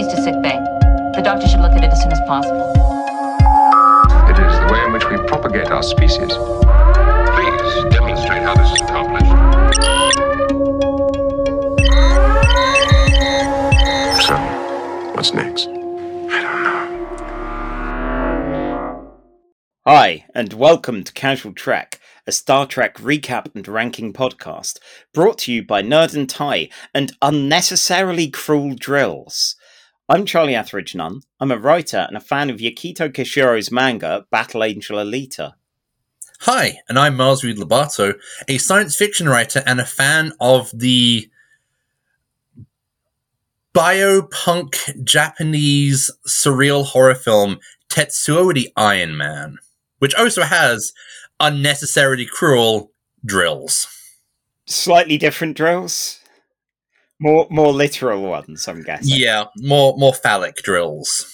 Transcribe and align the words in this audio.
Proceeds 0.00 0.18
to 0.18 0.22
sick 0.22 0.42
bay. 0.42 0.56
The 1.14 1.20
doctor 1.22 1.46
should 1.46 1.60
look 1.60 1.72
at 1.72 1.84
it 1.84 1.92
as 1.92 2.00
soon 2.00 2.10
as 2.10 2.20
possible. 2.20 2.70
It 4.30 4.38
is 4.38 4.58
the 4.60 4.68
way 4.72 4.82
in 4.82 4.92
which 4.94 5.04
we 5.10 5.18
propagate 5.28 5.70
our 5.70 5.82
species. 5.82 6.32
Please 7.36 7.84
demonstrate 7.92 8.40
how 8.40 8.54
this 8.54 8.72
is 8.72 8.80
accomplished. 8.80 9.26
So, 14.24 14.36
what's 15.12 15.34
next? 15.34 15.68
I 15.68 16.40
don't 16.40 16.62
know. 16.62 16.86
Hi, 19.86 20.24
and 20.34 20.54
welcome 20.54 21.04
to 21.04 21.12
Casual 21.12 21.52
Trek, 21.52 22.00
a 22.26 22.32
Star 22.32 22.64
Trek 22.66 22.96
recap 22.96 23.54
and 23.54 23.68
ranking 23.68 24.14
podcast 24.14 24.78
brought 25.12 25.36
to 25.40 25.52
you 25.52 25.62
by 25.62 25.82
Nerd 25.82 26.16
and 26.16 26.30
Tie 26.30 26.70
and 26.94 27.12
unnecessarily 27.20 28.30
cruel 28.30 28.74
drills. 28.74 29.56
I'm 30.10 30.26
Charlie 30.26 30.56
Etheridge 30.56 30.96
Nunn. 30.96 31.22
I'm 31.38 31.52
a 31.52 31.56
writer 31.56 31.98
and 31.98 32.16
a 32.16 32.20
fan 32.20 32.50
of 32.50 32.56
Yukito 32.56 33.12
Kishiro's 33.12 33.70
manga, 33.70 34.26
Battle 34.32 34.64
Angel 34.64 34.98
Alita. 34.98 35.52
Hi, 36.40 36.80
and 36.88 36.98
I'm 36.98 37.16
Miles 37.16 37.44
Reed 37.44 37.58
Labato, 37.58 38.14
a 38.48 38.58
science 38.58 38.96
fiction 38.96 39.28
writer 39.28 39.62
and 39.64 39.78
a 39.80 39.86
fan 39.86 40.32
of 40.40 40.72
the 40.74 41.30
biopunk 43.72 45.04
Japanese 45.04 46.10
surreal 46.26 46.86
horror 46.86 47.14
film 47.14 47.60
Tetsuo 47.88 48.52
the 48.52 48.68
Iron 48.76 49.16
Man, 49.16 49.58
which 50.00 50.16
also 50.16 50.42
has 50.42 50.92
unnecessarily 51.38 52.26
cruel 52.26 52.90
drills. 53.24 53.86
Slightly 54.66 55.18
different 55.18 55.56
drills? 55.56 56.19
More 57.20 57.46
more 57.50 57.72
literal 57.72 58.22
ones, 58.22 58.66
I'm 58.66 58.82
guessing. 58.82 59.18
Yeah, 59.18 59.44
more 59.58 59.96
more 59.96 60.14
phallic 60.14 60.56
drills. 60.56 61.26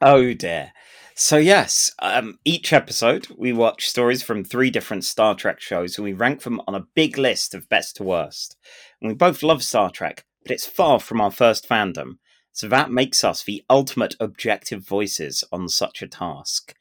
Oh 0.00 0.32
dear. 0.32 0.72
So 1.16 1.36
yes, 1.36 1.92
um, 2.00 2.38
each 2.44 2.72
episode 2.72 3.28
we 3.36 3.52
watch 3.52 3.88
stories 3.88 4.22
from 4.22 4.42
three 4.42 4.70
different 4.70 5.04
Star 5.04 5.36
Trek 5.36 5.60
shows 5.60 5.96
and 5.96 6.04
we 6.04 6.12
rank 6.12 6.42
them 6.42 6.60
on 6.66 6.74
a 6.74 6.86
big 6.94 7.16
list 7.16 7.54
of 7.54 7.68
best 7.68 7.96
to 7.96 8.02
worst. 8.02 8.56
And 9.00 9.08
we 9.08 9.14
both 9.14 9.42
love 9.42 9.62
Star 9.62 9.90
Trek, 9.90 10.24
but 10.42 10.50
it's 10.50 10.66
far 10.66 10.98
from 10.98 11.20
our 11.20 11.30
first 11.30 11.68
fandom, 11.68 12.18
so 12.52 12.66
that 12.68 12.90
makes 12.90 13.22
us 13.22 13.42
the 13.42 13.64
ultimate 13.68 14.14
objective 14.18 14.86
voices 14.86 15.44
on 15.52 15.68
such 15.68 16.02
a 16.02 16.08
task. 16.08 16.74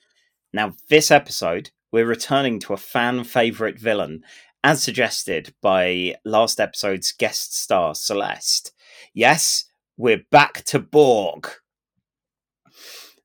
Now, 0.53 0.73
this 0.89 1.11
episode, 1.11 1.71
we're 1.91 2.05
returning 2.05 2.59
to 2.61 2.73
a 2.73 2.77
fan 2.77 3.23
favourite 3.23 3.79
villain, 3.79 4.23
as 4.63 4.81
suggested 4.81 5.53
by 5.61 6.15
last 6.23 6.59
episode's 6.59 7.11
guest 7.11 7.55
star 7.55 7.93
Celeste. 7.93 8.71
Yes, 9.13 9.65
we're 9.97 10.23
back 10.31 10.63
to 10.65 10.79
Borg. 10.79 11.49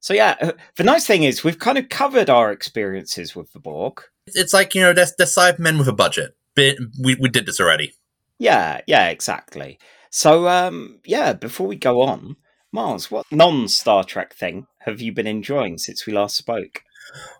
So 0.00 0.14
yeah, 0.14 0.36
uh, 0.40 0.52
the 0.76 0.84
nice 0.84 1.06
thing 1.06 1.22
is 1.22 1.44
we've 1.44 1.58
kind 1.58 1.78
of 1.78 1.88
covered 1.88 2.30
our 2.30 2.50
experiences 2.50 3.36
with 3.36 3.52
the 3.52 3.60
Borg. 3.60 4.02
It's 4.26 4.52
like 4.52 4.74
you 4.74 4.80
know, 4.80 4.92
they're, 4.92 5.06
they're 5.16 5.26
Cybermen 5.26 5.78
with 5.78 5.88
a 5.88 5.92
budget. 5.92 6.36
We 6.56 7.16
we 7.20 7.28
did 7.28 7.46
this 7.46 7.60
already. 7.60 7.94
Yeah, 8.38 8.80
yeah, 8.86 9.08
exactly. 9.08 9.78
So 10.10 10.48
um, 10.48 11.00
yeah, 11.04 11.32
before 11.34 11.66
we 11.66 11.76
go 11.76 12.02
on, 12.02 12.36
Mars, 12.72 13.10
what 13.10 13.26
non 13.30 13.68
Star 13.68 14.02
Trek 14.04 14.34
thing 14.34 14.66
have 14.80 15.00
you 15.00 15.12
been 15.12 15.26
enjoying 15.26 15.78
since 15.78 16.06
we 16.06 16.12
last 16.12 16.36
spoke? 16.36 16.82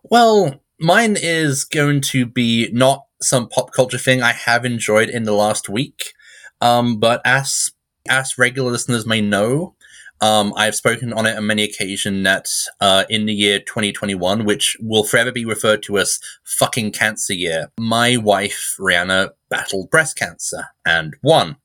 Well, 0.04 0.60
mine 0.80 1.16
is 1.20 1.64
going 1.64 2.00
to 2.02 2.26
be 2.26 2.70
not 2.72 3.07
some 3.20 3.48
pop 3.48 3.72
culture 3.72 3.98
thing 3.98 4.22
I 4.22 4.33
have 4.33 4.64
enjoyed 4.64 5.08
in 5.08 5.24
the 5.24 5.33
last 5.33 5.69
week. 5.69 6.12
Um, 6.61 6.98
but 6.98 7.20
as 7.25 7.72
as 8.08 8.38
regular 8.38 8.70
listeners 8.70 9.06
may 9.06 9.20
know, 9.20 9.75
um, 10.20 10.52
I've 10.56 10.75
spoken 10.75 11.12
on 11.12 11.27
it 11.27 11.36
on 11.36 11.47
many 11.47 11.62
occasions 11.62 12.25
that 12.25 12.48
uh, 12.81 13.04
in 13.09 13.26
the 13.26 13.34
year 13.34 13.60
2021, 13.60 14.44
which 14.44 14.76
will 14.81 15.04
forever 15.04 15.31
be 15.31 15.44
referred 15.44 15.82
to 15.84 15.98
as 15.98 16.19
fucking 16.44 16.92
cancer 16.92 17.34
year, 17.34 17.70
my 17.78 18.16
wife 18.16 18.75
Reanna 18.81 19.31
battled 19.48 19.91
breast 19.91 20.16
cancer 20.16 20.66
and 20.84 21.15
won. 21.22 21.56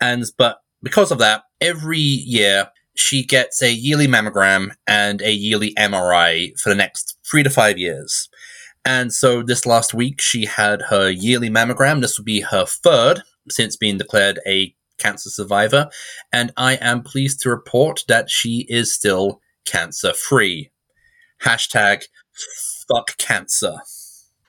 And 0.00 0.24
but 0.36 0.58
because 0.82 1.12
of 1.12 1.18
that, 1.18 1.44
every 1.60 1.98
year 1.98 2.70
she 2.94 3.24
gets 3.24 3.62
a 3.62 3.72
yearly 3.72 4.06
mammogram 4.06 4.72
and 4.86 5.22
a 5.22 5.32
yearly 5.32 5.72
MRI 5.74 6.58
for 6.60 6.68
the 6.68 6.74
next 6.74 7.16
three 7.28 7.42
to 7.42 7.50
five 7.50 7.78
years. 7.78 8.28
And 8.84 9.12
so 9.12 9.42
this 9.42 9.64
last 9.64 9.94
week, 9.94 10.20
she 10.20 10.44
had 10.44 10.82
her 10.82 11.08
yearly 11.10 11.48
mammogram. 11.48 12.00
This 12.00 12.18
will 12.18 12.24
be 12.24 12.40
her 12.40 12.66
third 12.66 13.22
since 13.48 13.76
being 13.76 13.98
declared 13.98 14.40
a 14.46 14.74
cancer 14.98 15.30
survivor. 15.30 15.88
And 16.32 16.52
I 16.56 16.74
am 16.74 17.02
pleased 17.02 17.40
to 17.40 17.50
report 17.50 18.04
that 18.08 18.30
she 18.30 18.66
is 18.68 18.92
still 18.92 19.40
cancer 19.64 20.12
free. 20.12 20.70
Hashtag 21.42 22.04
fuck 22.88 23.16
cancer. 23.18 23.78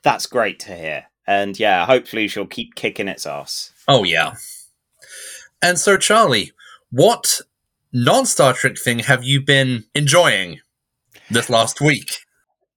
That's 0.03 0.25
great 0.25 0.59
to 0.61 0.75
hear. 0.75 1.05
And 1.25 1.57
yeah, 1.57 1.85
hopefully 1.85 2.27
she'll 2.27 2.45
keep 2.45 2.75
kicking 2.75 3.07
its 3.07 3.25
ass. 3.25 3.71
Oh, 3.88 4.03
yeah. 4.03 4.35
And 5.61 5.79
so, 5.79 5.97
Charlie, 5.97 6.51
what 6.91 7.39
non 7.94 8.25
Star 8.25 8.53
Trek 8.53 8.77
thing 8.77 9.00
have 9.00 9.23
you 9.23 9.41
been 9.41 9.85
enjoying 9.95 10.59
this 11.29 11.50
last 11.50 11.79
week? 11.79 12.17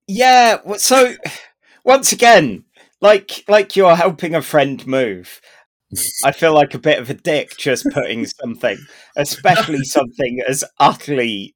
Yeah, 0.06 0.58
so 0.76 1.14
once 1.86 2.12
again, 2.12 2.64
like 3.00 3.44
like 3.48 3.76
you're 3.76 3.96
helping 3.96 4.34
a 4.34 4.42
friend 4.42 4.86
move. 4.86 5.40
I 6.24 6.32
feel 6.32 6.52
like 6.52 6.74
a 6.74 6.80
bit 6.80 6.98
of 6.98 7.08
a 7.08 7.14
dick 7.14 7.56
just 7.56 7.86
putting 7.94 8.26
something, 8.26 8.76
especially 9.16 9.84
something 9.84 10.42
as 10.46 10.64
utterly, 10.80 11.54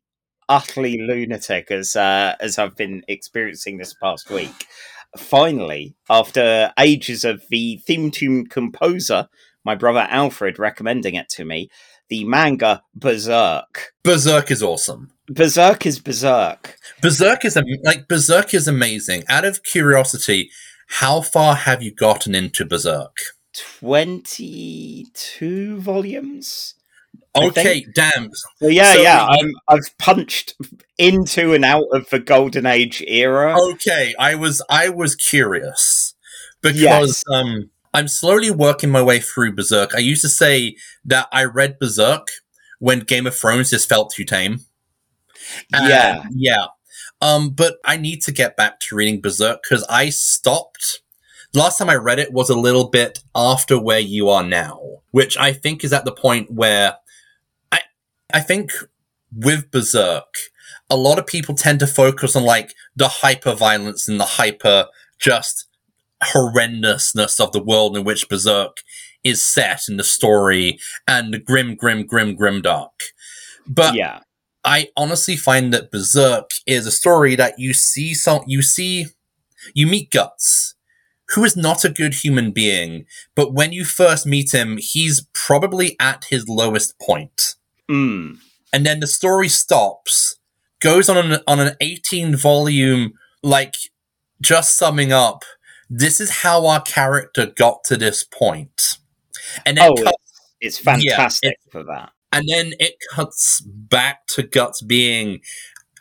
utterly 0.48 0.98
lunatic 0.98 1.70
as 1.70 1.96
uh, 1.96 2.36
as 2.40 2.56
I've 2.56 2.76
been 2.76 3.02
experiencing 3.08 3.76
this 3.76 3.92
past 4.00 4.30
week. 4.30 4.66
Finally, 5.18 5.96
after 6.08 6.72
ages 6.78 7.24
of 7.24 7.42
the 7.50 7.78
theme 7.84 8.12
tune 8.12 8.46
composer, 8.46 9.28
my 9.64 9.74
brother 9.74 10.06
Alfred 10.08 10.60
recommending 10.60 11.16
it 11.16 11.28
to 11.30 11.44
me, 11.44 11.68
the 12.10 12.24
manga 12.24 12.82
Berserk. 12.94 13.92
Berserk 14.04 14.50
is 14.50 14.62
awesome. 14.62 15.10
Berserk 15.28 15.86
is 15.86 15.98
Berserk. 16.00 16.76
Berserk 17.00 17.44
is 17.44 17.56
like 17.84 18.08
Berserk 18.08 18.52
is 18.52 18.68
amazing. 18.68 19.22
Out 19.28 19.44
of 19.46 19.62
curiosity, 19.62 20.50
how 20.88 21.20
far 21.22 21.54
have 21.54 21.82
you 21.82 21.94
gotten 21.94 22.34
into 22.34 22.66
Berserk? 22.66 23.16
22 23.80 25.80
volumes? 25.80 26.74
Okay, 27.36 27.86
damn. 27.94 28.28
So 28.56 28.66
yeah, 28.68 28.94
So 28.94 29.02
yeah, 29.02 29.24
I'm, 29.26 29.52
I've 29.68 29.96
punched 29.98 30.54
into 30.98 31.54
and 31.54 31.64
out 31.64 31.84
of 31.92 32.08
the 32.10 32.18
golden 32.18 32.66
age 32.66 33.04
era. 33.06 33.56
Okay, 33.72 34.14
I 34.18 34.34
was 34.34 34.60
I 34.68 34.88
was 34.88 35.14
curious 35.14 36.14
because 36.60 36.80
Yes. 36.80 37.22
um 37.32 37.70
I'm 37.92 38.08
slowly 38.08 38.50
working 38.50 38.90
my 38.90 39.02
way 39.02 39.18
through 39.20 39.54
Berserk. 39.54 39.94
I 39.94 39.98
used 39.98 40.22
to 40.22 40.28
say 40.28 40.76
that 41.04 41.28
I 41.32 41.44
read 41.44 41.78
Berserk 41.78 42.28
when 42.78 43.00
Game 43.00 43.26
of 43.26 43.34
Thrones 43.34 43.70
just 43.70 43.88
felt 43.88 44.12
too 44.14 44.24
tame. 44.24 44.60
And, 45.72 45.88
Yeah. 45.88 46.24
yeah. 46.34 46.66
Um, 47.20 47.50
but 47.50 47.78
I 47.84 47.96
need 47.96 48.22
to 48.22 48.32
get 48.32 48.56
back 48.56 48.80
to 48.80 48.96
reading 48.96 49.20
Berserk 49.20 49.60
because 49.62 49.84
I 49.90 50.10
stopped. 50.10 51.00
Last 51.52 51.78
time 51.78 51.90
I 51.90 51.96
read 51.96 52.18
it 52.18 52.32
was 52.32 52.48
a 52.48 52.58
little 52.58 52.88
bit 52.88 53.18
after 53.34 53.78
where 53.78 53.98
you 53.98 54.28
are 54.30 54.44
now, 54.44 54.80
which 55.10 55.36
I 55.36 55.52
think 55.52 55.84
is 55.84 55.92
at 55.92 56.04
the 56.04 56.12
point 56.12 56.50
where 56.50 56.96
I 57.72 57.80
I 58.32 58.40
think 58.40 58.70
with 59.34 59.70
Berserk, 59.70 60.32
a 60.88 60.96
lot 60.96 61.18
of 61.18 61.26
people 61.26 61.54
tend 61.54 61.80
to 61.80 61.86
focus 61.86 62.36
on 62.36 62.44
like 62.44 62.74
the 62.96 63.08
hyper 63.08 63.54
violence 63.54 64.08
and 64.08 64.18
the 64.20 64.24
hyper 64.24 64.86
just 65.18 65.66
horrendousness 66.22 67.40
of 67.40 67.52
the 67.52 67.62
world 67.62 67.96
in 67.96 68.04
which 68.04 68.28
Berserk 68.28 68.78
is 69.24 69.46
set 69.46 69.82
in 69.88 69.96
the 69.96 70.04
story 70.04 70.78
and 71.06 71.32
the 71.32 71.38
grim, 71.38 71.74
grim, 71.74 72.06
grim, 72.06 72.34
grim 72.34 72.62
dark. 72.62 72.92
But 73.66 73.94
yeah, 73.94 74.20
I 74.64 74.88
honestly 74.96 75.36
find 75.36 75.72
that 75.72 75.90
Berserk 75.90 76.50
is 76.66 76.86
a 76.86 76.90
story 76.90 77.34
that 77.36 77.58
you 77.58 77.72
see 77.72 78.14
some 78.14 78.42
you 78.46 78.62
see 78.62 79.06
you 79.74 79.86
meet 79.86 80.10
Guts, 80.10 80.74
who 81.30 81.44
is 81.44 81.56
not 81.56 81.84
a 81.84 81.90
good 81.90 82.14
human 82.14 82.50
being, 82.50 83.06
but 83.34 83.52
when 83.52 83.72
you 83.72 83.84
first 83.84 84.26
meet 84.26 84.52
him, 84.52 84.78
he's 84.78 85.26
probably 85.32 85.96
at 86.00 86.24
his 86.30 86.48
lowest 86.48 86.98
point. 86.98 87.54
mm, 87.90 88.38
And 88.72 88.86
then 88.86 89.00
the 89.00 89.06
story 89.06 89.48
stops, 89.48 90.36
goes 90.80 91.08
on 91.08 91.16
an 91.18 91.40
on 91.46 91.60
an 91.60 91.76
18 91.80 92.36
volume 92.36 93.12
like 93.42 93.74
just 94.40 94.78
summing 94.78 95.12
up 95.12 95.44
this 95.90 96.20
is 96.20 96.30
how 96.30 96.66
our 96.66 96.80
character 96.80 97.46
got 97.46 97.82
to 97.84 97.96
this 97.96 98.24
point. 98.24 98.98
And 99.66 99.76
then 99.76 99.90
oh, 99.90 100.02
cut- 100.02 100.14
it's, 100.60 100.78
it's 100.78 100.78
fantastic 100.78 101.56
for 101.70 101.82
that. 101.82 102.12
and 102.32 102.48
then 102.48 102.72
it 102.78 102.94
cuts 103.12 103.60
back 103.60 104.26
to 104.28 104.44
Guts 104.44 104.80
being 104.80 105.40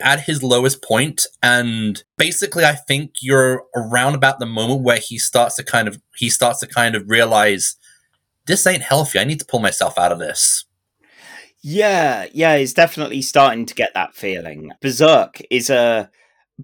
at 0.01 0.21
his 0.21 0.43
lowest 0.43 0.81
point, 0.81 1.25
and 1.43 2.03
basically, 2.17 2.63
I 2.63 2.75
think 2.75 3.15
you're 3.21 3.65
around 3.75 4.15
about 4.15 4.39
the 4.39 4.45
moment 4.45 4.81
where 4.81 4.99
he 4.99 5.17
starts 5.17 5.55
to 5.55 5.63
kind 5.63 5.87
of 5.87 5.99
he 6.15 6.29
starts 6.29 6.59
to 6.59 6.67
kind 6.67 6.95
of 6.95 7.09
realize 7.09 7.75
this 8.45 8.65
ain't 8.65 8.83
healthy. 8.83 9.19
I 9.19 9.25
need 9.25 9.39
to 9.39 9.45
pull 9.45 9.59
myself 9.59 9.97
out 9.97 10.11
of 10.11 10.19
this. 10.19 10.65
Yeah, 11.61 12.27
yeah, 12.31 12.57
he's 12.57 12.73
definitely 12.73 13.21
starting 13.21 13.65
to 13.65 13.73
get 13.73 13.93
that 13.93 14.15
feeling. 14.15 14.71
Berserk 14.81 15.41
is 15.49 15.69
a 15.69 16.09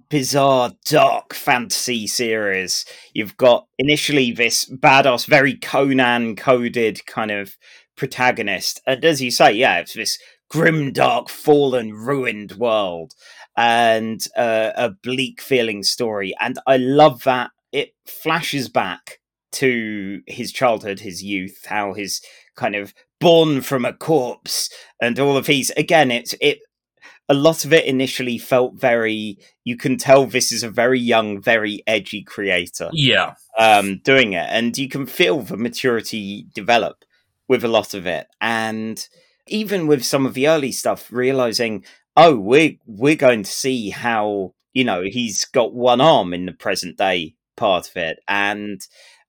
bizarre, 0.09 0.71
dark 0.85 1.33
fantasy 1.33 2.07
series. 2.07 2.85
You've 3.13 3.37
got 3.37 3.67
initially 3.77 4.31
this 4.31 4.65
badass, 4.69 5.27
very 5.27 5.55
Conan 5.55 6.35
coded 6.35 7.05
kind 7.05 7.31
of 7.31 7.57
protagonist. 7.95 8.81
And 8.85 9.03
as 9.05 9.21
you 9.21 9.31
say, 9.31 9.53
yeah, 9.53 9.79
it's 9.79 9.93
this 9.93 10.17
grim, 10.49 10.91
dark, 10.91 11.29
fallen, 11.29 11.93
ruined 11.93 12.53
world 12.53 13.13
and 13.57 14.27
uh, 14.35 14.71
a 14.75 14.89
bleak 14.89 15.41
feeling 15.41 15.83
story. 15.83 16.33
And 16.39 16.59
I 16.67 16.77
love 16.77 17.23
that 17.23 17.51
it 17.71 17.93
flashes 18.05 18.69
back 18.69 19.19
to 19.53 20.21
his 20.27 20.51
childhood, 20.51 20.99
his 20.99 21.23
youth, 21.23 21.65
how 21.65 21.93
his 21.93 22.21
kind 22.55 22.75
of 22.75 22.93
born 23.19 23.61
from 23.61 23.85
a 23.85 23.93
corpse 23.93 24.69
and 25.01 25.19
all 25.19 25.37
of 25.37 25.45
these. 25.45 25.71
Again, 25.71 26.11
it's 26.11 26.35
it. 26.41 26.59
A 27.27 27.33
lot 27.33 27.65
of 27.65 27.73
it 27.73 27.85
initially 27.85 28.37
felt 28.37 28.75
very. 28.75 29.39
You 29.63 29.77
can 29.77 29.97
tell 29.97 30.25
this 30.25 30.51
is 30.51 30.63
a 30.63 30.69
very 30.69 30.99
young, 30.99 31.41
very 31.41 31.83
edgy 31.87 32.23
creator. 32.23 32.89
Yeah, 32.93 33.35
um, 33.57 33.99
doing 34.03 34.33
it, 34.33 34.47
and 34.49 34.77
you 34.77 34.87
can 34.87 35.05
feel 35.05 35.41
the 35.41 35.57
maturity 35.57 36.47
develop 36.53 37.03
with 37.47 37.63
a 37.63 37.69
lot 37.69 37.93
of 37.93 38.05
it, 38.05 38.27
and 38.41 39.07
even 39.47 39.87
with 39.87 40.03
some 40.03 40.25
of 40.25 40.33
the 40.33 40.47
early 40.47 40.71
stuff, 40.71 41.11
realizing, 41.11 41.83
oh, 42.15 42.37
we're 42.37 42.77
we're 42.85 43.15
going 43.15 43.43
to 43.43 43.51
see 43.51 43.89
how 43.89 44.53
you 44.73 44.83
know 44.83 45.01
he's 45.03 45.45
got 45.45 45.73
one 45.73 46.01
arm 46.01 46.33
in 46.33 46.45
the 46.45 46.53
present 46.53 46.97
day 46.97 47.35
part 47.55 47.89
of 47.89 47.97
it, 47.97 48.19
and 48.27 48.81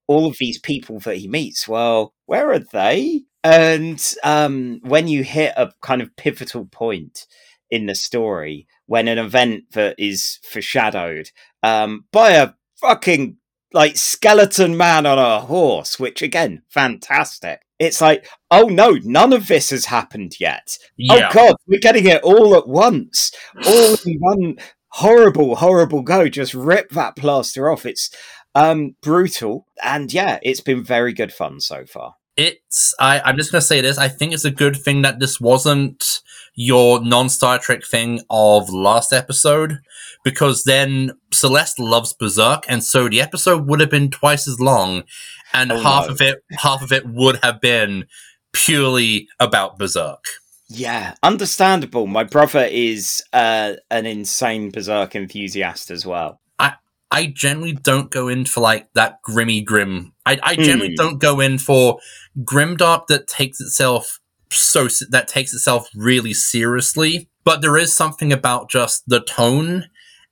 all 0.06 0.26
of 0.26 0.36
these 0.38 0.58
people 0.58 1.00
that 1.00 1.16
he 1.16 1.28
meets. 1.28 1.66
Well, 1.66 2.14
where 2.26 2.50
are 2.50 2.58
they? 2.58 3.22
And 3.42 4.02
um, 4.24 4.80
when 4.82 5.08
you 5.08 5.22
hit 5.22 5.52
a 5.56 5.72
kind 5.80 6.02
of 6.02 6.16
pivotal 6.16 6.66
point 6.66 7.26
in 7.70 7.86
the 7.86 7.94
story, 7.94 8.66
when 8.86 9.08
an 9.08 9.18
event 9.18 9.64
that 9.72 9.96
is 9.98 10.38
foreshadowed 10.42 11.30
um, 11.62 12.04
by 12.12 12.32
a 12.32 12.52
fucking 12.80 13.36
like 13.72 13.96
skeleton 13.96 14.76
man 14.76 15.06
on 15.06 15.18
a 15.18 15.40
horse, 15.40 15.98
which 15.98 16.22
again, 16.22 16.62
fantastic. 16.68 17.60
It's 17.78 18.00
like, 18.00 18.26
oh 18.50 18.68
no, 18.68 18.96
none 19.02 19.32
of 19.32 19.48
this 19.48 19.70
has 19.70 19.86
happened 19.86 20.40
yet. 20.40 20.78
Oh 20.80 20.84
Yeah. 20.96 21.28
Oh 21.30 21.34
god, 21.34 21.56
we're 21.66 21.80
getting 21.80 22.06
it 22.06 22.22
all 22.22 22.56
at 22.56 22.68
once, 22.68 23.32
all 23.66 23.96
in 24.06 24.16
one 24.20 24.56
horrible, 24.88 25.56
horrible 25.56 26.02
go. 26.02 26.28
Just 26.28 26.54
rip 26.54 26.90
that 26.90 27.16
plaster 27.16 27.70
off. 27.70 27.84
It's 27.84 28.10
um 28.54 28.96
brutal, 29.02 29.66
and 29.82 30.12
yeah, 30.12 30.38
it's 30.42 30.60
been 30.60 30.82
very 30.82 31.12
good 31.12 31.32
fun 31.32 31.60
so 31.60 31.84
far. 31.84 32.14
it's 32.36 32.94
I, 32.98 33.20
I'm 33.20 33.36
just 33.36 33.52
gonna 33.52 33.60
say 33.60 33.80
this. 33.80 33.98
I 33.98 34.08
think 34.08 34.32
it's 34.32 34.44
a 34.44 34.50
good 34.50 34.76
thing 34.76 35.02
that 35.02 35.20
this 35.20 35.38
wasn't 35.38 36.22
your 36.56 37.00
non 37.04 37.28
Star 37.28 37.58
Trek 37.58 37.84
thing 37.84 38.22
of 38.30 38.68
last 38.70 39.12
episode, 39.12 39.78
because 40.24 40.64
then 40.64 41.12
Celeste 41.32 41.78
loves 41.78 42.12
Berserk, 42.12 42.64
and 42.68 42.82
so 42.82 43.08
the 43.08 43.20
episode 43.20 43.66
would 43.68 43.80
have 43.80 43.90
been 43.90 44.10
twice 44.10 44.48
as 44.48 44.58
long, 44.58 45.04
and 45.52 45.70
Oh, 45.70 45.78
half 45.80 46.06
no. 46.06 46.12
of 46.14 46.20
it 46.20 46.42
half 46.58 46.82
of 46.82 46.90
it 46.92 47.06
would 47.06 47.38
have 47.44 47.60
been 47.60 48.06
purely 48.52 49.28
about 49.38 49.78
Berserk. 49.78 50.24
Yeah, 50.68 51.14
understandable. 51.22 52.06
My 52.08 52.24
brother 52.24 52.64
is 52.64 53.22
uh, 53.32 53.74
an 53.90 54.04
insane 54.06 54.70
berserk 54.72 55.14
enthusiast 55.14 55.90
as 55.92 56.04
well. 56.04 56.40
I 56.58 56.74
I 57.10 57.26
generally 57.26 57.74
don't 57.74 58.10
go 58.10 58.26
in 58.28 58.46
for 58.46 58.60
like 58.62 58.88
that 58.94 59.20
grimmy 59.22 59.64
grim. 59.64 60.12
I, 60.24 60.38
I 60.42 60.56
generally 60.56 60.88
Hmm. 60.98 61.04
don't 61.04 61.18
go 61.20 61.38
in 61.40 61.58
for 61.58 62.00
grimdark 62.42 63.06
that 63.06 63.28
takes 63.28 63.60
itself 63.60 64.18
so 64.50 64.88
that 65.10 65.28
takes 65.28 65.52
itself 65.52 65.88
really 65.94 66.34
seriously. 66.34 67.28
But 67.44 67.62
there 67.62 67.76
is 67.76 67.94
something 67.94 68.32
about 68.32 68.70
just 68.70 69.04
the 69.06 69.20
tone 69.20 69.84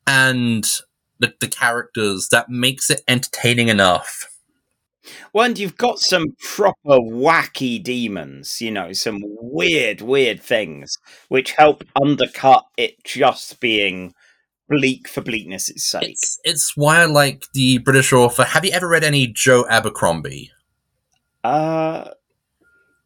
and 0.06 0.68
the, 1.18 1.34
the 1.40 1.48
characters 1.48 2.28
that 2.30 2.48
makes 2.48 2.90
it 2.90 3.02
entertaining 3.06 3.68
enough. 3.68 4.28
Well, 5.32 5.44
and 5.44 5.58
you've 5.58 5.76
got 5.76 5.98
some 5.98 6.34
proper 6.40 6.98
wacky 6.98 7.82
demons, 7.82 8.60
you 8.60 8.70
know, 8.70 8.92
some 8.92 9.20
weird, 9.22 10.00
weird 10.00 10.40
things 10.40 10.96
which 11.28 11.52
help 11.52 11.84
undercut 12.00 12.64
it 12.76 13.04
just 13.04 13.60
being 13.60 14.14
bleak 14.68 15.08
for 15.08 15.20
bleakness' 15.20 15.72
sake. 15.76 16.10
It's 16.10 16.38
it's 16.44 16.76
why 16.76 17.00
I 17.00 17.04
like 17.04 17.44
the 17.52 17.78
British 17.78 18.12
author. 18.12 18.44
Have 18.44 18.64
you 18.64 18.72
ever 18.72 18.88
read 18.88 19.04
any 19.04 19.26
Joe 19.26 19.66
Abercrombie? 19.68 20.50
Uh, 21.42 22.10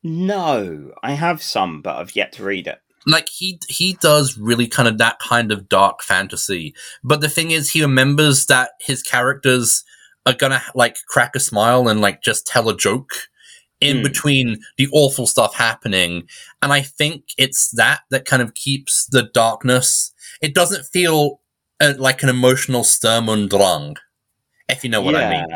no, 0.03 0.93
I 1.03 1.13
have 1.13 1.43
some, 1.43 1.83
but 1.83 1.97
I've 1.97 2.15
yet 2.17 2.33
to 2.35 2.45
read 2.45 2.67
it. 2.67 2.79
like 3.07 3.29
he 3.31 3.59
he 3.69 3.95
does 4.01 4.37
really 4.37 4.67
kind 4.67 4.89
of 4.89 4.99
that 4.99 5.19
kind 5.19 5.51
of 5.53 5.69
dark 5.69 6.03
fantasy. 6.03 6.75
But 7.03 7.21
the 7.21 7.29
thing 7.29 7.51
is 7.53 7.71
he 7.71 7.81
remembers 7.83 8.47
that 8.47 8.73
his 8.81 9.03
characters 9.03 9.83
are 10.27 10.35
gonna 10.35 10.63
like 10.75 10.97
crack 11.09 11.35
a 11.37 11.41
smile 11.41 11.89
and 11.89 12.01
like 12.01 12.23
just 12.23 12.47
tell 12.47 12.69
a 12.69 12.77
joke 12.77 13.13
in 13.81 13.99
Hmm. 13.99 14.03
between 14.03 14.61
the 14.77 14.89
awful 14.93 15.27
stuff 15.27 15.55
happening. 15.55 16.29
And 16.61 16.73
i 16.73 16.83
think 16.83 17.25
it's 17.39 17.71
that 17.73 18.01
that 18.11 18.25
kind 18.27 18.43
of 18.43 18.55
keeps 18.55 19.07
the 19.07 19.23
darkness. 19.23 20.13
It 20.43 20.55
doesn't 20.55 20.85
feel 20.87 21.41
uh, 21.81 21.95
like 21.99 22.23
an 22.23 22.29
emotional 22.29 22.85
sturm 22.85 23.29
und 23.29 23.49
drang 23.49 23.97
if 24.69 24.83
you 24.85 24.91
know 24.91 25.01
what 25.01 25.15
i 25.17 25.31
mean 25.31 25.47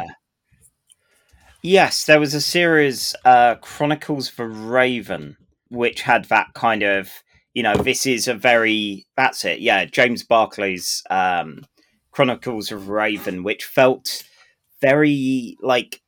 Yes, 1.62 2.05
there 2.05 2.19
was 2.19 2.35
a 2.35 2.41
series, 2.41 3.14
uh, 3.25 3.55
Chronicles 3.56 4.29
for 4.29 4.49
Raven, 4.49 5.37
which 5.70 6.03
had 6.03 6.25
that 6.26 6.49
kind 6.55 6.82
of, 6.82 7.09
you 7.55 7.62
know, 7.62 7.76
this 7.76 8.05
is 8.05 8.26
a 8.26 8.35
very, 8.35 9.06
that's 9.17 9.44
it, 9.44 9.61
yeah, 9.61 9.85
James 9.85 10.25
Barclay's 10.25 11.03
um, 11.09 11.64
Chronicles 12.11 12.73
of 12.73 12.88
Raven, 12.88 13.44
which 13.44 13.64
felt 13.64 14.25
very 14.81 15.56
like 15.61 16.03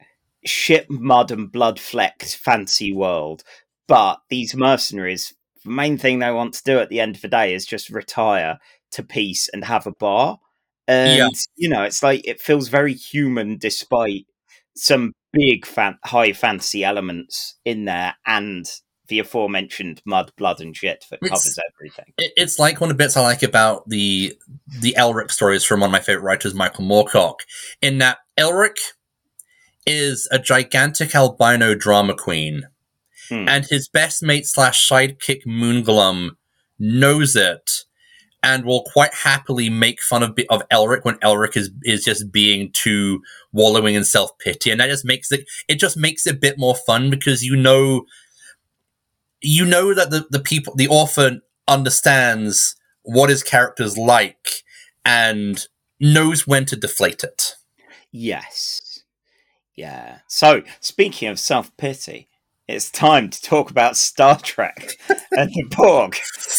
ship, 0.44 0.86
mud, 0.90 1.30
and 1.30 1.52
blood 1.52 1.78
flecked 1.78 2.36
fancy 2.36 2.92
world. 2.92 3.44
But 3.86 4.16
these 4.30 4.56
mercenaries, 4.56 5.34
the 5.64 5.70
main 5.70 5.98
thing 5.98 6.18
they 6.18 6.32
want 6.32 6.54
to 6.54 6.64
do 6.64 6.80
at 6.80 6.88
the 6.88 6.98
end 6.98 7.14
of 7.14 7.22
the 7.22 7.28
day 7.28 7.54
is 7.54 7.64
just 7.64 7.90
retire 7.90 8.58
to 8.92 9.02
peace 9.04 9.48
and 9.52 9.64
have 9.64 9.86
a 9.86 9.92
bar. 9.92 10.40
And, 10.88 11.16
Yeah. 11.16 11.28
you 11.56 11.68
know, 11.68 11.84
it's 11.84 12.02
like 12.02 12.26
it 12.26 12.40
feels 12.40 12.68
very 12.68 12.92
human 12.94 13.56
despite 13.56 14.26
some 14.76 15.12
big 15.34 15.66
fan- 15.66 15.98
high 16.04 16.32
fantasy 16.32 16.84
elements 16.84 17.56
in 17.64 17.84
there 17.84 18.14
and 18.26 18.66
the 19.08 19.18
aforementioned 19.18 20.00
mud, 20.06 20.32
blood, 20.38 20.60
and 20.60 20.74
shit 20.74 21.04
that 21.10 21.18
It's- 21.22 21.28
covers 21.42 21.58
everything. 21.74 22.14
it's 22.16 22.58
like 22.58 22.80
one 22.80 22.90
of 22.90 22.96
the 22.96 23.02
bits 23.04 23.16
I 23.16 23.20
like 23.20 23.42
about 23.42 23.88
the 23.88 24.34
the 24.80 24.94
Elric 24.98 25.30
stories 25.30 25.62
from 25.64 25.80
one 25.80 25.88
of 25.88 25.92
my 25.92 26.00
favorite 26.00 26.22
writers, 26.24 26.54
Michael 26.54 26.84
Moorcock, 26.84 27.40
in 27.82 27.98
that 27.98 28.18
Elric 28.38 28.76
is 29.86 30.26
a 30.30 30.38
gigantic 30.38 31.14
albino 31.14 31.74
drama 31.74 32.14
queen, 32.14 32.68
Hmm. 33.28 33.46
and 33.48 33.66
his 33.66 33.88
best 33.88 34.22
mate 34.22 34.46
slash 34.46 34.88
sidekick 34.88 35.44
Moonglum 35.46 36.30
knows 36.78 37.36
it 37.36 37.70
and 38.44 38.66
will 38.66 38.82
quite 38.82 39.14
happily 39.14 39.70
make 39.70 40.02
fun 40.02 40.22
of 40.22 40.38
of 40.50 40.62
Elric 40.70 41.04
when 41.04 41.16
Elric 41.16 41.56
is 41.56 41.70
is 41.82 42.04
just 42.04 42.30
being 42.30 42.70
too 42.72 43.22
wallowing 43.52 43.94
in 43.94 44.04
self 44.04 44.38
pity, 44.38 44.70
and 44.70 44.78
that 44.80 44.90
just 44.90 45.04
makes 45.04 45.32
it 45.32 45.48
it 45.66 45.80
just 45.80 45.96
makes 45.96 46.26
it 46.26 46.34
a 46.34 46.38
bit 46.38 46.58
more 46.58 46.76
fun 46.76 47.10
because 47.10 47.42
you 47.42 47.56
know 47.56 48.04
you 49.40 49.64
know 49.64 49.94
that 49.94 50.10
the, 50.10 50.26
the 50.30 50.40
people 50.40 50.74
the 50.76 50.88
author 50.88 51.40
understands 51.66 52.76
what 53.02 53.30
his 53.30 53.42
character's 53.42 53.96
like 53.96 54.62
and 55.04 55.66
knows 55.98 56.46
when 56.46 56.66
to 56.66 56.76
deflate 56.76 57.24
it. 57.24 57.54
Yes. 58.12 59.02
Yeah. 59.74 60.18
So, 60.28 60.62
speaking 60.80 61.28
of 61.28 61.40
self 61.40 61.74
pity, 61.78 62.28
it's 62.66 62.90
time 62.90 63.30
to 63.30 63.42
talk 63.42 63.70
about 63.70 63.96
Star 63.96 64.38
Trek 64.38 64.96
and 65.32 65.50
the 65.50 65.64
Borg. 65.76 66.16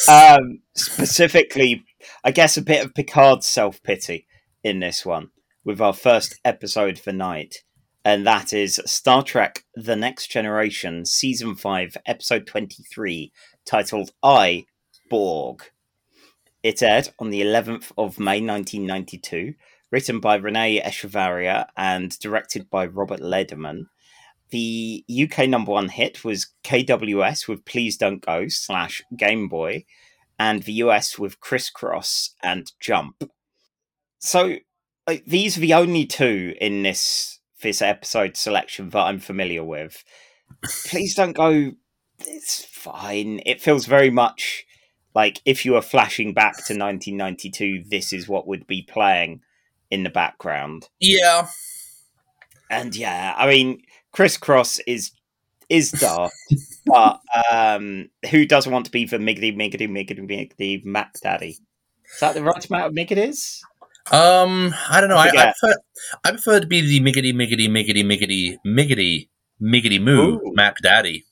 Um, 0.09 0.59
specifically, 0.75 1.83
I 2.23 2.31
guess 2.31 2.57
a 2.57 2.61
bit 2.61 2.85
of 2.85 2.93
Picard's 2.93 3.47
self 3.47 3.81
pity 3.81 4.27
in 4.63 4.79
this 4.79 5.05
one 5.05 5.29
with 5.63 5.81
our 5.81 5.93
first 5.93 6.39
episode 6.45 6.99
for 6.99 7.11
night. 7.11 7.63
And 8.03 8.25
that 8.27 8.53
is 8.53 8.79
Star 8.85 9.23
Trek 9.23 9.65
The 9.73 9.95
Next 9.95 10.27
Generation, 10.27 11.05
Season 11.05 11.55
5, 11.55 11.97
Episode 12.05 12.45
23, 12.45 13.31
titled 13.65 14.11
I, 14.21 14.65
Borg. 15.09 15.63
It 16.61 16.83
aired 16.83 17.09
on 17.17 17.31
the 17.31 17.41
11th 17.41 17.91
of 17.97 18.19
May 18.19 18.41
1992 18.41 19.55
written 19.91 20.19
by 20.19 20.35
Renee 20.35 20.81
Echevarria 20.81 21.67
and 21.77 22.17
directed 22.19 22.69
by 22.69 22.85
Robert 22.85 23.21
Lederman. 23.21 23.85
The 24.49 25.03
UK 25.09 25.49
number 25.49 25.71
one 25.71 25.89
hit 25.89 26.23
was 26.23 26.47
KWS 26.63 27.47
with 27.47 27.65
Please 27.65 27.97
Don't 27.97 28.23
Go 28.23 28.47
slash 28.47 29.03
Game 29.15 29.47
Boy, 29.47 29.85
and 30.37 30.63
the 30.63 30.73
US 30.73 31.17
with 31.17 31.39
Kris 31.39 31.71
Kross 31.71 32.31
and 32.43 32.71
Jump. 32.79 33.29
So 34.19 34.57
like, 35.07 35.25
these 35.25 35.57
are 35.57 35.61
the 35.61 35.73
only 35.73 36.05
two 36.05 36.53
in 36.59 36.83
this 36.83 37.39
this 37.61 37.81
episode 37.81 38.37
selection 38.37 38.89
that 38.89 38.99
I'm 39.05 39.19
familiar 39.19 39.63
with. 39.63 40.03
Please 40.85 41.15
Don't 41.15 41.35
Go 41.35 41.71
it's 42.19 42.63
fine. 42.65 43.41
It 43.45 43.61
feels 43.61 43.85
very 43.85 44.09
much 44.09 44.65
like 45.13 45.41
if 45.45 45.65
you 45.65 45.73
were 45.73 45.81
flashing 45.81 46.33
back 46.33 46.53
to 46.55 46.77
1992, 46.77 47.85
this 47.89 48.13
is 48.13 48.27
what 48.27 48.47
would 48.47 48.67
be 48.67 48.81
playing 48.81 49.41
in 49.89 50.03
the 50.03 50.09
background. 50.09 50.89
Yeah. 50.99 51.47
And 52.69 52.95
yeah, 52.95 53.33
I 53.37 53.47
mean, 53.47 53.81
Kris 54.15 54.37
Kross 54.37 54.79
is 54.87 55.11
is 55.67 55.91
daft, 55.91 56.33
but 56.85 57.19
um, 57.51 58.09
who 58.31 58.45
doesn't 58.45 58.71
want 58.71 58.85
to 58.85 58.91
be 58.91 59.05
the 59.05 59.17
miggity 59.17 59.53
miggity 59.53 59.89
miggity 59.89 60.19
miggity 60.19 60.85
Mac 60.85 61.13
Daddy? 61.21 61.57
Is 62.13 62.19
that 62.21 62.33
the 62.33 62.41
right 62.41 62.69
amount 62.69 62.85
of 62.85 62.93
miggitys? 62.93 63.59
Um, 64.11 64.73
I 64.89 65.01
don't 65.01 65.09
know. 65.09 65.17
I, 65.17 65.27
I, 65.27 65.53
prefer, 65.59 65.75
I 66.23 66.31
prefer 66.31 66.59
to 66.61 66.67
be 66.67 66.79
the 66.79 67.01
miggity 67.01 67.33
miggity 67.33 67.67
miggity 67.67 68.05
miggity 68.05 68.57
miggity 68.65 69.27
miggity 69.61 70.01
moo 70.01 70.35
Ooh. 70.35 70.53
Mac 70.53 70.77
Daddy. 70.81 71.25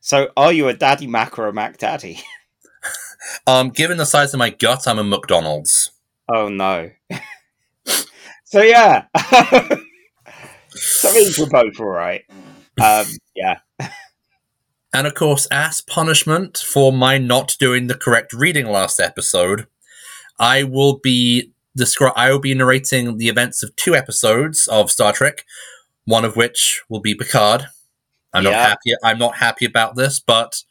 So, 0.00 0.28
are 0.36 0.52
you 0.52 0.68
a 0.68 0.74
Daddy 0.74 1.06
Mac 1.06 1.38
or 1.38 1.48
a 1.48 1.52
Mac 1.52 1.78
Daddy? 1.78 2.20
Um, 3.46 3.70
given 3.70 3.96
the 3.96 4.04
size 4.04 4.34
of 4.34 4.38
my 4.38 4.50
gut, 4.50 4.86
I'm 4.86 4.98
a 4.98 5.04
McDonald's. 5.04 5.90
Oh 6.28 6.50
no. 6.50 6.90
so 8.44 8.60
yeah. 8.60 9.06
So 10.74 11.08
that 11.08 11.14
means 11.14 11.38
we're 11.38 11.46
both 11.46 11.78
alright. 11.80 12.24
Um, 12.82 13.06
yeah. 13.34 13.58
And 14.92 15.08
of 15.08 15.14
course, 15.14 15.46
as 15.50 15.80
punishment 15.80 16.58
for 16.58 16.92
my 16.92 17.18
not 17.18 17.56
doing 17.58 17.88
the 17.88 17.96
correct 17.96 18.32
reading 18.32 18.66
last 18.66 19.00
episode, 19.00 19.66
I 20.38 20.62
will 20.62 20.98
be 20.98 21.52
descri- 21.76 22.12
I 22.14 22.30
will 22.30 22.38
be 22.38 22.54
narrating 22.54 23.18
the 23.18 23.28
events 23.28 23.62
of 23.62 23.74
two 23.74 23.96
episodes 23.96 24.68
of 24.68 24.92
Star 24.92 25.12
Trek, 25.12 25.44
one 26.04 26.24
of 26.24 26.36
which 26.36 26.82
will 26.88 27.00
be 27.00 27.14
Picard. 27.14 27.66
I'm 28.32 28.44
not 28.44 28.54
happy. 28.54 28.92
I'm 29.02 29.18
not 29.18 29.36
happy 29.36 29.64
about 29.64 29.96
this, 29.96 30.20
but 30.20 30.62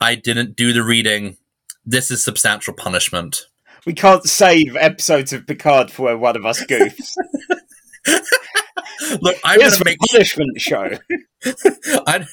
I 0.00 0.14
didn't 0.14 0.56
do 0.56 0.72
the 0.72 0.82
reading. 0.82 1.36
This 1.84 2.10
is 2.10 2.24
substantial 2.24 2.74
punishment. 2.74 3.46
We 3.86 3.94
can't 3.94 4.24
save 4.24 4.76
episodes 4.76 5.32
of 5.32 5.46
Picard 5.46 5.90
for 5.90 6.16
one 6.16 6.36
of 6.36 6.46
us 6.46 6.64
goofs. 6.64 7.14
Look, 9.20 9.36
I'm 9.44 9.60
Here's 9.60 9.78
gonna 9.78 9.84
make 9.84 9.98
punishment 10.10 10.60
show. 10.60 10.90
I, 12.06 12.26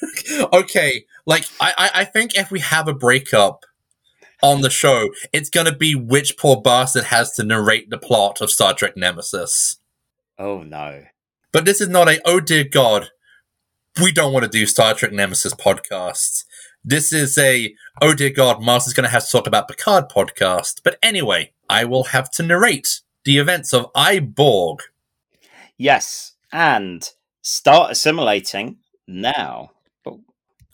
okay, 0.54 1.06
like 1.26 1.46
I, 1.60 1.92
I, 1.94 2.06
think 2.06 2.36
if 2.36 2.52
we 2.52 2.60
have 2.60 2.88
a 2.88 2.94
breakup 2.94 3.66
on 4.42 4.62
the 4.62 4.70
show, 4.70 5.10
it's 5.34 5.50
gonna 5.50 5.76
be 5.76 5.96
which 5.96 6.38
poor 6.38 6.62
bastard 6.62 7.06
has 7.06 7.32
to 7.34 7.44
narrate 7.44 7.90
the 7.90 7.98
plot 7.98 8.42
of 8.42 8.52
Star 8.52 8.74
Trek 8.74 8.96
Nemesis. 8.96 9.78
Oh 10.38 10.64
no. 10.64 11.06
But 11.52 11.66
this 11.66 11.82
is 11.82 11.90
not 11.90 12.08
a 12.08 12.22
oh 12.26 12.40
dear 12.40 12.64
God, 12.64 13.10
we 14.02 14.12
don't 14.12 14.34
want 14.34 14.44
to 14.44 14.50
do 14.50 14.66
Star 14.66 14.94
Trek 14.94 15.12
Nemesis 15.12 15.54
podcasts. 15.54 16.46
This 16.84 17.14
is 17.14 17.38
a 17.38 17.76
oh 18.02 18.14
dear 18.14 18.32
God, 18.32 18.62
Mars 18.62 18.88
is 18.88 18.94
gonna 18.94 19.10
have 19.10 19.26
to 19.26 19.32
talk 19.32 19.48
about 19.48 19.68
Picard 19.68 20.10
podcast. 20.10 20.82
But 20.84 20.98
anyway, 21.04 21.52
I 21.70 21.86
will 21.86 22.06
have 22.06 22.32
to 22.32 22.44
narrate 22.44 23.02
the 23.24 23.38
events 23.38 23.74
of 23.74 23.88
I 23.94 24.20
Borg. 24.20 24.82
Yes, 25.78 26.31
and 26.52 27.10
start 27.42 27.92
assimilating 27.92 28.78
now. 29.08 29.72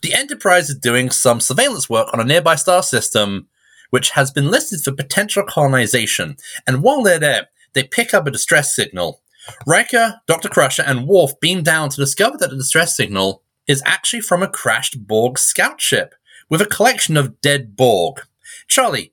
The 0.00 0.14
Enterprise 0.14 0.70
is 0.70 0.78
doing 0.78 1.10
some 1.10 1.40
surveillance 1.40 1.90
work 1.90 2.08
on 2.12 2.20
a 2.20 2.24
nearby 2.24 2.54
star 2.54 2.84
system, 2.84 3.48
which 3.90 4.10
has 4.10 4.30
been 4.30 4.50
listed 4.50 4.80
for 4.80 4.92
potential 4.92 5.42
colonization. 5.42 6.36
And 6.66 6.82
while 6.82 7.02
they're 7.02 7.18
there, 7.18 7.48
they 7.72 7.82
pick 7.82 8.14
up 8.14 8.26
a 8.26 8.30
distress 8.30 8.74
signal. 8.74 9.20
Riker, 9.66 10.20
Dr. 10.26 10.48
Crusher, 10.48 10.84
and 10.86 11.08
Worf 11.08 11.32
beam 11.40 11.62
down 11.62 11.88
to 11.90 11.96
discover 11.96 12.36
that 12.38 12.50
the 12.50 12.56
distress 12.56 12.96
signal 12.96 13.42
is 13.66 13.82
actually 13.84 14.20
from 14.20 14.42
a 14.42 14.48
crashed 14.48 15.06
Borg 15.06 15.38
scout 15.38 15.80
ship 15.80 16.14
with 16.48 16.60
a 16.60 16.66
collection 16.66 17.16
of 17.16 17.40
dead 17.40 17.76
Borg. 17.76 18.20
Charlie, 18.68 19.12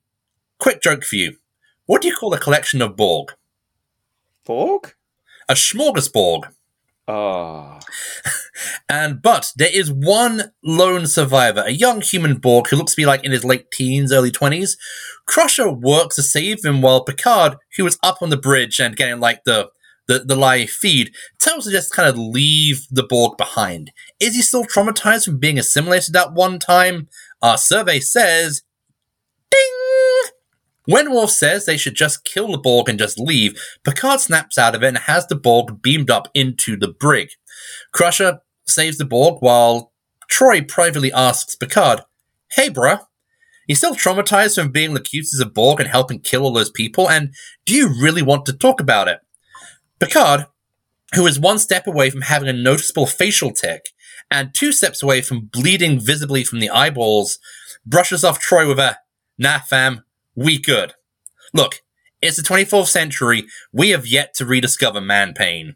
quick 0.60 0.81
joke 0.81 1.03
for 1.03 1.15
you. 1.15 1.38
What 1.86 2.01
do 2.01 2.07
you 2.07 2.15
call 2.15 2.34
a 2.34 2.39
collection 2.39 2.81
of 2.81 2.95
Borg? 2.95 3.34
Borg? 4.45 4.93
A 5.50 5.54
smorgasbord. 5.54 6.52
Oh. 7.08 7.80
And 8.88 9.22
but 9.22 9.52
there 9.56 9.74
is 9.74 9.92
one 9.92 10.52
lone 10.64 11.08
survivor, 11.08 11.64
a 11.66 11.72
young 11.72 12.02
human 12.02 12.36
Borg 12.36 12.68
who 12.68 12.78
looks 12.78 12.94
to 12.94 12.98
be 13.02 13.06
like 13.06 13.24
in 13.24 13.32
his 13.32 13.44
late 13.44 13.72
teens, 13.72 14.12
early 14.12 14.32
twenties. 14.32 14.78
Crusher 15.25 15.72
works 15.72 16.16
to 16.16 16.24
save 16.24 16.64
him 16.64 16.82
while 16.82 17.04
Picard, 17.04 17.58
who 17.78 17.86
is 17.88 17.98
up 18.04 18.22
on 18.22 18.30
the 18.30 18.38
bridge 18.38 18.80
and 18.80 18.96
getting 18.96 19.20
like 19.20 19.44
the 19.44 19.70
the, 20.08 20.20
the 20.20 20.36
live 20.36 20.70
feed, 20.70 21.16
tells 21.40 21.66
him 21.66 21.72
to 21.72 21.78
just 21.78 21.92
kind 21.92 22.08
of 22.08 22.16
leave 22.16 22.86
the 22.92 23.04
Borg 23.04 23.38
behind. 23.38 23.92
Is 24.20 24.36
he 24.36 24.44
still 24.44 24.64
traumatized 24.64 25.25
from 25.25 25.40
being 25.40 25.58
assimilated 25.58 26.16
at 26.16 26.34
one 26.34 26.60
time? 26.60 27.08
Our 27.42 27.58
survey 27.58 28.00
says 28.00 28.62
Ding! 29.50 29.85
When 30.86 31.12
Worf 31.12 31.32
says 31.32 31.65
they 31.65 31.77
should 31.77 31.96
just 31.96 32.25
kill 32.25 32.51
the 32.51 32.58
Borg 32.58 32.89
and 32.89 33.00
just 33.00 33.20
leave, 33.20 33.60
Picard 33.84 34.20
snaps 34.20 34.58
out 34.58 34.75
of 34.75 34.84
it 34.84 34.88
and 34.88 34.98
has 35.00 35.25
the 35.27 35.36
Borg 35.36 35.82
beamed 35.82 36.10
up 36.10 36.30
into 36.34 36.77
the 36.77 36.88
brig. 36.88 37.30
Crusher 37.92 38.39
saves 38.68 38.98
the 38.98 39.06
Borg 39.06 39.38
while 39.42 39.92
Troi 40.30 40.68
privately 40.68 41.12
asks 41.12 41.56
Picard, 41.56 42.01
Hey, 42.51 42.70
bruh, 42.70 43.01
you 43.68 43.75
still 43.75 43.96
traumatized 43.96 44.56
from 44.56 44.72
being 44.72 44.94
the 44.94 45.04
as 45.15 45.39
a 45.39 45.46
Borg 45.46 45.80
and 45.80 45.89
helping 45.89 46.20
kill 46.20 46.44
all 46.44 46.54
those 46.54 46.70
people? 46.70 47.10
And 47.10 47.34
do 47.65 47.74
you 47.74 47.89
really 47.89 48.22
want 48.22 48.46
to 48.46 48.54
talk 48.54 48.80
about 48.80 49.08
it? 49.08 49.20
Picard, 50.00 50.46
who 51.15 51.25
is 51.25 51.39
one 51.39 51.58
step 51.58 51.88
away 51.88 52.10
from 52.10 52.22
having 52.22 52.48
a 52.50 52.54
noticeable 52.54 53.08
facial 53.08 53.51
tick 53.51 53.89
and 54.30 54.54
two 54.54 54.72
steps 54.72 55.01
away 55.01 55.22
from 55.22 55.50
bleeding 55.51 56.00
visibly 56.00 56.44
from 56.44 56.60
the 56.60 56.70
eyeballs, 56.70 57.39
brushes 57.86 58.24
off 58.24 58.39
Troi 58.39 58.68
with 58.68 58.80
a, 58.80 58.98
Nah, 59.38 59.60
fam, 59.60 60.04
we 60.36 60.60
good. 60.60 60.94
Look, 61.54 61.82
it's 62.22 62.38
the 62.38 62.44
24th 62.44 62.88
century. 62.88 63.46
We 63.72 63.89
have 63.89 64.08
yet 64.08 64.34
to 64.36 64.46
rediscover 64.46 65.01
man 65.01 65.34
pain. 65.34 65.75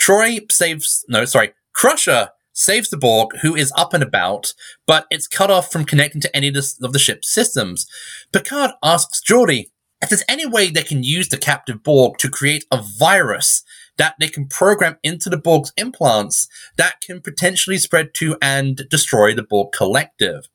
Troi 0.00 0.40
saves, 0.50 1.04
no, 1.08 1.24
sorry, 1.24 1.52
Crusher 1.74 2.30
saves 2.52 2.90
the 2.90 2.96
Borg, 2.96 3.38
who 3.42 3.54
is 3.54 3.72
up 3.76 3.94
and 3.94 4.02
about, 4.02 4.52
but 4.86 5.06
it's 5.10 5.28
cut 5.28 5.50
off 5.50 5.70
from 5.70 5.84
connecting 5.84 6.20
to 6.20 6.36
any 6.36 6.48
of 6.48 6.54
the, 6.54 6.98
ship's 6.98 7.32
systems. 7.32 7.86
Picard 8.32 8.72
asks 8.82 9.22
Geordi 9.22 9.66
if 10.02 10.08
there's 10.08 10.24
any 10.28 10.46
way 10.46 10.70
they 10.70 10.82
can 10.82 11.02
use 11.02 11.28
the 11.28 11.36
captive 11.36 11.82
Borg 11.82 12.18
to 12.18 12.28
create 12.28 12.64
a 12.70 12.82
virus 12.98 13.62
that 13.96 14.14
they 14.20 14.28
can 14.28 14.46
program 14.46 14.96
into 15.02 15.28
the 15.28 15.36
Borg's 15.36 15.72
implants 15.76 16.48
that 16.76 17.00
can 17.00 17.20
potentially 17.20 17.78
spread 17.78 18.14
to 18.14 18.36
and 18.40 18.82
destroy 18.90 19.34
the 19.34 19.42
Borg 19.42 19.72
collective. 19.72 20.48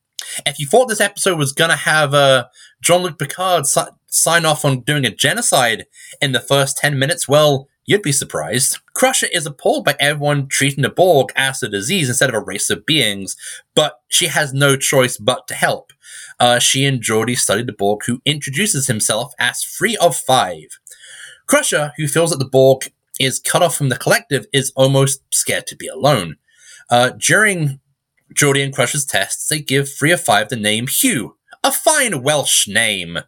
If 0.46 0.60
you 0.60 0.66
thought 0.66 0.88
this 0.88 1.02
episode 1.02 1.38
was 1.38 1.54
going 1.54 1.72
to 1.72 1.76
have 1.76 2.14
uh, 2.14 2.46
Jean-Luc 2.82 3.20
Picard 3.20 3.66
si- 3.66 3.82
sign 4.08 4.46
off 4.46 4.66
on 4.66 4.82
doing 4.82 5.06
a 5.06 5.14
genocide 5.14 5.86
in 6.22 6.32
the 6.32 6.40
first 6.40 6.78
10 6.78 6.98
minutes, 6.98 7.28
well, 7.28 7.68
you'd 7.86 8.02
be 8.02 8.12
surprised. 8.12 8.80
Crusher 8.94 9.28
is 9.32 9.46
appalled 9.46 9.86
by 9.86 9.96
everyone 10.00 10.48
treating 10.48 10.84
the 10.84 10.90
Borg 10.90 11.32
as 11.36 11.62
a 11.62 11.70
disease 11.70 12.10
instead 12.10 12.30
of 12.30 12.36
a 12.36 12.40
race 12.40 12.70
of 12.70 12.86
beings, 12.86 13.36
but 13.76 14.00
she 14.08 14.28
has 14.28 14.54
no 14.54 14.76
choice 14.76 15.18
but 15.18 15.48
to 15.48 15.54
help. 15.54 15.92
Uh, 16.40 16.60
she 16.60 16.86
and 16.86 17.02
Geordi 17.02 17.38
study 17.38 17.64
the 17.64 17.74
Borg, 17.74 18.02
who 18.06 18.22
introduces 18.26 18.88
himself 18.88 19.34
as 19.40 19.64
three 19.64 19.98
of 19.98 20.16
five. 20.16 20.80
Crusher, 21.46 21.94
who 21.98 22.08
feels 22.08 22.32
that 22.32 22.40
the 22.40 22.46
Borg 22.46 22.92
is 23.20 23.40
cut 23.40 23.62
off 23.62 23.76
from 23.76 23.90
the 23.90 23.98
collective, 23.98 24.46
is 24.54 24.72
almost 24.76 25.22
scared 25.34 25.68
to 25.68 25.76
be 25.76 25.88
alone. 25.88 26.38
Uh, 26.90 27.12
during 27.18 27.80
Geordi 28.34 28.64
and 28.64 28.74
Crusher's 28.74 29.06
tests, 29.06 29.48
they 29.48 29.60
give 29.60 29.90
three 29.90 30.12
of 30.12 30.22
five 30.22 30.50
the 30.50 30.56
name 30.56 30.88
Hugh, 30.88 31.38
a 31.64 31.72
fine 31.72 32.22
Welsh 32.22 32.68
name. 32.68 33.20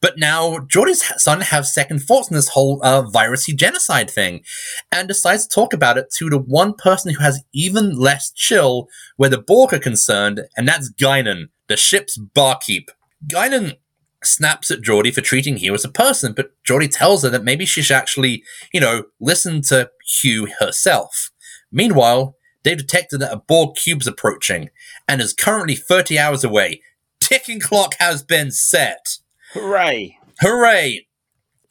But 0.00 0.18
now 0.18 0.58
Geordi's 0.58 1.04
son 1.22 1.42
has 1.42 1.72
second 1.72 2.00
thoughts 2.00 2.28
on 2.28 2.34
this 2.34 2.48
whole 2.48 2.80
uh, 2.82 3.04
virusy 3.04 3.56
genocide 3.56 4.10
thing, 4.10 4.42
and 4.90 5.06
decides 5.06 5.46
to 5.46 5.54
talk 5.54 5.72
about 5.72 5.96
it 5.96 6.06
to 6.18 6.28
the 6.28 6.38
one 6.38 6.74
person 6.74 7.14
who 7.14 7.22
has 7.22 7.44
even 7.54 7.96
less 7.96 8.32
chill 8.32 8.88
where 9.16 9.30
the 9.30 9.38
Borg 9.38 9.72
are 9.72 9.78
concerned, 9.78 10.40
and 10.56 10.66
that's 10.66 10.92
Guinan, 10.92 11.50
the 11.68 11.76
ship's 11.76 12.18
barkeep. 12.18 12.90
Guinan 13.26 13.76
snaps 14.24 14.70
at 14.70 14.80
Geordi 14.82 15.14
for 15.14 15.20
treating 15.20 15.56
Hugh 15.56 15.74
as 15.74 15.84
a 15.84 15.88
person, 15.88 16.32
but 16.32 16.50
Geordi 16.68 16.90
tells 16.90 17.22
her 17.22 17.28
that 17.30 17.44
maybe 17.44 17.64
she 17.64 17.82
should 17.82 17.96
actually, 17.96 18.42
you 18.72 18.80
know, 18.80 19.04
listen 19.20 19.62
to 19.62 19.90
Hugh 20.20 20.48
herself. 20.58 21.30
Meanwhile, 21.70 22.36
they've 22.62 22.78
detected 22.78 23.18
that 23.18 23.32
a 23.32 23.36
Borg 23.36 23.76
cube's 23.76 24.06
approaching 24.06 24.70
and 25.08 25.20
is 25.20 25.34
currently 25.34 25.74
30 25.74 26.18
hours 26.18 26.44
away. 26.44 26.82
Ticking 27.20 27.60
clock 27.60 27.94
has 27.98 28.22
been 28.22 28.50
set. 28.50 29.18
Hooray! 29.52 30.18
Hooray! 30.40 31.06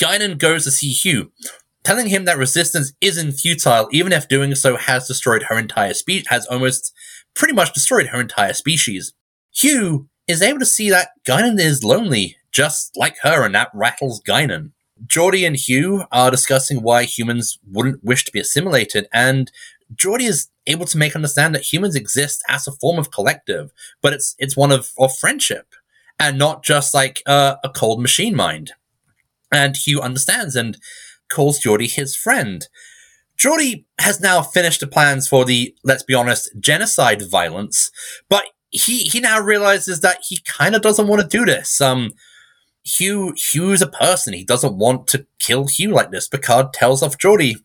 Guinan 0.02 0.38
goes 0.38 0.64
to 0.64 0.72
see 0.72 0.90
Hugh, 0.90 1.32
telling 1.84 2.08
him 2.08 2.26
that 2.26 2.38
resistance 2.38 2.94
isn't 3.02 3.34
futile, 3.34 3.88
even 3.92 4.12
if 4.12 4.28
doing 4.28 4.56
so 4.56 4.78
has 4.78 5.08
destroyed 5.08 5.44
her 5.44 5.60
entire 5.60 5.94
species, 5.94 6.28
has 6.30 6.48
almost 6.48 6.94
pretty 7.36 7.54
much 7.54 7.74
destroyed 7.74 8.08
her 8.08 8.20
entire 8.20 8.54
species. 8.54 9.14
Hugh 9.54 10.10
is 10.28 10.42
able 10.42 10.60
to 10.60 10.66
see 10.66 10.90
that 10.90 11.10
Guinan 11.28 11.60
is 11.60 11.84
lonely, 11.84 12.38
just 12.52 12.98
like 12.98 13.18
her, 13.22 13.46
and 13.46 13.54
that 13.54 13.70
rattles 13.74 14.22
Guinan. 14.22 14.72
Geordi 15.06 15.46
and 15.46 15.56
Hugh 15.56 16.06
are 16.12 16.32
discussing 16.32 16.82
why 16.82 17.04
humans 17.04 17.60
wouldn't 17.68 18.04
wish 18.04 18.24
to 18.26 18.32
be 18.32 18.40
assimilated, 18.40 19.08
and 19.14 19.52
Geordi 19.96 20.28
is 20.28 20.50
able 20.68 20.86
to 20.86 20.98
make 20.98 21.16
understand 21.16 21.54
that 21.56 21.74
humans 21.74 21.96
exist 21.96 22.44
as 22.48 22.68
a 22.68 22.72
form 22.72 22.98
of 22.98 23.12
collective, 23.12 23.72
but 24.02 24.14
it's 24.14 24.36
it's 24.40 24.58
one 24.58 24.72
of, 24.72 24.92
of 24.98 25.16
friendship 25.18 25.74
and 26.20 26.38
not 26.38 26.64
just 26.64 26.94
like 26.94 27.22
uh, 27.26 27.56
a 27.64 27.70
cold 27.70 28.02
machine 28.02 28.36
mind. 28.36 28.74
And 29.52 29.76
Hugh 29.76 30.02
understands 30.02 30.56
and 30.56 30.78
calls 31.30 31.60
Geordi 31.60 31.92
his 31.92 32.16
friend. 32.16 32.68
Geordi 33.38 33.86
has 34.00 34.22
now 34.22 34.42
finished 34.42 34.82
the 34.82 34.88
plans 34.88 35.28
for 35.28 35.46
the, 35.46 35.76
let's 35.84 36.04
be 36.04 36.14
honest, 36.14 36.52
genocide 36.60 37.24
violence, 37.24 37.90
but 38.30 38.46
he 38.70 39.00
he 39.00 39.20
now 39.20 39.40
realizes 39.40 40.00
that 40.02 40.20
he 40.28 40.40
kind 40.46 40.76
of 40.76 40.82
doesn't 40.82 41.08
want 41.08 41.22
to 41.22 41.38
do 41.38 41.44
this. 41.44 41.82
Um, 41.82 42.12
Hugh 42.84 43.34
Hugh's 43.36 43.82
a 43.82 43.88
person. 43.88 44.34
He 44.34 44.46
doesn't 44.46 44.78
want 44.78 45.08
to 45.08 45.26
kill 45.40 45.68
Hugh 45.68 45.92
like 45.92 46.12
this. 46.12 46.28
Picard 46.28 46.72
tells 46.72 47.04
off 47.04 47.18
Geordi 47.18 47.56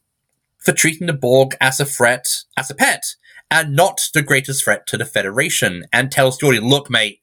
for 0.67 0.73
treating 0.73 1.07
the 1.07 1.13
Borg 1.13 1.55
as 1.61 1.79
a 1.79 1.85
threat, 1.85 2.27
as 2.57 2.71
a 2.71 2.75
pet, 2.75 3.05
and 3.49 3.77
not 3.77 4.01
the 4.13 4.21
greatest 4.21 4.65
threat 4.65 4.87
to 4.89 4.99
the 4.99 5.05
Federation, 5.05 5.85
and 5.93 6.11
tells 6.11 6.39
Geordi, 6.39 6.61
look, 6.61 6.91
mate, 6.91 7.21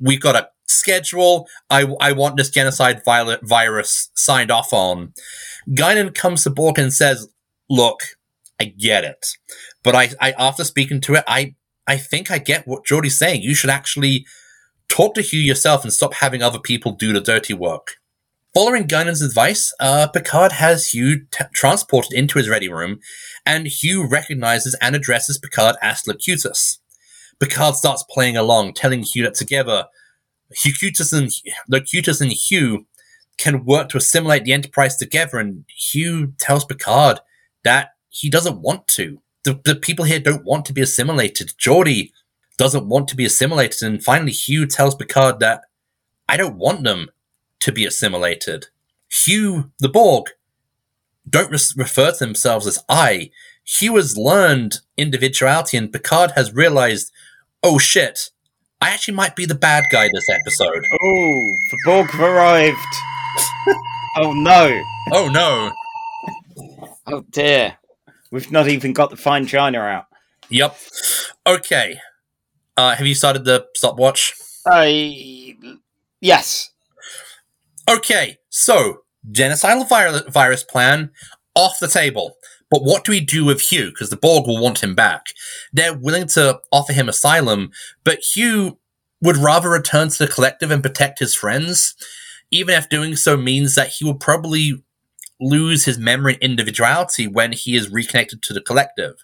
we've 0.00 0.20
got 0.20 0.34
a 0.34 0.48
schedule. 0.66 1.46
I, 1.68 1.84
I 2.00 2.12
want 2.12 2.38
this 2.38 2.48
genocide 2.48 3.02
vi- 3.04 3.38
virus 3.42 4.10
signed 4.14 4.50
off 4.50 4.72
on. 4.72 5.12
Guinan 5.68 6.14
comes 6.14 6.44
to 6.44 6.50
Borg 6.50 6.78
and 6.78 6.92
says, 6.92 7.28
look, 7.68 8.00
I 8.58 8.64
get 8.64 9.04
it. 9.04 9.26
But 9.82 9.94
I, 9.94 10.08
I 10.18 10.32
after 10.38 10.64
speaking 10.64 11.02
to 11.02 11.16
it, 11.16 11.24
I 11.28 11.54
I 11.86 11.98
think 11.98 12.30
I 12.30 12.38
get 12.38 12.66
what 12.66 12.86
Geordi's 12.86 13.18
saying. 13.18 13.42
You 13.42 13.54
should 13.54 13.70
actually 13.70 14.26
talk 14.88 15.14
to 15.14 15.20
Hugh 15.20 15.40
yourself 15.40 15.84
and 15.84 15.92
stop 15.92 16.14
having 16.14 16.42
other 16.42 16.58
people 16.58 16.92
do 16.92 17.12
the 17.12 17.20
dirty 17.20 17.52
work. 17.52 17.96
Following 18.56 18.86
Guinan's 18.86 19.20
advice, 19.20 19.74
uh, 19.80 20.08
Picard 20.08 20.52
has 20.52 20.88
Hugh 20.94 21.26
t- 21.30 21.44
transported 21.52 22.14
into 22.14 22.38
his 22.38 22.48
ready 22.48 22.70
room, 22.70 23.00
and 23.44 23.66
Hugh 23.66 24.08
recognizes 24.08 24.74
and 24.80 24.96
addresses 24.96 25.36
Picard 25.36 25.76
as 25.82 26.06
Locutus. 26.06 26.78
Picard 27.38 27.74
starts 27.74 28.02
playing 28.08 28.38
along, 28.38 28.72
telling 28.72 29.02
Hugh 29.02 29.24
that 29.24 29.34
together, 29.34 29.84
Locutus 30.64 31.12
and, 31.12 31.30
Locutus 31.68 32.22
and 32.22 32.32
Hugh 32.32 32.86
can 33.36 33.66
work 33.66 33.90
to 33.90 33.98
assimilate 33.98 34.44
the 34.44 34.54
Enterprise 34.54 34.96
together, 34.96 35.36
and 35.36 35.66
Hugh 35.68 36.32
tells 36.38 36.64
Picard 36.64 37.20
that 37.62 37.90
he 38.08 38.30
doesn't 38.30 38.62
want 38.62 38.88
to 38.88 39.20
the, 39.44 39.60
the 39.66 39.76
people 39.76 40.06
here 40.06 40.18
don't 40.18 40.46
want 40.46 40.64
to 40.64 40.72
be 40.72 40.80
assimilated. 40.80 41.52
Geordi 41.58 42.10
doesn't 42.56 42.88
want 42.88 43.06
to 43.08 43.16
be 43.16 43.26
assimilated. 43.26 43.82
And 43.82 44.02
finally, 44.02 44.32
Hugh 44.32 44.66
tells 44.66 44.94
Picard 44.94 45.40
that 45.40 45.60
I 46.26 46.38
don't 46.38 46.56
want 46.56 46.84
them 46.84 47.10
to 47.60 47.72
be 47.72 47.84
assimilated. 47.84 48.66
Hugh, 49.08 49.70
the 49.78 49.88
Borg, 49.88 50.30
don't 51.28 51.50
re- 51.50 51.58
refer 51.76 52.12
to 52.12 52.18
themselves 52.18 52.66
as 52.66 52.82
I. 52.88 53.30
Hugh 53.64 53.96
has 53.96 54.16
learned 54.16 54.78
individuality, 54.96 55.76
and 55.76 55.92
Picard 55.92 56.32
has 56.32 56.54
realized, 56.54 57.10
oh 57.62 57.78
shit, 57.78 58.30
I 58.80 58.90
actually 58.90 59.14
might 59.14 59.34
be 59.34 59.46
the 59.46 59.54
bad 59.54 59.84
guy 59.90 60.08
this 60.12 60.28
episode. 60.28 60.84
Oh, 60.92 61.56
the 61.70 61.78
Borg 61.84 62.10
have 62.10 62.20
arrived. 62.20 62.76
oh 64.18 64.32
no. 64.32 64.82
Oh 65.12 65.28
no. 65.28 65.72
Oh 67.06 67.24
dear. 67.30 67.78
We've 68.30 68.50
not 68.50 68.68
even 68.68 68.92
got 68.92 69.10
the 69.10 69.16
fine 69.16 69.46
china 69.46 69.80
out. 69.80 70.06
Yep. 70.50 70.76
Okay. 71.46 71.98
Uh, 72.76 72.94
have 72.94 73.06
you 73.06 73.14
started 73.14 73.44
the 73.44 73.66
stopwatch? 73.74 74.34
I 74.66 75.56
yes. 76.20 76.70
Okay, 77.88 78.38
so 78.50 79.02
genocidal 79.30 79.88
vir- 79.88 80.30
virus 80.30 80.64
plan 80.64 81.10
off 81.54 81.78
the 81.78 81.88
table. 81.88 82.34
But 82.70 82.82
what 82.82 83.04
do 83.04 83.12
we 83.12 83.20
do 83.20 83.44
with 83.44 83.60
Hugh? 83.60 83.90
Because 83.90 84.10
the 84.10 84.16
Borg 84.16 84.46
will 84.46 84.60
want 84.60 84.82
him 84.82 84.94
back. 84.94 85.26
They're 85.72 85.96
willing 85.96 86.26
to 86.28 86.58
offer 86.72 86.92
him 86.92 87.08
asylum, 87.08 87.70
but 88.02 88.18
Hugh 88.34 88.78
would 89.22 89.36
rather 89.36 89.70
return 89.70 90.08
to 90.08 90.18
the 90.18 90.32
collective 90.32 90.70
and 90.70 90.82
protect 90.82 91.20
his 91.20 91.34
friends, 91.34 91.94
even 92.50 92.74
if 92.74 92.88
doing 92.88 93.14
so 93.14 93.36
means 93.36 93.76
that 93.76 93.94
he 93.98 94.04
will 94.04 94.16
probably 94.16 94.82
lose 95.40 95.84
his 95.84 95.98
memory 95.98 96.34
and 96.34 96.42
individuality 96.42 97.26
when 97.26 97.52
he 97.52 97.76
is 97.76 97.90
reconnected 97.90 98.42
to 98.42 98.52
the 98.52 98.60
collective. 98.60 99.14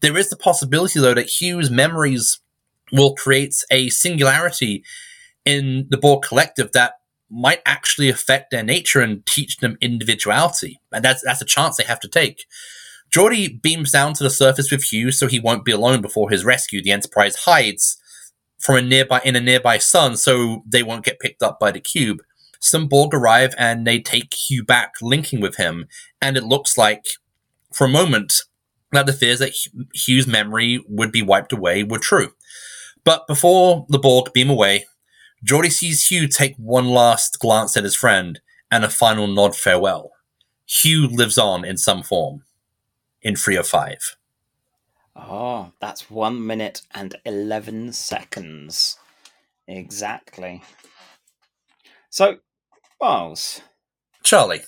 There 0.00 0.16
is 0.16 0.30
the 0.30 0.36
possibility, 0.36 0.98
though, 0.98 1.14
that 1.14 1.40
Hugh's 1.40 1.70
memories 1.70 2.40
will 2.90 3.14
create 3.14 3.54
a 3.70 3.90
singularity 3.90 4.82
in 5.44 5.86
the 5.90 5.98
Borg 5.98 6.22
collective 6.22 6.72
that 6.72 6.94
might 7.30 7.60
actually 7.66 8.08
affect 8.08 8.50
their 8.50 8.62
nature 8.62 9.00
and 9.00 9.24
teach 9.26 9.58
them 9.58 9.76
individuality. 9.80 10.80
And 10.92 11.04
that's 11.04 11.22
that's 11.22 11.42
a 11.42 11.46
chance 11.46 11.76
they 11.76 11.84
have 11.84 12.00
to 12.00 12.08
take. 12.08 12.44
Geordi 13.10 13.60
beams 13.62 13.92
down 13.92 14.12
to 14.14 14.22
the 14.22 14.30
surface 14.30 14.70
with 14.70 14.84
Hugh 14.84 15.10
so 15.12 15.26
he 15.26 15.40
won't 15.40 15.64
be 15.64 15.72
alone 15.72 16.02
before 16.02 16.30
his 16.30 16.44
rescue. 16.44 16.82
The 16.82 16.92
Enterprise 16.92 17.36
hides 17.36 17.96
from 18.58 18.76
a 18.76 18.82
nearby 18.82 19.20
in 19.24 19.36
a 19.36 19.40
nearby 19.40 19.78
sun 19.78 20.16
so 20.16 20.62
they 20.66 20.82
won't 20.82 21.04
get 21.04 21.20
picked 21.20 21.42
up 21.42 21.58
by 21.58 21.70
the 21.70 21.80
cube 21.80 22.18
some 22.60 22.88
Borg 22.88 23.14
arrive 23.14 23.54
and 23.58 23.86
they 23.86 24.00
take 24.00 24.34
Hugh 24.34 24.64
back, 24.64 24.94
linking 25.00 25.40
with 25.40 25.56
him, 25.56 25.86
and 26.20 26.36
it 26.36 26.44
looks 26.44 26.76
like, 26.76 27.04
for 27.72 27.84
a 27.84 27.88
moment, 27.88 28.42
that 28.92 29.06
the 29.06 29.12
fears 29.12 29.38
that 29.38 29.54
Hugh's 29.94 30.26
memory 30.26 30.84
would 30.88 31.12
be 31.12 31.22
wiped 31.22 31.52
away 31.52 31.84
were 31.84 31.98
true. 31.98 32.32
But 33.04 33.26
before 33.26 33.86
the 33.88 33.98
Borg 33.98 34.32
beam 34.32 34.50
away, 34.50 34.86
Geordi 35.44 35.70
sees 35.70 36.08
Hugh 36.08 36.28
take 36.28 36.56
one 36.56 36.86
last 36.86 37.38
glance 37.38 37.76
at 37.76 37.84
his 37.84 37.94
friend 37.94 38.40
and 38.70 38.84
a 38.84 38.88
final 38.88 39.26
nod 39.26 39.56
farewell. 39.56 40.12
Hugh 40.66 41.06
lives 41.06 41.38
on 41.38 41.64
in 41.64 41.76
some 41.76 42.02
form 42.02 42.44
in 43.22 43.34
three 43.36 43.54
305. 43.54 44.16
Oh, 45.16 45.72
that's 45.80 46.10
one 46.10 46.46
minute 46.46 46.82
and 46.92 47.16
11 47.24 47.92
seconds. 47.92 48.98
Exactly. 49.66 50.62
So, 52.10 52.38
Miles, 53.00 53.60
Charlie, 54.22 54.62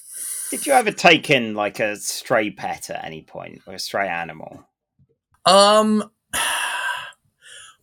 did 0.50 0.66
you 0.66 0.72
ever 0.72 0.90
take 0.90 1.30
in 1.30 1.54
like 1.54 1.80
a 1.80 1.96
stray 1.96 2.50
pet 2.50 2.90
at 2.90 3.04
any 3.04 3.22
point 3.22 3.62
or 3.66 3.74
a 3.74 3.78
stray 3.78 4.09
animal? 4.09 4.66
Um, 5.46 6.11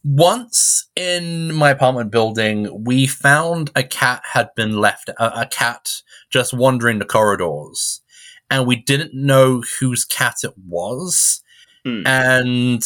once 0.08 0.88
in 0.96 1.54
my 1.54 1.72
apartment 1.72 2.12
building, 2.12 2.86
we 2.86 3.06
found 3.06 3.70
a 3.76 3.84
cat 3.84 4.22
had 4.32 4.50
been 4.56 4.78
left, 4.78 5.10
a, 5.10 5.41
a 5.41 5.46
cat 5.46 6.02
just 6.30 6.54
wandering 6.54 7.00
the 7.00 7.06
corridors, 7.06 8.02
and 8.50 8.65
we 8.65 8.78
didn't 8.78 9.13
know 9.13 9.62
whose 9.80 10.06
cat 10.06 10.36
it 10.43 10.54
was, 10.58 11.41
Hmm. 11.86 12.06
and 12.06 12.84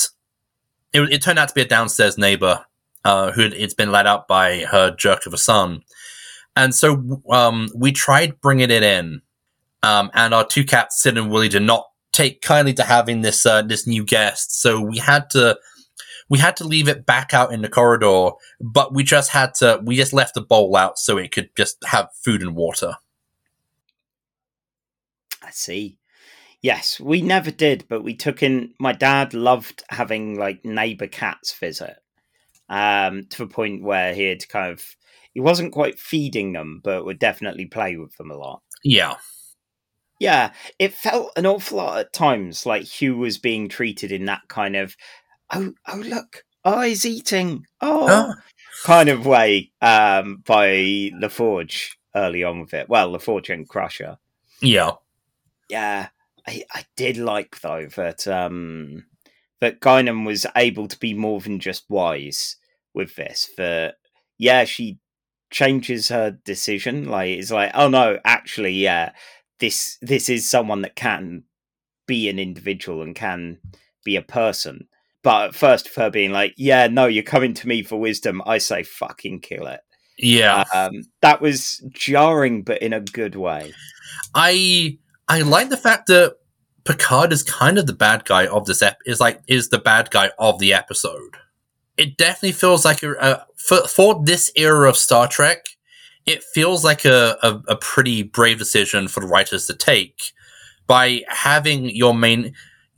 it, 0.94 1.02
it 1.14 1.22
turned 1.22 1.40
out 1.40 1.48
to 1.48 1.54
be 1.54 1.62
a 1.62 1.66
downstairs 1.66 2.18
neighbor 2.18 2.66
uh, 3.06 3.32
who 3.32 3.44
it's 3.44 3.74
been 3.74 3.92
let 3.92 4.06
out 4.06 4.28
by 4.28 4.60
her 4.72 4.94
jerk 4.96 5.26
of 5.26 5.34
a 5.34 5.38
son. 5.38 5.82
And 6.56 6.76
so 6.76 7.22
um, 7.30 7.70
we 7.76 7.92
tried 7.92 8.42
bringing 8.42 8.70
it 8.70 8.84
in, 8.84 9.22
um, 9.84 10.12
and 10.14 10.34
our 10.34 10.46
two 10.46 10.64
cats, 10.64 11.02
Sid 11.02 11.18
and 11.18 11.32
Willie, 11.32 11.50
did 11.50 11.64
not 11.64 11.88
take 12.12 12.42
kindly 12.42 12.74
to 12.74 12.84
having 12.84 13.22
this 13.22 13.46
uh, 13.46 13.62
this 13.62 13.88
new 13.88 14.04
guest. 14.04 14.60
So 14.62 14.82
we 14.82 14.98
had 14.98 15.30
to 15.32 15.58
we 16.32 16.40
had 16.40 16.56
to 16.56 16.64
leave 16.64 16.88
it 16.88 17.06
back 17.06 17.34
out 17.34 17.52
in 17.52 17.62
the 17.62 17.68
corridor, 17.68 18.30
but 18.62 18.94
we 18.94 19.04
just 19.04 19.32
had 19.32 19.54
to 19.56 19.82
we 19.84 19.98
just 19.98 20.14
left 20.14 20.34
the 20.34 20.42
bowl 20.42 20.78
out 20.78 20.98
so 20.98 21.18
it 21.18 21.34
could 21.34 21.50
just 21.58 21.76
have 21.86 22.08
food 22.24 22.42
and 22.42 22.56
water. 22.56 22.94
I 25.44 25.52
see. 25.52 25.98
Yes, 26.62 27.02
we 27.02 27.22
never 27.22 27.52
did, 27.52 27.84
but 27.90 28.04
we 28.04 28.16
took 28.16 28.42
in. 28.42 28.74
My 28.80 28.94
dad 28.94 29.34
loved 29.34 29.84
having 29.90 30.40
like 30.40 30.64
neighbor 30.64 31.08
cats 31.08 31.54
visit, 31.60 31.98
um, 32.70 33.26
to 33.32 33.44
a 33.44 33.48
point 33.48 33.84
where 33.84 34.14
he 34.14 34.24
had 34.24 34.48
kind 34.48 34.72
of 34.72 34.82
he 35.34 35.42
wasn't 35.42 35.74
quite 35.74 36.00
feeding 36.00 36.54
them, 36.54 36.80
but 36.82 37.04
would 37.04 37.20
definitely 37.20 37.66
play 37.66 37.98
with 37.98 38.16
them 38.16 38.32
a 38.32 38.38
lot. 38.38 38.62
Yeah, 38.86 39.16
Yeah, 40.18 40.54
it 40.80 40.94
felt 40.94 41.32
an 41.36 41.46
awful 41.46 41.80
lot 41.80 42.00
at 42.00 42.14
times 42.14 42.66
like 42.66 42.84
Hugh 42.84 43.18
was 43.18 43.38
being 43.38 43.68
treated 43.68 44.14
in 44.14 44.26
that 44.26 44.44
kind 44.48 44.78
of 44.78 44.96
oh 45.54 45.74
oh 45.88 45.98
look 45.98 46.44
oh 46.64 46.82
he's 46.82 47.06
eating 47.06 47.66
oh 47.82 48.08
Oh. 48.10 48.34
kind 48.86 49.10
of 49.10 49.26
way 49.26 49.72
um 49.82 50.44
by 50.46 50.68
LaForge 51.22 51.92
early 52.16 52.44
on 52.44 52.60
with 52.60 52.74
it. 52.74 52.90
Well, 52.90 53.12
LaForge 53.14 53.50
and 53.54 53.68
Crusher. 53.68 54.18
yeah, 54.62 54.92
Yeah, 55.70 56.10
I 56.48 56.64
I 56.74 56.86
did 56.96 57.18
like 57.18 57.62
though 57.62 57.88
that 57.96 58.28
um 58.28 59.06
that 59.62 59.80
Guinan 59.80 60.26
was 60.26 60.46
able 60.56 60.88
to 60.88 61.00
be 61.00 61.14
more 61.14 61.40
than 61.40 61.60
just 61.60 61.86
wise 61.90 62.58
with 62.94 63.16
this. 63.16 63.50
That 63.58 63.96
yeah, 64.38 64.66
she 64.66 65.00
changes 65.52 66.10
her 66.10 66.32
decision. 66.32 67.06
Like 67.06 67.30
it's 67.30 67.52
like 67.52 67.72
oh 67.74 67.88
no, 67.90 68.20
actually 68.26 68.74
yeah, 68.74 69.12
this 69.60 69.98
this 70.02 70.30
is 70.30 70.50
someone 70.50 70.82
that 70.82 70.96
can 70.96 71.44
be 72.08 72.28
an 72.30 72.40
individual 72.40 73.02
and 73.02 73.16
can 73.16 73.60
be 74.04 74.16
a 74.16 74.22
person. 74.22 74.88
But 75.24 75.50
at 75.50 75.56
first, 75.56 75.88
of 75.88 75.96
her 75.96 76.10
being 76.10 76.32
like, 76.32 76.54
"Yeah, 76.58 76.88
no, 76.88 77.06
you're 77.06 77.24
coming 77.24 77.54
to 77.56 77.68
me 77.68 77.84
for 77.84 78.00
wisdom," 78.00 78.42
I 78.46 78.58
say, 78.58 78.84
"Fucking 78.84 79.42
kill 79.42 79.68
it." 79.68 79.82
yeah. 80.18 80.64
Um, 80.74 81.04
that 81.22 81.42
was 81.42 81.84
jarring, 81.90 82.64
but 82.64 82.82
in 82.82 82.94
a 82.94 83.02
good 83.02 83.36
way. 83.36 83.74
I 84.36 84.98
I 85.28 85.42
like 85.42 85.70
the 85.70 85.78
fact 85.78 86.08
that 86.08 86.38
Picard 86.84 87.32
is 87.34 87.44
kind 87.44 87.78
of 87.78 87.88
the 87.88 87.94
bad 87.94 88.26
guy 88.26 88.48
of 88.48 88.66
this 88.66 88.82
ep- 88.82 89.00
is 89.06 89.20
like 89.20 89.42
is 89.48 89.70
the 89.70 89.80
bad 89.80 90.12
guy 90.12 90.32
of 90.40 90.60
the 90.60 90.74
episode. 90.74 91.38
It 91.98 92.18
definitely 92.18 92.54
feels 92.54 92.86
like 92.86 93.04
a, 93.04 93.46
for 93.58 93.88
for 93.88 94.24
this 94.24 94.52
era 94.56 94.90
of 94.90 94.98
Star 94.98 95.28
Trek, 95.28 95.68
it 96.26 96.44
feels 96.44 96.84
like 96.84 97.06
a, 97.06 97.38
a 97.42 97.62
a 97.70 97.76
pretty 97.76 98.24
brave 98.24 98.60
decision 98.60 99.08
for 99.08 99.20
the 99.20 99.28
writers 99.28 99.66
to 99.68 99.74
take 99.74 100.34
by 100.88 101.24
having 101.28 101.90
your 101.90 102.14
main. 102.14 102.54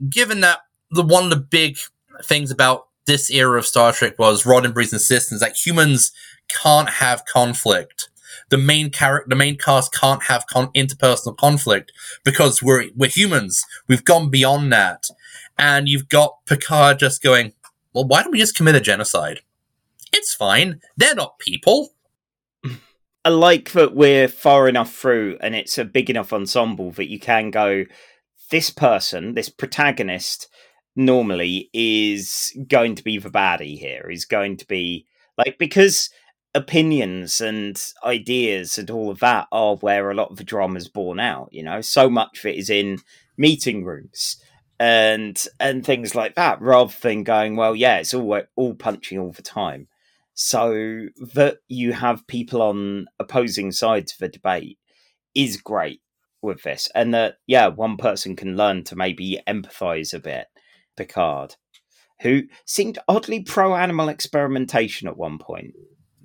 Given 0.10 0.42
that 0.42 0.60
the 0.92 1.04
one 1.04 1.26
of 1.26 1.30
the 1.30 1.38
big 1.38 1.78
things 2.24 2.52
about 2.52 2.88
this 3.06 3.30
era 3.30 3.58
of 3.58 3.66
Star 3.66 3.92
Trek 3.92 4.18
was 4.18 4.44
Roddenberry's 4.44 4.94
insistence 4.94 5.42
that 5.42 5.66
humans 5.66 6.12
can't 6.50 6.90
have 6.90 7.26
conflict. 7.26 8.10
The 8.50 8.58
main 8.58 8.90
character, 8.90 9.30
the 9.30 9.36
main 9.36 9.58
cast 9.58 9.94
can't 9.94 10.24
have 10.24 10.48
con- 10.48 10.72
interpersonal 10.74 11.38
conflict 11.38 11.92
because 12.24 12.62
we're 12.62 12.90
we're 12.96 13.10
humans. 13.10 13.64
We've 13.88 14.06
gone 14.06 14.30
beyond 14.30 14.72
that, 14.74 15.06
and 15.58 15.88
you've 15.88 16.10
got 16.10 16.46
Picard 16.46 17.00
just 17.00 17.22
going, 17.22 17.54
"Well, 17.94 18.06
why 18.06 18.24
don't 18.24 18.32
we 18.32 18.40
just 18.40 18.56
commit 18.56 18.76
a 18.76 18.82
genocide? 18.82 19.42
It's 20.12 20.34
fine. 20.34 20.82
They're 20.98 21.16
not 21.16 21.40
people." 21.40 21.94
I 23.26 23.30
like 23.30 23.72
that 23.72 23.96
we're 23.96 24.28
far 24.28 24.68
enough 24.68 24.94
through 24.94 25.38
and 25.40 25.56
it's 25.56 25.78
a 25.78 25.86
big 25.86 26.10
enough 26.10 26.34
ensemble 26.34 26.92
that 26.92 27.10
you 27.10 27.20
can 27.20 27.52
go, 27.52 27.86
this 28.50 28.70
person, 28.70 29.34
this 29.34 29.48
protagonist, 29.48 30.50
normally 30.96 31.70
is 31.74 32.56
going 32.68 32.96
to 32.96 33.04
be 33.04 33.18
the 33.18 33.30
baddie 33.30 33.78
here, 33.78 34.10
is 34.10 34.26
going 34.26 34.58
to 34.58 34.68
be 34.68 35.06
like, 35.38 35.58
because 35.58 36.10
opinions 36.56 37.42
and 37.42 37.84
ideas 38.06 38.78
and 38.78 38.92
all 38.92 39.10
of 39.10 39.20
that 39.20 39.48
are 39.52 39.76
where 39.78 40.12
a 40.12 40.16
lot 40.16 40.30
of 40.30 40.38
the 40.38 40.44
drama 40.44 40.78
is 40.78 40.88
born 40.88 41.20
out, 41.20 41.50
you 41.52 41.64
know, 41.64 41.82
so 41.82 42.10
much 42.10 42.40
of 42.40 42.46
it 42.46 42.58
is 42.58 42.70
in 42.70 43.00
meeting 43.38 43.84
rooms 43.84 44.38
and 44.80 45.48
and 45.60 45.86
things 45.86 46.14
like 46.14 46.36
that 46.36 46.60
rather 46.62 46.94
than 47.02 47.24
going 47.24 47.56
well 47.56 47.76
yeah 47.76 47.98
it's 47.98 48.14
all 48.14 48.42
all 48.56 48.74
punching 48.74 49.20
all 49.20 49.32
the 49.32 49.42
time 49.42 49.88
so 50.34 51.08
that 51.34 51.58
you 51.68 51.94
have 51.94 52.28
people 52.28 52.62
on 52.62 53.06
opposing 53.20 53.72
sides 53.72 54.14
of 54.14 54.18
the 54.18 54.30
debate 54.30 54.80
is 55.36 55.58
great 55.58 56.02
with 56.42 56.64
this. 56.64 56.90
And 56.94 57.14
that, 57.14 57.38
yeah, 57.48 57.68
one 57.68 57.98
person 57.98 58.36
can 58.36 58.58
learn 58.58 58.84
to 58.86 58.96
maybe 58.96 59.40
empathize 59.48 60.14
a 60.14 60.20
bit. 60.20 60.48
Picard, 60.96 61.56
who 62.22 62.44
seemed 62.66 63.00
oddly 63.08 63.42
pro 63.42 63.76
animal 63.76 64.10
experimentation 64.10 65.08
at 65.08 65.18
one 65.18 65.38
point. 65.38 65.74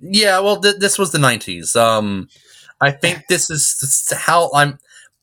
Yeah, 0.01 0.39
well, 0.39 0.59
th- 0.61 0.77
this 0.79 0.97
was 0.97 1.11
the 1.11 1.17
90s. 1.17 1.75
Um, 1.75 2.29
I 2.81 2.91
think 2.91 3.23
this 3.27 3.49
is 3.49 3.77
this 3.81 4.09
is 4.11 4.17
how 4.17 4.49
I'm, 4.53 4.79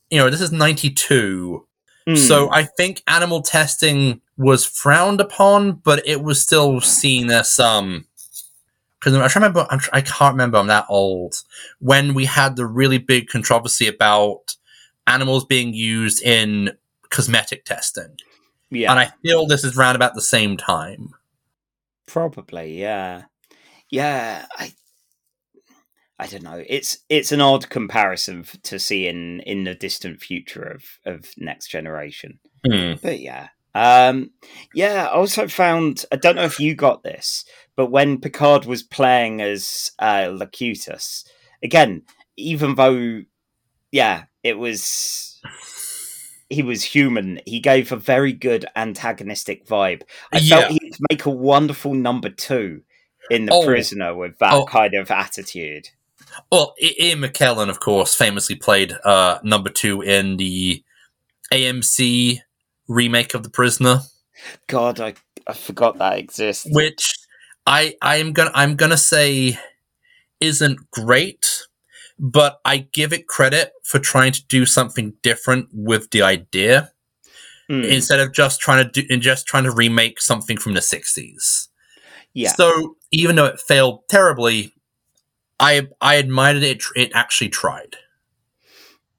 you 0.09 0.19
know, 0.19 0.29
this 0.29 0.41
is 0.41 0.51
92. 0.51 1.65
So 2.15 2.47
Hmm. 2.47 2.53
I 2.53 2.63
think 2.63 3.03
animal 3.07 3.41
testing 3.41 4.21
was 4.37 4.63
frowned 4.63 5.19
upon, 5.19 5.73
but 5.73 6.07
it 6.07 6.21
was 6.23 6.41
still 6.41 6.79
seen 6.79 7.29
as 7.31 7.59
um. 7.59 8.05
Because 8.99 9.13
I'm 9.13 9.19
trying 9.29 9.29
to 9.29 9.39
remember, 9.49 9.67
I'm 9.69 9.79
I 9.93 10.01
can't 10.01 10.33
remember. 10.33 10.57
I'm 10.57 10.67
that 10.67 10.85
old. 10.89 11.43
When 11.79 12.13
we 12.13 12.25
had 12.25 12.55
the 12.55 12.65
really 12.65 12.97
big 12.97 13.27
controversy 13.27 13.87
about 13.87 14.55
animals 15.05 15.45
being 15.45 15.73
used 15.73 16.21
in 16.23 16.71
cosmetic 17.09 17.65
testing, 17.65 18.15
yeah, 18.69 18.91
and 18.91 18.99
I 18.99 19.11
feel 19.23 19.47
this 19.47 19.63
is 19.63 19.77
round 19.77 19.95
about 19.95 20.13
the 20.15 20.21
same 20.21 20.57
time. 20.57 21.09
probably, 22.05 22.79
yeah, 22.79 23.23
yeah. 23.89 24.45
I, 24.57 24.73
I 26.19 26.27
don't 26.27 26.43
know. 26.43 26.63
It's 26.67 26.99
it's 27.09 27.31
an 27.31 27.41
odd 27.41 27.69
comparison 27.69 28.39
f- 28.39 28.61
to 28.63 28.79
see 28.79 29.07
in 29.07 29.41
in 29.41 29.63
the 29.65 29.75
distant 29.75 30.21
future 30.21 30.63
of 30.63 30.83
of 31.05 31.29
next 31.37 31.67
generation. 31.67 32.39
Hmm. 32.65 32.93
But 33.01 33.19
yeah. 33.19 33.49
Um 33.75 34.31
yeah, 34.73 35.05
I 35.05 35.11
also 35.11 35.47
found 35.47 36.05
I 36.11 36.15
don't 36.15 36.35
know 36.35 36.43
if 36.43 36.59
you 36.59 36.73
got 36.73 37.03
this, 37.03 37.45
but 37.75 37.91
when 37.91 38.19
Picard 38.19 38.65
was 38.65 38.81
playing 38.81 39.41
as 39.41 39.91
uh 39.99 40.29
Locutus, 40.31 41.23
again, 41.61 42.01
even 42.35 42.73
though 42.75 43.21
yeah, 43.91 44.23
it 44.43 44.57
was 44.57 45.39
he 46.49 46.63
was 46.63 46.83
human, 46.83 47.39
he 47.45 47.59
gave 47.59 47.91
a 47.91 47.95
very 47.97 48.31
good 48.33 48.65
antagonistic 48.75 49.65
vibe. 49.67 50.03
I 50.33 50.37
Yeah. 50.39 50.59
felt 50.61 50.71
he'd 50.71 50.95
make 51.09 51.25
a 51.25 51.29
wonderful 51.29 51.93
number 51.93 52.29
two 52.29 52.81
in 53.29 53.45
the 53.45 53.53
Oh. 53.53 53.65
prisoner 53.65 54.15
with 54.15 54.37
that 54.39 54.53
Oh. 54.53 54.65
kind 54.65 54.93
of 54.95 55.11
attitude. 55.11 55.89
Well, 56.51 56.75
Ian 56.81 57.19
McKellen, 57.19 57.69
of 57.69 57.79
course, 57.79 58.15
famously 58.15 58.55
played 58.55 58.93
uh, 59.03 59.39
number 59.43 59.69
two 59.69 60.01
in 60.01 60.37
the 60.37 60.83
AMC 61.51 62.41
remake 62.87 63.33
of 63.33 63.43
The 63.43 63.49
Prisoner, 63.49 64.01
God, 64.67 64.99
I, 64.99 65.15
I 65.47 65.53
forgot 65.53 65.97
that 65.97 66.17
exists. 66.19 66.65
which 66.69 67.13
I 67.65 67.95
I 68.01 68.17
am 68.17 68.33
gonna 68.33 68.51
I'm 68.53 68.75
gonna 68.75 68.97
say 68.97 69.57
isn't 70.39 70.91
great, 70.91 71.45
but 72.19 72.59
I 72.65 72.77
give 72.93 73.13
it 73.13 73.27
credit 73.27 73.71
for 73.83 73.99
trying 73.99 74.31
to 74.33 74.45
do 74.47 74.65
something 74.65 75.13
different 75.21 75.69
with 75.73 76.11
the 76.11 76.21
idea 76.21 76.91
Hmm, 77.69 77.83
instead 77.83 78.21
of 78.21 78.33
just 78.33 78.61
trying 78.61 78.85
to 78.85 78.89
do 79.01 79.05
and 79.13 79.21
just 79.21 79.45
trying 79.45 79.65
to 79.65 79.71
remake 79.71 80.21
something 80.21 80.55
from 80.57 80.73
the 80.73 80.79
'60s. 80.79 81.67
yeah. 82.33 82.53
So 82.53 82.95
even 83.11 83.35
though 83.35 83.45
it 83.45 83.59
failed 83.59 84.07
terribly, 84.07 84.73
I 85.59 85.89
I 85.99 86.15
admired 86.15 86.63
it. 86.63 86.81
It 86.95 87.11
actually 87.13 87.49
tried. 87.49 87.97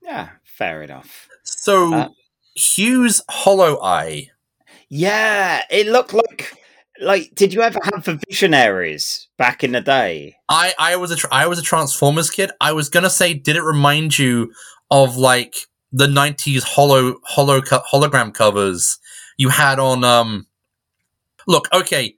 yeah, 0.02 0.30
fair 0.44 0.82
enough. 0.82 1.28
So 1.42 1.92
Uh, 1.92 2.08
Hugh's 2.56 3.20
Hollow 3.28 3.80
Eye. 3.82 4.30
Yeah, 4.88 5.62
it 5.70 5.86
looked 5.86 6.14
like 6.14 6.54
like. 7.00 7.34
Did 7.34 7.52
you 7.54 7.62
ever 7.62 7.78
have 7.92 8.04
the 8.04 8.20
Visionaries 8.28 9.28
back 9.36 9.62
in 9.64 9.72
the 9.72 9.80
day? 9.80 10.36
I 10.48 10.72
I 10.78 10.96
was 10.96 11.12
a 11.12 11.34
I 11.34 11.46
was 11.46 11.58
a 11.58 11.62
Transformers 11.62 12.30
kid. 12.30 12.50
I 12.60 12.72
was 12.72 12.88
gonna 12.88 13.10
say, 13.10 13.34
did 13.34 13.56
it 13.56 13.62
remind 13.62 14.18
you 14.18 14.52
of 14.90 15.16
like 15.16 15.54
the 15.92 16.06
'90s 16.06 16.62
hollow 16.62 17.16
hollow 17.24 17.60
co- 17.60 17.82
hologram 17.92 18.32
covers 18.34 18.98
you 19.36 19.48
had 19.50 19.78
on? 19.78 20.04
Um, 20.04 20.46
look, 21.46 21.68
okay, 21.72 22.16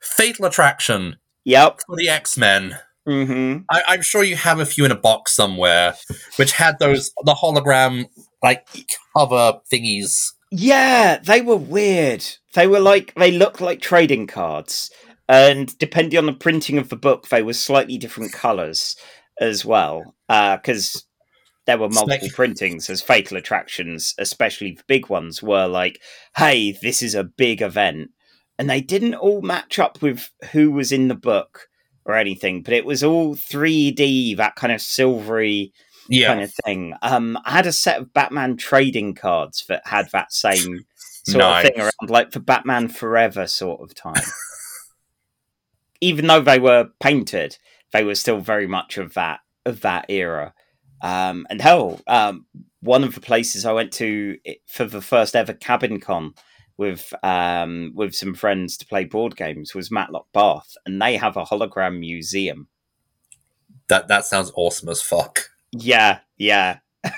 Fatal 0.00 0.46
Attraction 0.46 1.16
Yep. 1.44 1.80
for 1.86 1.96
the 1.96 2.08
X 2.08 2.36
Men. 2.36 2.78
hmm 3.06 3.58
I, 3.70 3.82
I'm 3.88 4.02
sure 4.02 4.24
you 4.24 4.36
have 4.36 4.58
a 4.58 4.66
few 4.66 4.84
in 4.84 4.90
a 4.90 4.96
box 4.96 5.32
somewhere, 5.32 5.94
which 6.36 6.52
had 6.52 6.78
those 6.78 7.12
the 7.24 7.34
hologram 7.34 8.06
like 8.42 8.66
cover 9.16 9.60
thingies. 9.72 10.32
Yeah, 10.50 11.18
they 11.18 11.40
were 11.40 11.56
weird. 11.56 12.24
They 12.54 12.66
were 12.66 12.80
like 12.80 13.14
they 13.16 13.32
looked 13.32 13.60
like 13.60 13.80
trading 13.80 14.26
cards, 14.26 14.90
and 15.28 15.76
depending 15.78 16.18
on 16.18 16.26
the 16.26 16.32
printing 16.32 16.78
of 16.78 16.88
the 16.88 16.96
book, 16.96 17.28
they 17.28 17.42
were 17.42 17.52
slightly 17.52 17.98
different 17.98 18.32
colours 18.32 18.96
as 19.40 19.64
well. 19.64 20.14
Uh, 20.28 20.56
because 20.56 21.04
there 21.66 21.78
were 21.78 21.88
multiple 21.90 22.28
printings 22.34 22.90
as 22.90 23.02
Fatal 23.02 23.36
Attractions, 23.38 24.14
especially 24.18 24.72
the 24.72 24.84
big 24.88 25.08
ones, 25.08 25.42
were 25.42 25.66
like, 25.66 26.00
"Hey, 26.36 26.72
this 26.82 27.02
is 27.02 27.14
a 27.14 27.24
big 27.24 27.62
event," 27.62 28.10
and 28.58 28.70
they 28.70 28.80
didn't 28.80 29.14
all 29.16 29.42
match 29.42 29.78
up 29.78 30.02
with 30.02 30.30
who 30.52 30.70
was 30.72 30.92
in 30.92 31.08
the 31.08 31.14
book 31.16 31.68
or 32.04 32.16
anything, 32.16 32.62
but 32.62 32.74
it 32.74 32.84
was 32.86 33.02
all 33.04 33.34
3D, 33.36 34.34
that 34.34 34.56
kind 34.56 34.72
of 34.72 34.80
silvery 34.82 35.72
Yeah, 36.08 36.28
kind 36.28 36.42
of 36.42 36.52
thing. 36.64 36.94
Um, 37.02 37.38
I 37.44 37.52
had 37.52 37.66
a 37.66 37.72
set 37.72 38.00
of 38.00 38.12
Batman 38.12 38.56
trading 38.56 39.14
cards 39.14 39.64
that 39.68 39.82
had 39.86 40.08
that 40.12 40.32
same 40.32 40.84
sort 41.24 41.38
Nice. 41.38 41.64
of 41.66 41.70
thing 41.74 41.80
around, 41.82 42.10
like 42.10 42.32
for 42.32 42.40
Batman 42.40 42.88
Forever 42.88 43.46
sort 43.46 43.80
of 43.80 43.94
time. 43.94 44.22
Even 46.00 46.26
though 46.26 46.42
they 46.42 46.58
were 46.58 46.88
painted, 47.00 47.56
they 47.92 48.04
were 48.04 48.14
still 48.14 48.38
very 48.40 48.66
much 48.66 48.98
of 48.98 49.14
that 49.14 49.40
of 49.64 49.80
that 49.80 50.06
era. 50.08 50.52
Um, 51.02 51.46
and 51.50 51.60
hell, 51.60 52.00
um, 52.06 52.46
one 52.80 53.02
of 53.02 53.14
the 53.14 53.20
places 53.20 53.64
I 53.66 53.72
went 53.72 53.92
to 53.94 54.36
for 54.66 54.84
the 54.84 55.00
first 55.02 55.34
ever 55.34 55.52
cabin 55.54 55.98
con 56.00 56.34
with 56.76 57.12
um, 57.22 57.92
with 57.94 58.14
some 58.14 58.34
friends 58.34 58.76
to 58.76 58.86
play 58.86 59.04
board 59.04 59.36
games 59.36 59.74
was 59.74 59.90
Matlock 59.90 60.26
Bath, 60.32 60.76
and 60.84 61.00
they 61.00 61.16
have 61.16 61.36
a 61.36 61.44
hologram 61.44 61.98
museum. 61.98 62.68
that 63.88 64.08
that 64.08 64.26
sounds 64.26 64.52
awesome 64.54 64.88
as 64.90 65.00
fuck. 65.02 65.48
Yeah, 65.72 66.20
yeah. 66.36 66.78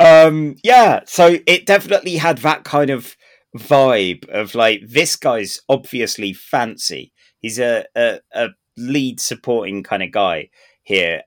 um 0.00 0.56
yeah, 0.62 1.00
so 1.06 1.38
it 1.46 1.66
definitely 1.66 2.16
had 2.16 2.38
that 2.38 2.64
kind 2.64 2.90
of 2.90 3.16
vibe 3.56 4.28
of 4.28 4.54
like 4.54 4.82
this 4.86 5.16
guy's 5.16 5.60
obviously 5.68 6.32
fancy. 6.32 7.12
He's 7.40 7.58
a 7.58 7.86
a, 7.94 8.20
a 8.32 8.48
lead 8.76 9.20
supporting 9.20 9.82
kind 9.82 10.02
of 10.02 10.10
guy 10.10 10.50
here 10.82 11.22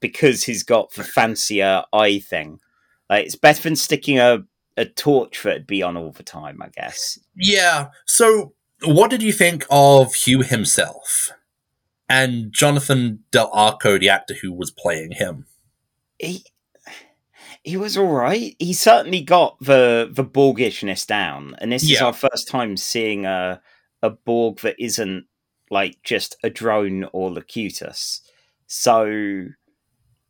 because 0.00 0.44
he's 0.44 0.62
got 0.62 0.92
the 0.92 1.04
fancier 1.04 1.84
eye 1.92 2.18
thing. 2.18 2.58
Like 3.08 3.26
it's 3.26 3.36
better 3.36 3.62
than 3.62 3.76
sticking 3.76 4.18
a 4.18 4.44
a 4.76 4.84
torch 4.86 5.42
that'd 5.42 5.66
be 5.66 5.82
on 5.82 5.96
all 5.96 6.12
the 6.12 6.22
time, 6.22 6.62
I 6.62 6.68
guess. 6.68 7.18
Yeah. 7.36 7.88
So, 8.06 8.54
what 8.84 9.10
did 9.10 9.22
you 9.22 9.32
think 9.32 9.66
of 9.70 10.14
Hugh 10.14 10.40
himself 10.42 11.32
and 12.10 12.52
Jonathan 12.52 13.20
Del 13.30 13.50
Arco, 13.52 13.98
the 13.98 14.10
actor 14.10 14.34
who 14.34 14.52
was 14.52 14.70
playing 14.70 15.12
him? 15.12 15.46
he 16.20 16.44
he 17.62 17.76
was 17.76 17.96
all 17.96 18.12
right. 18.12 18.54
He 18.58 18.72
certainly 18.72 19.20
got 19.20 19.58
the 19.60 20.08
the 20.10 20.24
Borgishness 20.24 21.06
down, 21.06 21.56
and 21.58 21.72
this 21.72 21.88
is 21.90 22.00
our 22.00 22.12
first 22.12 22.48
time 22.48 22.76
seeing 22.76 23.26
a 23.26 23.60
a 24.02 24.10
Borg 24.10 24.60
that 24.60 24.76
isn't 24.78 25.26
like 25.70 25.98
just 26.02 26.36
a 26.42 26.50
drone 26.50 27.08
or 27.12 27.30
Locutus. 27.30 28.22
So 28.66 29.46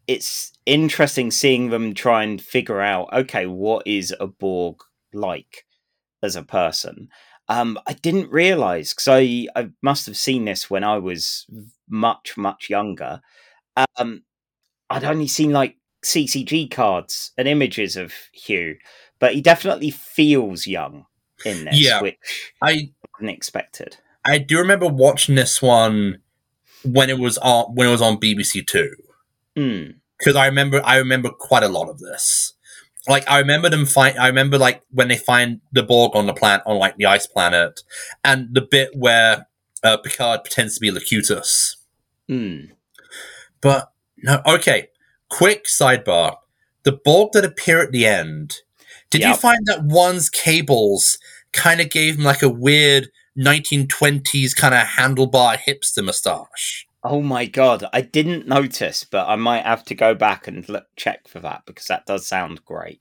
it's 0.06 0.52
interesting 0.66 1.30
seeing 1.30 1.70
them 1.70 1.94
try 1.94 2.24
and 2.24 2.40
figure 2.40 2.80
out 2.80 3.12
okay, 3.12 3.46
what 3.46 3.86
is 3.86 4.14
a 4.18 4.26
Borg 4.26 4.76
like 5.12 5.66
as 6.22 6.36
a 6.36 6.42
person. 6.42 7.08
Um, 7.50 7.78
I 7.86 7.92
didn't 7.94 8.30
realize 8.30 8.90
because 8.94 9.08
I, 9.08 9.46
I 9.56 9.70
must 9.82 10.06
have 10.06 10.16
seen 10.16 10.44
this 10.46 10.70
when 10.70 10.84
I 10.84 10.96
was 10.98 11.46
much 11.88 12.36
much 12.36 12.70
younger. 12.70 13.20
Um, 13.98 14.22
I'd 14.88 15.04
only 15.04 15.26
seen 15.28 15.50
like 15.52 15.76
CCG 16.04 16.70
cards 16.70 17.32
and 17.36 17.46
images 17.48 17.96
of 17.96 18.12
Hugh, 18.32 18.76
but 19.18 19.34
he 19.34 19.40
definitely 19.42 19.90
feels 19.90 20.66
young 20.66 21.06
in 21.44 21.64
this, 21.64 21.78
Yeah. 21.78 22.00
which 22.00 22.16
I 22.62 22.92
wasn't 23.12 23.36
expected. 23.36 23.96
I 24.24 24.38
do 24.38 24.58
remember 24.58 24.86
watching 24.86 25.34
this 25.34 25.60
one 25.60 26.18
when 26.84 27.10
it 27.10 27.18
was 27.18 27.36
on 27.38 27.74
when 27.74 27.88
it 27.88 27.90
was 27.90 28.02
on 28.02 28.18
BBC 28.20 28.64
Two 28.66 28.94
Mm. 29.58 29.96
because 30.18 30.36
I 30.36 30.46
remember 30.46 30.80
I 30.84 30.96
remember 30.98 31.30
quite 31.30 31.64
a 31.64 31.68
lot 31.68 31.88
of 31.88 31.98
this. 31.98 32.52
Like 33.08 33.28
I 33.28 33.38
remember 33.38 33.68
them 33.70 33.86
find 33.86 34.18
I 34.18 34.26
remember 34.26 34.58
like 34.58 34.82
when 34.90 35.08
they 35.08 35.16
find 35.16 35.60
the 35.72 35.82
Borg 35.82 36.14
on 36.14 36.26
the 36.26 36.34
planet 36.34 36.62
on 36.66 36.78
like 36.78 36.96
the 36.96 37.06
ice 37.06 37.26
planet, 37.26 37.80
and 38.22 38.48
the 38.52 38.60
bit 38.60 38.90
where 38.94 39.46
uh, 39.82 39.96
Picard 39.98 40.44
pretends 40.44 40.74
to 40.74 40.80
be 40.80 40.90
Locutus. 40.90 41.76
Mm. 42.28 42.70
But 43.60 43.92
no, 44.18 44.42
okay. 44.46 44.88
Quick 45.30 45.64
sidebar: 45.64 46.36
the 46.82 46.92
Borg 46.92 47.32
that 47.32 47.44
appear 47.44 47.80
at 47.80 47.92
the 47.92 48.06
end. 48.06 48.56
Did 49.10 49.22
you 49.22 49.34
find 49.34 49.66
that 49.66 49.82
one's 49.82 50.30
cables 50.30 51.18
kind 51.52 51.80
of 51.80 51.90
gave 51.90 52.16
him 52.16 52.22
like 52.22 52.42
a 52.42 52.48
weird 52.48 53.08
1920s 53.36 54.54
kind 54.54 54.72
of 54.72 54.86
handlebar 54.86 55.58
hipster 55.58 56.04
mustache? 56.04 56.86
Oh 57.02 57.22
my 57.22 57.46
god, 57.46 57.84
I 57.92 58.02
didn't 58.02 58.46
notice, 58.46 59.04
but 59.04 59.26
I 59.26 59.36
might 59.36 59.64
have 59.64 59.84
to 59.86 59.94
go 59.94 60.14
back 60.14 60.46
and 60.46 60.68
look, 60.68 60.84
check 60.96 61.28
for 61.28 61.40
that 61.40 61.62
because 61.66 61.86
that 61.86 62.04
does 62.06 62.26
sound 62.26 62.64
great. 62.64 63.00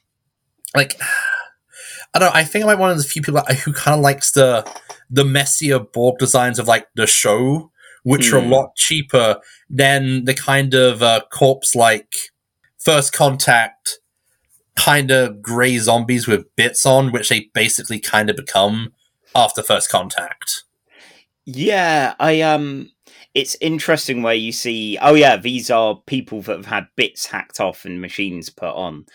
Like, 0.76 1.00
I 2.14 2.20
don't 2.20 2.30
know. 2.30 2.40
I 2.40 2.44
think 2.44 2.64
I'm 2.64 2.68
like 2.68 2.80
one 2.80 2.92
of 2.92 2.98
the 2.98 3.04
few 3.04 3.22
people 3.22 3.42
who 3.42 3.74
kind 3.74 3.96
of 3.96 4.02
likes 4.02 4.32
the 4.32 4.70
the 5.10 5.26
messier 5.26 5.80
Borg 5.80 6.18
designs 6.20 6.60
of 6.60 6.68
like 6.68 6.88
the 6.96 7.08
show, 7.08 7.72
which 8.04 8.32
are 8.32 8.38
a 8.38 8.42
Hmm. 8.42 8.50
lot 8.50 8.76
cheaper 8.76 9.40
than 9.70 10.26
the 10.26 10.34
kind 10.34 10.74
of 10.74 11.02
uh, 11.04 11.22
corpse 11.32 11.76
like 11.76 12.14
First 12.80 13.14
Contact 13.14 14.00
kind 14.76 15.12
of 15.12 15.42
grey 15.42 15.78
zombies 15.78 16.28
with 16.28 16.56
bits 16.56 16.86
on, 16.86 17.12
which 17.12 17.30
they 17.30 17.50
basically 17.54 18.00
kind 18.00 18.30
of 18.30 18.36
become 18.38 18.94
after 19.36 19.62
First 19.62 19.90
Contact. 19.92 20.64
Yeah, 21.46 22.14
I 22.20 22.42
um 22.42 22.92
it's 23.40 23.56
interesting 23.62 24.22
where 24.22 24.34
you 24.34 24.52
see 24.52 24.98
oh 25.02 25.16
yeah, 25.16 25.38
these 25.38 25.72
are 25.72 26.02
people 26.06 26.42
that 26.44 26.58
have 26.58 26.66
had 26.66 26.88
bits 26.96 27.28
hacked 27.28 27.60
off 27.60 27.86
and 27.86 28.02
machines 28.02 28.50
put 28.50 28.76
on. 28.76 29.06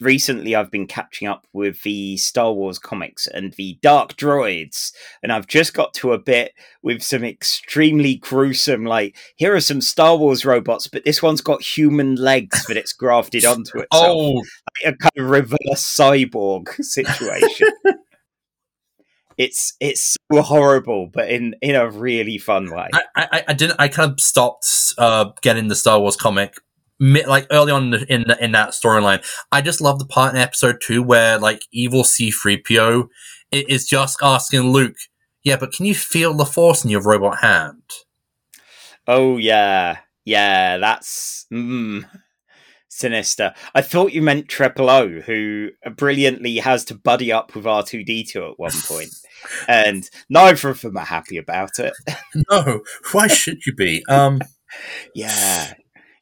Recently 0.00 0.56
I've 0.56 0.72
been 0.72 0.88
catching 0.88 1.28
up 1.28 1.46
with 1.52 1.82
the 1.82 2.16
Star 2.16 2.52
Wars 2.52 2.78
comics 2.80 3.28
and 3.28 3.52
the 3.52 3.78
Dark 3.80 4.16
Droids, 4.16 4.92
and 5.22 5.30
I've 5.30 5.46
just 5.46 5.74
got 5.74 5.94
to 5.94 6.12
a 6.12 6.18
bit 6.18 6.52
with 6.82 7.02
some 7.02 7.22
extremely 7.24 8.16
gruesome 8.16 8.84
like 8.86 9.16
here 9.36 9.54
are 9.54 9.60
some 9.60 9.80
Star 9.80 10.16
Wars 10.16 10.44
robots, 10.44 10.88
but 10.88 11.04
this 11.04 11.22
one's 11.22 11.42
got 11.42 11.62
human 11.62 12.16
legs 12.16 12.64
that 12.66 12.76
it's 12.76 12.92
grafted 12.94 13.44
onto 13.44 13.78
itself. 13.80 13.86
Oh, 13.92 14.42
a 14.84 14.94
kind 14.94 15.12
of 15.18 15.30
reverse 15.30 15.58
cyborg 15.74 16.68
situation. 16.84 17.68
It's 19.38 19.74
it's 19.80 20.16
so 20.32 20.42
horrible, 20.42 21.10
but 21.12 21.30
in 21.30 21.54
in 21.60 21.74
a 21.74 21.90
really 21.90 22.38
fun 22.38 22.70
way. 22.70 22.88
I, 22.92 23.02
I, 23.16 23.44
I 23.48 23.52
didn't. 23.52 23.76
I 23.78 23.88
kind 23.88 24.12
of 24.12 24.20
stopped 24.20 24.66
uh, 24.98 25.30
getting 25.42 25.68
the 25.68 25.76
Star 25.76 26.00
Wars 26.00 26.16
comic. 26.16 26.54
Like 27.00 27.48
early 27.50 27.72
on 27.72 27.84
in 27.84 27.90
the, 27.90 28.14
in, 28.14 28.24
the, 28.28 28.44
in 28.44 28.52
that 28.52 28.70
storyline, 28.70 29.22
I 29.50 29.60
just 29.60 29.80
love 29.80 29.98
the 29.98 30.06
part 30.06 30.32
in 30.32 30.40
episode 30.40 30.80
two 30.80 31.02
where 31.02 31.38
like 31.38 31.62
evil 31.72 32.04
C 32.04 32.30
three 32.30 32.62
PO 32.62 33.08
is 33.50 33.86
just 33.86 34.18
asking 34.22 34.72
Luke, 34.72 34.96
"Yeah, 35.42 35.56
but 35.56 35.72
can 35.72 35.86
you 35.86 35.94
feel 35.94 36.34
the 36.34 36.46
force 36.46 36.84
in 36.84 36.90
your 36.90 37.02
robot 37.02 37.40
hand?" 37.40 37.82
Oh 39.06 39.36
yeah, 39.36 39.98
yeah, 40.24 40.78
that's 40.78 41.46
mm, 41.52 42.08
sinister. 42.88 43.52
I 43.74 43.82
thought 43.82 44.12
you 44.12 44.22
meant 44.22 44.48
Triple 44.48 44.88
O, 44.88 45.20
who 45.20 45.70
brilliantly 45.96 46.56
has 46.58 46.84
to 46.86 46.94
buddy 46.94 47.32
up 47.32 47.54
with 47.54 47.66
R 47.66 47.82
two 47.82 48.04
D 48.04 48.24
two 48.24 48.46
at 48.46 48.58
one 48.58 48.72
point, 48.86 49.10
and 49.68 50.08
neither 50.28 50.68
of 50.70 50.80
them 50.80 50.96
are 50.96 51.04
happy 51.04 51.36
about 51.36 51.78
it. 51.78 51.92
No, 52.50 52.80
why 53.12 53.28
should 53.28 53.64
you 53.66 53.74
be? 53.74 54.02
Um, 54.08 54.40
Yeah. 55.14 55.74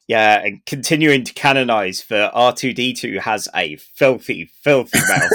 Yeah, 0.07 0.41
and 0.43 0.63
continuing 0.65 1.23
to 1.23 1.33
canonize 1.33 2.01
for 2.01 2.29
R2D2 2.35 3.19
has 3.19 3.47
a 3.55 3.77
filthy, 3.77 4.45
filthy 4.61 4.99
mouth. 5.09 5.31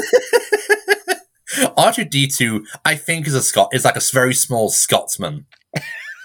R 1.76 1.92
two 1.92 2.04
D 2.04 2.26
two, 2.28 2.64
I 2.84 2.94
think, 2.94 3.26
is 3.26 3.34
a 3.34 3.42
Scot. 3.42 3.70
Is 3.72 3.84
like 3.84 3.96
a 3.96 4.02
very 4.12 4.34
small 4.34 4.68
Scotsman. 4.68 5.46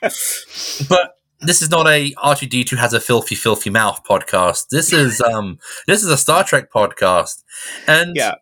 but 0.00 1.14
this 1.40 1.60
is 1.60 1.70
not 1.70 1.88
a 1.88 2.14
R 2.22 2.36
two 2.36 2.46
D 2.46 2.62
two 2.64 2.76
has 2.76 2.94
a 2.94 3.00
filthy, 3.00 3.34
filthy 3.34 3.70
mouth 3.70 4.02
podcast. 4.08 4.66
This 4.70 4.92
is 4.92 5.20
um, 5.20 5.58
this 5.86 6.02
is 6.02 6.08
a 6.10 6.16
Star 6.16 6.44
Trek 6.44 6.70
podcast, 6.72 7.42
and 7.86 8.14
Yeah. 8.16 8.34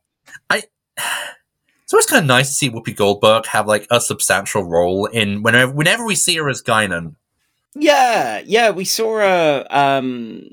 I. 0.49 0.64
So 1.90 1.98
it's 1.98 2.07
always 2.07 2.20
kind 2.20 2.31
of 2.31 2.37
nice 2.37 2.46
to 2.46 2.55
see 2.55 2.70
Whoopi 2.70 2.94
Goldberg 2.94 3.46
have 3.46 3.66
like 3.66 3.85
a 3.90 4.00
substantial 4.00 4.62
role 4.62 5.07
in 5.07 5.42
whenever 5.42 5.72
whenever 5.72 6.05
we 6.05 6.14
see 6.14 6.37
her 6.37 6.48
as 6.48 6.62
Guinan. 6.62 7.16
Yeah, 7.74 8.42
yeah, 8.46 8.70
we 8.70 8.85
saw 8.85 9.18
her 9.18 9.66
um 9.70 10.46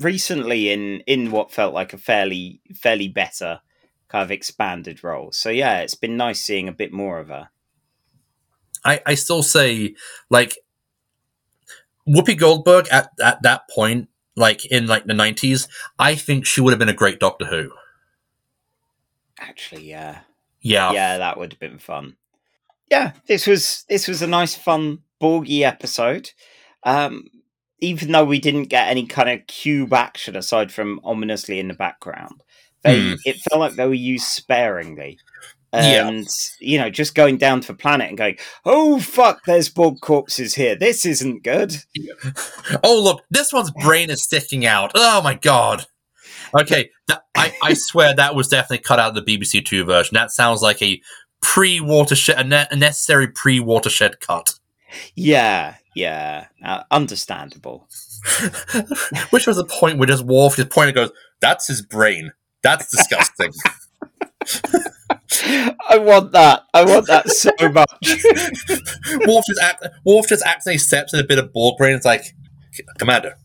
recently 0.00 0.72
in 0.72 1.00
in 1.00 1.30
what 1.30 1.52
felt 1.52 1.74
like 1.74 1.92
a 1.92 1.98
fairly 1.98 2.62
fairly 2.74 3.06
better 3.06 3.60
kind 4.08 4.22
of 4.22 4.30
expanded 4.30 5.04
role. 5.04 5.30
So 5.30 5.50
yeah, 5.50 5.80
it's 5.80 5.94
been 5.94 6.16
nice 6.16 6.40
seeing 6.40 6.68
a 6.68 6.72
bit 6.72 6.90
more 6.90 7.18
of 7.18 7.28
her. 7.28 7.50
I, 8.82 9.02
I 9.04 9.14
still 9.14 9.42
say 9.42 9.94
like 10.30 10.56
Whoopi 12.08 12.34
Goldberg 12.34 12.88
at, 12.90 13.10
at 13.22 13.42
that 13.42 13.68
point, 13.68 14.08
like 14.36 14.64
in 14.64 14.86
like 14.86 15.04
the 15.04 15.12
nineties, 15.12 15.68
I 15.98 16.14
think 16.14 16.46
she 16.46 16.62
would 16.62 16.70
have 16.70 16.78
been 16.78 16.88
a 16.88 16.94
great 16.94 17.20
Doctor 17.20 17.44
Who. 17.44 17.72
Actually, 19.38 19.90
yeah. 19.90 20.20
Yeah. 20.66 20.92
Yeah, 20.92 21.18
that 21.18 21.38
would 21.38 21.52
have 21.52 21.60
been 21.60 21.78
fun. 21.78 22.16
Yeah, 22.90 23.12
this 23.26 23.46
was 23.46 23.84
this 23.88 24.06
was 24.08 24.22
a 24.22 24.26
nice 24.26 24.54
fun 24.54 24.98
Borgie 25.20 25.62
episode. 25.62 26.30
Um 26.84 27.24
even 27.80 28.10
though 28.12 28.24
we 28.24 28.40
didn't 28.40 28.64
get 28.64 28.88
any 28.88 29.06
kind 29.06 29.28
of 29.28 29.46
cube 29.46 29.92
action 29.92 30.34
aside 30.34 30.72
from 30.72 31.00
ominously 31.04 31.58
in 31.60 31.68
the 31.68 31.74
background. 31.74 32.42
They 32.82 33.00
Hmm. 33.10 33.14
it 33.24 33.36
felt 33.48 33.60
like 33.60 33.74
they 33.74 33.86
were 33.86 33.94
used 33.94 34.26
sparingly. 34.26 35.18
Yeah. 35.74 36.08
And 36.08 36.26
you 36.60 36.78
know, 36.78 36.88
just 36.88 37.14
going 37.14 37.36
down 37.36 37.60
to 37.60 37.66
the 37.68 37.74
planet 37.74 38.08
and 38.08 38.16
going, 38.16 38.38
"Oh 38.64 38.98
fuck, 38.98 39.44
there's 39.44 39.68
Borg 39.68 40.00
corpses 40.00 40.54
here. 40.54 40.74
This 40.74 41.04
isn't 41.04 41.42
good." 41.44 41.76
Oh 42.82 42.98
look, 43.00 43.22
this 43.30 43.52
one's 43.52 43.70
brain 43.82 44.08
is 44.10 44.22
sticking 44.24 44.64
out. 44.66 44.92
Oh 44.94 45.20
my 45.22 45.34
god. 45.34 45.84
Okay, 46.54 46.90
that, 47.08 47.22
I, 47.36 47.52
I 47.62 47.74
swear 47.74 48.14
that 48.14 48.34
was 48.34 48.48
definitely 48.48 48.78
cut 48.78 48.98
out 48.98 49.16
of 49.16 49.24
the 49.24 49.38
BBC 49.38 49.64
Two 49.64 49.84
version. 49.84 50.14
That 50.14 50.30
sounds 50.30 50.62
like 50.62 50.82
a 50.82 51.00
pre 51.42 51.80
watershed, 51.80 52.38
a, 52.38 52.44
ne- 52.44 52.66
a 52.70 52.76
necessary 52.76 53.28
pre 53.28 53.60
watershed 53.60 54.20
cut. 54.20 54.58
Yeah, 55.14 55.76
yeah, 55.94 56.46
uh, 56.64 56.84
understandable. 56.90 57.88
Which 59.30 59.46
was 59.46 59.56
the 59.56 59.66
point 59.68 59.98
where 59.98 60.06
just 60.06 60.24
Worf 60.24 60.56
just 60.56 60.70
pointed 60.70 60.96
and 60.96 61.08
goes, 61.08 61.16
"That's 61.40 61.68
his 61.68 61.82
brain. 61.82 62.32
That's 62.62 62.90
disgusting." 62.90 63.52
I 65.88 65.98
want 65.98 66.32
that. 66.32 66.62
I 66.72 66.84
want 66.84 67.06
that 67.06 67.28
so 67.30 67.50
much. 67.68 67.90
Worf 69.26 69.44
just 69.46 69.60
act, 69.62 69.86
Worf 70.04 70.28
just 70.28 70.44
accidentally 70.44 70.78
steps 70.78 71.14
in 71.14 71.20
a 71.20 71.24
bit 71.24 71.38
of 71.38 71.52
ball 71.52 71.76
brain. 71.76 71.94
It's 71.96 72.06
like, 72.06 72.22
Commander, 72.98 73.38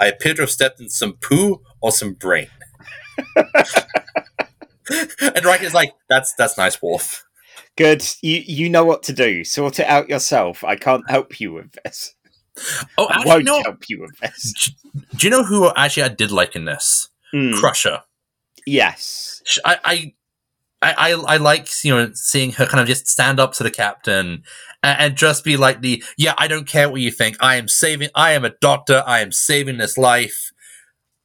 I 0.00 0.06
appear 0.06 0.34
to 0.34 0.42
have 0.42 0.50
stepped 0.50 0.80
in 0.80 0.88
some 0.88 1.14
poo 1.14 1.62
or 1.84 1.92
some 1.92 2.14
brain. 2.14 2.48
and 3.36 3.44
Riker's 5.44 5.74
like, 5.74 5.92
"That's 6.08 6.32
that's 6.34 6.56
nice, 6.56 6.80
Worf." 6.80 7.24
Good. 7.76 8.02
You 8.22 8.42
you 8.46 8.70
know 8.70 8.86
what 8.86 9.02
to 9.04 9.12
do. 9.12 9.44
Sort 9.44 9.78
it 9.78 9.86
out 9.86 10.08
yourself. 10.08 10.64
I 10.64 10.76
can't 10.76 11.08
help 11.10 11.38
you 11.40 11.52
with 11.52 11.76
this. 11.84 12.14
Oh, 12.96 13.06
I 13.10 13.22
won't 13.26 13.44
no. 13.44 13.62
help 13.62 13.84
you 13.88 14.00
with 14.00 14.18
this. 14.18 14.72
Do 15.16 15.26
you 15.26 15.30
know 15.30 15.44
who 15.44 15.70
actually 15.76 16.04
I 16.04 16.08
did 16.08 16.30
like 16.30 16.56
in 16.56 16.64
this? 16.64 17.10
Mm, 17.34 17.54
Crusher. 17.54 18.00
yes. 18.64 19.42
I, 19.64 19.78
I, 19.84 20.14
I, 20.80 20.92
I, 20.92 21.10
I 21.12 21.36
like 21.36 21.68
you 21.84 21.94
know 21.94 22.10
seeing 22.14 22.52
her 22.52 22.64
kind 22.64 22.80
of 22.80 22.86
just 22.86 23.08
stand 23.08 23.40
up 23.40 23.52
to 23.54 23.62
the 23.62 23.70
captain 23.70 24.44
and, 24.82 25.00
and 25.00 25.16
just 25.16 25.44
be 25.44 25.56
like 25.56 25.80
the 25.82 26.02
yeah 26.16 26.34
I 26.38 26.46
don't 26.46 26.66
care 26.66 26.88
what 26.88 27.00
you 27.00 27.10
think 27.10 27.36
I 27.40 27.56
am 27.56 27.68
saving 27.68 28.10
I 28.14 28.32
am 28.32 28.44
a 28.44 28.50
doctor 28.60 29.02
I 29.04 29.20
am 29.20 29.32
saving 29.32 29.78
this 29.78 29.98
life 29.98 30.52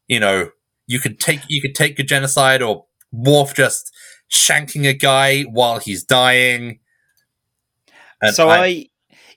you 0.09 0.19
know 0.19 0.49
you 0.87 0.99
could 0.99 1.19
take 1.19 1.39
you 1.47 1.61
could 1.61 1.75
take 1.75 1.97
a 1.99 2.03
genocide 2.03 2.61
or 2.61 2.85
Worf 3.13 3.53
just 3.55 3.95
shanking 4.29 4.87
a 4.87 4.93
guy 4.93 5.43
while 5.43 5.79
he's 5.79 6.03
dying. 6.03 6.79
And 8.21 8.35
so 8.35 8.49
I, 8.49 8.87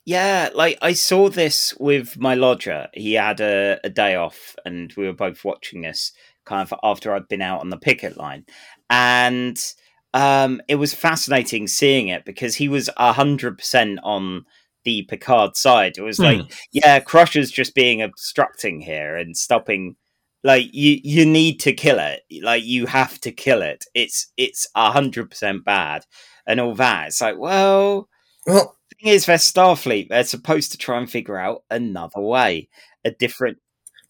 yeah, 0.05 0.51
like 0.55 0.77
I 0.83 0.93
saw 0.93 1.29
this 1.29 1.73
with 1.79 2.19
my 2.19 2.35
lodger. 2.35 2.89
He 2.93 3.15
had 3.15 3.41
a, 3.41 3.79
a 3.85 3.89
day 3.91 4.17
off, 4.17 4.57
and 4.65 4.93
we 4.97 5.07
were 5.07 5.13
both 5.13 5.45
watching 5.45 5.83
this 5.83 6.13
kind 6.45 6.61
of 6.71 6.79
after 6.83 7.15
I'd 7.15 7.29
been 7.29 7.43
out 7.43 7.61
on 7.61 7.71
the 7.71 7.79
picket 7.79 8.17
line, 8.17 8.45
and 8.91 9.57
um, 10.13 10.61
it 10.69 10.75
was 10.75 10.93
fascinating 10.93 11.69
seeing 11.69 12.09
it 12.09 12.25
because 12.25 12.57
he 12.57 12.69
was 12.69 12.91
hundred 12.99 13.59
percent 13.59 14.01
on 14.03 14.45
the 14.85 15.03
Picard 15.03 15.57
side. 15.57 15.97
It 15.97 16.03
was 16.03 16.17
Hmm. 16.19 16.25
like, 16.25 16.53
yeah, 16.73 16.99
Crusher's 17.01 17.51
just 17.53 17.75
being 17.75 18.03
obstructing 18.03 18.81
here 18.81 19.17
and 19.17 19.37
stopping. 19.37 19.97
Like 20.45 20.73
you, 20.73 21.01
you 21.05 21.25
need 21.27 21.61
to 21.61 21.73
kill 21.73 21.99
it. 21.99 22.23
Like 22.43 22.65
you 22.65 22.87
have 22.87 23.21
to 23.21 23.31
kill 23.33 23.63
it. 23.63 23.85
It's 23.95 24.33
it's 24.37 24.67
a 24.75 24.91
hundred 24.91 25.31
percent 25.31 25.65
bad 25.65 26.05
and 26.47 26.61
all 26.61 26.75
that. 26.75 27.09
It's 27.09 27.21
like, 27.21 27.39
well, 27.39 28.09
well, 28.47 28.77
thing 29.03 29.13
is, 29.13 29.27
they're 29.27 29.37
Starfleet. 29.37 30.09
They're 30.09 30.25
supposed 30.25 30.73
to 30.73 30.79
try 30.79 30.99
and 30.99 31.11
figure 31.11 31.39
out 31.39 31.65
another 31.71 32.21
way, 32.21 32.69
a 33.05 33.11
different. 33.11 33.59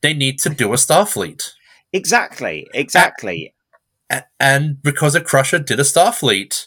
they 0.00 0.14
need 0.14 0.38
to 0.40 0.50
do 0.50 0.72
a 0.72 0.76
Starfleet. 0.76 1.50
Exactly, 1.92 2.66
exactly. 2.74 3.54
A- 4.10 4.24
and 4.40 4.82
because 4.82 5.14
a 5.14 5.20
Crusher 5.20 5.58
did 5.58 5.78
a 5.78 5.84
Starfleet, 5.84 6.66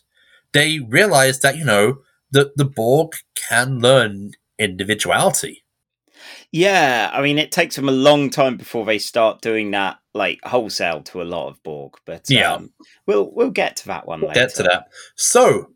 they 0.54 0.80
realized 0.80 1.42
that, 1.42 1.58
you 1.58 1.66
know, 1.66 2.00
the, 2.32 2.52
the 2.56 2.66
Borg 2.66 3.14
can 3.36 3.80
learn 3.80 4.32
individuality. 4.58 5.64
Yeah, 6.52 7.10
I 7.14 7.22
mean, 7.22 7.38
it 7.38 7.52
takes 7.52 7.76
them 7.76 7.90
a 7.90 7.94
long 7.94 8.30
time 8.30 8.58
before 8.58 8.86
they 8.86 8.98
start 8.98 9.42
doing 9.42 9.72
that, 9.72 9.98
like 10.14 10.40
wholesale 10.44 11.02
to 11.04 11.22
a 11.22 11.24
lot 11.24 11.48
of 11.50 11.62
Borg. 11.64 11.94
But 12.06 12.30
Yeah. 12.30 12.54
um, 12.54 12.72
we'll 13.06 13.32
we'll 13.34 13.50
get 13.52 13.76
to 13.78 13.88
that 13.88 14.08
one 14.08 14.22
later. 14.22 14.34
Get 14.34 14.56
to 14.56 14.64
that. 14.64 14.88
So, 15.16 15.72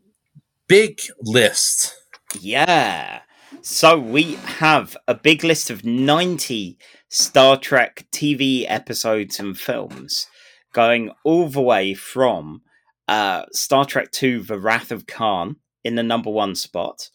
big 0.68 1.00
list. 1.22 1.94
Yeah. 2.40 3.20
So 3.62 3.98
we 3.98 4.34
have 4.36 4.96
a 5.08 5.14
big 5.14 5.42
list 5.42 5.70
of 5.70 5.84
90 5.84 6.78
Star 7.08 7.56
Trek 7.58 8.06
TV 8.12 8.64
episodes 8.68 9.40
and 9.40 9.58
films 9.58 10.28
going 10.72 11.10
all 11.24 11.48
the 11.48 11.60
way 11.60 11.92
from 11.94 12.62
uh, 13.08 13.44
Star 13.52 13.84
Trek 13.84 14.10
II 14.22 14.38
The 14.38 14.58
Wrath 14.60 14.92
of 14.92 15.06
Khan 15.08 15.56
in 15.82 15.96
the 15.96 16.04
number 16.04 16.30
one 16.30 16.54
spot. 16.54 17.10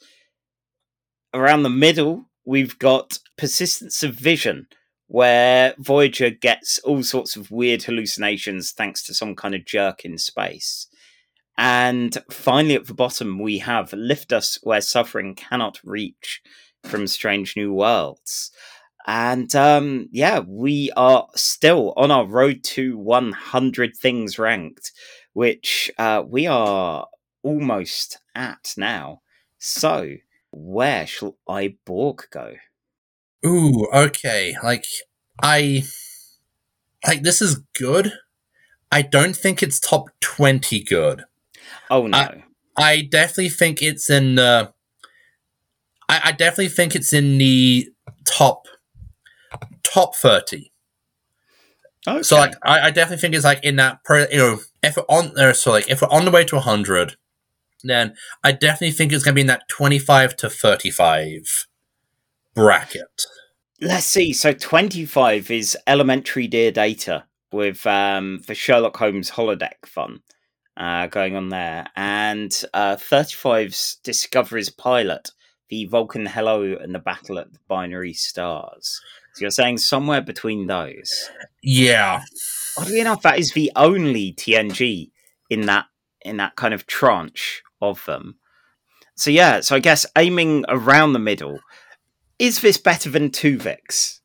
Around 1.33 1.63
the 1.63 1.69
middle, 1.69 2.25
we've 2.45 2.77
got 2.79 3.19
Persistence 3.37 4.03
of 4.03 4.15
Vision, 4.15 4.67
where 5.07 5.75
Voyager 5.77 6.29
gets 6.29 6.79
all 6.79 7.03
sorts 7.03 7.35
of 7.35 7.51
weird 7.51 7.83
hallucinations 7.83 8.71
thanks 8.71 9.03
to 9.03 9.13
some 9.13 9.35
kind 9.35 9.55
of 9.55 9.65
jerk 9.65 10.05
in 10.05 10.17
space. 10.17 10.87
And 11.57 12.17
finally, 12.29 12.75
at 12.75 12.87
the 12.87 12.93
bottom, 12.93 13.39
we 13.39 13.59
have 13.59 13.93
Lift 13.93 14.33
Us 14.33 14.59
Where 14.63 14.81
Suffering 14.81 15.35
Cannot 15.35 15.79
Reach 15.83 16.41
from 16.83 17.07
Strange 17.07 17.55
New 17.55 17.73
Worlds. 17.73 18.51
And 19.07 19.53
um, 19.55 20.09
yeah, 20.11 20.39
we 20.39 20.91
are 20.97 21.27
still 21.35 21.93
on 21.95 22.11
our 22.11 22.25
road 22.25 22.63
to 22.63 22.97
100 22.97 23.95
things 23.95 24.39
ranked, 24.39 24.91
which 25.33 25.91
uh, 25.97 26.23
we 26.25 26.47
are 26.47 27.07
almost 27.43 28.17
at 28.33 28.73
now. 28.77 29.21
So, 29.59 30.15
where 30.55 31.05
shall 31.05 31.37
I 31.47 31.75
Borg 31.85 32.27
go? 32.31 32.55
Ooh, 33.45 33.87
okay. 33.93 34.55
Like, 34.63 34.85
I. 35.41 35.83
Like, 37.05 37.21
this 37.21 37.41
is 37.41 37.61
good. 37.77 38.13
I 38.91 39.01
don't 39.03 39.35
think 39.35 39.61
it's 39.61 39.79
top 39.79 40.09
20 40.21 40.83
good. 40.83 41.25
Oh 41.89 42.07
no. 42.07 42.17
I- 42.17 42.43
I 42.77 43.01
definitely 43.09 43.49
think 43.49 43.81
it's 43.81 44.09
in 44.09 44.35
the. 44.35 44.73
I, 46.09 46.21
I 46.25 46.31
definitely 46.33 46.67
think 46.69 46.93
it's 46.93 47.13
in 47.13 47.37
the 47.37 47.89
top 48.25 48.67
top 49.83 50.13
thirty. 50.15 50.73
okay. 52.05 52.21
So 52.21 52.35
like, 52.35 52.53
I, 52.63 52.87
I 52.87 52.91
definitely 52.91 53.21
think 53.21 53.33
it's 53.33 53.45
like 53.45 53.63
in 53.63 53.77
that. 53.77 54.03
Per, 54.03 54.27
you 54.29 54.37
know, 54.37 54.59
if 54.83 54.97
we're 54.97 55.03
on 55.07 55.33
there, 55.35 55.53
so 55.53 55.71
like 55.71 55.89
if 55.89 56.01
we're 56.01 56.09
on 56.09 56.25
the 56.25 56.31
way 56.31 56.43
to 56.43 56.59
hundred, 56.59 57.15
then 57.89 58.15
I 58.43 58.51
definitely 58.51 58.91
think 58.91 59.11
it's 59.11 59.23
going 59.23 59.33
to 59.33 59.35
be 59.35 59.41
in 59.41 59.47
that 59.47 59.67
twenty-five 59.67 60.35
to 60.37 60.49
thirty-five 60.49 61.67
bracket. 62.53 63.25
Let's 63.81 64.05
see. 64.05 64.31
So 64.31 64.53
25 64.53 65.51
is 65.51 65.77
Elementary 65.85 66.47
Dear 66.47 66.71
Data 66.71 67.25
with 67.51 67.85
um, 67.85 68.41
the 68.47 68.55
Sherlock 68.55 68.95
Holmes 68.95 69.29
holodeck 69.31 69.85
fun 69.85 70.21
uh, 70.77 71.07
going 71.07 71.35
on 71.35 71.49
there. 71.49 71.85
And 71.97 72.51
uh, 72.73 72.95
35's 72.95 73.97
Discovery's 74.01 74.69
Pilot, 74.69 75.31
the 75.67 75.85
Vulcan 75.85 76.25
Hello 76.25 76.61
and 76.63 76.95
the 76.95 76.99
Battle 76.99 77.37
at 77.37 77.51
the 77.51 77.59
Binary 77.67 78.13
Stars. 78.13 79.01
So 79.33 79.41
you're 79.41 79.51
saying 79.51 79.79
somewhere 79.79 80.21
between 80.21 80.67
those. 80.67 81.29
Yeah, 81.61 82.21
Oddly 82.77 82.99
enough, 82.99 83.21
that 83.21 83.39
is 83.39 83.51
the 83.51 83.71
only 83.75 84.33
TNG 84.33 85.11
in 85.49 85.61
that 85.61 85.85
in 86.21 86.37
that 86.37 86.55
kind 86.55 86.73
of 86.73 86.87
tranche 86.87 87.61
of 87.81 88.03
them. 88.05 88.35
So 89.15 89.31
yeah, 89.31 89.61
so 89.61 89.75
I 89.75 89.79
guess 89.79 90.05
aiming 90.17 90.65
around 90.67 91.13
the 91.13 91.19
middle, 91.19 91.59
is 92.39 92.61
this 92.61 92.77
better 92.77 93.09
than 93.09 93.29
Tuvix? 93.29 94.19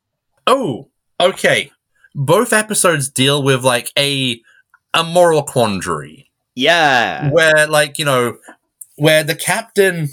Oh, 0.47 0.89
okay. 1.21 1.71
Both 2.15 2.53
episodes 2.53 3.09
deal 3.09 3.43
with 3.43 3.63
like 3.63 3.91
a 3.97 4.41
a 4.93 5.05
moral 5.05 5.43
quandary. 5.43 6.31
Yeah. 6.57 7.31
where 7.31 7.67
like 7.69 7.99
you 7.99 8.05
know 8.05 8.39
where 8.97 9.23
the 9.23 9.37
captain 9.37 10.09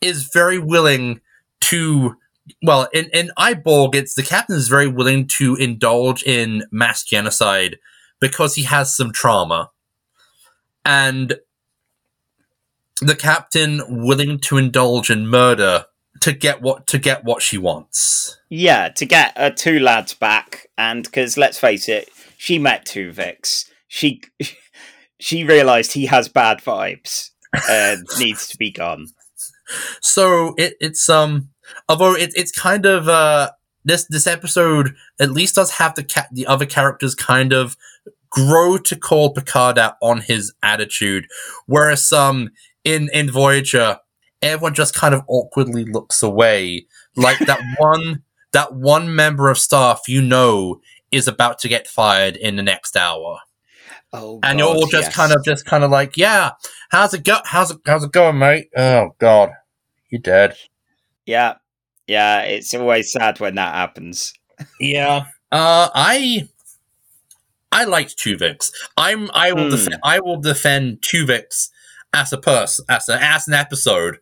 is 0.00 0.30
very 0.32 0.58
willing 0.58 1.20
to 1.62 2.16
well 2.62 2.88
in 2.92 3.08
in 3.12 3.30
iborg 3.38 3.94
it's 3.94 4.14
the 4.14 4.22
captain 4.22 4.56
is 4.56 4.68
very 4.68 4.88
willing 4.88 5.26
to 5.26 5.54
indulge 5.56 6.22
in 6.24 6.64
mass 6.72 7.04
genocide 7.04 7.76
because 8.20 8.56
he 8.56 8.64
has 8.64 8.94
some 8.94 9.12
trauma 9.12 9.70
and 10.84 11.36
the 13.00 13.16
captain 13.16 13.82
willing 13.88 14.38
to 14.40 14.56
indulge 14.58 15.10
in 15.10 15.26
murder 15.26 15.86
to 16.20 16.32
get 16.32 16.60
what 16.60 16.86
to 16.88 16.98
get 16.98 17.24
what 17.24 17.42
she 17.42 17.56
wants 17.58 18.38
Yeah, 18.50 18.88
to 18.90 19.06
get 19.06 19.36
her 19.38 19.50
two 19.50 19.78
lads 19.80 20.12
back, 20.14 20.66
and 20.76 21.04
because 21.04 21.38
let's 21.38 21.58
face 21.58 21.88
it, 21.88 22.10
she 22.36 22.58
met 22.58 22.84
Tuvix. 22.84 23.66
She 23.88 24.20
she 25.18 25.44
realised 25.44 25.92
he 25.92 26.06
has 26.06 26.28
bad 26.28 26.58
vibes 26.58 27.30
and 27.68 28.06
needs 28.18 28.48
to 28.48 28.56
be 28.56 28.70
gone. 28.70 29.06
so 30.00 30.54
it, 30.58 30.74
it's 30.80 31.08
um 31.08 31.48
although 31.88 32.14
it, 32.14 32.32
it's 32.34 32.52
kind 32.52 32.86
of 32.86 33.08
uh 33.08 33.50
this 33.84 34.04
this 34.08 34.26
episode 34.26 34.94
at 35.20 35.30
least 35.30 35.54
does 35.54 35.72
have 35.72 35.94
the 35.94 36.04
ca- 36.04 36.28
the 36.32 36.46
other 36.46 36.66
characters 36.66 37.14
kind 37.14 37.52
of 37.52 37.76
grow 38.30 38.78
to 38.78 38.94
call 38.96 39.32
Picard 39.32 39.78
out 39.78 39.94
on 40.02 40.20
his 40.20 40.52
attitude 40.62 41.26
whereas 41.66 42.12
um 42.12 42.50
in 42.84 43.08
in 43.12 43.30
Voyager 43.30 43.98
everyone 44.42 44.74
just 44.74 44.94
kind 44.94 45.14
of 45.14 45.22
awkwardly 45.28 45.84
looks 45.84 46.22
away 46.22 46.86
like 47.16 47.38
that 47.40 47.60
one 47.78 48.22
that 48.52 48.74
one 48.74 49.14
member 49.14 49.48
of 49.50 49.58
staff 49.58 50.00
you 50.08 50.22
know 50.22 50.80
is 51.12 51.28
about 51.28 51.58
to 51.58 51.68
get 51.68 51.86
fired 51.86 52.36
in 52.36 52.56
the 52.56 52.62
next 52.62 52.96
hour 52.96 53.38
Oh, 54.12 54.40
and 54.42 54.58
you're 54.58 54.66
all 54.68 54.86
just 54.88 55.08
yes. 55.08 55.14
kind 55.14 55.32
of 55.32 55.44
just 55.44 55.64
kind 55.66 55.84
of 55.84 55.90
like 55.92 56.16
yeah 56.16 56.50
how's 56.90 57.14
it 57.14 57.22
go 57.22 57.38
how's 57.44 57.70
it 57.70 57.78
how's 57.86 58.02
it 58.02 58.10
going 58.10 58.38
mate 58.38 58.68
oh 58.76 59.14
god 59.18 59.50
you're 60.08 60.20
dead 60.20 60.56
yeah, 61.26 61.54
yeah. 62.08 62.40
It's 62.40 62.74
always 62.74 63.12
sad 63.12 63.38
when 63.38 63.54
that 63.54 63.72
happens. 63.72 64.32
Yeah. 64.80 65.26
Uh, 65.52 65.88
I 65.94 66.48
I 67.70 67.84
liked 67.84 68.18
Tuvix. 68.18 68.72
I'm 68.96 69.30
I 69.32 69.52
will 69.52 69.64
Hmm. 69.64 69.70
defend 69.70 69.96
I 70.02 70.18
will 70.18 70.40
defend 70.40 71.02
Tuvix 71.02 71.68
as 72.12 72.32
a 72.32 72.38
person 72.38 72.84
as 72.88 73.08
a, 73.08 73.22
as 73.22 73.48
an 73.48 73.54
episode. 73.54 74.18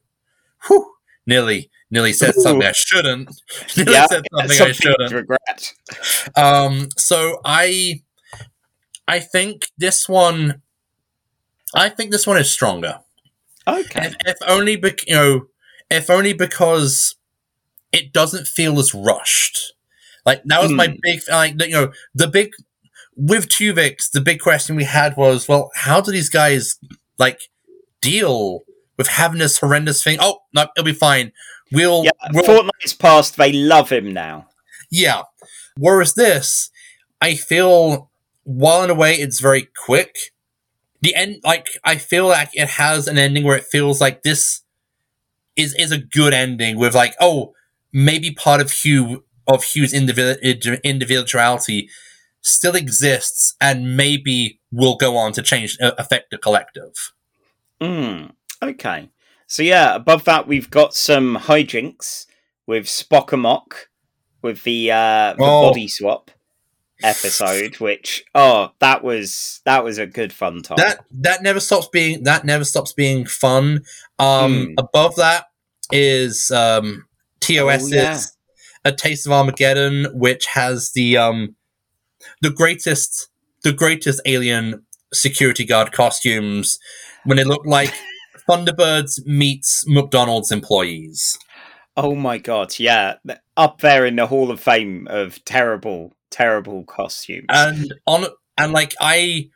Whew, 0.66 0.93
nearly 1.26 1.70
nearly 1.91 2.12
said 2.12 2.34
something 2.34 2.66
I 2.66 2.72
shouldn't. 2.72 3.30
nearly 3.76 3.93
Yeah, 3.93 4.07
said 4.07 4.22
something 4.32 4.51
I 4.51 4.55
Something 4.55 4.74
to 4.74 4.82
shouldn't. 4.82 5.12
regret. 5.12 5.74
Um. 6.36 6.89
So 6.97 7.41
I 7.45 8.03
I 9.07 9.20
think 9.20 9.70
this 9.78 10.09
one. 10.09 10.62
I 11.74 11.89
think 11.91 12.11
this 12.11 12.26
one 12.26 12.39
is 12.39 12.51
stronger. 12.51 13.01
Okay. 13.66 14.07
If, 14.07 14.14
if 14.26 14.36
only 14.47 14.76
bec- 14.76 15.07
you 15.07 15.14
know, 15.14 15.47
if 15.91 16.09
only 16.09 16.32
because 16.32 17.16
it 17.93 18.12
doesn't 18.12 18.47
feel 18.47 18.78
as 18.78 18.95
rushed. 18.95 19.74
Like 20.24 20.43
that 20.47 20.62
was 20.62 20.72
my 20.72 20.89
Hmm. 20.89 20.95
big 21.03 21.20
like 21.30 21.55
you 21.62 21.68
know 21.70 21.93
the 22.14 22.26
big 22.28 22.53
with 23.16 23.49
Tuvix. 23.49 24.11
The 24.11 24.20
big 24.20 24.41
question 24.41 24.76
we 24.76 24.84
had 24.84 25.16
was, 25.16 25.49
well, 25.49 25.70
how 25.74 26.01
do 26.01 26.11
these 26.12 26.28
guys 26.30 26.78
like 27.18 27.41
deal 28.01 28.62
with 28.96 29.09
having 29.09 29.38
this 29.38 29.59
horrendous 29.59 30.03
thing? 30.03 30.18
Oh, 30.20 30.40
no, 30.55 30.66
it'll 30.76 30.84
be 30.84 30.92
fine. 30.92 31.32
We'll, 31.72 32.05
Yeah, 32.05 32.11
we'll 32.32 32.44
fortnight's 32.44 32.94
passed. 32.94 33.36
They 33.36 33.53
love 33.53 33.90
him 33.90 34.12
now. 34.12 34.49
yeah. 34.90 35.22
Whereas 35.76 36.14
this, 36.14 36.70
I 37.20 37.34
feel 37.36 38.11
while 38.42 38.82
in 38.82 38.90
a 38.90 38.94
way 38.94 39.14
it's 39.14 39.40
very 39.40 39.68
quick, 39.84 40.16
the 41.03 41.14
end 41.14 41.36
like 41.44 41.68
I 41.84 41.96
feel 41.96 42.26
like 42.26 42.51
it 42.55 42.70
has 42.70 43.07
an 43.07 43.18
ending 43.18 43.44
where 43.44 43.57
it 43.57 43.64
feels 43.64 44.01
like 44.01 44.22
this 44.22 44.62
is 45.55 45.74
is 45.74 45.92
a 45.92 45.99
good 45.99 46.34
ending 46.34 46.76
with 46.78 46.94
like 46.94 47.14
oh 47.20 47.53
maybe 47.92 48.32
part 48.32 48.61
of 48.61 48.72
Hugh 48.72 49.24
of 49.46 49.62
Hugh's 49.62 49.92
individual 49.92 50.78
individuality 50.82 51.88
still 52.40 52.74
exists 52.74 53.55
and 53.61 53.96
maybe 53.96 54.61
will 54.72 54.96
go 54.96 55.16
on 55.16 55.32
to 55.32 55.42
change 55.42 55.78
uh, 55.80 55.92
affect 55.99 56.30
the 56.30 56.38
collective. 56.38 57.12
Mm, 57.81 58.33
okay. 58.62 59.11
So 59.47 59.62
yeah, 59.62 59.95
above 59.95 60.24
that 60.24 60.47
we've 60.47 60.70
got 60.70 60.95
some 60.95 61.37
hijinks 61.37 62.26
with 62.66 62.85
Spock 62.87 63.33
Amok 63.33 63.89
with 64.43 64.62
the 64.64 64.91
uh 64.93 65.35
the 65.35 65.43
Oh. 65.43 65.68
body 65.68 65.89
swap 65.89 66.31
episode, 67.03 67.76
which 67.81 68.24
oh 68.35 68.70
that 68.81 69.03
was 69.05 69.61
that 69.64 69.85
was 69.85 69.99
a 69.99 70.07
good 70.07 70.33
fun 70.33 70.62
time. 70.62 70.76
That 70.79 71.05
that 71.20 71.43
never 71.43 71.61
stops 71.61 71.89
being 71.89 72.24
that 72.24 72.45
never 72.45 72.64
stops 72.64 72.93
being 72.93 73.24
fun. 73.26 73.85
Um 74.18 74.66
Hmm. 74.66 74.74
above 74.79 75.16
that 75.16 75.47
is 75.93 76.51
um 76.51 77.07
TOS's 77.41 77.93
Oh, 77.93 77.97
yeah. 77.97 78.20
A 78.85 78.93
Taste 78.93 79.26
of 79.26 79.33
Armageddon, 79.33 80.07
which 80.12 80.47
has 80.47 80.93
the 80.93 81.16
um 81.16 81.55
the 82.43 82.51
greatest 82.51 83.29
the 83.62 83.72
greatest 83.72 84.20
alien 84.26 84.85
security 85.12 85.64
guard 85.64 85.93
costumes 85.93 86.79
when 87.29 87.37
they 87.37 87.45
look 87.45 87.64
like 87.66 87.93
Thunderbirds 88.49 89.24
meets 89.26 89.85
McDonald's 89.87 90.51
employees. 90.51 91.39
oh 91.97 92.14
my 92.14 92.39
god, 92.39 92.79
yeah. 92.79 93.14
Up 93.57 93.81
there 93.81 94.07
in 94.07 94.16
the 94.16 94.26
Hall 94.26 94.51
of 94.51 94.61
Fame 94.61 95.07
of 95.11 95.45
terrible, 95.45 96.14
terrible 96.31 96.85
costumes. 96.85 97.47
and 97.51 97.93
on 98.07 98.26
and 98.57 98.72
like 98.72 98.95
I 99.01 99.51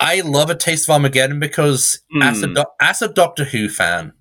I 0.00 0.20
love 0.20 0.50
a 0.50 0.54
taste 0.56 0.88
of 0.88 0.92
Armageddon 0.94 1.38
because 1.40 2.00
as 2.22 2.42
a 2.42 2.46
Hmm. 2.48 2.54
doc- 2.54 2.74
as 2.80 3.00
a 3.02 3.08
Doctor 3.08 3.44
Who 3.44 3.68
fan, 3.68 4.12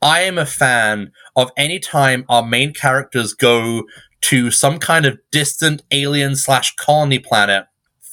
I 0.00 0.20
am 0.20 0.38
a 0.38 0.46
fan 0.46 1.12
of 1.36 1.50
any 1.56 1.78
time 1.78 2.24
our 2.28 2.42
main 2.44 2.72
characters 2.72 3.34
go 3.34 3.84
to 4.22 4.50
some 4.50 4.78
kind 4.78 5.06
of 5.06 5.18
distant 5.30 5.82
alien 5.92 6.34
slash 6.34 6.74
colony 6.76 7.18
planet, 7.20 7.66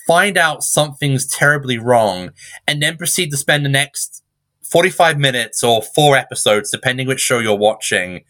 find 0.08 0.38
out 0.38 0.64
something's 0.64 1.26
terribly 1.26 1.78
wrong, 1.78 2.32
and 2.68 2.82
then 2.82 2.98
proceed 2.98 3.32
to 3.32 3.38
spend 3.38 3.66
the 3.66 3.70
next 3.70 4.24
forty 4.62 4.90
five 4.90 5.18
minutes 5.18 5.64
or 5.64 5.82
four 5.82 6.18
episodes, 6.18 6.72
depending 6.72 7.08
which 7.08 7.20
show 7.20 7.40
you're 7.40 7.56
watching, 7.56 8.24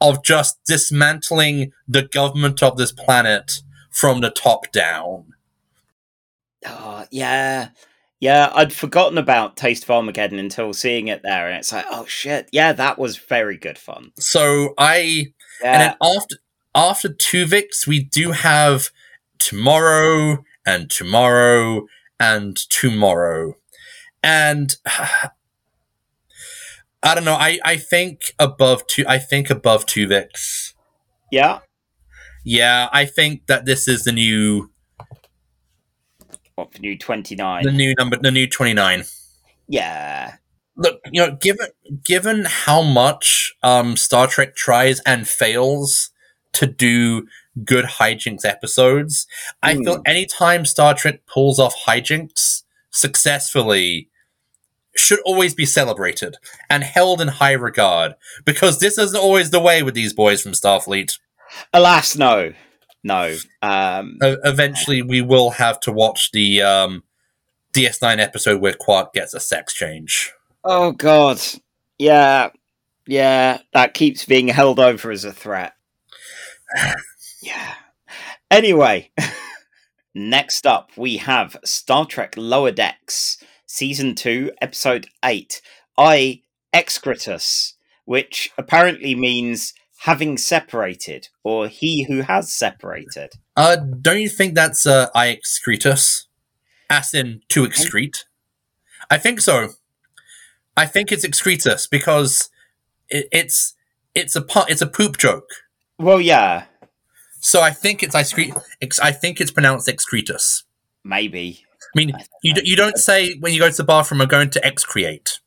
of 0.00 0.22
just 0.22 0.58
dismantling 0.64 1.72
the 1.86 2.02
government 2.02 2.62
of 2.62 2.76
this 2.76 2.92
planet 2.92 3.62
from 3.90 4.20
the 4.20 4.30
top 4.30 4.70
down. 4.72 5.32
Oh, 6.66 7.04
yeah. 7.10 7.70
Yeah, 8.20 8.50
I'd 8.52 8.72
forgotten 8.72 9.16
about 9.16 9.56
Taste 9.56 9.84
of 9.84 9.90
Armageddon 9.90 10.40
until 10.40 10.72
seeing 10.72 11.06
it 11.06 11.22
there, 11.22 11.46
and 11.46 11.56
it's 11.56 11.72
like, 11.72 11.84
oh 11.88 12.04
shit, 12.06 12.48
yeah, 12.50 12.72
that 12.72 12.98
was 12.98 13.16
very 13.16 13.56
good 13.56 13.78
fun. 13.78 14.10
So 14.18 14.74
I 14.76 15.32
Yeah, 15.62 15.72
and 15.72 15.82
then 15.82 15.96
after 16.02 16.36
after 16.74 17.08
Tuvix, 17.10 17.86
we 17.86 18.02
do 18.02 18.32
have 18.32 18.90
tomorrow 19.38 20.44
and 20.68 20.90
tomorrow 20.90 21.86
and 22.20 22.56
tomorrow. 22.56 23.54
And 24.22 24.76
I 24.86 25.30
don't 27.14 27.24
know, 27.24 27.34
I, 27.34 27.58
I 27.64 27.76
think 27.76 28.20
above 28.38 28.86
two 28.86 29.04
I 29.08 29.18
think 29.18 29.50
above 29.50 29.86
two 29.86 30.06
Tuvix. 30.08 30.74
yeah. 31.30 31.60
Yeah, 32.44 32.88
I 32.92 33.04
think 33.04 33.46
that 33.46 33.66
this 33.66 33.88
is 33.88 34.04
the 34.04 34.12
new 34.12 34.70
What 36.54 36.72
for 36.72 36.80
new 36.80 36.96
twenty 36.96 37.34
nine? 37.34 37.64
the 37.64 37.72
new 37.72 37.94
number 37.98 38.16
the 38.20 38.30
new 38.30 38.46
twenty 38.46 38.74
nine. 38.74 39.04
yeah, 39.68 40.36
look, 40.76 41.00
you 41.12 41.24
know, 41.24 41.36
given 41.40 41.68
given 42.04 42.44
how 42.46 42.82
much 42.82 43.54
um, 43.62 43.96
Star 43.96 44.26
Trek 44.26 44.56
tries 44.56 45.00
and 45.00 45.28
fails 45.28 46.10
to 46.58 46.66
do 46.66 47.26
good 47.64 47.84
hijinks 47.84 48.44
episodes, 48.44 49.26
I 49.62 49.74
Hmm. 49.74 49.82
feel 49.84 50.02
anytime 50.06 50.64
Star 50.64 50.94
Trek 50.94 51.26
pulls 51.26 51.58
off 51.58 51.74
hijinks 51.86 52.62
successfully 52.90 54.08
should 54.96 55.20
always 55.20 55.54
be 55.54 55.66
celebrated 55.66 56.36
and 56.68 56.82
held 56.82 57.20
in 57.20 57.28
high 57.28 57.52
regard 57.52 58.14
because 58.44 58.78
this 58.80 58.98
isn't 58.98 59.18
always 59.20 59.50
the 59.50 59.60
way 59.60 59.82
with 59.82 59.94
these 59.94 60.12
boys 60.12 60.42
from 60.42 60.52
Starfleet. 60.52 61.18
alas, 61.72 62.16
no, 62.16 62.52
no. 63.04 63.36
Um, 63.62 64.18
eventually, 64.20 65.02
we 65.02 65.20
will 65.22 65.50
have 65.50 65.78
to 65.80 65.92
watch 65.92 66.32
the 66.32 66.62
um, 66.62 67.04
DS9 67.72 68.18
episode 68.18 68.60
where 68.60 68.72
Quark 68.74 69.12
gets 69.12 69.34
a 69.34 69.40
sex 69.40 69.72
change. 69.74 70.32
oh 70.64 70.90
god, 70.92 71.40
yeah, 71.98 72.50
yeah. 73.06 73.58
That 73.74 73.94
keeps 73.94 74.24
being 74.24 74.48
held 74.48 74.80
over 74.80 75.10
as 75.12 75.24
a 75.24 75.32
threat. 75.32 75.74
Yeah. 77.42 77.74
Anyway, 78.50 79.10
next 80.14 80.66
up 80.66 80.90
we 80.96 81.18
have 81.18 81.56
Star 81.64 82.06
Trek 82.06 82.34
Lower 82.36 82.70
Decks, 82.70 83.42
Season 83.66 84.14
2, 84.14 84.52
Episode 84.60 85.08
8, 85.24 85.60
I 85.96 86.42
Excretus, 86.74 87.74
which 88.04 88.50
apparently 88.56 89.14
means 89.14 89.74
having 90.02 90.38
separated, 90.38 91.28
or 91.42 91.68
he 91.68 92.04
who 92.04 92.22
has 92.22 92.52
separated. 92.52 93.32
Uh, 93.56 93.76
don't 93.76 94.20
you 94.20 94.28
think 94.28 94.54
that's 94.54 94.86
uh, 94.86 95.08
I 95.14 95.36
excretus? 95.36 96.24
As 96.88 97.12
in 97.12 97.42
to 97.50 97.64
excrete? 97.64 98.24
I 99.10 99.18
think 99.18 99.40
so. 99.40 99.70
I 100.76 100.86
think 100.86 101.12
it's 101.12 101.26
excretus 101.26 101.90
because 101.90 102.48
it, 103.08 103.28
it's 103.32 103.74
it's 104.14 104.36
a 104.36 104.44
it's 104.68 104.80
a 104.80 104.86
poop 104.86 105.18
joke. 105.18 105.50
Well, 105.98 106.20
yeah, 106.20 106.64
So 107.40 107.60
I 107.60 107.70
think 107.70 108.02
it's 108.02 108.14
I 108.14 108.24
ex- 108.80 108.98
I 109.00 109.12
think 109.12 109.40
it's 109.40 109.50
pronounced 109.50 109.88
excretus. 109.88 110.62
maybe. 111.04 111.64
I 111.94 111.98
mean, 111.98 112.12
you 112.42 112.54
d- 112.54 112.62
you 112.64 112.76
don't 112.76 112.98
say 112.98 113.34
when 113.40 113.52
you 113.52 113.60
go 113.60 113.70
to 113.70 113.76
the 113.76 113.84
bathroom, 113.84 114.20
"I'm 114.20 114.28
going 114.28 114.50
to 114.50 114.64
excreate." 114.66 115.40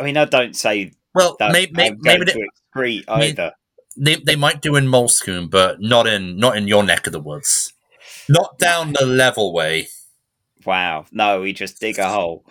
I 0.00 0.02
mean, 0.04 0.16
I 0.16 0.24
don't 0.24 0.56
say 0.56 0.92
Well, 1.14 1.36
that 1.38 1.52
maybe 1.52 1.72
I'm 1.82 1.98
maybe, 2.00 2.24
to 2.26 2.48
excrete 2.74 3.04
I 3.08 3.20
mean- 3.20 3.30
either. 3.30 3.52
they 3.96 4.16
they 4.16 4.36
might 4.36 4.60
do 4.62 4.76
in 4.76 4.86
Molescoon, 4.86 5.48
but 5.50 5.80
not 5.80 6.06
in 6.06 6.36
not 6.38 6.56
in 6.56 6.66
your 6.68 6.82
neck 6.82 7.06
of 7.06 7.12
the 7.12 7.20
woods. 7.20 7.72
Not 8.28 8.58
down 8.58 8.92
the 8.92 9.06
level 9.06 9.52
way. 9.52 9.88
Wow. 10.64 11.06
No, 11.12 11.40
we 11.42 11.52
just 11.52 11.80
dig 11.80 11.98
a 11.98 12.08
hole. 12.08 12.44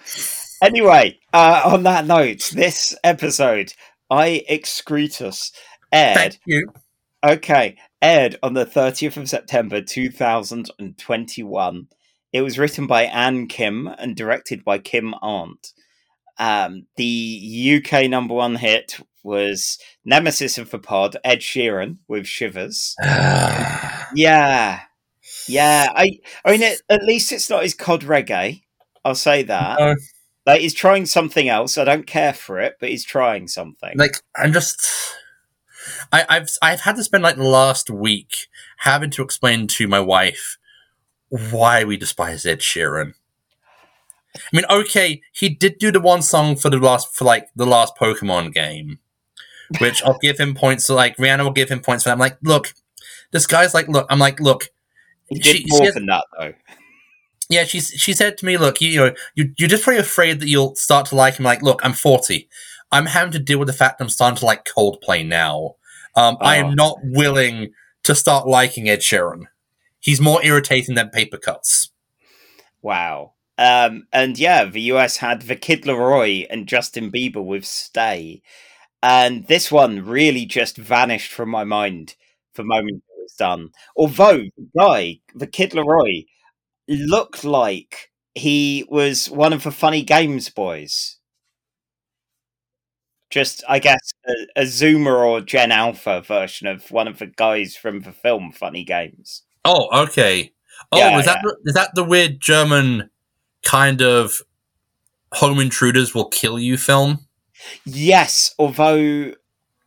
Anyway, 0.61 1.17
uh, 1.33 1.61
on 1.65 1.83
that 1.83 2.05
note, 2.05 2.51
this 2.53 2.95
episode, 3.03 3.73
I 4.09 4.43
Excretus, 4.49 5.51
aired. 5.91 6.15
Thank 6.17 6.39
you. 6.45 6.71
Okay, 7.23 7.77
aired 8.01 8.37
on 8.41 8.55
the 8.55 8.65
30th 8.65 9.17
of 9.17 9.29
September 9.29 9.79
2021. 9.81 11.87
It 12.33 12.41
was 12.41 12.57
written 12.57 12.87
by 12.87 13.03
Anne 13.03 13.47
Kim 13.47 13.87
and 13.87 14.15
directed 14.15 14.63
by 14.63 14.79
Kim 14.79 15.13
Arndt. 15.21 15.73
Um, 16.39 16.87
the 16.95 17.83
UK 17.85 18.09
number 18.09 18.33
one 18.33 18.55
hit 18.55 18.97
was 19.23 19.77
Nemesis 20.03 20.57
of 20.57 20.71
the 20.71 20.79
Pod, 20.79 21.15
Ed 21.23 21.41
Sheeran 21.41 21.97
with 22.07 22.27
Shivers. 22.27 22.95
Yeah, 24.13 24.81
yeah. 25.47 25.87
I, 25.95 26.19
I 26.43 26.51
mean, 26.51 26.61
it, 26.61 26.81
at 26.89 27.03
least 27.03 27.31
it's 27.31 27.49
not 27.49 27.63
his 27.63 27.73
cod 27.73 28.01
reggae. 28.01 28.63
I'll 29.05 29.15
say 29.15 29.43
that. 29.43 29.79
No. 29.79 29.95
Like 30.45 30.59
he's 30.59 30.73
trying 30.73 31.05
something 31.05 31.47
else. 31.47 31.77
I 31.77 31.85
don't 31.85 32.05
care 32.05 32.33
for 32.33 32.59
it, 32.59 32.75
but 32.81 32.89
he's 32.89 33.05
trying 33.05 33.47
something. 33.47 33.93
like 33.95 34.17
I'm 34.35 34.51
just 34.51 34.85
I, 36.11 36.25
I've 36.29 36.49
I've 36.61 36.81
had 36.81 36.95
to 36.97 37.03
spend 37.03 37.23
like 37.23 37.35
the 37.37 37.43
last 37.43 37.89
week 37.89 38.47
having 38.79 39.09
to 39.11 39.21
explain 39.23 39.67
to 39.67 39.87
my 39.87 39.99
wife 39.99 40.57
why 41.29 41.83
we 41.83 41.97
despise 41.97 42.45
Ed 42.45 42.59
Sheeran. 42.59 43.13
I 44.35 44.39
mean, 44.53 44.65
okay, 44.69 45.21
he 45.33 45.49
did 45.49 45.77
do 45.77 45.91
the 45.91 45.99
one 45.99 46.21
song 46.21 46.55
for 46.55 46.69
the 46.69 46.77
last 46.77 47.13
for 47.15 47.25
like 47.25 47.47
the 47.55 47.65
last 47.65 47.95
Pokemon 47.97 48.53
game, 48.53 48.99
which 49.79 50.01
I'll 50.03 50.17
give 50.19 50.39
him 50.39 50.53
points. 50.55 50.85
So 50.85 50.95
like 50.95 51.17
Reanna 51.17 51.43
will 51.43 51.51
give 51.51 51.69
him 51.69 51.81
points 51.81 52.03
for 52.03 52.09
that. 52.09 52.13
I'm 52.13 52.19
like, 52.19 52.37
look, 52.41 52.73
this 53.31 53.45
guy's 53.47 53.73
like, 53.73 53.87
look, 53.87 54.07
I'm 54.09 54.19
like, 54.19 54.39
look, 54.39 54.69
he 55.27 55.39
did 55.39 55.55
she- 55.57 55.65
more 55.67 55.85
she- 55.85 55.91
than 55.91 56.05
that, 56.07 56.25
though. 56.37 56.53
yeah, 57.49 57.63
she's 57.65 57.89
she 57.89 58.13
said 58.13 58.37
to 58.37 58.45
me, 58.45 58.57
"Look, 58.57 58.79
you, 58.81 58.89
you 58.89 58.99
know, 58.99 59.13
you 59.35 59.53
you're 59.57 59.69
just 59.69 59.83
pretty 59.83 59.99
afraid 59.99 60.39
that 60.39 60.47
you'll 60.47 60.75
start 60.75 61.07
to 61.07 61.15
like 61.15 61.35
him. 61.35 61.43
Like, 61.45 61.61
look, 61.61 61.81
I'm 61.85 61.93
40. 61.93 62.47
I'm 62.91 63.05
having 63.05 63.31
to 63.33 63.39
deal 63.39 63.59
with 63.59 63.67
the 63.67 63.73
fact 63.73 64.01
I'm 64.01 64.09
starting 64.09 64.37
to 64.37 64.45
like 64.45 64.65
Coldplay 64.65 65.25
now. 65.25 65.75
Um, 66.15 66.37
I 66.41 66.59
Oh. 66.59 66.67
am 66.67 66.75
not 66.75 66.97
willing 67.03 67.73
to 68.03 68.15
start 68.15 68.47
liking 68.47 68.89
Ed 68.89 68.99
Sheeran. 68.99 69.43
He's 69.99 70.19
more 70.19 70.43
irritating 70.43 70.95
than 70.95 71.09
paper 71.09 71.37
cuts. 71.37 71.91
Wow. 72.81 73.33
Um, 73.57 74.07
and 74.11 74.37
yeah, 74.39 74.65
the 74.65 74.81
US 74.93 75.17
had 75.17 75.43
the 75.43 75.55
Kid 75.55 75.83
LAROI 75.83 76.47
and 76.49 76.67
Justin 76.67 77.11
Bieber 77.11 77.43
with 77.43 77.65
Stay. 77.65 78.41
And 79.03 79.47
this 79.47 79.71
one 79.71 80.05
really 80.05 80.45
just 80.45 80.77
vanished 80.77 81.31
from 81.31 81.49
my 81.49 81.63
mind 81.63 82.15
the 82.55 82.63
moment 82.63 83.03
it 83.07 83.21
was 83.21 83.33
done. 83.33 83.69
Although 83.95 84.37
the 84.57 84.69
guy, 84.77 85.19
the 85.35 85.47
Kid 85.47 85.71
LAROI, 85.71 86.25
looked 86.87 87.43
like 87.43 88.11
he 88.35 88.85
was 88.89 89.29
one 89.29 89.53
of 89.53 89.63
the 89.63 89.71
Funny 89.71 90.03
Games 90.03 90.49
boys. 90.49 91.17
Just, 93.31 93.63
I 93.67 93.79
guess, 93.79 94.11
a, 94.27 94.61
a 94.61 94.63
Zoomer 94.63 95.25
or 95.25 95.41
Gen 95.41 95.71
Alpha 95.71 96.21
version 96.21 96.67
of 96.67 96.91
one 96.91 97.07
of 97.07 97.19
the 97.19 97.27
guys 97.27 97.75
from 97.75 98.01
the 98.01 98.11
film 98.11 98.51
Funny 98.51 98.83
Games. 98.83 99.43
Oh, 99.63 100.03
okay. 100.03 100.51
Oh, 100.91 100.97
Yeah, 100.97 101.19
is 101.19 101.25
that 101.25 101.39
the, 101.41 101.55
is 101.65 101.73
that 101.73 101.95
the 101.95 102.03
weird 102.03 102.39
German 102.41 103.09
kind 103.63 104.01
of 104.01 104.41
home 105.33 105.59
intruders 105.59 106.13
will 106.13 106.27
kill 106.27 106.59
you 106.59 106.77
film? 106.77 107.27
Yes, 107.85 108.53
although 108.57 109.33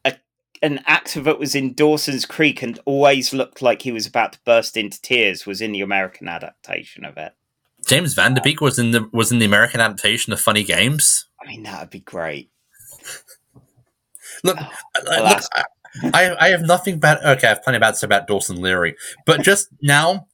a, 0.04 0.14
an 0.62 0.80
actor 0.86 1.20
that 1.22 1.38
was 1.38 1.54
in 1.54 1.74
Dawson's 1.74 2.24
Creek 2.24 2.62
and 2.62 2.78
always 2.84 3.32
looked 3.32 3.60
like 3.60 3.82
he 3.82 3.92
was 3.92 4.06
about 4.06 4.34
to 4.34 4.38
burst 4.44 4.76
into 4.76 5.00
tears 5.02 5.46
was 5.46 5.60
in 5.60 5.72
the 5.72 5.80
American 5.80 6.28
adaptation 6.28 7.04
of 7.04 7.16
it. 7.16 7.32
James 7.86 8.14
Van 8.14 8.34
Der 8.34 8.40
Beek 8.40 8.62
um, 8.62 8.64
was 8.64 8.78
in 8.78 8.92
the 8.92 9.08
was 9.12 9.30
in 9.30 9.38
the 9.38 9.44
American 9.44 9.80
adaptation 9.80 10.32
of 10.32 10.40
Funny 10.40 10.64
Games. 10.64 11.26
I 11.42 11.46
mean, 11.46 11.64
that 11.64 11.80
would 11.80 11.90
be 11.90 12.00
great. 12.00 12.50
Look, 14.42 14.56
Oh, 14.60 14.70
I- 15.10 15.34
look. 15.34 15.42
I, 15.54 15.64
I 16.12 16.46
I 16.46 16.48
have 16.50 16.62
nothing 16.62 16.98
bad. 16.98 17.18
Okay, 17.24 17.46
I 17.46 17.50
have 17.50 17.62
plenty 17.62 17.76
of 17.76 17.80
bad 17.82 17.92
to 17.92 17.96
say 17.98 18.06
about 18.06 18.26
Dawson 18.26 18.60
Leary, 18.60 18.96
but 19.26 19.42
just 19.42 19.68
now, 19.80 20.26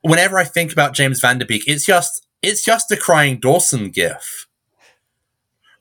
whenever 0.00 0.38
I 0.38 0.44
think 0.44 0.72
about 0.72 0.94
James 0.94 1.20
Van 1.20 1.38
Der 1.38 1.44
Beek, 1.44 1.64
it's 1.66 1.84
just 1.84 2.26
it's 2.40 2.64
just 2.64 2.90
a 2.90 2.96
crying 2.96 3.38
Dawson 3.38 3.90
gif. 3.90 4.46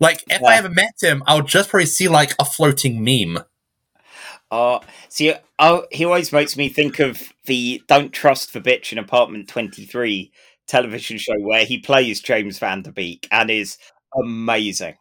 Like 0.01 0.23
if 0.29 0.43
I 0.43 0.55
ever 0.57 0.69
met 0.69 0.95
him, 1.01 1.23
I'll 1.27 1.43
just 1.43 1.69
probably 1.69 1.85
see 1.85 2.07
like 2.09 2.35
a 2.39 2.45
floating 2.45 3.03
meme. 3.03 3.43
Uh, 4.49 4.79
see, 5.07 5.33
oh, 5.59 5.85
he 5.91 6.03
always 6.03 6.33
makes 6.33 6.57
me 6.57 6.67
think 6.67 6.99
of 6.99 7.21
the 7.45 7.81
Don't 7.87 8.11
Trust 8.11 8.51
the 8.51 8.59
Bitch 8.59 8.91
in 8.91 8.97
Apartment 8.97 9.47
23 9.47 10.29
television 10.67 11.17
show 11.17 11.39
where 11.39 11.63
he 11.63 11.77
plays 11.77 12.19
James 12.19 12.59
Van 12.59 12.81
Der 12.81 12.91
Beek 12.91 13.27
and 13.31 13.49
is 13.49 13.77
amazing. 14.21 14.95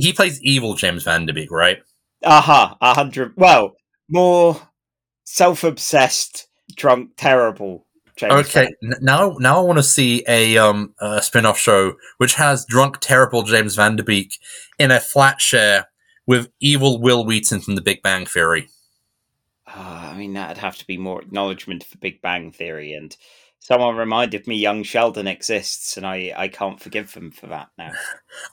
He 0.00 0.12
plays 0.12 0.42
evil 0.42 0.74
James 0.74 1.04
Van 1.04 1.26
Der 1.26 1.32
Beek, 1.32 1.50
right? 1.50 1.78
Aha, 2.24 2.76
a 2.80 2.94
hundred. 2.94 3.34
Well, 3.36 3.76
more 4.08 4.60
self 5.24 5.64
obsessed, 5.64 6.48
drunk, 6.76 7.10
terrible 7.16 7.86
James 8.16 8.32
Okay, 8.32 8.68
Van- 8.82 8.98
now 9.00 9.36
now 9.38 9.58
I 9.58 9.62
want 9.62 9.78
to 9.78 9.82
see 9.82 10.24
a 10.26 10.58
um 10.58 10.94
a 11.00 11.22
spin-off 11.22 11.58
show 11.58 11.94
which 12.18 12.34
has 12.34 12.66
drunk, 12.66 12.98
terrible 13.00 13.42
James 13.42 13.76
Van 13.76 13.96
Der 13.96 14.02
Beek 14.02 14.38
in 14.78 14.90
a 14.90 15.00
flat 15.00 15.40
share 15.40 15.88
with 16.26 16.48
evil 16.60 17.00
Wil 17.00 17.24
Wheaton 17.24 17.60
from 17.60 17.74
The 17.76 17.80
Big 17.80 18.02
Bang 18.02 18.26
Theory. 18.26 18.68
Ah, 19.66 20.12
I 20.12 20.16
mean, 20.16 20.32
that'd 20.32 20.58
have 20.58 20.76
to 20.78 20.86
be 20.86 20.98
more 20.98 21.22
acknowledgement 21.22 21.84
of 21.84 21.90
the 21.90 21.98
Big 21.98 22.20
Bang 22.20 22.50
Theory. 22.50 22.92
And 22.92 23.16
someone 23.68 23.96
reminded 23.96 24.46
me 24.46 24.56
young 24.56 24.82
Sheldon 24.82 25.26
exists, 25.26 25.98
and 25.98 26.06
I, 26.06 26.32
I 26.34 26.48
can't 26.48 26.80
forgive 26.80 27.12
them 27.12 27.30
for 27.30 27.48
that 27.48 27.68
now. 27.76 27.92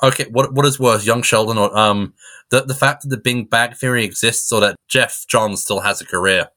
Okay, 0.03 0.25
what 0.29 0.53
what 0.53 0.65
is 0.65 0.77
worse, 0.77 1.05
Young 1.05 1.21
Sheldon 1.21 1.57
or 1.57 1.75
um 1.77 2.13
the 2.49 2.61
the 2.61 2.73
fact 2.73 3.03
that 3.03 3.09
the 3.09 3.17
Big 3.17 3.49
Bang 3.49 3.73
Theory 3.73 4.03
exists 4.03 4.51
or 4.51 4.59
that 4.61 4.75
Geoff 4.89 5.25
Johns 5.27 5.61
still 5.61 5.79
has 5.81 6.01
a 6.01 6.05
career 6.05 6.49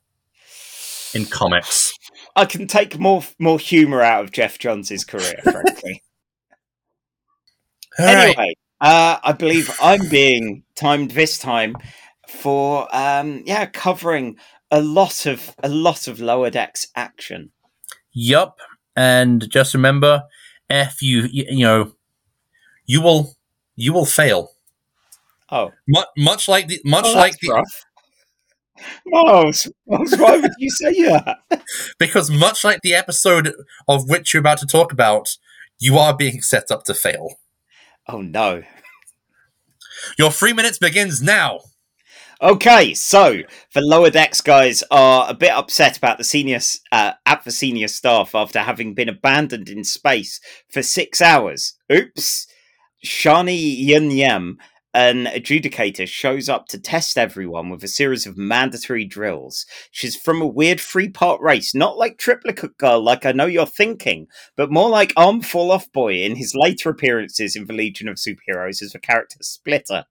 in 1.15 1.25
comics? 1.27 1.97
I 2.35 2.47
can 2.47 2.67
take 2.67 2.99
more 2.99 3.23
more 3.39 3.61
humor 3.61 4.03
out 4.03 4.25
of 4.25 4.33
Geoff 4.33 4.59
Johns' 4.59 5.05
career, 5.05 5.39
frankly. 5.45 6.03
All 7.99 8.07
right. 8.07 8.29
anyway, 8.29 8.55
uh, 8.81 9.19
I 9.23 9.33
believe 9.33 9.71
I'm 9.81 10.09
being 10.09 10.65
timed 10.75 11.13
this 11.13 11.39
time 11.39 11.77
for 12.29 12.89
um, 12.95 13.43
yeah, 13.47 13.67
covering 13.67 14.37
a 14.71 14.83
lot 14.83 15.27
of 15.27 15.55
a 15.63 15.69
lot 15.69 16.09
of 16.09 16.19
lower 16.19 16.51
decks 16.51 16.89
action. 16.97 17.53
Yup. 18.21 18.59
And 18.97 19.49
just 19.49 19.75
remember, 19.75 20.25
if 20.69 21.01
you 21.03 21.29
you, 21.31 21.45
you 21.51 21.65
know, 21.65 21.93
you 22.85 23.01
will 23.01 23.37
you 23.77 23.93
will 23.93 24.07
fail. 24.07 24.51
Oh, 25.51 25.71
Much, 25.87 26.09
much 26.17 26.49
like 26.49 26.67
the 26.67 26.81
much 26.85 27.07
oh, 27.07 27.15
like 27.15 27.39
the 27.39 27.53
rough. 27.53 27.85
Miles, 29.07 29.71
Miles, 29.87 30.17
why 30.19 30.37
would 30.37 30.51
you 30.59 30.69
say 30.69 31.03
that? 31.05 31.39
because 31.99 32.29
much 32.29 32.65
like 32.65 32.81
the 32.83 32.95
episode 32.95 33.53
of 33.87 34.09
which 34.09 34.35
you're 34.35 34.41
about 34.41 34.59
to 34.59 34.67
talk 34.67 34.93
about, 34.93 35.37
you 35.79 35.97
are 35.97 36.17
being 36.17 36.43
set 36.43 36.73
up 36.73 36.83
to 36.85 36.95
fail. 36.95 37.37
Oh 38.09 38.21
no. 38.21 38.65
Your 40.19 40.33
three 40.33 40.53
minutes 40.53 40.79
begins 40.79 41.23
now. 41.23 41.61
Okay, 42.41 42.95
so 42.95 43.41
the 43.75 43.81
lower 43.81 44.11
decks 44.11 44.41
guys 44.41 44.85
are 44.93 45.29
a 45.29 45.35
bit 45.35 45.51
upset 45.51 45.99
about 45.99 46.19
the 46.19 46.25
senior 46.25 46.61
uh, 46.93 47.15
at 47.27 47.43
the 47.43 47.51
senior 47.51 47.89
staff 47.89 48.33
after 48.33 48.61
having 48.61 48.95
been 48.95 49.09
abandoned 49.09 49.69
in 49.69 49.83
space 49.83 50.41
for 50.69 50.81
six 50.81 51.21
hours. 51.21 51.75
Oops. 51.91 52.47
Shani 53.05 53.77
Yun 53.79 54.11
Yem, 54.13 54.59
an 54.95 55.27
adjudicator, 55.27 56.09
shows 56.09 56.49
up 56.49 56.67
to 56.69 56.79
test 56.79 57.19
everyone 57.19 57.69
with 57.69 57.85
a 57.85 57.89
series 57.89 58.27
of 58.27 58.39
mandatory 58.39 59.05
drills. 59.05 59.67
She's 59.91 60.17
from 60.17 60.41
a 60.41 60.47
weird 60.47 60.81
three 60.81 61.09
part 61.09 61.41
race, 61.41 61.75
not 61.75 61.99
like 61.99 62.19
Triplicate 62.19 62.79
Girl, 62.79 63.01
like 63.01 63.27
I 63.27 63.33
know 63.33 63.47
you're 63.47 63.67
thinking, 63.67 64.27
but 64.57 64.73
more 64.73 64.89
like 64.89 65.13
Arm 65.17 65.43
Fall 65.43 65.71
Off 65.71 65.91
Boy 65.93 66.15
in 66.23 66.37
his 66.37 66.55
later 66.55 66.91
appearances 66.91 67.55
in 67.55 67.67
the 67.67 67.75
Legion 67.75 68.09
of 68.09 68.17
Superheroes 68.17 68.83
as 68.83 68.93
the 68.93 68.99
character 68.99 69.39
Splitter. 69.41 70.05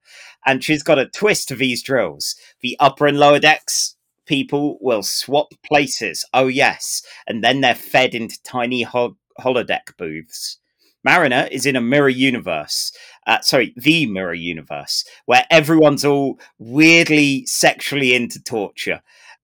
And 0.46 0.64
she's 0.64 0.84
got 0.84 1.00
a 1.00 1.08
twist 1.08 1.48
to 1.50 1.56
these 1.56 1.84
drills. 1.84 2.36
The 2.62 2.78
upper 2.80 3.08
and 3.08 3.20
lower 3.20 3.40
decks 3.40 3.96
people 4.28 4.78
will 4.80 5.04
swap 5.04 5.54
places. 5.66 6.24
Oh, 6.34 6.48
yes. 6.48 7.02
And 7.26 7.44
then 7.44 7.62
they're 7.62 7.74
fed 7.74 8.14
into 8.14 8.42
tiny 8.44 8.84
ho- 8.84 9.18
holodeck 9.40 9.98
booths. 9.98 10.60
Mariner 11.04 11.48
is 11.52 11.66
in 11.66 11.76
a 11.76 11.82
mirror 11.82 12.10
universe. 12.10 12.92
Uh, 13.28 13.42
sorry, 13.42 13.74
the 13.76 14.06
mirror 14.06 14.34
universe, 14.34 15.04
where 15.26 15.46
everyone's 15.52 16.06
all 16.06 16.40
weirdly 16.58 17.46
sexually 17.46 18.16
into 18.16 18.42
torture. 18.42 19.02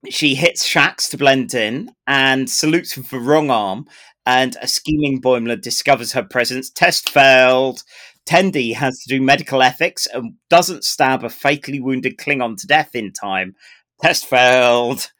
She 0.09 0.35
hits 0.35 0.67
Shax 0.67 1.09
to 1.09 1.17
blend 1.17 1.53
in 1.53 1.91
and 2.07 2.49
salutes 2.49 2.97
with 2.97 3.09
the 3.09 3.19
wrong 3.19 3.49
arm. 3.49 3.85
And 4.25 4.55
a 4.61 4.69
scheming 4.69 5.21
Boimler 5.21 5.61
discovers 5.61 6.13
her 6.13 6.23
presence. 6.23 6.69
Test 6.69 7.09
failed. 7.09 7.83
Tendi 8.25 8.73
has 8.73 8.99
to 8.99 9.09
do 9.09 9.21
medical 9.21 9.61
ethics 9.61 10.07
and 10.07 10.35
doesn't 10.49 10.85
stab 10.85 11.25
a 11.25 11.29
fatally 11.29 11.81
wounded 11.81 12.17
Klingon 12.17 12.55
to 12.57 12.67
death 12.67 12.95
in 12.95 13.11
time. 13.11 13.55
Test 14.01 14.25
failed. 14.25 15.11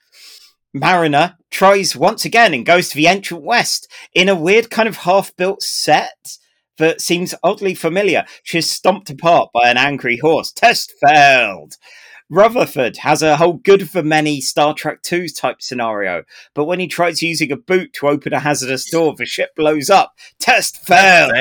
Mariner 0.73 1.37
tries 1.51 1.97
once 1.97 2.23
again 2.23 2.53
and 2.53 2.65
goes 2.65 2.89
to 2.89 2.95
the 2.95 3.07
ancient 3.07 3.43
west 3.43 3.91
in 4.13 4.29
a 4.29 4.35
weird 4.35 4.69
kind 4.71 4.87
of 4.87 4.97
half 4.97 5.35
built 5.35 5.61
set 5.61 6.37
that 6.77 7.01
seems 7.01 7.35
oddly 7.43 7.75
familiar. 7.75 8.25
She's 8.43 8.71
stomped 8.71 9.09
apart 9.09 9.49
by 9.53 9.69
an 9.69 9.77
angry 9.77 10.17
horse. 10.17 10.51
Test 10.51 10.93
failed. 11.05 11.75
Rutherford 12.29 12.97
has 12.97 13.21
a 13.21 13.37
whole 13.37 13.53
good 13.53 13.89
for 13.89 14.01
many 14.01 14.41
Star 14.41 14.73
Trek 14.73 14.99
II 15.11 15.29
type 15.29 15.61
scenario, 15.61 16.23
but 16.55 16.65
when 16.65 16.79
he 16.79 16.87
tries 16.87 17.21
using 17.21 17.51
a 17.51 17.57
boot 17.57 17.93
to 17.93 18.07
open 18.07 18.33
a 18.33 18.39
hazardous 18.39 18.89
door, 18.89 19.13
the 19.15 19.25
ship 19.25 19.51
blows 19.55 19.89
up. 19.89 20.13
Test 20.39 20.77
failed. 20.77 21.31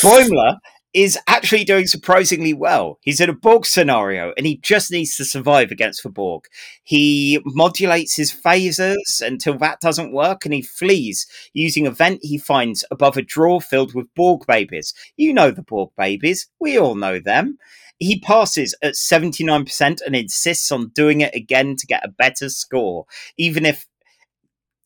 Boimler 0.00 0.58
is 0.92 1.18
actually 1.28 1.64
doing 1.64 1.86
surprisingly 1.86 2.52
well. 2.52 2.98
He's 3.02 3.20
in 3.20 3.30
a 3.30 3.34
Borg 3.34 3.64
scenario 3.64 4.32
and 4.36 4.44
he 4.44 4.56
just 4.58 4.90
needs 4.90 5.16
to 5.16 5.24
survive 5.24 5.70
against 5.70 6.02
the 6.02 6.08
Borg. 6.08 6.46
He 6.82 7.40
modulates 7.44 8.16
his 8.16 8.32
phasers 8.32 9.20
until 9.20 9.56
that 9.58 9.80
doesn't 9.80 10.12
work 10.12 10.44
and 10.44 10.52
he 10.52 10.62
flees 10.62 11.26
using 11.52 11.86
a 11.86 11.92
vent 11.92 12.20
he 12.22 12.38
finds 12.38 12.84
above 12.90 13.16
a 13.16 13.22
drawer 13.22 13.60
filled 13.60 13.94
with 13.94 14.12
Borg 14.16 14.46
babies. 14.46 14.92
You 15.16 15.32
know 15.32 15.50
the 15.52 15.62
Borg 15.62 15.90
babies, 15.96 16.48
we 16.58 16.76
all 16.78 16.96
know 16.96 17.20
them. 17.20 17.58
He 17.98 18.18
passes 18.18 18.74
at 18.82 18.94
79% 18.94 20.00
and 20.04 20.16
insists 20.16 20.72
on 20.72 20.88
doing 20.88 21.20
it 21.20 21.34
again 21.34 21.76
to 21.76 21.86
get 21.86 22.04
a 22.04 22.08
better 22.10 22.48
score, 22.48 23.04
even 23.36 23.66
if 23.66 23.86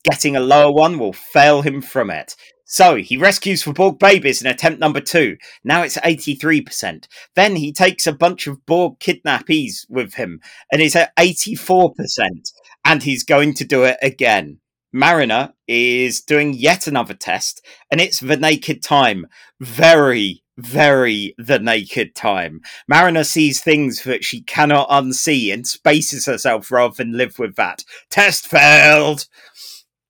getting 0.03 0.35
a 0.35 0.41
lower 0.41 0.71
one 0.71 0.99
will 0.99 1.13
fail 1.13 1.61
him 1.61 1.81
from 1.81 2.09
it. 2.11 2.35
So 2.65 2.95
he 2.95 3.15
rescues 3.15 3.63
Borg 3.63 3.99
babies 3.99 4.41
in 4.41 4.47
attempt 4.47 4.79
number 4.79 4.99
two. 4.99 5.37
Now 5.63 5.83
it's 5.83 5.97
83%. 5.97 7.07
Then 7.35 7.55
he 7.55 7.71
takes 7.71 8.07
a 8.07 8.11
bunch 8.11 8.47
of 8.47 8.65
Borg 8.65 8.99
kidnappees 8.99 9.85
with 9.87 10.15
him 10.15 10.41
and 10.71 10.81
is 10.81 10.95
at 10.95 11.15
84%. 11.15 11.91
And 12.83 13.03
he's 13.03 13.23
going 13.23 13.53
to 13.55 13.65
do 13.65 13.83
it 13.83 13.97
again. 14.01 14.59
Mariner 14.91 15.53
is 15.67 16.21
doing 16.21 16.53
yet 16.53 16.87
another 16.87 17.13
test, 17.13 17.65
and 17.91 17.99
it's 17.99 18.21
the 18.21 18.37
naked 18.37 18.81
time. 18.81 19.27
Very, 19.59 20.41
very 20.57 21.35
the 21.37 21.59
naked 21.59 22.15
time. 22.15 22.61
Mariner 22.87 23.25
sees 23.25 23.59
things 23.59 24.03
that 24.03 24.23
she 24.23 24.41
cannot 24.41 24.87
unsee 24.87 25.53
and 25.53 25.67
spaces 25.67 26.27
herself 26.27 26.71
rather 26.71 26.95
than 26.95 27.17
live 27.17 27.37
with 27.37 27.57
that. 27.57 27.83
Test 28.09 28.47
failed! 28.47 29.27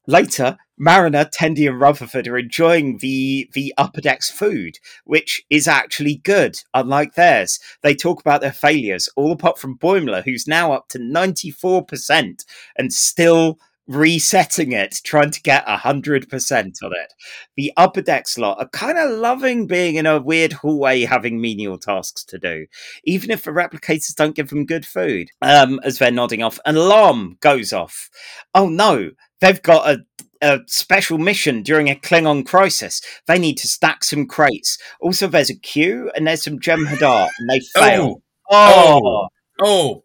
Later, 0.08 0.58
Mariner, 0.78 1.26
Tendi, 1.26 1.70
and 1.70 1.80
Rutherford 1.80 2.28
are 2.28 2.38
enjoying 2.38 2.98
the 2.98 3.50
the 3.54 3.74
upper 3.78 4.02
decks 4.02 4.30
food, 4.30 4.80
which 5.06 5.44
is 5.50 5.68
actually 5.68 6.16
good, 6.16 6.58
unlike 6.74 7.14
theirs. 7.16 7.60
They 7.82 7.96
talk 7.96 8.20
about 8.20 8.42
their 8.42 8.52
failures, 8.52 9.10
all 9.16 9.32
apart 9.32 9.58
from 9.58 9.78
Boimler, 9.78 10.24
who's 10.24 10.48
now 10.48 10.74
up 10.74 10.90
to 10.90 11.00
ninety 11.00 11.52
four 11.52 11.86
percent 11.86 12.44
and 12.78 12.92
still 12.92 13.58
resetting 13.88 14.72
it, 14.72 15.00
trying 15.04 15.30
to 15.30 15.42
get 15.42 15.64
a 15.68 15.78
hundred 15.78 16.28
percent 16.28 16.80
on 16.84 16.92
it. 16.92 17.14
The 17.56 17.72
upper 17.78 18.02
decks 18.02 18.38
lot 18.38 18.58
are 18.60 18.68
kind 18.70 18.98
of 18.98 19.12
loving 19.12 19.68
being 19.68 19.96
in 19.96 20.06
a 20.06 20.20
weird 20.20 20.54
hallway, 20.54 21.02
having 21.02 21.40
menial 21.40 21.78
tasks 21.78 22.24
to 22.26 22.40
do, 22.40 22.66
even 23.04 23.32
if 23.32 23.44
the 23.44 23.52
replicators 23.52 24.16
don't 24.16 24.36
give 24.36 24.50
them 24.50 24.66
good 24.66 24.86
food. 24.86 25.30
Um, 25.42 25.80
as 25.84 26.00
they're 26.00 26.12
nodding 26.12 26.42
off, 26.44 26.60
an 26.66 26.76
alarm 26.76 27.38
goes 27.42 27.72
off. 27.72 28.10
Oh 28.54 28.70
no, 28.70 29.12
they've 29.42 29.62
got 29.62 29.90
a 29.90 30.06
a 30.42 30.60
special 30.68 31.18
mission 31.18 31.64
during 31.64 31.90
a 31.90 31.96
Klingon 31.96 32.46
crisis. 32.46 33.02
They 33.26 33.40
need 33.40 33.58
to 33.60 33.68
stack 33.68 34.04
some 34.04 34.28
crates. 34.28 34.78
Also, 35.00 35.28
there's 35.28 35.50
a 35.50 35.56
queue 35.58 36.12
and 36.16 36.28
there's 36.28 36.44
some 36.44 36.60
Jem'Hadar, 36.60 37.30
and 37.40 37.50
they 37.50 37.60
fail. 37.62 38.22
Oh. 38.52 39.02
Oh, 39.02 39.28
Oh, 39.64 40.04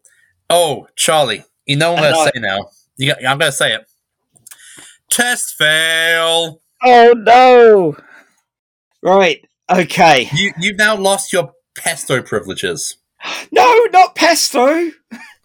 oh, 0.49 0.87
Charlie. 0.95 1.43
You 1.65 1.75
know 1.75 1.91
what 1.93 2.03
I'm 2.03 2.11
gonna 2.13 2.25
know. 2.25 2.31
say 2.33 2.39
now. 2.39 2.59
You 2.97 3.07
got, 3.13 3.25
I'm 3.25 3.37
gonna 3.37 3.51
say 3.51 3.73
it. 3.75 3.85
Test 5.09 5.55
fail. 5.57 6.61
oh 6.83 7.13
no! 7.17 7.97
Right, 9.03 9.41
okay. 9.69 10.29
You 10.33 10.53
you've 10.59 10.77
now 10.77 10.95
lost 10.95 11.33
your 11.33 11.51
pesto 11.75 12.21
privileges. 12.21 12.97
No, 13.51 13.85
not 13.91 14.15
pesto. 14.15 14.89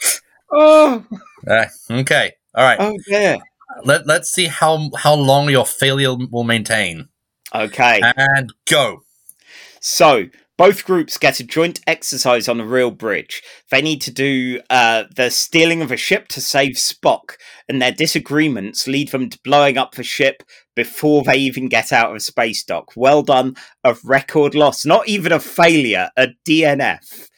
oh, 0.52 1.04
Uh, 1.46 1.66
okay. 1.90 2.32
All 2.54 2.64
right. 2.64 2.78
oh 2.80 2.96
dear. 3.06 3.38
Let 3.84 4.06
Let's 4.06 4.30
see 4.30 4.46
how 4.46 4.90
how 4.96 5.14
long 5.14 5.50
your 5.50 5.66
failure 5.66 6.14
will 6.14 6.44
maintain. 6.44 7.08
Okay. 7.54 8.00
And 8.16 8.52
go. 8.68 9.02
So 9.80 10.26
both 10.56 10.84
groups 10.84 11.18
get 11.18 11.38
a 11.38 11.44
joint 11.44 11.80
exercise 11.86 12.48
on 12.48 12.60
a 12.60 12.66
real 12.66 12.90
bridge. 12.90 13.42
They 13.70 13.82
need 13.82 14.00
to 14.02 14.10
do 14.10 14.60
uh, 14.70 15.04
the 15.14 15.30
stealing 15.30 15.82
of 15.82 15.92
a 15.92 15.96
ship 15.96 16.28
to 16.28 16.40
save 16.40 16.76
Spock, 16.76 17.36
and 17.68 17.80
their 17.80 17.92
disagreements 17.92 18.86
lead 18.86 19.10
them 19.10 19.28
to 19.28 19.38
blowing 19.44 19.76
up 19.76 19.94
the 19.94 20.02
ship 20.02 20.42
before 20.74 21.22
they 21.22 21.36
even 21.36 21.68
get 21.68 21.92
out 21.92 22.14
of 22.14 22.22
space 22.22 22.64
dock. 22.64 22.92
Well 22.96 23.22
done, 23.22 23.56
a 23.84 23.96
record 24.02 24.54
loss, 24.54 24.86
not 24.86 25.08
even 25.08 25.32
a 25.32 25.40
failure, 25.40 26.10
a 26.16 26.28
DNF. 26.46 27.28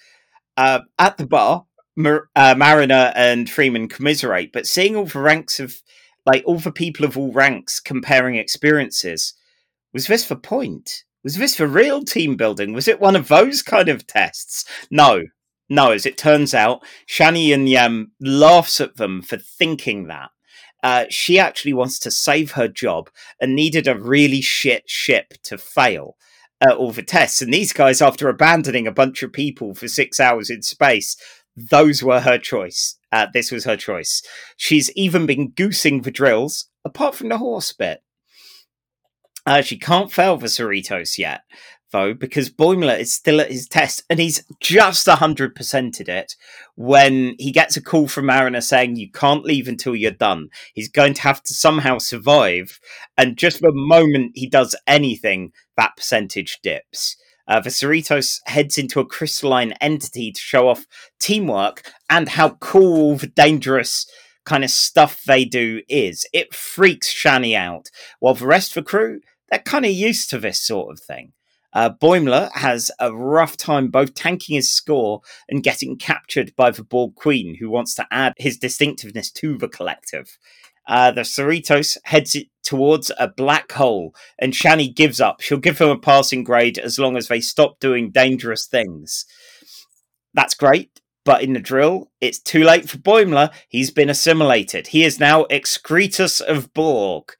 Uh, 0.57 0.80
at 0.99 1.18
the 1.18 1.26
bar, 1.26 1.66
Mar- 1.97 2.28
uh, 2.36 2.55
Mariner 2.57 3.12
and 3.16 3.51
Freeman 3.51 3.89
commiserate, 3.89 4.53
but 4.53 4.66
seeing 4.66 4.95
all 4.95 5.07
the 5.07 5.20
ranks 5.20 5.59
of, 5.59 5.82
like 6.28 6.42
all 6.44 6.58
the 6.58 6.70
people 6.70 7.06
of 7.06 7.16
all 7.16 7.32
ranks 7.32 7.80
comparing 7.80 8.34
experiences, 8.34 9.32
was 9.94 10.06
this 10.06 10.26
for 10.26 10.36
point? 10.36 11.04
Was 11.24 11.38
this 11.38 11.56
for 11.56 11.66
real 11.66 12.04
team 12.04 12.36
building? 12.36 12.74
Was 12.74 12.86
it 12.86 13.00
one 13.00 13.16
of 13.16 13.28
those 13.28 13.62
kind 13.62 13.88
of 13.88 14.06
tests? 14.06 14.66
No. 14.90 15.22
No, 15.70 15.90
as 15.92 16.04
it 16.04 16.18
turns 16.18 16.52
out, 16.52 16.84
Shani 17.08 17.52
and 17.52 17.68
Yam 17.68 18.12
laughs 18.20 18.80
at 18.80 18.96
them 18.96 19.22
for 19.22 19.38
thinking 19.38 20.06
that. 20.08 20.30
Uh, 20.82 21.06
she 21.08 21.38
actually 21.38 21.72
wants 21.72 21.98
to 21.98 22.10
save 22.10 22.52
her 22.52 22.68
job 22.68 23.08
and 23.40 23.54
needed 23.54 23.88
a 23.88 23.98
really 23.98 24.42
shit 24.42 24.88
ship 24.88 25.34
to 25.44 25.56
fail 25.56 26.16
at 26.60 26.72
all 26.72 26.92
the 26.92 27.02
tests. 27.02 27.40
And 27.40 27.52
these 27.52 27.72
guys, 27.72 28.02
after 28.02 28.28
abandoning 28.28 28.86
a 28.86 28.92
bunch 28.92 29.22
of 29.22 29.32
people 29.32 29.74
for 29.74 29.88
six 29.88 30.20
hours 30.20 30.50
in 30.50 30.62
space, 30.62 31.16
those 31.56 32.02
were 32.02 32.20
her 32.20 32.38
choice. 32.38 32.97
Uh, 33.11 33.26
this 33.32 33.50
was 33.50 33.64
her 33.64 33.76
choice. 33.76 34.22
She's 34.56 34.90
even 34.92 35.26
been 35.26 35.50
goosing 35.50 36.02
the 36.02 36.11
drills, 36.11 36.66
apart 36.84 37.14
from 37.14 37.28
the 37.28 37.38
horse 37.38 37.72
bit. 37.72 38.02
Uh, 39.46 39.62
she 39.62 39.78
can't 39.78 40.12
fail 40.12 40.36
the 40.36 40.46
Cerritos 40.46 41.16
yet, 41.16 41.40
though, 41.90 42.12
because 42.12 42.50
Boimler 42.50 42.98
is 42.98 43.14
still 43.14 43.40
at 43.40 43.50
his 43.50 43.66
test 43.66 44.02
and 44.11 44.18
he's 44.18 44.44
just 44.61 45.06
100%ed 45.06 46.09
it 46.09 46.34
when 46.74 47.34
he 47.38 47.50
gets 47.50 47.74
a 47.76 47.82
call 47.82 48.09
from 48.09 48.26
Mariner 48.26 48.61
saying, 48.61 48.96
You 48.96 49.11
can't 49.11 49.44
leave 49.44 49.66
until 49.66 49.96
you're 49.96 50.11
done. 50.11 50.50
He's 50.74 50.90
going 50.90 51.14
to 51.14 51.22
have 51.22 51.42
to 51.44 51.54
somehow 51.54 51.96
survive. 51.96 52.78
And 53.16 53.38
just 53.38 53.61
the 53.61 53.72
moment 53.72 54.32
he 54.34 54.46
does 54.46 54.76
anything, 54.86 55.52
that 55.78 55.96
percentage 55.96 56.59
dips. 56.62 57.16
Uh, 57.49 57.61
the 57.61 57.70
Cerritos 57.70 58.40
heads 58.46 58.76
into 58.76 59.01
a 59.01 59.07
crystalline 59.07 59.72
entity 59.80 60.30
to 60.30 60.40
show 60.40 60.68
off 60.68 60.86
teamwork 61.18 61.90
and 62.11 62.28
how 62.28 62.51
cool 62.61 63.16
the 63.16 63.26
dangerous 63.26 64.07
kind 64.44 64.64
of 64.64 64.70
stuff 64.70 65.22
they 65.26 65.44
do 65.44 65.82
is. 65.88 66.26
It 66.32 66.55
freaks 66.55 67.12
Shani 67.12 67.57
out, 67.57 67.90
while 68.20 68.34
the 68.34 68.46
rest 68.46 68.76
of 68.76 68.84
the 68.84 68.90
crew, 68.90 69.20
they're 69.51 69.61
kind 69.61 69.86
of 69.86 69.92
used 69.92 70.30
to 70.30 70.38
this 70.38 70.61
sort 70.61 70.92
of 70.92 71.01
thing. 71.01 71.32
Uh, 71.72 71.90
Boimler 71.90 72.51
has 72.55 72.90
a 72.99 73.14
rough 73.14 73.57
time 73.57 73.88
both 73.88 74.14
tanking 74.14 74.57
his 74.57 74.70
score 74.70 75.20
and 75.49 75.62
getting 75.62 75.96
captured 75.96 76.55
by 76.57 76.70
the 76.70 76.82
Borg 76.82 77.14
Queen, 77.14 77.57
who 77.57 77.70
wants 77.70 77.94
to 77.96 78.07
add 78.11 78.32
his 78.38 78.57
distinctiveness 78.57 79.30
to 79.32 79.59
the 79.59 79.68
collective. 79.68 80.38
Uh, 80.86 81.11
the 81.11 81.20
Cerritos 81.20 81.99
heads 82.05 82.34
towards 82.68 83.10
a 83.18 83.28
black 83.28 83.72
hole, 83.72 84.14
and 84.38 84.52
Shani 84.52 84.94
gives 84.94 85.22
up. 85.22 85.40
She'll 85.40 85.56
give 85.56 85.78
them 85.78 85.88
a 85.88 85.98
passing 85.98 86.44
grade 86.44 86.76
as 86.78 86.98
long 86.98 87.16
as 87.16 87.28
they 87.28 87.40
stop 87.40 87.80
doing 87.80 88.10
dangerous 88.10 88.66
things. 88.66 89.24
That's 90.34 90.54
great, 90.54 91.00
but 91.24 91.42
in 91.42 91.54
the 91.54 91.60
drill, 91.60 92.10
it's 92.20 92.38
too 92.38 92.64
late 92.64 92.86
for 92.86 92.98
Boimler. 92.98 93.50
He's 93.70 93.90
been 93.90 94.10
assimilated. 94.10 94.88
He 94.88 95.02
is 95.02 95.18
now 95.18 95.44
excretus 95.44 96.42
of 96.42 96.74
Borg. 96.74 97.32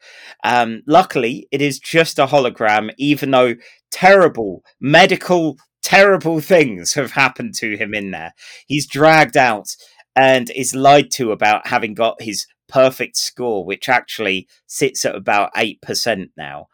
Um, 0.43 0.83
luckily, 0.87 1.47
it 1.53 1.61
is 1.61 1.79
just 1.79 2.18
a 2.18 2.24
hologram, 2.24 2.91
even 2.97 3.31
though 3.31 3.57
terrible 3.91 4.64
medical, 4.81 5.59
terrible 5.83 6.41
things 6.41 6.95
have 6.95 7.11
happened 7.11 7.55
to 7.57 7.76
him 7.76 7.93
in 7.93 8.12
there. 8.12 8.33
He's 8.66 8.87
dragged 8.87 9.37
out 9.37 9.76
and 10.16 10.49
is 10.57 10.74
lied 10.74 11.11
to 11.11 11.33
about 11.33 11.66
having 11.66 11.93
got 11.93 12.22
his 12.22 12.47
perfect 12.69 13.16
score, 13.16 13.64
which 13.64 13.89
actually 13.89 14.49
sits 14.66 15.05
at 15.05 15.14
about 15.14 15.53
8% 15.55 16.31
now. 16.37 16.69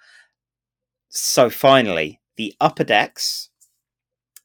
So 1.09 1.49
finally, 1.49 2.21
the 2.37 2.55
upper 2.61 2.85
decks 2.85 3.51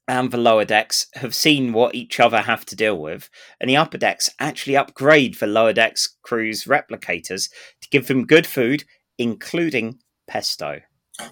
and 0.06 0.30
the 0.32 0.38
lower 0.38 0.64
decks 0.64 1.06
have 1.14 1.34
seen 1.34 1.72
what 1.72 1.94
each 1.94 2.18
other 2.18 2.40
have 2.42 2.64
to 2.66 2.74
deal 2.76 2.98
with, 2.98 3.30
and 3.60 3.70
the 3.70 3.76
upper 3.76 3.98
decks 3.98 4.30
actually 4.40 4.76
upgrade 4.76 5.34
the 5.34 5.46
lower 5.46 5.72
decks 5.72 6.16
crew's 6.22 6.64
replicators 6.64 7.48
to 7.80 7.88
give 7.90 8.08
them 8.08 8.26
good 8.26 8.46
food, 8.46 8.84
including 9.18 9.98
pesto. 10.26 10.80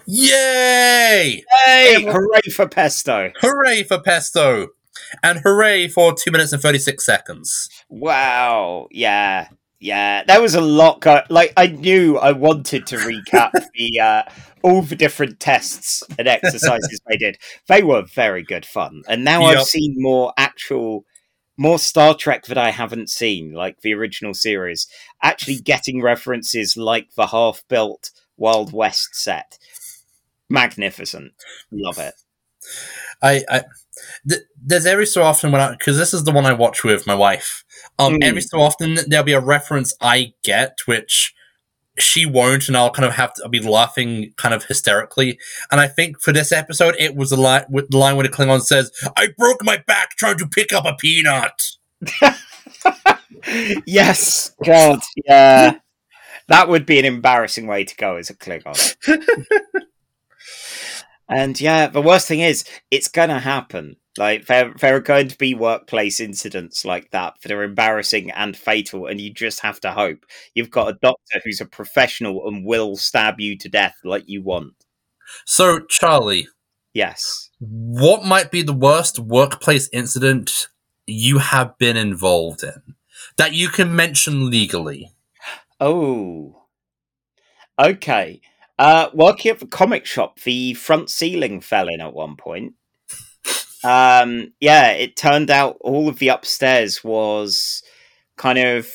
Yay! 0.05 1.43
Hey, 1.65 2.05
hooray 2.05 2.41
for 2.53 2.69
pesto! 2.69 3.31
Hooray 3.41 3.83
for 3.83 3.99
pesto! 3.99 4.67
And 5.23 5.39
hooray 5.39 5.87
for 5.87 6.13
two 6.13 6.31
minutes 6.31 6.53
and 6.53 6.61
36 6.61 7.05
seconds. 7.05 7.69
Wow, 7.89 8.87
yeah, 8.91 9.49
yeah. 9.79 10.23
There 10.23 10.41
was 10.41 10.55
a 10.55 10.61
lot. 10.61 11.01
Go- 11.01 11.23
like 11.29 11.53
I 11.57 11.67
knew 11.67 12.17
I 12.17 12.31
wanted 12.31 12.85
to 12.87 12.97
recap 12.97 13.51
the 13.73 13.99
uh, 13.99 14.23
all 14.61 14.81
the 14.81 14.95
different 14.95 15.39
tests 15.39 16.03
and 16.17 16.27
exercises 16.27 16.99
they 17.07 17.17
did. 17.17 17.37
They 17.67 17.83
were 17.83 18.03
very 18.03 18.43
good 18.43 18.65
fun, 18.65 19.03
and 19.07 19.23
now 19.23 19.41
Yep. 19.49 19.57
I've 19.57 19.63
seen 19.65 19.95
more 19.97 20.33
actual. 20.37 21.05
More 21.61 21.77
Star 21.77 22.13
Trek 22.15 22.45
that 22.45 22.57
I 22.57 22.71
haven't 22.71 23.09
seen, 23.09 23.51
like 23.51 23.81
the 23.81 23.93
original 23.93 24.33
series, 24.33 24.87
actually 25.21 25.57
getting 25.57 26.01
references 26.01 26.77
like 26.77 27.13
the 27.17 27.27
half 27.27 27.63
built 27.67 28.11
Wild 28.37 28.71
West 28.71 29.09
set. 29.13 29.59
Magnificent. 30.49 31.33
Love 31.69 31.99
it. 31.99 32.13
I, 33.21 33.43
I 33.49 33.61
th- 34.27 34.41
there's 34.61 34.85
every 34.85 35.05
so 35.05 35.23
often 35.23 35.51
when 35.51 35.61
I 35.61 35.71
because 35.71 35.97
this 35.97 36.13
is 36.13 36.23
the 36.23 36.31
one 36.31 36.45
I 36.45 36.53
watch 36.53 36.83
with 36.83 37.05
my 37.05 37.15
wife. 37.15 37.63
Um, 37.99 38.13
Mm. 38.15 38.23
every 38.23 38.41
so 38.41 38.59
often 38.61 38.97
there'll 39.07 39.25
be 39.25 39.33
a 39.33 39.39
reference 39.41 39.93
I 40.01 40.33
get 40.43 40.77
which 40.85 41.33
she 41.97 42.25
won't, 42.25 42.67
and 42.69 42.77
I'll 42.77 42.91
kind 42.91 43.05
of 43.05 43.15
have 43.15 43.33
to 43.33 43.41
I'll 43.43 43.49
be 43.49 43.59
laughing 43.59 44.33
kind 44.37 44.53
of 44.53 44.63
hysterically. 44.63 45.37
And 45.71 45.81
I 45.81 45.87
think 45.87 46.21
for 46.21 46.31
this 46.31 46.51
episode, 46.53 46.95
it 46.97 47.15
was 47.15 47.31
the 47.31 47.37
line 47.37 47.65
with 47.69 47.89
the 47.89 47.97
line 47.97 48.15
where 48.15 48.25
the 48.27 48.33
Klingon 48.33 48.61
says, 48.61 48.91
"I 49.17 49.29
broke 49.37 49.63
my 49.63 49.77
back 49.85 50.11
trying 50.11 50.37
to 50.37 50.47
pick 50.47 50.71
up 50.73 50.85
a 50.85 50.95
peanut." 50.95 51.71
yes, 53.85 54.55
God, 54.63 54.99
yeah. 55.25 55.75
That 56.47 56.69
would 56.69 56.85
be 56.85 56.99
an 56.99 57.05
embarrassing 57.05 57.67
way 57.67 57.83
to 57.83 57.95
go 57.95 58.15
as 58.15 58.29
a 58.29 58.33
Klingon. 58.33 58.95
and 61.29 61.59
yeah, 61.59 61.87
the 61.87 62.01
worst 62.01 62.27
thing 62.27 62.39
is, 62.39 62.63
it's 62.91 63.07
gonna 63.07 63.39
happen. 63.39 63.97
Like 64.19 64.47
there, 64.47 64.73
there 64.79 64.97
are 64.97 64.99
going 64.99 65.29
to 65.29 65.37
be 65.37 65.53
workplace 65.53 66.19
incidents 66.19 66.83
like 66.83 67.09
that 67.11 67.35
that 67.41 67.51
are 67.53 67.63
embarrassing 67.63 68.31
and 68.31 68.55
fatal, 68.55 69.07
and 69.07 69.19
you 69.19 69.33
just 69.33 69.61
have 69.61 69.79
to 69.79 69.91
hope 69.91 70.25
you've 70.53 70.69
got 70.69 70.89
a 70.89 70.97
doctor 71.01 71.39
who's 71.43 71.61
a 71.61 71.65
professional 71.65 72.45
and 72.45 72.65
will 72.65 72.97
stab 72.97 73.39
you 73.39 73.57
to 73.57 73.69
death 73.69 73.95
like 74.03 74.25
you 74.27 74.43
want. 74.43 74.73
So, 75.45 75.79
Charlie, 75.87 76.49
Yes. 76.93 77.49
what 77.59 78.25
might 78.25 78.51
be 78.51 78.61
the 78.61 78.73
worst 78.73 79.19
workplace 79.19 79.89
incident 79.93 80.67
you 81.07 81.37
have 81.37 81.77
been 81.77 81.95
involved 81.95 82.61
in 82.61 82.95
that 83.37 83.53
you 83.53 83.69
can 83.69 83.95
mention 83.95 84.49
legally? 84.49 85.11
Oh. 85.79 86.63
Okay. 87.79 88.41
Uh, 88.77 89.09
working 89.13 89.51
at 89.51 89.59
the 89.59 89.67
comic 89.67 90.05
shop, 90.05 90.39
the 90.41 90.73
front 90.73 91.09
ceiling 91.09 91.61
fell 91.61 91.87
in 91.87 92.01
at 92.01 92.13
one 92.13 92.35
point. 92.35 92.73
Um, 93.83 94.53
yeah, 94.59 94.91
it 94.91 95.15
turned 95.15 95.49
out 95.49 95.77
all 95.81 96.09
of 96.09 96.19
the 96.19 96.29
upstairs 96.29 97.03
was 97.03 97.83
kind 98.35 98.59
of 98.59 98.91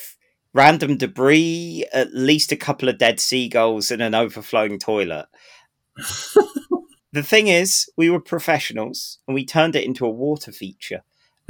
random 0.53 0.97
debris, 0.97 1.85
at 1.93 2.13
least 2.13 2.51
a 2.51 2.57
couple 2.57 2.89
of 2.89 2.97
dead 2.97 3.19
seagulls, 3.19 3.91
and 3.91 4.01
an 4.01 4.15
overflowing 4.15 4.79
toilet. 4.79 5.27
the 7.11 7.23
thing 7.23 7.47
is, 7.47 7.89
we 7.97 8.09
were 8.09 8.19
professionals 8.19 9.19
and 9.27 9.35
we 9.35 9.45
turned 9.45 9.75
it 9.75 9.85
into 9.85 10.05
a 10.05 10.11
water 10.11 10.51
feature. 10.51 11.01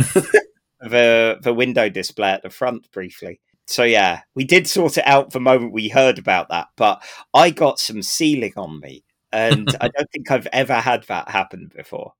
the 0.81 1.39
the 1.41 1.53
window 1.53 1.89
display 1.89 2.31
at 2.31 2.43
the 2.43 2.49
front 2.49 2.91
briefly. 2.91 3.39
So 3.67 3.83
yeah, 3.83 4.21
we 4.36 4.43
did 4.43 4.67
sort 4.67 4.97
it 4.97 5.07
out 5.07 5.31
the 5.31 5.39
moment 5.39 5.73
we 5.73 5.89
heard 5.89 6.19
about 6.19 6.49
that, 6.49 6.67
but 6.75 7.03
I 7.33 7.49
got 7.49 7.79
some 7.79 8.03
ceiling 8.03 8.53
on 8.57 8.79
me, 8.79 9.03
and 9.31 9.69
I 9.81 9.88
don't 9.88 10.11
think 10.11 10.29
I've 10.29 10.47
ever 10.53 10.75
had 10.75 11.03
that 11.03 11.29
happen 11.29 11.71
before. 11.75 12.13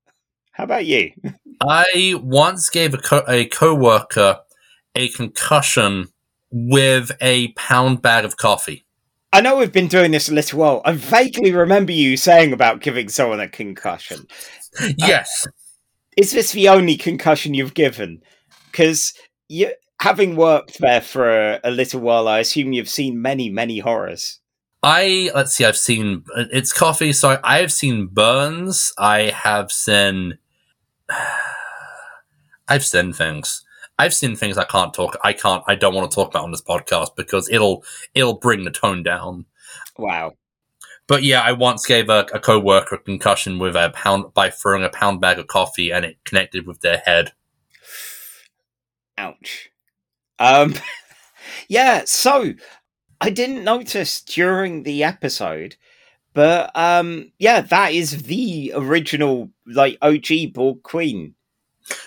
How 0.56 0.64
about 0.64 0.86
you? 0.86 1.12
I 1.60 2.14
once 2.22 2.70
gave 2.70 2.94
a 2.94 2.98
co- 2.98 3.24
a 3.28 3.44
coworker 3.46 4.40
a 4.94 5.08
concussion 5.08 6.08
with 6.50 7.12
a 7.20 7.48
pound 7.52 8.00
bag 8.00 8.24
of 8.24 8.38
coffee. 8.38 8.86
I 9.32 9.42
know 9.42 9.58
we've 9.58 9.72
been 9.72 9.88
doing 9.88 10.12
this 10.12 10.30
a 10.30 10.34
little 10.34 10.58
while. 10.58 10.80
I 10.86 10.92
vaguely 10.92 11.52
remember 11.52 11.92
you 11.92 12.16
saying 12.16 12.54
about 12.54 12.80
giving 12.80 13.08
someone 13.08 13.40
a 13.40 13.48
concussion. 13.48 14.26
Yes. 14.98 15.46
Uh, 15.46 15.50
is 16.18 16.32
this 16.32 16.52
the 16.52 16.68
only 16.68 16.98
concussion 16.98 17.54
you've 17.54 17.72
given? 17.72 18.20
Because 18.70 19.14
you, 19.48 19.72
having 20.00 20.36
worked 20.36 20.80
there 20.80 21.00
for 21.00 21.30
a, 21.30 21.60
a 21.64 21.70
little 21.70 22.00
while, 22.00 22.28
I 22.28 22.40
assume 22.40 22.74
you've 22.74 22.90
seen 22.90 23.22
many, 23.22 23.48
many 23.48 23.78
horrors. 23.78 24.38
I 24.82 25.30
let's 25.34 25.54
see. 25.54 25.64
I've 25.64 25.78
seen 25.78 26.24
it's 26.52 26.74
coffee. 26.74 27.14
So 27.14 27.40
I 27.42 27.60
have 27.60 27.72
seen 27.72 28.06
burns. 28.06 28.92
I 28.98 29.30
have 29.30 29.72
seen. 29.72 30.38
I've 32.68 32.84
seen 32.84 33.12
things. 33.12 33.64
I've 33.98 34.14
seen 34.14 34.36
things 34.36 34.58
I 34.58 34.64
can't 34.64 34.92
talk. 34.92 35.16
I 35.24 35.32
can't. 35.32 35.64
I 35.66 35.74
don't 35.74 35.94
want 35.94 36.10
to 36.10 36.14
talk 36.14 36.28
about 36.28 36.44
on 36.44 36.50
this 36.50 36.62
podcast 36.62 37.16
because 37.16 37.48
it'll 37.48 37.84
it'll 38.14 38.38
bring 38.38 38.64
the 38.64 38.70
tone 38.70 39.02
down. 39.02 39.46
Wow. 39.96 40.32
But 41.06 41.22
yeah, 41.22 41.40
I 41.40 41.52
once 41.52 41.86
gave 41.86 42.08
a, 42.08 42.26
a 42.34 42.40
coworker 42.40 42.96
a 42.96 42.98
concussion 42.98 43.58
with 43.58 43.76
a 43.76 43.90
pound 43.90 44.34
by 44.34 44.50
throwing 44.50 44.82
a 44.82 44.90
pound 44.90 45.20
bag 45.20 45.38
of 45.38 45.46
coffee, 45.46 45.92
and 45.92 46.04
it 46.04 46.18
connected 46.24 46.66
with 46.66 46.80
their 46.80 46.98
head. 46.98 47.32
Ouch. 49.16 49.70
Um. 50.38 50.74
yeah. 51.68 52.02
So 52.04 52.54
I 53.20 53.30
didn't 53.30 53.64
notice 53.64 54.20
during 54.20 54.82
the 54.82 55.04
episode, 55.04 55.76
but 56.36 56.70
um, 56.76 57.32
yeah, 57.38 57.62
that 57.62 57.94
is 57.94 58.24
the 58.24 58.70
original 58.74 59.48
like 59.66 59.96
OG 60.02 60.52
Borg 60.52 60.82
Queen. 60.82 61.34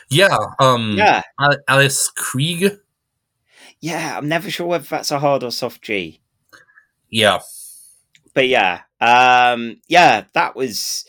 Yeah. 0.08 0.38
Um. 0.60 0.94
Yeah. 0.96 1.24
Alice 1.68 2.12
Krige. 2.16 2.78
Yeah, 3.82 4.16
I'm 4.16 4.28
never 4.28 4.52
sure 4.52 4.68
whether 4.68 4.84
that's 4.84 5.10
a 5.10 5.18
hard 5.18 5.42
or 5.42 5.52
soft 5.52 5.82
G. 5.82 6.22
Yeah. 7.10 7.40
But 8.36 8.48
yeah, 8.48 8.82
um, 9.02 9.82
yeah, 9.88 10.26
that 10.34 10.56
was 10.56 11.06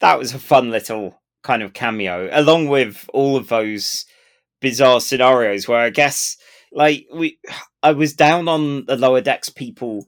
that 0.00 0.18
was 0.18 0.32
a 0.32 0.38
fun 0.38 0.70
little 0.70 1.20
kind 1.42 1.62
of 1.62 1.74
cameo, 1.74 2.30
along 2.32 2.68
with 2.68 3.04
all 3.12 3.36
of 3.36 3.48
those 3.48 4.06
bizarre 4.60 5.02
scenarios 5.02 5.68
where 5.68 5.80
I 5.80 5.90
guess 5.90 6.38
like 6.72 7.06
we 7.12 7.38
I 7.82 7.92
was 7.92 8.14
down 8.14 8.48
on 8.48 8.86
the 8.86 8.96
lower 8.96 9.20
decks 9.20 9.50
people 9.50 10.06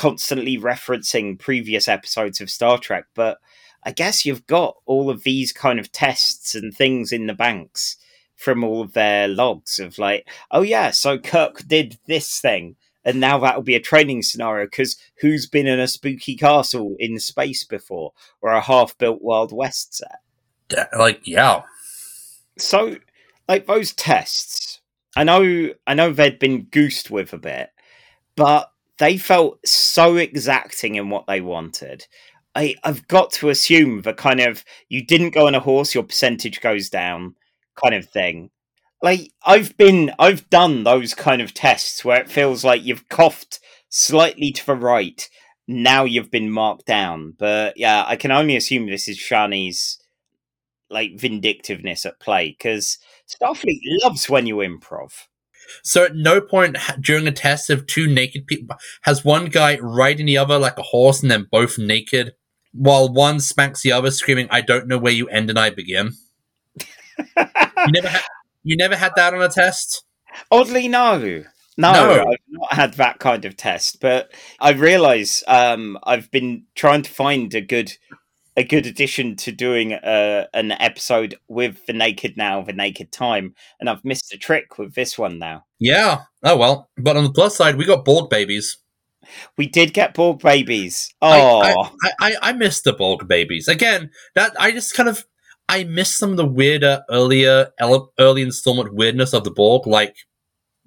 constantly 0.00 0.56
referencing 0.56 1.38
previous 1.38 1.86
episodes 1.86 2.40
of 2.40 2.48
Star 2.48 2.78
Trek, 2.78 3.04
but 3.14 3.36
I 3.82 3.92
guess 3.92 4.24
you've 4.24 4.46
got 4.46 4.76
all 4.86 5.10
of 5.10 5.24
these 5.24 5.52
kind 5.52 5.78
of 5.78 5.92
tests 5.92 6.54
and 6.54 6.74
things 6.74 7.12
in 7.12 7.26
the 7.26 7.34
banks 7.34 7.98
from 8.34 8.64
all 8.64 8.80
of 8.80 8.94
their 8.94 9.28
logs 9.28 9.78
of 9.78 9.98
like, 9.98 10.26
oh 10.50 10.62
yeah, 10.62 10.90
so 10.90 11.18
Kirk 11.18 11.68
did 11.68 11.98
this 12.06 12.40
thing, 12.40 12.76
and 13.04 13.20
now 13.20 13.38
that'll 13.40 13.60
be 13.60 13.74
a 13.74 13.80
training 13.80 14.22
scenario 14.22 14.64
because 14.64 14.96
who's 15.20 15.46
been 15.46 15.66
in 15.66 15.78
a 15.78 15.86
spooky 15.86 16.34
castle 16.34 16.96
in 16.98 17.18
space 17.18 17.64
before 17.64 18.12
or 18.40 18.52
a 18.52 18.62
half-built 18.62 19.20
Wild 19.20 19.52
West 19.52 19.98
set? 19.98 20.20
Like 20.96 21.26
yeah. 21.26 21.64
So, 22.56 22.96
like 23.46 23.66
those 23.66 23.92
tests, 23.92 24.80
I 25.14 25.24
know, 25.24 25.74
I 25.86 25.92
know 25.92 26.10
they'd 26.10 26.38
been 26.38 26.68
goosed 26.70 27.10
with 27.10 27.34
a 27.34 27.38
bit, 27.38 27.68
but 28.34 28.69
they 29.00 29.16
felt 29.16 29.66
so 29.66 30.16
exacting 30.16 30.94
in 30.94 31.08
what 31.08 31.26
they 31.26 31.40
wanted. 31.40 32.06
I, 32.54 32.76
I've 32.84 33.08
got 33.08 33.32
to 33.32 33.48
assume 33.48 34.02
the 34.02 34.12
kind 34.12 34.40
of 34.40 34.62
you 34.88 35.04
didn't 35.04 35.30
go 35.30 35.46
on 35.46 35.54
a 35.54 35.60
horse, 35.60 35.94
your 35.94 36.04
percentage 36.04 36.60
goes 36.60 36.90
down, 36.90 37.34
kind 37.82 37.94
of 37.94 38.08
thing. 38.08 38.50
Like 39.02 39.32
I've 39.44 39.74
been, 39.78 40.12
I've 40.18 40.50
done 40.50 40.84
those 40.84 41.14
kind 41.14 41.40
of 41.40 41.54
tests 41.54 42.04
where 42.04 42.20
it 42.20 42.30
feels 42.30 42.62
like 42.62 42.84
you've 42.84 43.08
coughed 43.08 43.58
slightly 43.88 44.52
to 44.52 44.66
the 44.66 44.76
right. 44.76 45.28
Now 45.66 46.04
you've 46.04 46.30
been 46.30 46.50
marked 46.50 46.84
down, 46.84 47.34
but 47.38 47.78
yeah, 47.78 48.04
I 48.06 48.16
can 48.16 48.30
only 48.30 48.54
assume 48.54 48.86
this 48.86 49.08
is 49.08 49.18
Shani's 49.18 49.98
like 50.90 51.18
vindictiveness 51.18 52.04
at 52.04 52.20
play 52.20 52.50
because 52.50 52.98
Starfleet 53.26 53.80
loves 54.04 54.28
when 54.28 54.46
you 54.46 54.56
improv. 54.56 55.28
So 55.82 56.04
at 56.04 56.14
no 56.14 56.40
point 56.40 56.76
during 57.00 57.26
a 57.26 57.32
test 57.32 57.70
of 57.70 57.86
two 57.86 58.06
naked 58.06 58.46
people 58.46 58.76
has 59.02 59.24
one 59.24 59.46
guy 59.46 59.78
riding 59.80 60.26
the 60.26 60.38
other 60.38 60.58
like 60.58 60.78
a 60.78 60.82
horse 60.82 61.22
and 61.22 61.30
then 61.30 61.46
both 61.50 61.78
naked, 61.78 62.32
while 62.72 63.12
one 63.12 63.40
smacks 63.40 63.82
the 63.82 63.92
other, 63.92 64.10
screaming, 64.10 64.48
"I 64.50 64.60
don't 64.60 64.88
know 64.88 64.98
where 64.98 65.12
you 65.12 65.28
end 65.28 65.50
and 65.50 65.58
I 65.58 65.70
begin." 65.70 66.12
you 67.36 67.92
never 67.92 68.08
had 68.08 68.22
you 68.62 68.76
never 68.76 68.96
had 68.96 69.12
that 69.16 69.34
on 69.34 69.42
a 69.42 69.48
test. 69.48 70.04
Oddly, 70.50 70.88
no. 70.88 71.44
No, 71.76 71.92
No. 71.92 72.20
I've 72.20 72.38
not 72.48 72.72
had 72.72 72.94
that 72.94 73.18
kind 73.20 73.44
of 73.44 73.56
test, 73.56 74.00
but 74.00 74.32
I 74.58 74.72
realise 74.72 75.42
um, 75.48 75.98
I've 76.02 76.30
been 76.30 76.64
trying 76.74 77.02
to 77.02 77.10
find 77.10 77.54
a 77.54 77.60
good 77.60 77.92
a 78.56 78.64
good 78.64 78.86
addition 78.86 79.36
to 79.36 79.52
doing 79.52 79.92
uh, 79.94 80.46
an 80.52 80.72
episode 80.72 81.36
with 81.48 81.86
the 81.86 81.92
naked 81.92 82.36
now, 82.36 82.62
the 82.62 82.72
naked 82.72 83.12
time, 83.12 83.54
and 83.78 83.88
I've 83.88 84.04
missed 84.04 84.32
a 84.34 84.38
trick 84.38 84.78
with 84.78 84.94
this 84.94 85.18
one 85.18 85.38
now. 85.38 85.64
Yeah. 85.78 86.22
Oh 86.42 86.56
well. 86.56 86.90
But 86.96 87.16
on 87.16 87.24
the 87.24 87.32
plus 87.32 87.56
side, 87.56 87.76
we 87.76 87.84
got 87.84 88.04
Borg 88.04 88.28
babies. 88.30 88.78
We 89.56 89.68
did 89.68 89.92
get 89.92 90.14
Borg 90.14 90.40
babies. 90.40 91.14
Oh, 91.22 91.90
I, 92.02 92.12
I, 92.20 92.36
I 92.42 92.52
miss 92.52 92.82
the 92.82 92.92
Borg 92.92 93.28
babies. 93.28 93.68
Again, 93.68 94.10
that 94.34 94.52
I 94.58 94.72
just 94.72 94.94
kind 94.94 95.08
of 95.08 95.24
I 95.68 95.84
miss 95.84 96.16
some 96.16 96.32
of 96.32 96.36
the 96.36 96.46
weirder 96.46 97.04
earlier 97.08 97.70
early 98.18 98.42
installment 98.42 98.92
weirdness 98.92 99.32
of 99.32 99.44
the 99.44 99.52
Borg, 99.52 99.86
like 99.86 100.16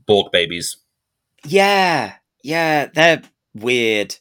Borg 0.05 0.31
babies. 0.31 0.75
yeah, 1.45 2.15
yeah, 2.43 2.87
they're 2.93 3.21
weird. 3.53 4.17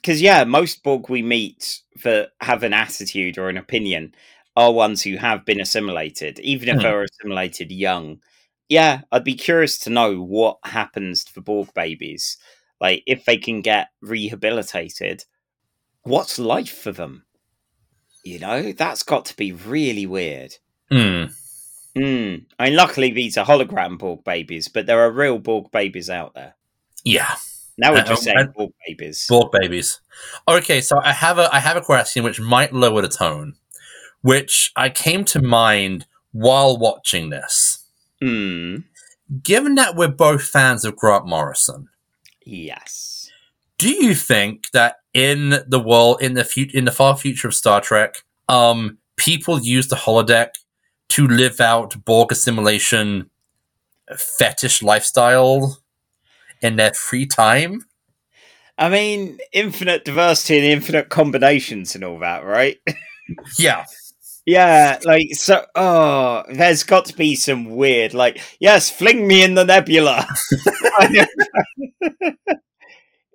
Because 0.00 0.22
yeah, 0.22 0.44
most 0.44 0.82
Borg 0.82 1.08
we 1.08 1.22
meet 1.22 1.80
that 2.04 2.30
have 2.40 2.62
an 2.62 2.72
attitude 2.72 3.36
or 3.38 3.48
an 3.48 3.56
opinion 3.56 4.14
are 4.56 4.72
ones 4.72 5.02
who 5.02 5.16
have 5.16 5.44
been 5.44 5.60
assimilated, 5.60 6.38
even 6.40 6.68
if 6.68 6.76
Hmm. 6.76 6.82
they 6.82 6.92
were 6.92 7.04
assimilated 7.04 7.70
young. 7.70 8.20
Yeah, 8.68 9.02
I'd 9.12 9.24
be 9.24 9.34
curious 9.34 9.78
to 9.80 9.90
know 9.90 10.20
what 10.20 10.58
happens 10.64 11.24
to 11.24 11.34
the 11.34 11.40
Borg 11.40 11.72
babies. 11.74 12.36
Like, 12.80 13.02
if 13.06 13.24
they 13.24 13.36
can 13.38 13.60
get 13.62 13.88
rehabilitated, 14.02 15.24
what's 16.02 16.38
life 16.38 16.70
for 16.76 16.92
them? 16.92 17.24
You 18.24 18.38
know, 18.40 18.72
that's 18.72 19.02
got 19.02 19.24
to 19.26 19.36
be 19.36 19.52
really 19.52 20.06
weird. 20.06 20.56
Hmm. 20.90 21.24
Hmm. 21.96 22.34
I 22.58 22.66
mean, 22.66 22.76
luckily 22.76 23.10
these 23.10 23.36
are 23.36 23.46
hologram 23.46 23.98
Borg 23.98 24.22
babies, 24.24 24.68
but 24.68 24.86
there 24.86 25.00
are 25.00 25.10
real 25.10 25.38
Borg 25.38 25.70
babies 25.72 26.10
out 26.10 26.34
there. 26.34 26.54
Yeah. 27.04 27.34
Now 27.78 27.92
we're 27.92 28.00
Uh, 28.00 28.04
just 28.04 28.24
saying 28.24 28.52
Borg 28.56 28.72
babies. 28.86 29.26
Borg 29.28 29.52
babies. 29.52 30.00
Okay, 30.48 30.80
so 30.80 31.00
I 31.02 31.12
have 31.12 31.38
a 31.38 31.48
I 31.54 31.60
have 31.60 31.76
a 31.76 31.80
question 31.80 32.24
which 32.24 32.40
might 32.40 32.72
lower 32.74 33.00
the 33.02 33.08
tone, 33.08 33.54
which 34.22 34.72
I 34.76 34.90
came 34.90 35.24
to 35.26 35.40
mind 35.40 36.06
while 36.32 36.76
watching 36.76 37.30
this. 37.30 37.84
Hmm. 38.20 38.78
Given 39.42 39.76
that 39.76 39.94
we're 39.94 40.08
both 40.08 40.42
fans 40.42 40.84
of 40.84 40.96
Grant 40.96 41.26
Morrison, 41.26 41.88
Yes. 42.44 43.30
do 43.78 43.90
you 43.90 44.14
think 44.14 44.70
that 44.72 44.96
in 45.14 45.62
the 45.68 45.78
world 45.80 46.20
in 46.20 46.34
the 46.34 46.44
fut- 46.44 46.74
in 46.74 46.84
the 46.84 46.90
far 46.92 47.16
future 47.16 47.46
of 47.48 47.54
Star 47.54 47.80
Trek, 47.80 48.24
um, 48.48 48.98
people 49.16 49.60
use 49.60 49.86
the 49.88 49.96
holodeck 49.96 50.50
to 51.10 51.26
live 51.28 51.60
out 51.60 52.04
Borg 52.04 52.32
assimilation 52.32 53.30
fetish 54.16 54.82
lifestyle 54.82 55.78
in 56.62 56.76
their 56.76 56.92
free 56.92 57.26
time? 57.26 57.84
I 58.76 58.88
mean, 58.88 59.38
infinite 59.52 60.04
diversity 60.04 60.58
and 60.58 60.66
infinite 60.66 61.08
combinations 61.08 61.94
and 61.94 62.04
all 62.04 62.18
that, 62.20 62.44
right? 62.44 62.78
Yeah. 63.58 63.84
yeah, 64.46 64.98
like 65.04 65.34
so. 65.34 65.66
Oh, 65.74 66.44
there's 66.50 66.82
got 66.82 67.04
to 67.06 67.14
be 67.14 67.34
some 67.34 67.76
weird, 67.76 68.14
like, 68.14 68.40
yes, 68.58 68.88
fling 68.88 69.26
me 69.26 69.44
in 69.44 69.54
the 69.54 69.64
nebula. 69.64 70.26
I 70.98 71.26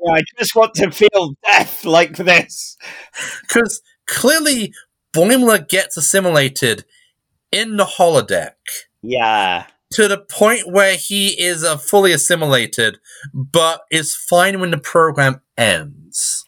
yeah, 0.03 0.13
I 0.13 0.21
just 0.39 0.55
want 0.55 0.74
to 0.76 0.91
feel 0.91 1.36
death 1.43 1.86
like 1.86 2.17
this. 2.17 2.76
Because 3.41 3.82
clearly 4.07 4.74
Boimler 5.15 5.67
gets 5.67 5.95
assimilated 5.95 6.86
in 7.51 7.78
the 7.78 7.86
holodeck. 7.86 8.53
Yeah, 9.01 9.67
to 9.93 10.07
the 10.07 10.17
point 10.17 10.71
where 10.71 10.95
he 10.95 11.29
is 11.41 11.63
uh, 11.63 11.77
fully 11.77 12.11
assimilated, 12.11 12.99
but 13.33 13.81
is 13.91 14.15
fine 14.15 14.59
when 14.59 14.71
the 14.71 14.77
program 14.77 15.41
ends. 15.57 16.45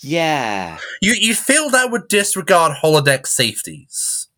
Yeah. 0.00 0.78
You 1.00 1.14
you 1.14 1.34
feel 1.34 1.70
that 1.70 1.90
would 1.90 2.08
disregard 2.08 2.78
holodeck 2.82 3.26
safeties. 3.26 4.28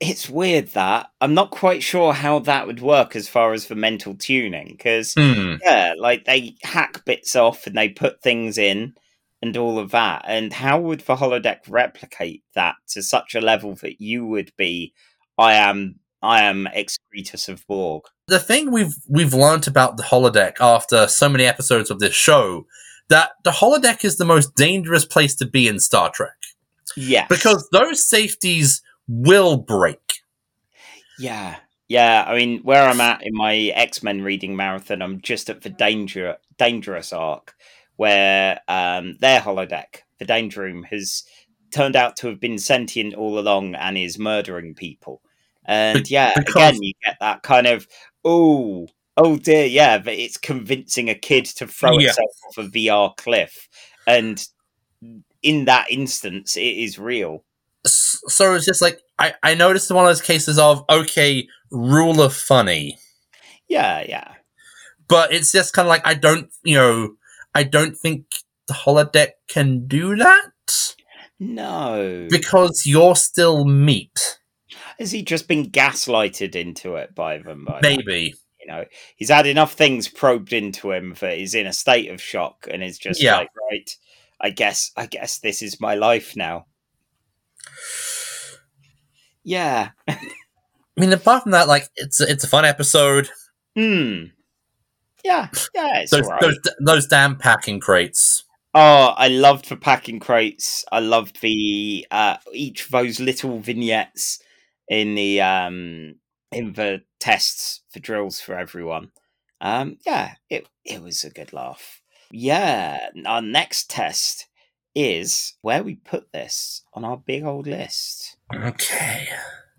It's 0.00 0.28
weird 0.28 0.68
that. 0.68 1.10
I'm 1.20 1.34
not 1.34 1.52
quite 1.52 1.82
sure 1.82 2.12
how 2.12 2.40
that 2.40 2.66
would 2.66 2.80
work 2.80 3.14
as 3.14 3.28
far 3.28 3.52
as 3.52 3.66
the 3.68 3.76
mental 3.76 4.16
tuning, 4.16 4.74
because, 4.76 5.14
Hmm. 5.14 5.54
yeah, 5.62 5.94
like 5.96 6.24
they 6.24 6.56
hack 6.64 7.04
bits 7.04 7.36
off 7.36 7.66
and 7.68 7.76
they 7.76 7.88
put 7.88 8.20
things 8.20 8.58
in 8.58 8.94
and 9.40 9.56
all 9.56 9.78
of 9.78 9.92
that. 9.92 10.24
And 10.26 10.52
how 10.52 10.80
would 10.80 11.00
the 11.00 11.16
holodeck 11.16 11.60
replicate 11.68 12.42
that 12.54 12.74
to 12.88 13.02
such 13.02 13.36
a 13.36 13.40
level 13.40 13.76
that 13.76 14.00
you 14.00 14.26
would 14.26 14.52
be, 14.56 14.92
I 15.38 15.54
am, 15.54 16.00
I 16.22 16.42
am 16.42 16.68
excretus 16.74 17.48
of 17.48 17.66
Borg? 17.66 18.04
The 18.28 18.38
thing 18.38 18.70
we've 18.70 18.94
we've 19.08 19.34
learnt 19.34 19.66
about 19.66 19.96
the 19.96 20.04
holodeck 20.04 20.56
after 20.60 21.06
so 21.08 21.28
many 21.28 21.44
episodes 21.44 21.90
of 21.90 21.98
this 21.98 22.14
show 22.14 22.66
that 23.08 23.32
the 23.44 23.50
holodeck 23.50 24.04
is 24.04 24.16
the 24.16 24.24
most 24.24 24.54
dangerous 24.54 25.04
place 25.04 25.34
to 25.36 25.46
be 25.46 25.68
in 25.68 25.80
Star 25.80 26.10
Trek 26.10 26.36
Yes. 26.96 27.26
because 27.28 27.68
those 27.72 28.08
safeties 28.08 28.82
will 29.08 29.56
break. 29.56 30.20
Yeah. 31.18 31.56
Yeah, 31.88 32.24
I 32.26 32.36
mean, 32.36 32.60
where 32.62 32.88
I'm 32.88 33.00
at 33.02 33.22
in 33.22 33.34
my 33.34 33.54
X 33.54 34.02
Men 34.02 34.22
reading 34.22 34.56
marathon, 34.56 35.02
I'm 35.02 35.20
just 35.20 35.50
at 35.50 35.60
the 35.60 35.68
danger 35.68 36.38
dangerous 36.56 37.12
arc, 37.12 37.54
where 37.96 38.60
um, 38.66 39.16
their 39.20 39.40
holodeck, 39.40 40.02
the 40.18 40.24
Danger 40.24 40.62
Room, 40.62 40.84
has 40.84 41.24
turned 41.70 41.96
out 41.96 42.16
to 42.16 42.28
have 42.28 42.40
been 42.40 42.58
sentient 42.58 43.14
all 43.14 43.38
along 43.38 43.74
and 43.74 43.98
is 43.98 44.18
murdering 44.18 44.74
people. 44.74 45.21
And 45.64 46.08
yeah, 46.10 46.32
because- 46.36 46.54
again, 46.54 46.82
you 46.82 46.92
get 47.04 47.16
that 47.20 47.42
kind 47.42 47.66
of 47.66 47.86
oh, 48.24 48.86
oh 49.16 49.36
dear, 49.36 49.66
yeah, 49.66 49.98
but 49.98 50.14
it's 50.14 50.36
convincing 50.36 51.08
a 51.10 51.14
kid 51.14 51.44
to 51.46 51.66
throw 51.66 51.98
Yeah. 51.98 52.08
itself 52.10 52.30
off 52.48 52.58
a 52.58 52.68
VR 52.68 53.14
cliff, 53.16 53.68
and 54.06 54.44
in 55.42 55.64
that 55.66 55.90
instance, 55.90 56.56
it 56.56 56.60
is 56.62 56.98
real. 56.98 57.44
So 57.84 58.54
it's 58.54 58.66
just 58.66 58.80
like 58.82 59.00
I 59.18 59.34
I 59.42 59.54
noticed 59.54 59.90
one 59.90 60.04
of 60.04 60.10
those 60.10 60.22
cases 60.22 60.58
of 60.58 60.84
okay, 60.88 61.46
rule 61.70 62.22
of 62.22 62.34
funny. 62.34 62.98
Yeah, 63.68 64.04
yeah. 64.08 64.34
but 65.08 65.32
it's 65.32 65.52
just 65.52 65.72
kind 65.74 65.86
of 65.86 65.90
like 65.90 66.06
I 66.06 66.14
don't, 66.14 66.50
you 66.62 66.76
know, 66.76 67.14
I 67.54 67.64
don't 67.64 67.96
think 67.96 68.26
the 68.68 68.74
holodeck 68.74 69.30
can 69.48 69.86
do 69.86 70.14
that 70.16 70.52
No. 71.38 72.28
because 72.30 72.84
you're 72.86 73.16
still 73.16 73.64
meat. 73.64 74.38
Has 75.02 75.10
he 75.10 75.22
just 75.24 75.48
been 75.48 75.68
gaslighted 75.68 76.54
into 76.54 76.94
it 76.94 77.12
by 77.12 77.38
them? 77.38 77.64
By 77.64 77.80
that? 77.80 77.82
Maybe. 77.82 78.34
you 78.60 78.66
know, 78.68 78.84
he's 79.16 79.30
had 79.30 79.48
enough 79.48 79.72
things 79.72 80.06
probed 80.06 80.52
into 80.52 80.92
him 80.92 81.16
that 81.18 81.36
he's 81.38 81.56
in 81.56 81.66
a 81.66 81.72
state 81.72 82.08
of 82.08 82.22
shock 82.22 82.68
and 82.70 82.84
is 82.84 82.98
just 82.98 83.20
Yeah. 83.20 83.38
like, 83.38 83.48
right, 83.72 83.90
I 84.40 84.50
guess, 84.50 84.92
I 84.96 85.06
guess 85.06 85.40
this 85.40 85.60
is 85.60 85.80
my 85.80 85.96
life 85.96 86.36
now. 86.36 86.66
Yeah. 89.44 89.90
I 90.08 90.20
mean, 90.96 91.12
apart 91.12 91.42
from 91.42 91.52
that, 91.52 91.66
like 91.66 91.88
it's 91.96 92.20
a, 92.20 92.30
it's 92.30 92.44
a 92.44 92.48
fun 92.48 92.64
episode. 92.64 93.28
Hmm. 93.76 94.26
Yeah. 95.24 95.48
Yeah. 95.74 96.00
It's 96.02 96.12
Those, 96.12 96.28
right. 96.28 96.40
those 96.40 96.58
those 96.80 97.06
damn 97.08 97.36
packing 97.36 97.80
crates. 97.80 98.44
Oh, 98.74 99.14
I 99.16 99.26
loved 99.28 99.68
the 99.68 99.76
packing 99.76 100.20
crates. 100.20 100.84
I 100.92 101.00
loved 101.00 101.40
the 101.40 102.06
uh, 102.10 102.36
each 102.52 102.84
of 102.84 102.90
those 102.92 103.18
little 103.18 103.58
vignettes 103.58 104.40
in 104.88 105.14
the 105.14 105.40
um 105.40 106.16
in 106.50 106.72
the 106.74 107.02
tests 107.18 107.82
for 107.90 108.00
drills 108.00 108.40
for 108.40 108.54
everyone. 108.54 109.10
Um, 109.60 109.98
yeah, 110.04 110.34
it 110.50 110.68
it 110.84 111.02
was 111.02 111.24
a 111.24 111.30
good 111.30 111.52
laugh. 111.52 112.02
Yeah, 112.30 113.10
our 113.26 113.42
next 113.42 113.90
test 113.90 114.48
is 114.94 115.54
where 115.62 115.82
we 115.82 115.94
put 115.94 116.32
this 116.32 116.82
on 116.92 117.04
our 117.04 117.16
big 117.16 117.44
old 117.44 117.66
list. 117.66 118.36
Okay. 118.54 119.28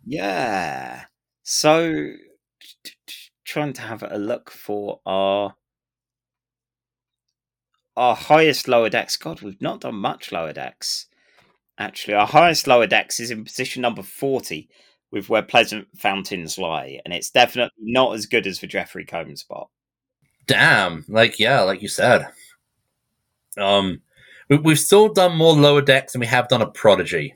Yeah. 0.05 1.05
So 1.43 2.13
trying 3.45 3.73
to 3.73 3.81
have 3.81 4.03
a 4.03 4.17
look 4.17 4.49
for 4.49 5.01
our 5.05 5.55
our 7.95 8.15
highest 8.15 8.67
lower 8.67 8.89
decks. 8.89 9.17
God, 9.17 9.41
we've 9.41 9.61
not 9.61 9.81
done 9.81 9.95
much 9.95 10.31
lower 10.31 10.53
decks. 10.53 11.07
Actually, 11.77 12.15
our 12.15 12.27
highest 12.27 12.67
lower 12.67 12.87
decks 12.87 13.19
is 13.19 13.29
in 13.31 13.43
position 13.43 13.81
number 13.81 14.01
40 14.01 14.69
with 15.13 15.29
where 15.29 15.43
pleasant 15.43 15.87
fountains 15.95 16.57
lie, 16.57 16.99
and 17.05 17.13
it's 17.13 17.29
definitely 17.29 17.71
not 17.79 18.15
as 18.15 18.25
good 18.25 18.47
as 18.47 18.59
the 18.59 18.67
Jeffrey 18.67 19.05
Combs 19.05 19.41
spot. 19.41 19.69
Damn. 20.47 21.05
Like 21.07 21.39
yeah, 21.39 21.61
like 21.61 21.83
you 21.83 21.87
said. 21.87 22.27
Um, 23.55 24.01
we, 24.49 24.57
we've 24.57 24.79
still 24.79 25.13
done 25.13 25.37
more 25.37 25.53
lower 25.53 25.81
decks 25.83 26.13
than 26.13 26.19
we 26.19 26.25
have 26.25 26.47
done 26.49 26.63
a 26.63 26.67
prodigy. 26.67 27.35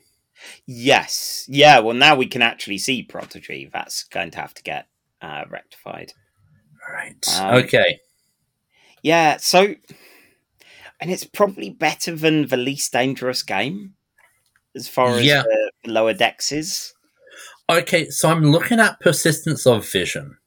Yes. 0.66 1.46
Yeah, 1.48 1.78
well 1.78 1.94
now 1.94 2.16
we 2.16 2.26
can 2.26 2.42
actually 2.42 2.78
see 2.78 3.04
Prodigy. 3.04 3.70
That's 3.72 4.04
going 4.04 4.32
to 4.32 4.38
have 4.38 4.54
to 4.54 4.62
get 4.64 4.88
uh, 5.22 5.44
rectified. 5.48 6.12
All 6.86 6.94
right. 6.94 7.40
Um, 7.40 7.54
okay. 7.64 8.00
Yeah, 9.02 9.36
so 9.36 9.76
and 11.00 11.10
it's 11.12 11.24
probably 11.24 11.70
better 11.70 12.16
than 12.16 12.48
the 12.48 12.56
least 12.56 12.92
dangerous 12.92 13.44
game 13.44 13.94
as 14.74 14.88
far 14.88 15.10
as 15.16 15.24
Yeah. 15.24 15.44
the 15.84 15.92
lower 15.92 16.12
decks 16.12 16.50
is. 16.50 16.92
Okay. 17.70 18.08
So 18.10 18.28
I'm 18.30 18.44
looking 18.50 18.80
at 18.80 19.00
persistence 19.00 19.66
of 19.66 19.88
vision. 19.90 20.38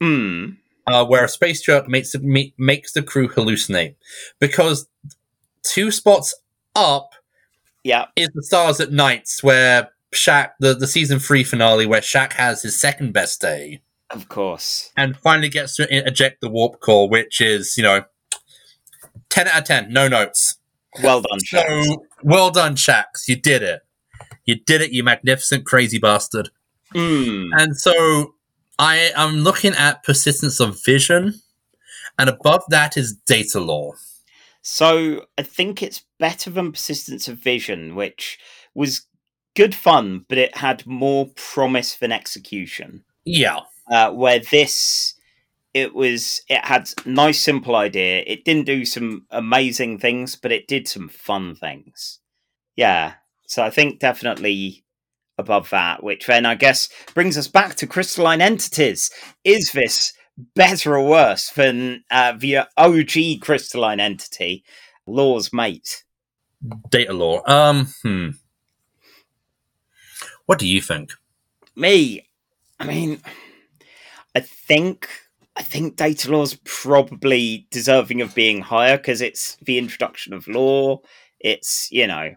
Hmm. 0.00 0.50
uh, 0.86 1.04
where 1.04 1.24
a 1.24 1.28
space 1.28 1.60
jerk 1.60 1.88
makes 1.88 2.12
the, 2.12 2.20
ma- 2.20 2.52
makes 2.56 2.92
the 2.92 3.02
crew 3.02 3.28
hallucinate 3.28 3.96
because 4.38 4.86
two 5.64 5.90
spots 5.90 6.34
up 6.76 7.10
Yeah. 7.82 8.06
is 8.14 8.28
the 8.32 8.42
stars 8.44 8.78
at 8.80 8.92
nights 8.92 9.42
where 9.42 9.90
Shaq 10.14 10.50
the, 10.60 10.72
the 10.74 10.86
season 10.86 11.18
three 11.18 11.42
finale 11.42 11.84
where 11.84 12.00
Shaq 12.00 12.32
has 12.34 12.62
his 12.62 12.80
second 12.80 13.12
best 13.12 13.40
day 13.40 13.82
Of 14.10 14.28
course. 14.28 14.90
and 14.96 15.16
finally 15.16 15.48
gets 15.48 15.74
to 15.76 15.88
eject 16.06 16.40
the 16.40 16.48
warp 16.48 16.78
core 16.80 17.08
which 17.08 17.40
is 17.40 17.76
you 17.76 17.82
know 17.82 18.04
10 19.30 19.48
out 19.48 19.58
of 19.58 19.64
10 19.64 19.92
no 19.92 20.06
notes 20.08 20.58
Well 21.02 21.22
done, 21.22 21.40
so 21.40 21.58
Shax. 21.58 21.96
well 22.22 22.50
done 22.52 22.76
Shax 22.76 23.26
you 23.26 23.34
did 23.36 23.62
it 23.64 23.82
you 24.48 24.56
did 24.56 24.80
it 24.80 24.92
you 24.92 25.04
magnificent 25.04 25.66
crazy 25.66 25.98
bastard. 25.98 26.50
Hmm. 26.92 27.50
and 27.52 27.76
so 27.76 28.34
I 28.78 29.12
am 29.14 29.36
looking 29.40 29.74
at 29.74 30.02
persistence 30.02 30.58
of 30.58 30.82
vision 30.82 31.42
and 32.18 32.30
above 32.30 32.62
that 32.70 32.96
is 32.96 33.14
Datalore. 33.28 33.92
So 34.62 35.26
I 35.36 35.42
think 35.42 35.82
it's 35.82 36.04
better 36.18 36.50
than 36.50 36.72
Persistence 36.72 37.28
of 37.28 37.38
Vision, 37.38 37.94
which 37.94 38.38
was 38.74 39.02
good 39.54 39.74
fun, 39.74 40.24
but 40.28 40.38
it 40.38 40.56
had 40.56 40.86
more 40.86 41.28
promise 41.36 41.96
than 41.96 42.12
execution. 42.12 43.04
yeah. 43.24 43.60
Uh, 43.90 44.10
where 44.10 44.38
this 44.38 45.14
it 45.72 45.94
was 45.94 46.42
it 46.48 46.62
had 46.64 46.90
nice 47.06 47.40
simple 47.40 47.76
idea. 47.76 48.22
It 48.26 48.44
didn't 48.44 48.66
do 48.66 48.84
some 48.84 49.26
amazing 49.30 49.98
things 49.98 50.36
but 50.36 50.52
it 50.52 50.68
did 50.68 50.88
some 50.88 51.08
fun 51.08 51.54
things. 51.54 52.20
Yeah 52.76 53.14
so 53.48 53.62
i 53.62 53.70
think 53.70 53.98
definitely 53.98 54.84
above 55.36 55.68
that 55.70 56.02
which 56.02 56.26
then 56.26 56.46
i 56.46 56.54
guess 56.54 56.88
brings 57.14 57.36
us 57.36 57.48
back 57.48 57.74
to 57.74 57.86
crystalline 57.86 58.40
entities 58.40 59.10
is 59.44 59.72
this 59.72 60.12
better 60.54 60.96
or 60.96 61.04
worse 61.08 61.50
than 61.50 62.04
uh, 62.12 62.32
the 62.38 62.58
og 62.76 63.40
crystalline 63.40 63.98
entity 63.98 64.64
Lore's 65.06 65.52
mate 65.52 66.04
Datalore. 66.90 67.48
Um, 67.48 67.86
hmm. 68.02 68.30
What 70.46 70.58
do 70.58 70.66
you 70.66 70.80
think? 70.80 71.12
me 71.78 72.28
i 72.80 72.84
mean 72.84 73.20
i 74.34 74.40
think 74.40 75.08
i 75.56 75.62
think 75.62 75.96
Datalore's 75.96 76.58
probably 76.64 77.66
deserving 77.70 78.20
of 78.20 78.34
being 78.34 78.60
higher 78.60 78.96
because 78.96 79.20
it's 79.20 79.56
the 79.62 79.78
introduction 79.78 80.32
of 80.32 80.48
law 80.48 81.00
it's 81.38 81.90
you 81.92 82.06
know 82.06 82.34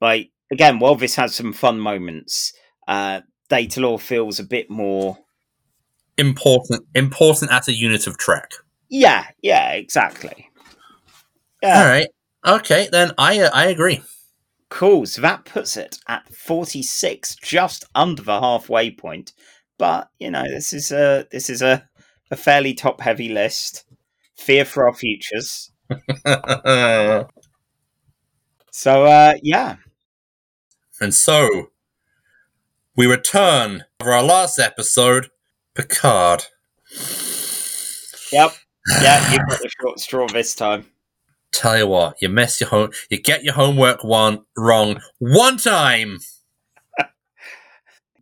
like 0.00 0.30
again 0.50 0.78
while 0.78 0.94
this 0.94 1.14
has 1.16 1.34
some 1.34 1.52
fun 1.52 1.78
moments 1.80 2.52
uh 2.88 3.20
Datalore 3.50 4.00
feels 4.00 4.38
a 4.38 4.44
bit 4.44 4.70
more 4.70 5.18
Important, 6.16 6.86
important 6.94 7.50
as 7.50 7.66
a 7.66 7.72
unit 7.72 8.06
of 8.06 8.16
track. 8.16 8.52
yeah 8.88 9.26
yeah 9.42 9.72
exactly 9.72 10.50
All 11.72 11.84
yeah 11.84 11.84
right. 11.84 12.06
Okay, 12.46 12.88
then 12.90 13.12
I 13.18 13.40
uh, 13.40 13.50
I 13.52 13.66
agree. 13.66 14.02
cool 14.68 15.04
so 15.06 15.20
that 15.20 15.44
puts 15.44 15.76
it 15.76 15.98
at 16.08 16.32
46 16.34 17.36
just 17.36 17.84
under 17.94 18.22
the 18.22 18.40
halfway 18.40 18.90
point 18.90 19.32
but 19.78 20.08
you 20.18 20.30
know 20.30 20.44
this 20.44 20.72
is 20.72 20.92
a 20.92 21.26
this 21.32 21.50
is 21.50 21.60
a, 21.62 21.88
a 22.30 22.36
fairly 22.36 22.72
top 22.74 23.00
heavy 23.00 23.28
list 23.28 23.84
fear 24.36 24.64
for 24.64 24.86
our 24.86 24.94
futures 24.94 25.72
So 28.70 29.04
uh 29.04 29.34
yeah. 29.42 29.76
And 31.00 31.14
so 31.14 31.70
we 32.96 33.06
return 33.06 33.84
for 34.00 34.12
our 34.12 34.22
last 34.22 34.58
episode 34.58 35.30
Picard. 35.74 36.44
Yep. 38.32 38.52
Yeah, 39.02 39.32
you 39.32 39.38
got 39.38 39.60
the 39.60 39.70
short 39.80 40.00
straw 40.00 40.26
this 40.26 40.54
time. 40.54 40.86
Tell 41.52 41.76
you 41.76 41.86
what, 41.86 42.16
you 42.20 42.28
mess 42.30 42.60
your 42.60 42.70
home, 42.70 42.90
you 43.10 43.20
get 43.20 43.44
your 43.44 43.52
homework 43.54 44.02
one 44.02 44.44
wrong 44.56 45.00
one 45.18 45.58
time. 45.58 46.18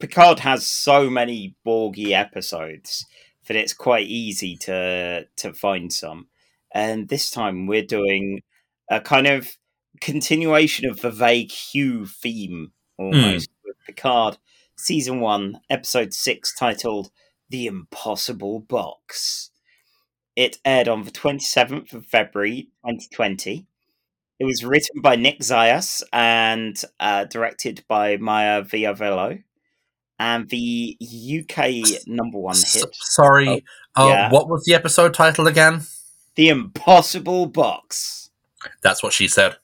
Picard 0.01 0.41
has 0.41 0.67
so 0.67 1.09
many 1.09 1.55
Borgy 1.65 2.11
episodes 2.11 3.07
that 3.47 3.57
it's 3.57 3.73
quite 3.73 4.09
easy 4.09 4.57
to 4.59 5.27
to 5.37 5.53
find 5.53 5.93
some. 5.93 6.27
And 6.73 7.09
this 7.09 7.31
time 7.31 7.67
we're 7.67 7.85
doing 7.85 8.43
a 8.91 9.01
kind 9.01 9.27
of 9.27 9.57
continuation 10.01 10.89
of 10.89 11.01
the 11.01 11.11
vague 11.11 11.51
Hugh 11.51 12.07
theme 12.07 12.73
almost 12.99 13.51
with 13.65 13.77
Picard 13.87 14.39
season 14.77 15.21
1 15.21 15.61
episode 15.71 16.15
6 16.15 16.55
titled 16.55 17.11
The 17.51 17.67
Impossible 17.67 18.61
Box. 18.61 19.51
It 20.37 20.59
aired 20.65 20.89
on 20.89 21.03
the 21.03 21.11
27th 21.11 21.93
of 21.93 22.07
February 22.07 22.69
2020. 22.85 23.67
It 24.39 24.45
was 24.45 24.65
written 24.65 25.01
by 25.01 25.17
Nick 25.17 25.41
Zayas 25.41 26.03
and 26.13 26.81
uh, 27.01 27.25
directed 27.25 27.85
by 27.89 28.17
Maja 28.19 28.63
Vrvilo 28.63 29.43
and 30.19 30.49
the 30.49 30.97
UK 31.01 32.07
number 32.07 32.39
one 32.39 32.57
hit, 32.57 32.87
sorry, 32.93 33.65
uh, 33.97 34.07
yeah. 34.09 34.31
what 34.31 34.49
was 34.49 34.65
the 34.65 34.75
episode 34.75 35.15
title 35.15 35.47
again? 35.47 35.83
The 36.35 36.49
Impossible 36.49 37.47
Box. 37.47 38.31
That's 38.83 39.03
what 39.03 39.13
she 39.13 39.29
said. 39.29 39.57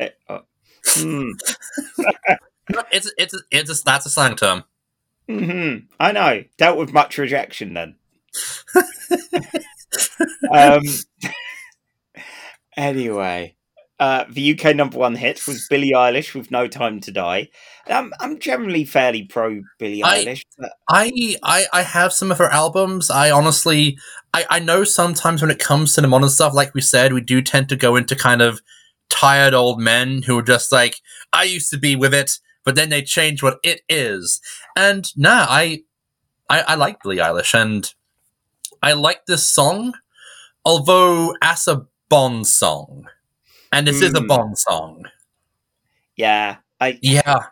Oh, 0.28 0.40
hmm, 0.86 1.30
It's 2.92 3.12
it's 3.18 3.42
it's 3.50 3.70
a, 3.80 3.84
that's 3.84 4.06
a 4.06 4.10
slang 4.10 4.34
term. 4.36 4.64
mhm, 5.28 5.86
I 5.98 6.12
know. 6.12 6.44
Dealt 6.58 6.78
with 6.78 6.92
much 6.92 7.18
rejection 7.18 7.74
then. 7.74 7.96
um, 10.52 10.82
anyway, 12.76 13.56
uh, 13.98 14.24
the 14.30 14.58
UK 14.58 14.74
number 14.74 14.98
one 14.98 15.14
hit 15.16 15.46
was 15.46 15.66
Billie 15.68 15.92
Eilish 15.94 16.34
with 16.34 16.50
"No 16.50 16.66
Time 16.66 17.00
to 17.00 17.12
Die." 17.12 17.48
Um, 17.88 18.12
I'm 18.20 18.38
generally 18.38 18.84
fairly 18.84 19.24
pro 19.24 19.60
Billie 19.78 20.02
I- 20.02 20.24
Eilish, 20.24 20.42
but 20.58 20.72
I, 20.88 21.36
I 21.42 21.64
I 21.72 21.82
have 21.82 22.12
some 22.12 22.30
of 22.30 22.38
her 22.38 22.50
albums. 22.50 23.10
I 23.10 23.30
honestly 23.30 23.98
I, 24.32 24.44
I 24.48 24.58
know 24.60 24.84
sometimes 24.84 25.42
when 25.42 25.50
it 25.50 25.58
comes 25.58 25.94
to 25.94 26.00
the 26.00 26.08
modern 26.08 26.28
stuff, 26.30 26.54
like 26.54 26.72
we 26.74 26.80
said, 26.80 27.12
we 27.12 27.20
do 27.20 27.42
tend 27.42 27.68
to 27.70 27.76
go 27.76 27.96
into 27.96 28.14
kind 28.16 28.40
of 28.42 28.60
tired 29.10 29.54
old 29.54 29.80
men 29.80 30.22
who 30.22 30.38
are 30.38 30.42
just 30.42 30.72
like, 30.72 30.96
I 31.32 31.44
used 31.44 31.70
to 31.70 31.78
be 31.78 31.96
with 31.96 32.14
it, 32.14 32.38
but 32.64 32.74
then 32.76 32.88
they 32.90 33.02
change 33.02 33.42
what 33.42 33.58
it 33.62 33.82
is. 33.88 34.40
And 34.76 35.06
nah, 35.16 35.46
I 35.48 35.82
I, 36.48 36.60
I 36.62 36.74
like 36.76 37.02
Billie 37.02 37.18
Eilish 37.18 37.54
and 37.54 37.92
I 38.82 38.94
like 38.94 39.26
this 39.26 39.48
song, 39.48 39.94
although 40.64 41.34
as 41.42 41.68
a 41.68 41.86
Bond 42.08 42.46
song. 42.46 43.06
And 43.72 43.86
this 43.86 44.02
is 44.02 44.14
a 44.14 44.20
Hmm. 44.20 44.26
Bond 44.26 44.58
song. 44.58 45.04
yeah, 46.16 46.56
I 46.80 46.98
Yeah. 47.02 47.46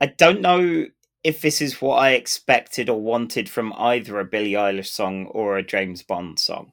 I 0.00 0.06
don't 0.06 0.40
know 0.40 0.86
if 1.22 1.42
this 1.42 1.60
is 1.60 1.82
what 1.82 1.96
I 1.96 2.12
expected 2.12 2.88
or 2.88 3.00
wanted 3.00 3.48
from 3.50 3.72
either 3.74 4.18
a 4.18 4.24
Billie 4.24 4.52
Eilish 4.52 4.86
song 4.88 5.26
or 5.26 5.58
a 5.58 5.62
James 5.62 6.02
Bond 6.02 6.38
song. 6.38 6.72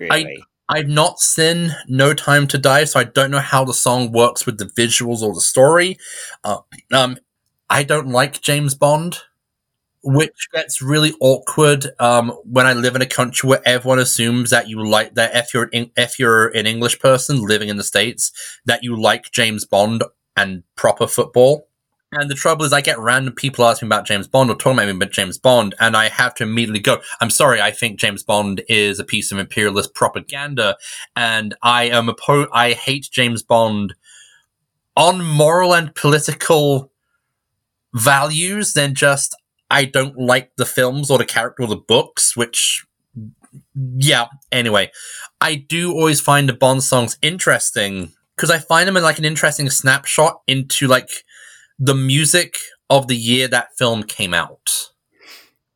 Really. 0.00 0.42
I've 0.68 0.88
not 0.88 1.20
seen 1.20 1.74
No 1.88 2.12
Time 2.12 2.46
to 2.48 2.58
Die, 2.58 2.84
so 2.84 2.98
I 3.00 3.04
don't 3.04 3.30
know 3.30 3.38
how 3.38 3.64
the 3.64 3.74
song 3.74 4.10
works 4.12 4.46
with 4.46 4.58
the 4.58 4.64
visuals 4.66 5.22
or 5.22 5.32
the 5.32 5.40
story. 5.40 5.96
Uh, 6.42 6.58
um, 6.92 7.18
I 7.70 7.84
don't 7.84 8.08
like 8.08 8.40
James 8.40 8.74
Bond, 8.74 9.18
which 10.02 10.48
gets 10.52 10.82
really 10.82 11.14
awkward 11.20 11.88
um, 12.00 12.30
when 12.44 12.66
I 12.66 12.74
live 12.74 12.96
in 12.96 13.02
a 13.02 13.06
country 13.06 13.48
where 13.48 13.62
everyone 13.66 13.98
assumes 14.00 14.50
that 14.50 14.68
you 14.68 14.86
like 14.88 15.14
that 15.16 15.36
if 15.36 15.54
you're 15.54 15.68
in, 15.68 15.90
if 15.96 16.18
you're 16.18 16.48
an 16.48 16.66
English 16.66 17.00
person 17.00 17.42
living 17.46 17.68
in 17.68 17.76
the 17.76 17.84
states 17.84 18.32
that 18.66 18.84
you 18.84 19.00
like 19.00 19.32
James 19.32 19.64
Bond 19.64 20.04
and 20.36 20.64
proper 20.76 21.06
football. 21.06 21.68
And 22.18 22.30
the 22.30 22.34
trouble 22.34 22.64
is, 22.64 22.72
I 22.72 22.80
get 22.80 22.98
random 22.98 23.34
people 23.34 23.66
asking 23.66 23.88
about 23.88 24.06
James 24.06 24.26
Bond 24.26 24.48
or 24.48 24.56
talking 24.56 24.78
about 24.78 24.86
me 24.86 24.92
about 24.92 25.10
James 25.10 25.36
Bond, 25.36 25.74
and 25.78 25.94
I 25.94 26.08
have 26.08 26.34
to 26.36 26.44
immediately 26.44 26.80
go, 26.80 27.02
I'm 27.20 27.28
sorry, 27.28 27.60
I 27.60 27.70
think 27.70 28.00
James 28.00 28.22
Bond 28.22 28.62
is 28.68 28.98
a 28.98 29.04
piece 29.04 29.30
of 29.32 29.38
imperialist 29.38 29.92
propaganda, 29.94 30.78
and 31.14 31.54
I 31.62 31.84
am 31.84 32.06
oppo- 32.08 32.48
I 32.52 32.72
hate 32.72 33.08
James 33.12 33.42
Bond 33.42 33.94
on 34.96 35.22
moral 35.22 35.74
and 35.74 35.94
political 35.94 36.90
values 37.92 38.72
than 38.72 38.94
just 38.94 39.36
I 39.70 39.84
don't 39.84 40.16
like 40.16 40.52
the 40.56 40.64
films 40.64 41.10
or 41.10 41.18
the 41.18 41.26
character 41.26 41.64
or 41.64 41.68
the 41.68 41.76
books, 41.76 42.34
which 42.34 42.86
yeah, 43.74 44.26
anyway. 44.50 44.90
I 45.42 45.56
do 45.56 45.92
always 45.92 46.20
find 46.20 46.48
the 46.48 46.54
Bond 46.54 46.82
songs 46.82 47.18
interesting 47.20 48.12
because 48.34 48.50
I 48.50 48.58
find 48.58 48.88
them 48.88 48.96
in 48.96 49.02
like 49.02 49.18
an 49.18 49.24
interesting 49.26 49.68
snapshot 49.68 50.40
into 50.46 50.86
like 50.86 51.10
the 51.78 51.94
music 51.94 52.54
of 52.88 53.08
the 53.08 53.16
year 53.16 53.48
that 53.48 53.76
film 53.76 54.02
came 54.02 54.34
out. 54.34 54.90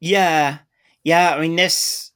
yeah. 0.01 0.59
Yeah, 1.03 1.35
I 1.35 1.41
mean 1.41 1.57
this 1.57 2.13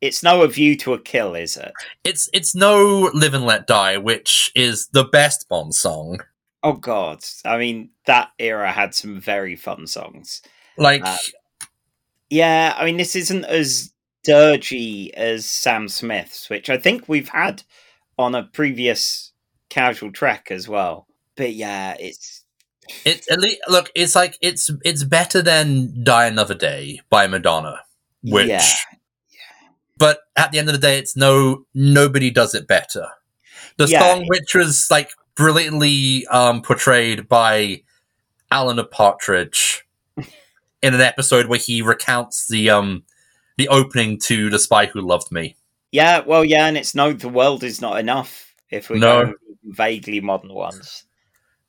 it's 0.00 0.22
no 0.22 0.42
a 0.42 0.48
view 0.48 0.76
to 0.78 0.94
a 0.94 1.00
kill, 1.00 1.34
is 1.34 1.56
it? 1.56 1.72
It's 2.04 2.28
it's 2.32 2.54
no 2.54 3.10
Live 3.12 3.34
and 3.34 3.44
Let 3.44 3.66
Die, 3.66 3.96
which 3.96 4.52
is 4.54 4.88
the 4.88 5.04
best 5.04 5.48
Bond 5.48 5.74
song. 5.74 6.20
Oh 6.62 6.74
god. 6.74 7.24
I 7.44 7.58
mean 7.58 7.90
that 8.06 8.30
era 8.38 8.70
had 8.70 8.94
some 8.94 9.20
very 9.20 9.56
fun 9.56 9.86
songs. 9.86 10.42
Like 10.76 11.02
Uh, 11.04 11.16
Yeah, 12.30 12.74
I 12.76 12.84
mean 12.84 12.96
this 12.96 13.16
isn't 13.16 13.44
as 13.44 13.92
dirgy 14.26 15.10
as 15.14 15.46
Sam 15.48 15.88
Smith's, 15.88 16.48
which 16.48 16.70
I 16.70 16.78
think 16.78 17.08
we've 17.08 17.30
had 17.30 17.62
on 18.18 18.34
a 18.34 18.44
previous 18.44 19.32
casual 19.68 20.12
track 20.12 20.50
as 20.50 20.68
well. 20.68 21.06
But 21.36 21.54
yeah, 21.54 21.96
it's 21.98 22.37
it 23.04 23.26
at 23.30 23.40
least 23.40 23.58
look, 23.68 23.90
it's 23.94 24.14
like 24.14 24.38
it's 24.40 24.70
it's 24.84 25.04
better 25.04 25.42
than 25.42 26.02
Die 26.04 26.26
Another 26.26 26.54
Day 26.54 27.00
by 27.10 27.26
Madonna. 27.26 27.80
Which 28.22 28.48
Yeah. 28.48 28.64
but 29.96 30.20
at 30.36 30.52
the 30.52 30.58
end 30.58 30.68
of 30.68 30.74
the 30.74 30.80
day 30.80 30.98
it's 30.98 31.16
no 31.16 31.64
nobody 31.74 32.30
does 32.30 32.54
it 32.54 32.66
better. 32.66 33.06
The 33.76 33.86
Yeah. 33.86 34.00
song 34.00 34.24
which 34.26 34.54
was 34.54 34.86
like 34.90 35.10
brilliantly 35.36 36.26
um 36.28 36.62
portrayed 36.62 37.28
by 37.28 37.82
Alan 38.50 38.84
Partridge 38.90 39.84
in 40.82 40.94
an 40.94 41.00
episode 41.00 41.46
where 41.46 41.58
he 41.58 41.80
recounts 41.82 42.48
the 42.48 42.70
um 42.70 43.04
the 43.56 43.68
opening 43.68 44.18
to 44.24 44.50
The 44.50 44.58
Spy 44.58 44.86
Who 44.86 45.00
Loved 45.00 45.30
Me. 45.32 45.56
Yeah, 45.90 46.20
well, 46.20 46.44
yeah, 46.44 46.66
and 46.66 46.76
it's 46.76 46.94
no, 46.94 47.12
the 47.12 47.28
world 47.28 47.62
is 47.64 47.80
not 47.80 47.98
enough 47.98 48.54
if 48.70 48.90
we're 48.90 48.98
No. 48.98 49.26
with 49.26 49.36
vaguely 49.76 50.20
modern 50.20 50.52
ones. 50.52 51.04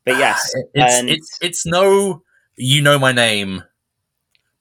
But 0.09 0.19
yes, 0.19 0.53
It's 0.73 0.93
and 0.99 1.09
it's 1.09 1.37
it's 1.41 1.65
no 1.65 2.23
You 2.57 2.81
Know 2.81 2.97
My 2.99 3.11
Name 3.11 3.63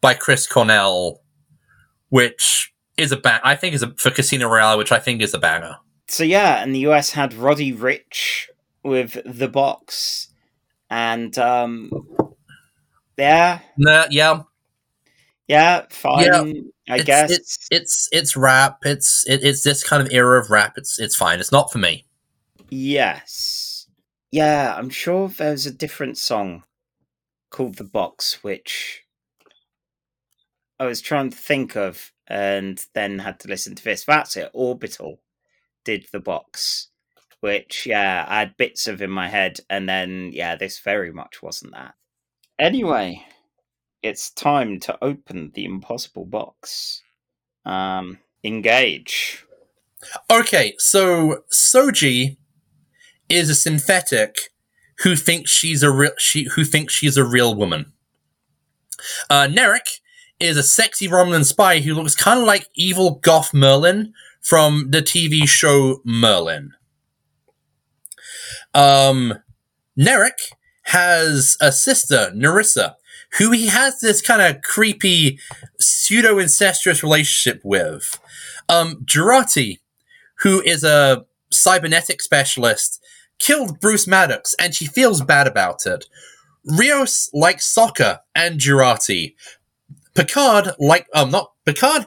by 0.01 0.15
Chris 0.15 0.47
Cornell, 0.47 1.21
which 2.11 2.73
is 2.97 3.13
a 3.13 3.17
bang 3.17 3.41
I 3.45 3.55
think 3.57 3.75
is 3.75 3.83
a 3.83 3.93
for 3.97 4.11
Casino 4.11 4.49
Royale, 4.49 4.79
which 4.79 4.93
I 4.93 4.99
think 4.99 5.23
is 5.23 5.35
a 5.35 5.39
banger. 5.39 5.77
so 6.07 6.25
yeah, 6.25 6.63
and 6.63 6.75
the 6.75 6.81
US 6.89 7.11
had 7.11 7.35
Roddy 7.35 7.73
Ricch 7.73 8.47
with 8.83 9.19
the 9.25 9.49
box, 9.49 10.29
and 10.91 11.37
um, 11.39 11.91
yeah, 13.17 13.59
Nah, 13.77 14.07
yeah, 14.11 14.43
yeah, 15.49 15.85
fine, 15.91 16.25
Yeah, 16.25 16.43
I 16.91 16.97
it's, 16.97 17.05
guess. 17.05 17.31
it's 17.31 17.69
it's 17.71 18.09
it's 18.13 18.37
rap. 18.37 18.79
It's 18.85 19.25
it, 19.29 19.43
it's 19.45 19.63
this 19.63 19.83
kind 19.83 20.01
of 20.01 20.13
era 20.13 20.41
of 20.41 20.51
rap. 20.51 20.75
It's 20.77 20.99
it's 21.01 21.17
fine. 21.17 21.41
It's 21.41 21.53
not 21.53 21.73
for 21.73 21.79
me. 21.79 22.05
Yes. 22.71 23.65
Yeah, 24.31 24.75
I'm 24.77 24.91
sure 24.91 25.29
there's 25.29 25.67
a 25.67 25.73
different 25.73 26.19
song 26.19 26.65
called 27.51 27.77
The 27.77 27.85
Box, 27.85 28.45
which 28.45 29.05
I 30.79 30.85
was 30.85 31.01
trying 31.01 31.31
to 31.31 31.37
think 31.37 31.77
of 31.77 32.13
and 32.27 32.85
then 32.95 33.21
had 33.21 33.41
to 33.41 33.49
listen 33.49 33.75
to 33.75 33.85
this. 33.85 34.05
That's 34.05 34.37
it. 34.37 34.51
Orbital 34.53 35.21
did 35.85 36.07
The 36.13 36.21
Box, 36.21 36.89
which, 37.41 37.87
yeah, 37.87 38.27
I 38.29 38.41
had 38.41 38.57
bits 38.59 38.87
of 38.87 39.01
in 39.01 39.11
my 39.11 39.29
head, 39.29 39.61
and 39.71 39.89
then, 39.89 40.31
yeah, 40.35 40.57
this 40.57 40.79
very 40.79 41.11
much 41.11 41.43
wasn't 41.43 41.73
that. 41.73 41.95
Anyway, 42.59 43.25
it's 44.03 44.31
time 44.31 44.79
to 44.81 44.99
open 45.03 45.53
the 45.55 45.65
impossible 45.65 46.27
box. 46.27 47.03
Um, 47.65 48.19
engage. 48.45 49.45
Okay, 50.31 50.75
so 50.79 51.45
Soji 51.53 52.38
is 53.29 53.51
a 53.51 53.55
synthetic 53.55 54.37
who 55.01 55.15
thinks 55.17 55.51
she's 55.51 55.83
a 55.83 55.91
real 55.91 56.13
she 56.19 56.45
who 56.55 56.65
thinks 56.65 56.95
she's 56.95 57.17
a 57.17 57.25
real 57.25 57.55
woman. 57.55 57.93
Uh, 59.31 59.47
Narek 59.49 60.01
is 60.41 60.57
a 60.57 60.63
sexy 60.63 61.09
Romulan 61.09 61.45
spy 61.45 61.81
who 61.81 61.95
looks 61.95 62.15
kind 62.15 62.41
of 62.41 62.47
like 62.47 62.69
evil 62.75 63.17
goth 63.23 63.53
Merlin 63.53 64.13
from 64.41 64.91
the 64.91 65.03
TV 65.03 65.49
show 65.49 66.01
Merlin. 66.05 66.73
Um, 68.75 69.35
Narek 69.99 70.53
has 70.85 71.57
a 71.61 71.73
sister, 71.73 72.31
Narissa, 72.35 72.95
who 73.39 73.51
he 73.51 73.67
has 73.67 74.01
this 74.01 74.23
kind 74.23 74.41
of 74.41 74.63
creepy 74.63 75.39
pseudo 75.79 76.39
incestuous 76.39 77.03
relationship 77.03 77.61
with. 77.65 78.19
Um, 78.69 79.05
Jurati, 79.05 79.79
who 80.41 80.61
is 80.63 80.85
a 80.85 81.25
cybernetic 81.51 82.23
specialist, 82.23 83.03
killed 83.39 83.81
Bruce 83.81 84.07
Maddox, 84.07 84.55
and 84.59 84.75
she 84.75 84.87
feels 84.87 85.23
bad 85.23 85.47
about 85.47 85.87
it. 85.87 86.07
Rios 86.65 87.31
likes 87.33 87.67
soccer 87.67 88.21
and 88.35 88.61
Jurati. 88.61 89.35
Picard, 90.15 90.71
like, 90.79 91.07
um, 91.15 91.31
not 91.31 91.53
Picard, 91.65 92.07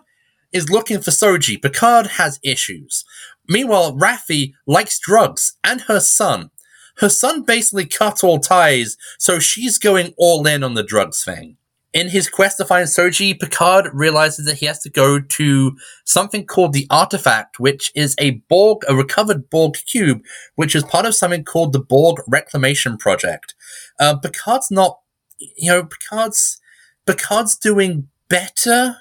is 0.51 0.69
looking 0.69 0.99
for 0.99 1.11
Soji. 1.11 1.61
Picard 1.61 2.07
has 2.07 2.39
issues. 2.43 3.05
Meanwhile, 3.47 3.97
Raffi 3.97 4.53
likes 4.67 4.99
drugs 4.99 5.57
and 5.63 5.81
her 5.81 5.99
son. 5.99 6.51
Her 6.97 7.09
son 7.09 7.43
basically 7.43 7.85
cut 7.85 8.23
all 8.23 8.39
ties, 8.39 8.97
so 9.17 9.39
she's 9.39 9.77
going 9.77 10.13
all 10.17 10.45
in 10.45 10.63
on 10.63 10.73
the 10.73 10.83
drugs 10.83 11.23
thing. 11.23 11.57
In 11.93 12.07
his 12.07 12.29
quest 12.29 12.57
to 12.57 12.65
find 12.65 12.87
Soji, 12.87 13.37
Picard 13.37 13.89
realizes 13.91 14.45
that 14.45 14.59
he 14.59 14.65
has 14.65 14.79
to 14.79 14.89
go 14.89 15.19
to 15.19 15.75
something 16.05 16.45
called 16.45 16.71
the 16.71 16.87
Artifact, 16.89 17.59
which 17.59 17.91
is 17.95 18.15
a 18.17 18.41
Borg, 18.47 18.83
a 18.87 18.95
recovered 18.95 19.49
Borg 19.49 19.75
cube, 19.85 20.21
which 20.55 20.73
is 20.73 20.83
part 20.83 21.05
of 21.05 21.15
something 21.15 21.43
called 21.43 21.73
the 21.73 21.81
Borg 21.81 22.21
Reclamation 22.29 22.97
Project. 22.97 23.55
Uh, 23.99 24.17
Picard's 24.17 24.71
not, 24.71 24.99
you 25.37 25.69
know, 25.69 25.83
Picard's 25.83 26.61
Picard's 27.05 27.57
doing 27.57 28.07
better 28.29 28.97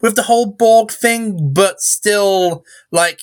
with 0.00 0.16
the 0.16 0.24
whole 0.24 0.46
Borg 0.46 0.90
thing, 0.90 1.52
but 1.52 1.80
still, 1.80 2.64
like, 2.90 3.20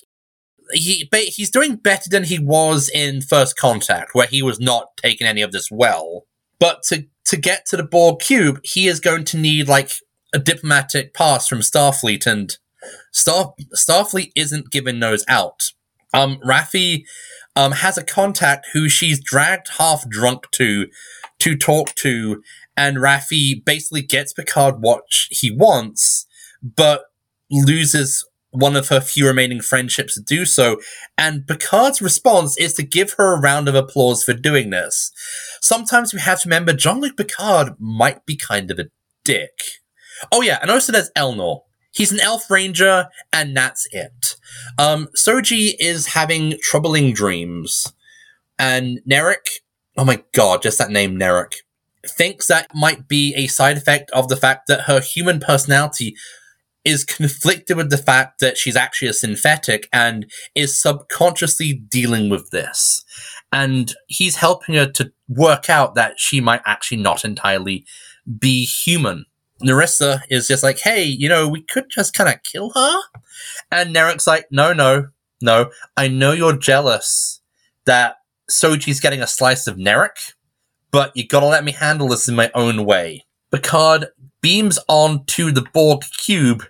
he 0.72 1.10
he's 1.12 1.50
doing 1.50 1.76
better 1.76 2.10
than 2.10 2.24
he 2.24 2.40
was 2.40 2.90
in 2.94 3.22
First 3.22 3.58
Contact, 3.58 4.12
where 4.14 4.28
he 4.28 4.42
was 4.42 4.62
not 4.62 4.96
taking 4.96 5.28
any 5.28 5.42
of 5.42 5.52
this 5.52 5.70
well. 5.70 6.26
But 6.58 6.84
to 6.84 7.06
to 7.30 7.38
get 7.38 7.68
to 7.68 7.78
the 7.78 7.84
Borg 7.84 8.20
cube, 8.20 8.60
he 8.64 8.88
is 8.88 9.00
going 9.00 9.24
to 9.26 9.38
need 9.38 9.68
like 9.68 9.92
a 10.34 10.40
diplomatic 10.40 11.14
pass 11.14 11.48
from 11.48 11.60
Starfleet, 11.60 12.26
and 12.26 12.58
Star 13.12 13.54
Starfleet 13.76 14.32
isn't 14.36 14.72
giving 14.72 15.00
those 15.00 15.24
out. 15.28 15.72
Um, 16.12 16.40
Raffi 16.44 17.04
um, 17.56 17.74
has 17.74 18.00
a 18.00 18.04
contact 18.04 18.70
who 18.74 18.90
she's 18.90 19.24
dragged 19.24 19.68
half 19.78 20.10
drunk 20.10 20.50
to 20.54 20.88
to 21.38 21.56
talk 21.56 21.94
to, 21.96 22.42
and 22.76 22.98
Raffi 22.98 23.64
basically 23.64 24.02
gets 24.02 24.34
Picard 24.34 24.78
what 24.80 25.04
he 25.30 25.52
wants, 25.52 26.26
but 26.64 27.04
loses 27.52 28.28
one 28.52 28.76
of 28.76 28.90
her 28.90 29.00
few 29.00 29.28
remaining 29.28 29.62
friendships 29.62 30.16
to 30.16 30.22
do 30.22 30.46
so, 30.46 30.80
and 31.18 31.46
Picard's 31.46 32.02
response 32.02 32.58
is 32.58 32.74
to 32.74 32.84
give 32.84 33.14
her 33.14 33.36
a 33.36 33.40
round 33.40 33.68
of 33.68 33.76
applause 33.76 34.24
for 34.24 34.34
doing 34.34 34.70
this. 34.70 35.12
Sometimes 35.62 36.14
we 36.14 36.20
have 36.20 36.42
to 36.42 36.50
remember 36.50 36.74
Jean-Luc 36.74 37.18
Picard 37.18 37.74
might 37.80 38.26
be 38.26 38.36
kind 38.36 38.72
of 38.72 38.80
a 38.80 38.90
dick. 39.24 39.60
Oh 40.32 40.42
yeah, 40.42 40.60
and 40.62 40.72
also 40.72 40.92
there's 40.92 41.12
Elnor. 41.12 41.62
He's 41.92 42.12
an 42.12 42.20
elf 42.20 42.50
ranger, 42.50 43.08
and 43.34 43.56
that's 43.56 43.88
it. 43.92 44.36
Um, 44.78 45.10
Soji 45.18 45.74
is 45.80 46.08
having 46.08 46.58
troubling 46.62 47.14
dreams, 47.14 47.94
and 48.58 49.00
Narek, 49.10 49.60
oh 49.98 50.06
my 50.06 50.24
god, 50.34 50.62
just 50.62 50.78
that 50.78 50.92
name, 50.92 51.18
Narek, 51.18 51.54
thinks 52.08 52.48
that 52.48 52.68
might 52.74 53.08
be 53.08 53.34
a 53.36 53.48
side 53.48 53.78
effect 53.78 54.10
of 54.12 54.28
the 54.28 54.36
fact 54.36 54.68
that 54.68 54.82
her 54.82 55.02
human 55.02 55.40
personality 55.40 56.16
is 56.86 57.04
conflicted 57.04 57.78
with 57.78 57.90
the 57.90 57.98
fact 57.98 58.40
that 58.40 58.58
she's 58.58 58.76
actually 58.76 59.08
a 59.08 59.14
synthetic 59.14 59.88
and 59.92 60.26
is 60.56 60.80
subconsciously 60.80 61.74
dealing 61.74 62.30
with 62.30 62.50
this. 62.52 63.04
And 63.52 63.94
he's 64.08 64.38
helping 64.38 64.76
her 64.76 64.88
to 64.92 65.12
work 65.28 65.70
out 65.70 65.96
that 65.96 66.20
she 66.20 66.40
might 66.40 66.62
actually 66.66 67.02
not 67.02 67.26
entirely 67.26 67.86
be 68.40 68.66
human. 68.66 69.26
Narissa 69.64 70.22
is 70.30 70.48
just 70.48 70.64
like, 70.64 70.80
hey, 70.80 71.04
you 71.04 71.28
know, 71.28 71.48
we 71.48 71.62
could 71.64 71.86
just 71.90 72.14
kind 72.14 72.30
of 72.30 72.42
kill 72.44 72.72
her. 72.72 72.98
And 73.72 73.94
Narek's 73.94 74.28
like, 74.28 74.46
no, 74.52 74.72
no, 74.72 75.08
no. 75.42 75.72
I 75.98 76.08
know 76.08 76.32
you're 76.32 76.58
jealous 76.58 77.42
that 77.86 78.16
Soji's 78.50 79.00
getting 79.00 79.22
a 79.22 79.28
slice 79.28 79.68
of 79.68 79.76
Narek, 79.78 80.34
but 80.92 81.16
you 81.16 81.28
gotta 81.28 81.46
let 81.46 81.64
me 81.64 81.72
handle 81.72 82.08
this 82.08 82.30
in 82.30 82.36
my 82.36 82.52
own 82.56 82.86
way. 82.86 83.26
Picard 83.52 84.08
beams 84.42 84.80
on 84.88 85.26
to 85.26 85.52
the 85.52 85.66
Borg 85.74 86.04
cube 86.18 86.64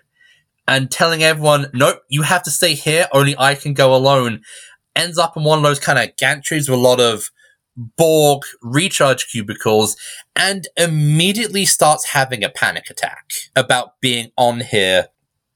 and 0.66 0.90
telling 0.90 1.22
everyone, 1.22 1.66
nope, 1.74 2.02
you 2.08 2.22
have 2.22 2.42
to 2.44 2.50
stay 2.50 2.74
here, 2.74 3.08
only 3.12 3.36
I 3.38 3.54
can 3.54 3.74
go 3.74 3.94
alone, 3.94 4.42
ends 4.94 5.18
up 5.18 5.36
in 5.36 5.44
one 5.44 5.58
of 5.58 5.64
those 5.64 5.80
kind 5.80 5.98
of 5.98 6.16
gantries 6.16 6.68
with 6.68 6.70
a 6.70 6.76
lot 6.76 7.00
of 7.00 7.30
Borg 7.76 8.42
recharge 8.62 9.28
cubicles 9.30 9.96
and 10.36 10.68
immediately 10.76 11.64
starts 11.64 12.10
having 12.10 12.44
a 12.44 12.50
panic 12.50 12.90
attack 12.90 13.30
about 13.56 14.00
being 14.00 14.30
on 14.36 14.60
here. 14.60 15.08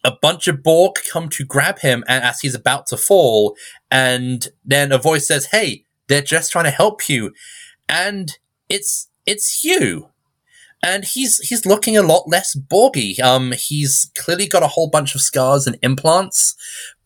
A 0.05 0.12
bunch 0.21 0.49
of 0.49 0.62
Borg 0.62 0.97
come 1.11 1.29
to 1.31 1.45
grab 1.45 1.79
him 1.81 2.05
and 2.09 2.25
as 2.25 2.41
he's 2.41 2.55
about 2.55 2.87
to 2.89 2.97
fall, 2.97 3.57
and 3.91 4.49
then 4.65 4.93
a 4.93 4.99
voice 4.99 5.27
says, 5.27 5.47
Hey, 5.47 5.85
they're 6.09 6.23
just 6.23 6.53
trying 6.53 6.67
to 6.67 6.71
help 6.71 7.09
you. 7.09 7.33
And 7.89 8.37
it's 8.69 9.09
it's 9.27 9.65
you 9.65 10.11
and 10.85 11.05
he's 11.05 11.39
he's 11.39 11.64
looking 11.64 11.97
a 11.97 12.03
lot 12.03 12.28
less 12.28 12.55
borgy. 12.55 13.18
Um, 13.20 13.53
he's 13.53 14.11
clearly 14.18 14.47
got 14.47 14.62
a 14.62 14.68
whole 14.68 14.89
bunch 14.89 15.14
of 15.14 15.22
scars 15.22 15.66
and 15.66 15.78
implants, 15.82 16.55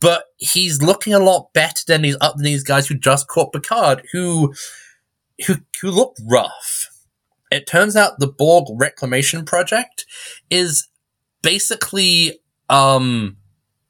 but 0.00 0.24
he's 0.36 0.82
looking 0.82 1.14
a 1.14 1.20
lot 1.20 1.52
better 1.54 1.82
than 1.86 2.02
these 2.02 2.16
up 2.20 2.34
than 2.36 2.44
these 2.44 2.64
guys 2.64 2.88
who 2.88 2.96
just 2.96 3.28
caught 3.28 3.52
Picard, 3.52 4.02
who 4.12 4.52
who 5.46 5.56
who 5.80 5.90
look 5.92 6.16
rough. 6.28 6.88
It 7.52 7.68
turns 7.68 7.94
out 7.94 8.18
the 8.18 8.26
Borg 8.26 8.66
Reclamation 8.74 9.44
Project 9.44 10.04
is 10.50 10.88
basically 11.42 12.40
um 12.68 13.36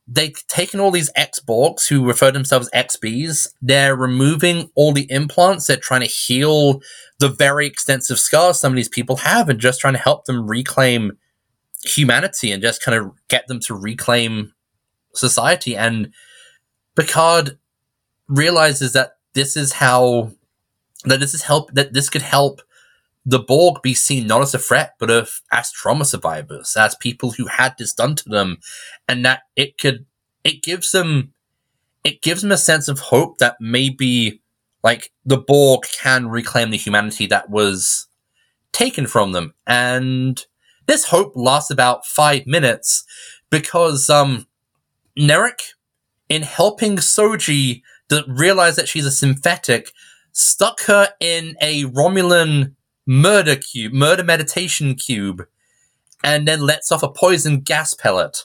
they've 0.09 0.47
taken 0.47 0.81
all 0.81 0.91
these 0.91 1.11
ex-Borgs 1.15 1.87
who 1.87 2.07
refer 2.07 2.29
to 2.29 2.33
themselves 2.33 2.71
XBs. 2.75 3.49
They're 3.61 3.95
removing 3.95 4.71
all 4.75 4.93
the 4.93 5.11
implants. 5.11 5.67
They're 5.67 5.77
trying 5.77 6.01
to 6.01 6.07
heal 6.07 6.81
the 7.19 7.29
very 7.29 7.67
extensive 7.67 8.19
scars 8.19 8.59
some 8.59 8.73
of 8.73 8.77
these 8.77 8.89
people 8.89 9.17
have 9.17 9.49
and 9.49 9.61
just 9.61 9.81
trying 9.81 9.95
to 9.95 10.01
help 10.01 10.25
them 10.25 10.49
reclaim 10.49 11.19
humanity 11.85 12.51
and 12.51 12.63
just 12.63 12.83
kind 12.83 12.97
of 12.97 13.11
get 13.29 13.47
them 13.49 13.61
to 13.61 13.75
reclaim 13.75 14.53
society. 15.15 15.77
And 15.77 16.13
Picard 16.97 17.59
realizes 18.29 18.95
that 18.95 19.19
this 19.35 19.57
is 19.57 19.73
how 19.73 20.33
that 21.05 21.21
this 21.21 21.35
is 21.35 21.43
help 21.43 21.73
that 21.75 21.93
this 21.93 22.11
could 22.11 22.23
help 22.23 22.61
the 23.27 23.39
Borg 23.39 23.83
be 23.83 23.95
seen 23.95 24.27
not 24.27 24.43
as 24.43 24.55
a 24.55 24.59
threat, 24.59 24.95
but 24.99 25.11
as 25.53 25.73
trauma 25.73 26.05
survivors, 26.05 26.77
as 26.77 26.95
people 26.97 27.33
who 27.33 27.47
had 27.47 27.75
this 27.79 27.93
done 27.93 28.15
to 28.17 28.29
them, 28.29 28.59
and 29.07 29.25
that 29.25 29.43
it 29.57 29.79
could 29.79 30.07
it 30.45 30.63
gives 30.63 30.93
them 30.93 31.33
it 32.05 32.23
gives 32.23 32.43
them 32.43 32.53
a 32.53 32.57
sense 32.57 32.89
of 32.89 32.99
hope 32.99 33.39
that 33.39 33.57
maybe 33.61 34.41
like 34.83 35.13
the 35.25 35.37
Borg 35.37 35.85
can 36.01 36.29
reclaim 36.29 36.71
the 36.71 36.77
humanity 36.77 37.27
that 37.27 37.51
was 37.51 38.07
taken 38.73 39.07
from 39.07 39.33
them. 39.33 39.55
And 39.67 40.41
this 40.87 41.07
hope 41.07 41.33
lasts 41.35 41.71
about 41.71 42.07
five 42.07 42.47
minutes 42.47 43.05
because 43.51 44.09
um 44.09 44.47
Narek, 45.19 45.75
in 46.29 46.43
helping 46.43 46.97
Soji 46.97 47.83
to 48.09 48.25
realize 48.29 48.77
that 48.77 48.89
she's 48.89 49.05
a 49.05 49.11
synthetic, 49.11 49.91
stuck 50.33 50.83
her 50.83 51.09
in 51.21 51.57
a 51.61 51.85
Romulan 51.85 52.75
murder 53.09 53.57
cube, 53.57 53.93
murder 53.93 54.23
meditation 54.23 54.95
cube, 54.95 55.47
and 56.23 56.47
then 56.47 56.61
lets 56.61 56.93
off 56.93 57.03
a 57.03 57.09
poison 57.09 57.61
gas 57.61 57.95
pellet. 57.95 58.45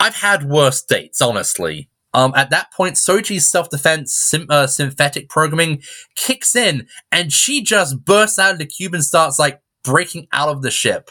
I've 0.00 0.16
had 0.16 0.48
worse 0.48 0.82
dates, 0.82 1.20
honestly. 1.20 1.88
Um, 2.14 2.32
at 2.34 2.50
that 2.50 2.72
point, 2.72 2.96
Soji's 2.96 3.48
self-defense 3.48 4.12
sim- 4.14 4.46
uh, 4.48 4.66
synthetic 4.66 5.28
programming 5.28 5.82
kicks 6.14 6.56
in, 6.56 6.88
and 7.10 7.32
she 7.32 7.62
just 7.62 8.04
bursts 8.04 8.38
out 8.38 8.52
of 8.52 8.58
the 8.58 8.66
cube 8.66 8.94
and 8.94 9.04
starts 9.04 9.38
like 9.38 9.62
breaking 9.84 10.28
out 10.32 10.48
of 10.48 10.62
the 10.62 10.70
ship. 10.70 11.10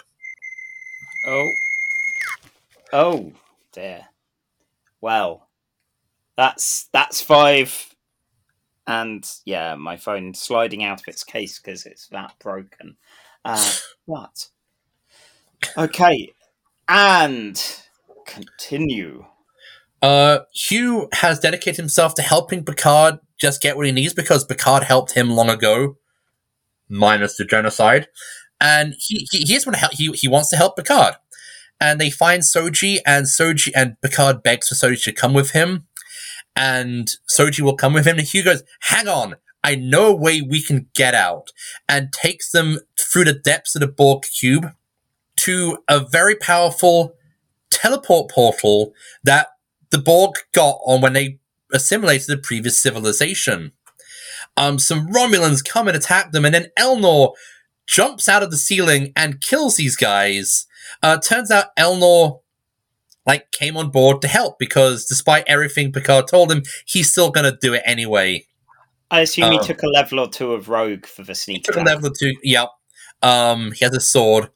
Oh, 1.27 1.51
oh 2.91 3.31
dear. 3.71 4.07
Well, 4.99 5.47
that's 6.35 6.89
that's 6.91 7.21
five, 7.21 7.90
and 8.87 9.29
yeah, 9.45 9.75
my 9.75 9.97
phone 9.97 10.33
sliding 10.33 10.83
out 10.83 11.01
of 11.01 11.07
its 11.07 11.23
case 11.23 11.59
because 11.59 11.85
it's 11.85 12.07
that 12.07 12.33
broken. 12.39 12.97
Uh, 13.45 13.71
what? 14.05 14.47
Okay, 15.77 16.33
and 16.87 17.81
continue. 18.25 19.25
Uh, 20.01 20.39
Hugh 20.53 21.07
has 21.13 21.39
dedicated 21.39 21.77
himself 21.77 22.15
to 22.15 22.21
helping 22.21 22.65
Picard 22.65 23.19
just 23.39 23.61
get 23.61 23.77
what 23.77 23.85
he 23.85 23.91
needs 23.91 24.13
because 24.13 24.43
Picard 24.43 24.83
helped 24.83 25.13
him 25.13 25.29
long 25.29 25.49
ago, 25.49 25.97
minus 26.89 27.37
the 27.37 27.45
genocide. 27.45 28.07
And 28.59 28.95
he, 28.97 29.27
he, 29.31 29.39
he 29.39 29.53
just 29.53 29.65
want 29.65 29.75
to 29.75 29.79
help, 29.79 29.93
he, 29.93 30.11
he 30.13 30.27
wants 30.27 30.49
to 30.49 30.57
help 30.57 30.75
Picard. 30.75 31.15
And 31.79 31.99
they 31.99 32.11
find 32.11 32.43
Soji 32.43 32.99
and 33.05 33.25
Soji 33.25 33.71
and 33.75 33.99
Picard 34.01 34.43
begs 34.43 34.67
for 34.67 34.75
Soji 34.75 35.03
to 35.05 35.11
come 35.11 35.33
with 35.33 35.51
him. 35.51 35.87
And 36.55 37.09
Soji 37.29 37.61
will 37.61 37.77
come 37.77 37.93
with 37.93 38.05
him. 38.05 38.17
And 38.17 38.27
Hugh 38.27 38.43
goes, 38.43 38.63
hang 38.81 39.07
on, 39.07 39.35
I 39.63 39.75
know 39.75 40.07
a 40.07 40.15
way 40.15 40.41
we 40.41 40.61
can 40.61 40.87
get 40.93 41.13
out, 41.13 41.51
and 41.87 42.11
takes 42.11 42.51
them 42.51 42.79
through 42.99 43.25
the 43.25 43.33
depths 43.33 43.75
of 43.75 43.81
the 43.81 43.87
Borg 43.87 44.23
cube 44.23 44.71
to 45.37 45.77
a 45.87 45.99
very 45.99 46.35
powerful 46.35 47.15
teleport 47.69 48.29
portal 48.31 48.93
that 49.23 49.47
the 49.91 49.97
Borg 49.97 50.35
got 50.53 50.79
on 50.85 51.01
when 51.01 51.13
they 51.13 51.39
assimilated 51.73 52.27
the 52.27 52.37
previous 52.37 52.81
civilization. 52.81 53.71
Um, 54.57 54.79
some 54.79 55.07
Romulans 55.07 55.63
come 55.67 55.87
and 55.87 55.95
attack 55.95 56.31
them, 56.31 56.45
and 56.45 56.53
then 56.53 56.67
Elnor 56.77 57.33
jumps 57.87 58.27
out 58.27 58.43
of 58.43 58.51
the 58.51 58.57
ceiling 58.57 59.13
and 59.15 59.41
kills 59.41 59.77
these 59.77 59.95
guys. 59.95 60.65
Uh, 61.01 61.17
turns 61.17 61.51
out 61.51 61.75
Elnor 61.77 62.39
like 63.25 63.51
came 63.51 63.77
on 63.77 63.89
board 63.89 64.21
to 64.21 64.27
help 64.27 64.57
because 64.59 65.05
despite 65.05 65.43
everything 65.47 65.91
Picard 65.91 66.27
told 66.27 66.51
him, 66.51 66.63
he's 66.85 67.11
still 67.11 67.29
gonna 67.31 67.55
do 67.61 67.73
it 67.73 67.83
anyway. 67.85 68.45
I 69.09 69.21
assume 69.21 69.51
he 69.51 69.59
Um, 69.59 69.65
took 69.65 69.83
a 69.83 69.87
level 69.87 70.19
or 70.19 70.29
two 70.29 70.53
of 70.53 70.69
rogue 70.69 71.05
for 71.05 71.23
the 71.23 71.35
sneak 71.35 71.63
Took 71.63 71.75
a 71.75 71.81
level 71.81 72.11
two. 72.11 72.33
Yep. 72.43 72.69
Um, 73.21 73.73
he 73.73 73.85
has 73.85 73.93
a 73.93 73.99
sword. 73.99 74.49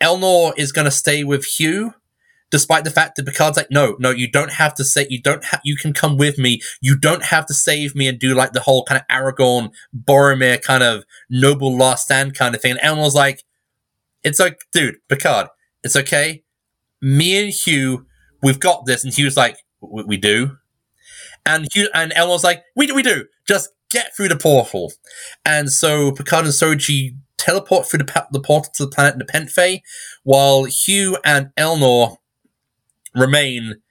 Elnor 0.00 0.54
is 0.56 0.72
gonna 0.72 0.90
stay 0.90 1.22
with 1.22 1.44
Hugh, 1.44 1.94
despite 2.50 2.84
the 2.84 2.90
fact 2.90 3.16
that 3.16 3.26
Picard's 3.26 3.56
like, 3.56 3.70
no, 3.70 3.96
no, 3.98 4.10
you 4.10 4.30
don't 4.30 4.52
have 4.52 4.74
to 4.76 4.84
say, 4.84 5.06
you 5.10 5.20
don't 5.20 5.44
have, 5.44 5.60
you 5.64 5.76
can 5.76 5.92
come 5.92 6.16
with 6.16 6.38
me. 6.38 6.60
You 6.80 6.96
don't 6.96 7.24
have 7.24 7.46
to 7.46 7.54
save 7.54 7.94
me 7.94 8.06
and 8.06 8.18
do 8.18 8.34
like 8.34 8.52
the 8.52 8.60
whole 8.60 8.84
kind 8.84 9.00
of 9.00 9.06
Aragorn, 9.14 9.72
Boromir 9.96 10.62
kind 10.62 10.82
of 10.82 11.04
noble 11.28 11.76
last 11.76 12.04
stand 12.04 12.36
kind 12.36 12.54
of 12.54 12.62
thing. 12.62 12.72
And 12.72 12.80
Elnor's 12.80 13.14
like, 13.14 13.44
it's 14.22 14.38
like, 14.38 14.60
dude, 14.72 14.96
Picard, 15.08 15.48
it's 15.82 15.96
okay. 15.96 16.43
Me 17.04 17.44
and 17.44 17.52
Hugh, 17.52 18.06
we've 18.42 18.58
got 18.58 18.86
this. 18.86 19.04
And 19.04 19.12
Hugh's 19.12 19.36
like, 19.36 19.58
we, 19.80 20.04
we 20.04 20.16
do. 20.16 20.56
And 21.44 21.68
Hugh 21.74 21.90
and 21.92 22.12
Elnor's 22.12 22.42
like, 22.42 22.62
we 22.74 22.86
do, 22.86 22.94
we 22.94 23.02
do. 23.02 23.26
Just 23.46 23.68
get 23.90 24.16
through 24.16 24.28
the 24.28 24.38
portal. 24.38 24.90
And 25.44 25.70
so 25.70 26.12
Picard 26.12 26.46
and 26.46 26.54
Soji 26.54 27.16
teleport 27.36 27.86
through 27.86 27.98
the, 27.98 28.26
the 28.32 28.40
portal 28.40 28.72
to 28.76 28.86
the 28.86 28.90
planet 28.90 29.18
Nepenthe, 29.18 29.82
while 30.22 30.64
Hugh 30.64 31.18
and 31.24 31.50
Elnor 31.58 32.16
remain 33.14 33.82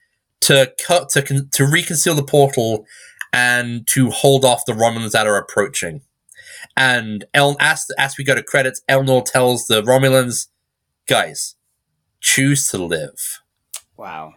to 0.42 0.74
cut 0.84 1.10
to 1.10 1.22
to 1.22 1.66
reconceal 1.66 2.16
the 2.16 2.24
portal 2.24 2.86
and 3.32 3.88
to 3.88 4.10
hold 4.10 4.44
off 4.44 4.66
the 4.66 4.74
Romulans 4.74 5.12
that 5.12 5.28
are 5.28 5.38
approaching. 5.38 6.02
And 6.76 7.26
El- 7.34 7.58
as 7.60 7.86
as 7.98 8.18
we 8.18 8.24
go 8.24 8.34
to 8.34 8.44
credits, 8.44 8.82
Elnor 8.90 9.24
tells 9.24 9.68
the 9.68 9.84
Romulans, 9.84 10.48
"Guys, 11.08 11.56
choose 12.24 12.68
to 12.70 12.80
live." 12.80 13.42
Wow. 13.98 14.34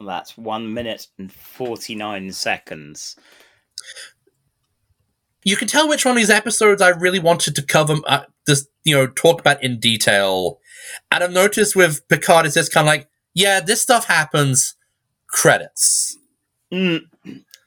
That's 0.00 0.36
one 0.36 0.74
minute 0.74 1.06
and 1.18 1.32
49 1.32 2.32
seconds. 2.32 3.16
you 5.44 5.56
can 5.56 5.68
tell 5.68 5.88
which 5.88 6.04
one 6.04 6.16
of 6.16 6.16
these 6.16 6.28
episodes 6.28 6.82
I 6.82 6.88
really 6.88 7.20
wanted 7.20 7.54
to 7.54 7.62
cover, 7.62 7.94
uh, 8.08 8.24
this 8.46 8.66
you 8.82 8.96
know, 8.96 9.06
talk 9.06 9.40
about 9.40 9.62
in 9.62 9.78
detail. 9.78 10.58
And 11.12 11.22
I've 11.22 11.30
noticed 11.32 11.76
with 11.76 12.06
Picard, 12.08 12.46
it's 12.46 12.56
just 12.56 12.72
kind 12.72 12.86
of 12.86 12.88
like, 12.92 13.08
yeah, 13.32 13.60
this 13.60 13.80
stuff 13.80 14.06
happens. 14.06 14.74
Credits. 15.28 16.18
Mm, 16.72 17.02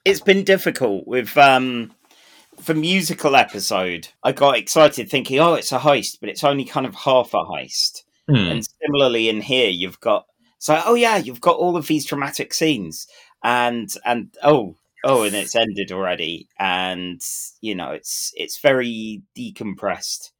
it's 0.03 0.19
been 0.19 0.43
difficult 0.43 1.07
with 1.07 1.37
um 1.37 1.93
the 2.65 2.73
musical 2.73 3.35
episode. 3.37 4.09
I 4.23 4.33
got 4.33 4.57
excited 4.57 5.09
thinking, 5.09 5.39
oh, 5.39 5.53
it's 5.53 5.71
a 5.71 5.79
heist, 5.79 6.19
but 6.19 6.29
it's 6.29 6.43
only 6.43 6.65
kind 6.65 6.85
of 6.85 6.95
half 6.95 7.33
a 7.33 7.45
heist. 7.45 8.03
Hmm. 8.29 8.35
And 8.35 8.67
similarly 8.81 9.29
in 9.29 9.41
here, 9.41 9.69
you've 9.69 9.99
got 9.99 10.25
so 10.59 10.81
oh 10.85 10.93
yeah, 10.95 11.17
you've 11.17 11.41
got 11.41 11.57
all 11.57 11.77
of 11.77 11.87
these 11.87 12.05
dramatic 12.05 12.53
scenes, 12.53 13.07
and 13.43 13.89
and 14.05 14.35
oh 14.43 14.75
oh, 15.03 15.23
and 15.23 15.35
it's 15.35 15.55
ended 15.55 15.91
already, 15.91 16.47
and 16.59 17.21
you 17.61 17.75
know 17.75 17.91
it's 17.91 18.31
it's 18.35 18.59
very 18.59 19.23
decompressed 19.37 20.31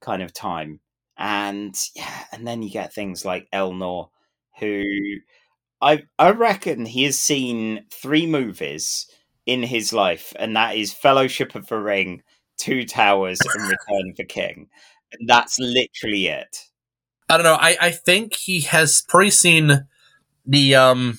kind 0.00 0.22
of 0.22 0.32
time, 0.32 0.80
and 1.16 1.74
yeah, 1.94 2.24
and 2.32 2.46
then 2.46 2.62
you 2.62 2.70
get 2.70 2.92
things 2.92 3.24
like 3.24 3.48
Elnor, 3.52 4.10
who 4.58 4.82
I 5.80 6.02
I 6.18 6.30
reckon 6.30 6.86
he 6.86 7.04
has 7.04 7.18
seen 7.18 7.86
three 7.90 8.26
movies 8.26 9.06
in 9.46 9.62
his 9.62 9.92
life, 9.92 10.32
and 10.38 10.56
that 10.56 10.76
is 10.76 10.92
Fellowship 10.92 11.54
of 11.54 11.66
the 11.68 11.78
Ring, 11.78 12.22
Two 12.58 12.84
Towers, 12.84 13.40
and 13.40 13.62
Return 13.62 14.10
of 14.10 14.16
the 14.16 14.24
King. 14.24 14.68
And 15.12 15.28
that's 15.28 15.58
literally 15.60 16.26
it. 16.26 16.56
I 17.28 17.36
don't 17.36 17.44
know. 17.44 17.58
I, 17.58 17.76
I 17.80 17.90
think 17.90 18.34
he 18.34 18.62
has 18.62 19.02
probably 19.08 19.30
seen 19.30 19.86
the 20.46 20.74
um 20.74 21.18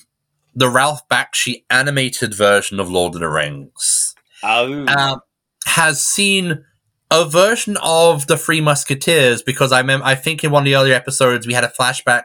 the 0.54 0.68
Ralph 0.68 1.06
Bakshi 1.08 1.64
animated 1.68 2.34
version 2.34 2.80
of 2.80 2.90
Lord 2.90 3.14
of 3.14 3.20
the 3.20 3.28
Rings. 3.28 4.14
Oh, 4.42 4.86
um, 4.86 5.20
has 5.66 6.04
seen 6.04 6.64
a 7.10 7.24
version 7.24 7.76
of 7.82 8.26
the 8.26 8.36
Three 8.36 8.60
Musketeers 8.60 9.42
because 9.42 9.72
I 9.72 9.82
mem- 9.82 10.02
I 10.02 10.14
think 10.14 10.42
in 10.42 10.50
one 10.50 10.62
of 10.62 10.64
the 10.64 10.76
earlier 10.76 10.94
episodes 10.94 11.46
we 11.46 11.54
had 11.54 11.64
a 11.64 11.68
flashback 11.68 12.24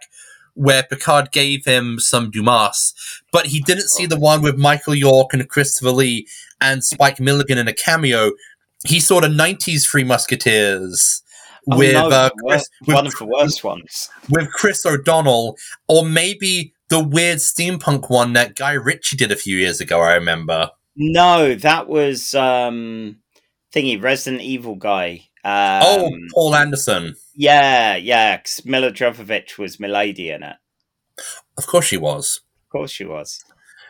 where 0.54 0.84
Picard 0.84 1.32
gave 1.32 1.66
him 1.66 1.98
some 2.00 2.30
Dumas, 2.30 2.94
but 3.32 3.48
he 3.48 3.62
didn't 3.62 3.90
see 3.90 4.06
the 4.06 4.20
one 4.20 4.42
with 4.42 4.58
Michael 4.58 4.96
York 4.96 5.34
and 5.34 5.48
Christopher 5.48 5.92
Lee 5.92 6.28
and 6.60 6.84
Spike 6.84 7.20
Milligan 7.20 7.58
in 7.58 7.68
a 7.68 7.74
cameo. 7.74 8.32
He 8.86 9.00
saw 9.00 9.22
the 9.22 9.28
'90s 9.28 9.90
Three 9.90 10.04
Musketeers 10.04 11.24
oh 11.70 11.78
with 11.78 11.94
no, 11.94 12.10
uh, 12.10 12.30
Chris, 12.48 12.68
with, 12.88 12.96
one 12.96 13.08
of 13.08 13.14
the 13.18 13.26
worst 13.26 13.64
ones. 13.64 14.10
with 14.30 14.50
Chris 14.52 14.86
O'Donnell, 14.86 15.58
or 15.88 16.06
maybe 16.06 16.74
the 16.90 17.04
weird 17.04 17.38
steampunk 17.40 18.10
one 18.10 18.34
that 18.34 18.56
Guy 18.56 18.74
Ritchie 18.74 19.18
did 19.18 19.32
a 19.32 19.36
few 19.36 19.58
years 19.58 19.80
ago. 19.82 20.02
I 20.02 20.14
remember. 20.14 20.72
No, 20.96 21.56
that 21.56 21.88
was 21.88 22.34
um 22.36 23.18
thingy 23.74 24.02
Resident 24.02 24.42
Evil 24.42 24.76
guy. 24.76 25.28
Um, 25.44 25.82
oh, 25.84 26.12
Paul 26.34 26.56
Anderson. 26.56 27.16
yeah, 27.36 27.96
yeah. 27.96 28.38
'cause 28.38 28.62
Milla 28.66 28.92
Jovovich 28.92 29.58
was 29.58 29.80
Milady 29.80 30.30
in 30.30 30.44
it. 30.44 30.58
Of 31.58 31.66
course, 31.68 31.86
she 31.86 31.98
was. 31.98 32.42
Of 32.66 32.70
course, 32.70 32.92
she 32.92 33.06
was. 33.06 33.44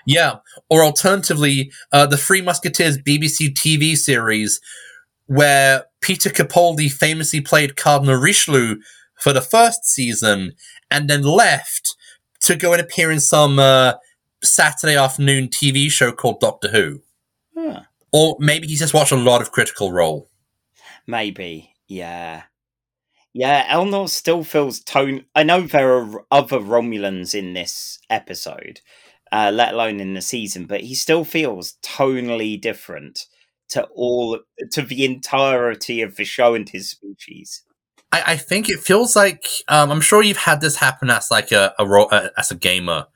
Yeah, 0.05 0.37
or 0.69 0.83
alternatively, 0.83 1.71
uh, 1.91 2.05
the 2.07 2.17
Three 2.17 2.41
Musketeers 2.41 2.97
BBC 2.97 3.53
TV 3.53 3.95
series, 3.95 4.59
where 5.27 5.85
Peter 6.01 6.29
Capaldi 6.29 6.91
famously 6.91 7.41
played 7.41 7.77
Cardinal 7.77 8.15
Richelieu 8.15 8.77
for 9.15 9.33
the 9.33 9.41
first 9.41 9.85
season, 9.85 10.53
and 10.89 11.09
then 11.09 11.21
left 11.21 11.95
to 12.41 12.55
go 12.55 12.73
and 12.73 12.81
appear 12.81 13.11
in 13.11 13.19
some 13.19 13.59
uh, 13.59 13.93
Saturday 14.43 14.97
afternoon 14.97 15.47
TV 15.47 15.89
show 15.91 16.11
called 16.11 16.39
Doctor 16.39 16.69
Who. 16.69 17.01
Huh. 17.55 17.81
Or 18.11 18.35
maybe 18.39 18.67
he's 18.67 18.79
just 18.79 18.93
watched 18.93 19.11
a 19.11 19.15
lot 19.15 19.41
of 19.41 19.51
Critical 19.51 19.91
Role. 19.91 20.27
Maybe, 21.05 21.73
yeah. 21.87 22.43
Yeah, 23.33 23.73
Elnor 23.73 24.09
still 24.09 24.43
feels 24.43 24.81
tone. 24.81 25.25
I 25.35 25.43
know 25.43 25.61
there 25.61 25.93
are 25.97 26.25
other 26.31 26.59
Romulans 26.59 27.33
in 27.33 27.53
this 27.53 27.99
episode, 28.09 28.81
uh, 29.31 29.51
let 29.53 29.73
alone 29.73 29.99
in 29.99 30.15
the 30.15 30.21
season, 30.21 30.65
but 30.65 30.81
he 30.81 30.95
still 30.95 31.23
feels 31.23 31.77
tonally 31.83 32.59
different 32.59 33.27
to 33.71 33.83
all 33.95 34.39
to 34.71 34.81
the 34.81 35.03
entirety 35.05 36.01
of 36.01 36.15
the 36.15 36.23
show 36.23 36.53
and 36.55 36.69
his 36.69 36.89
species. 36.91 37.63
I, 38.11 38.23
I 38.33 38.37
think 38.37 38.69
it 38.69 38.79
feels 38.79 39.15
like 39.15 39.47
um, 39.67 39.91
I'm 39.91 40.01
sure 40.01 40.21
you've 40.21 40.37
had 40.37 40.61
this 40.61 40.77
happen 40.77 41.09
as 41.09 41.29
like 41.31 41.51
a, 41.51 41.73
a 41.79 41.85
ro- 41.85 42.05
uh, 42.05 42.29
as 42.37 42.51
a 42.51 42.55
gamer. 42.55 43.07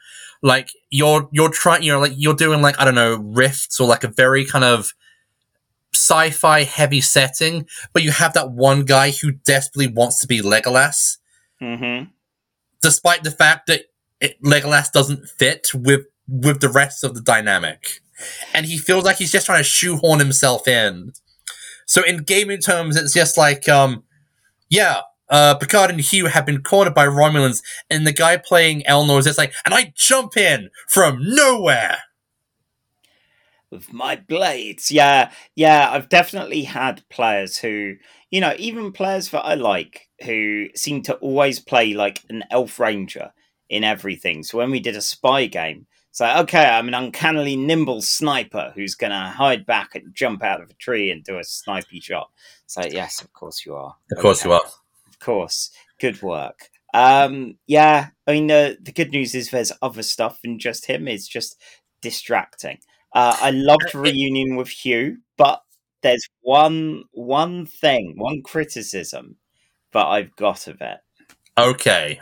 Like 0.42 0.70
you're 0.90 1.30
you're 1.32 1.50
trying 1.50 1.84
you're 1.84 2.00
like 2.00 2.14
you're 2.16 2.36
doing 2.36 2.62
like 2.62 2.80
I 2.80 2.86
don't 2.86 2.96
know 2.96 3.16
rifts 3.18 3.80
or 3.80 3.88
like 3.88 4.04
a 4.04 4.10
very 4.10 4.46
kind 4.46 4.64
of 4.66 4.94
sci-fi 5.94 6.64
heavy 6.64 7.02
setting, 7.02 7.66
but 7.94 8.04
you 8.04 8.12
have 8.12 8.34
that 8.34 8.52
one 8.52 8.84
guy 8.84 9.12
who 9.12 9.32
desperately 9.32 9.88
wants 9.88 10.20
to 10.22 10.28
be 10.28 10.42
Legolas, 10.42 11.18
Mm-hmm. 11.62 12.10
despite 12.82 13.24
the 13.24 13.32
fact 13.32 13.68
that 13.68 13.84
it, 14.20 14.42
Legolas 14.44 14.92
doesn't 14.92 15.28
fit 15.30 15.68
with 15.74 16.02
with 16.28 16.60
the 16.60 16.70
rest 16.70 17.04
of 17.04 17.16
the 17.16 17.22
dynamic, 17.22 18.02
and 18.54 18.66
he 18.66 18.78
feels 18.78 19.04
like 19.04 19.18
he's 19.18 19.32
just 19.32 19.46
trying 19.46 19.60
to 19.60 19.64
shoehorn 19.64 20.20
himself 20.20 20.68
in. 20.68 21.14
So 21.86 22.02
in 22.04 22.24
gaming 22.24 22.60
terms, 22.60 22.96
it's 22.96 23.14
just 23.14 23.38
like, 23.38 23.70
um, 23.70 24.04
yeah, 24.70 25.02
uh, 25.30 25.56
Picard 25.56 25.90
and 25.92 26.00
Hugh 26.00 26.28
have 26.28 26.46
been 26.46 26.62
cornered 26.64 26.94
by 26.94 27.06
Romulans, 27.06 27.62
and 27.90 28.06
the 28.06 28.12
guy 28.12 28.38
playing 28.38 28.84
Elnor 28.88 29.20
is 29.20 29.26
just 29.26 29.38
like, 29.38 29.54
and 29.66 29.74
I 29.74 29.94
jump 29.96 30.38
in 30.38 30.70
from 30.88 31.20
nowhere. 31.22 31.98
with 33.72 33.94
my 33.94 34.16
blades. 34.16 34.92
Yeah, 34.92 35.32
yeah, 35.56 35.90
I've 35.92 36.10
definitely 36.10 36.64
had 36.64 37.08
players 37.10 37.58
who, 37.58 37.96
you 38.32 38.42
know, 38.42 38.56
even 38.58 38.92
players 38.92 39.30
that 39.30 39.46
I 39.46 39.56
like 39.56 40.10
who 40.24 40.68
seem 40.76 41.02
to 41.04 41.16
always 41.16 41.60
play 41.60 41.94
like 41.94 42.22
an 42.30 42.44
elf 42.50 42.80
ranger 42.80 43.34
in 43.70 43.84
everything. 43.84 44.44
So 44.44 44.58
when 44.58 44.72
we 44.72 44.80
did 44.80 44.96
a 44.96 45.02
spy 45.02 45.48
game, 45.48 45.88
it's 46.16 46.22
like, 46.22 46.38
okay, 46.44 46.64
I'm 46.64 46.88
an 46.88 46.94
uncannily 46.94 47.58
nimble 47.58 48.02
sniper 48.02 48.72
who's 48.74 48.96
going 48.96 49.12
to 49.12 49.18
hide 49.18 49.66
back 49.66 49.96
and 49.96 50.16
jump 50.16 50.46
out 50.46 50.62
of 50.62 50.70
a 50.70 50.74
tree 50.76 51.12
and 51.12 51.22
do 51.22 51.36
a 51.36 51.42
snipey 51.42 52.02
shot. 52.02 52.30
So, 52.68 52.84
yes, 52.90 53.22
of 53.22 53.34
course 53.34 53.66
you 53.66 53.76
are. 53.76 53.98
Of 54.14 54.20
course 54.22 54.40
Okay, 54.40 54.48
you 54.48 54.56
are. 54.56 54.64
Of 55.10 55.20
course. 55.20 55.72
Good 56.00 56.22
work. 56.22 56.70
Um, 56.94 57.58
yeah, 57.68 58.12
I 58.26 58.32
mean, 58.32 58.48
the, 58.48 58.78
the 58.82 58.94
good 58.94 59.12
news 59.12 59.36
is 59.36 59.50
there's 59.50 59.74
other 59.82 60.04
stuff 60.04 60.40
than 60.42 60.58
just 60.58 60.86
him. 60.86 61.10
It's 61.10 61.28
just 61.28 61.60
distracting. 62.00 62.78
Uh, 63.14 63.36
I 63.42 63.52
loved 63.52 63.94
reunion 63.94 64.56
with 64.56 64.70
Hugh, 64.70 65.18
but 65.38 65.64
there's 66.02 66.26
one 66.40 67.04
one 67.12 67.66
thing, 67.66 68.14
one 68.16 68.42
criticism 68.42 69.36
that 69.92 70.06
I've 70.06 70.34
got 70.38 70.68
of 70.68 70.80
it. 70.80 71.00
Okay. 71.58 72.22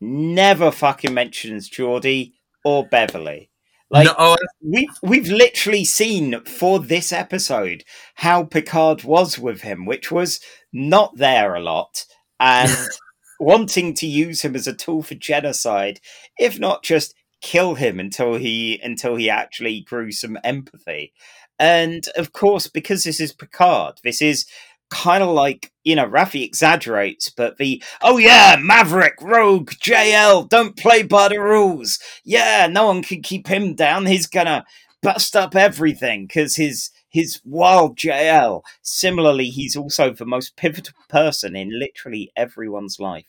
Never 0.00 0.70
fucking 0.70 1.12
mentions 1.12 1.68
Geordi 1.68 2.34
or 2.64 2.86
Beverly. 2.86 3.50
Like 3.90 4.06
no, 4.06 4.14
oh, 4.18 4.36
we've 4.60 4.98
we've 5.02 5.28
literally 5.28 5.84
seen 5.84 6.40
for 6.44 6.80
this 6.80 7.12
episode 7.12 7.84
how 8.16 8.44
Picard 8.44 9.04
was 9.04 9.38
with 9.38 9.60
him, 9.60 9.86
which 9.86 10.10
was 10.10 10.40
not 10.72 11.16
there 11.16 11.54
a 11.54 11.60
lot, 11.60 12.04
and 12.40 12.74
wanting 13.40 13.94
to 13.94 14.06
use 14.06 14.42
him 14.42 14.56
as 14.56 14.66
a 14.66 14.74
tool 14.74 15.02
for 15.02 15.14
genocide, 15.14 16.00
if 16.38 16.58
not 16.58 16.82
just 16.82 17.14
kill 17.40 17.74
him 17.74 18.00
until 18.00 18.34
he 18.36 18.80
until 18.82 19.16
he 19.16 19.28
actually 19.28 19.82
grew 19.82 20.10
some 20.10 20.38
empathy. 20.42 21.12
And 21.58 22.04
of 22.16 22.32
course, 22.32 22.66
because 22.66 23.04
this 23.04 23.20
is 23.20 23.32
Picard, 23.32 24.00
this 24.02 24.20
is 24.20 24.46
kind 24.90 25.22
of 25.22 25.30
like 25.30 25.72
you 25.84 25.96
know 25.96 26.06
Raffi 26.06 26.44
exaggerates, 26.44 27.30
but 27.30 27.58
the 27.58 27.82
oh 28.02 28.18
yeah, 28.18 28.56
Maverick, 28.60 29.14
Rogue, 29.20 29.70
JL, 29.72 30.48
don't 30.48 30.76
play 30.76 31.02
by 31.02 31.28
the 31.28 31.40
rules. 31.40 31.98
Yeah, 32.24 32.66
no 32.66 32.86
one 32.86 33.02
can 33.02 33.22
keep 33.22 33.48
him 33.48 33.74
down. 33.74 34.06
He's 34.06 34.26
gonna 34.26 34.64
bust 35.02 35.36
up 35.36 35.54
everything 35.54 36.26
because 36.26 36.56
his 36.56 36.90
his 37.08 37.40
wild 37.44 37.96
JL. 37.96 38.62
Similarly, 38.82 39.46
he's 39.50 39.76
also 39.76 40.12
the 40.12 40.26
most 40.26 40.56
pivotal 40.56 40.94
person 41.08 41.54
in 41.56 41.78
literally 41.78 42.30
everyone's 42.36 42.98
life. 42.98 43.26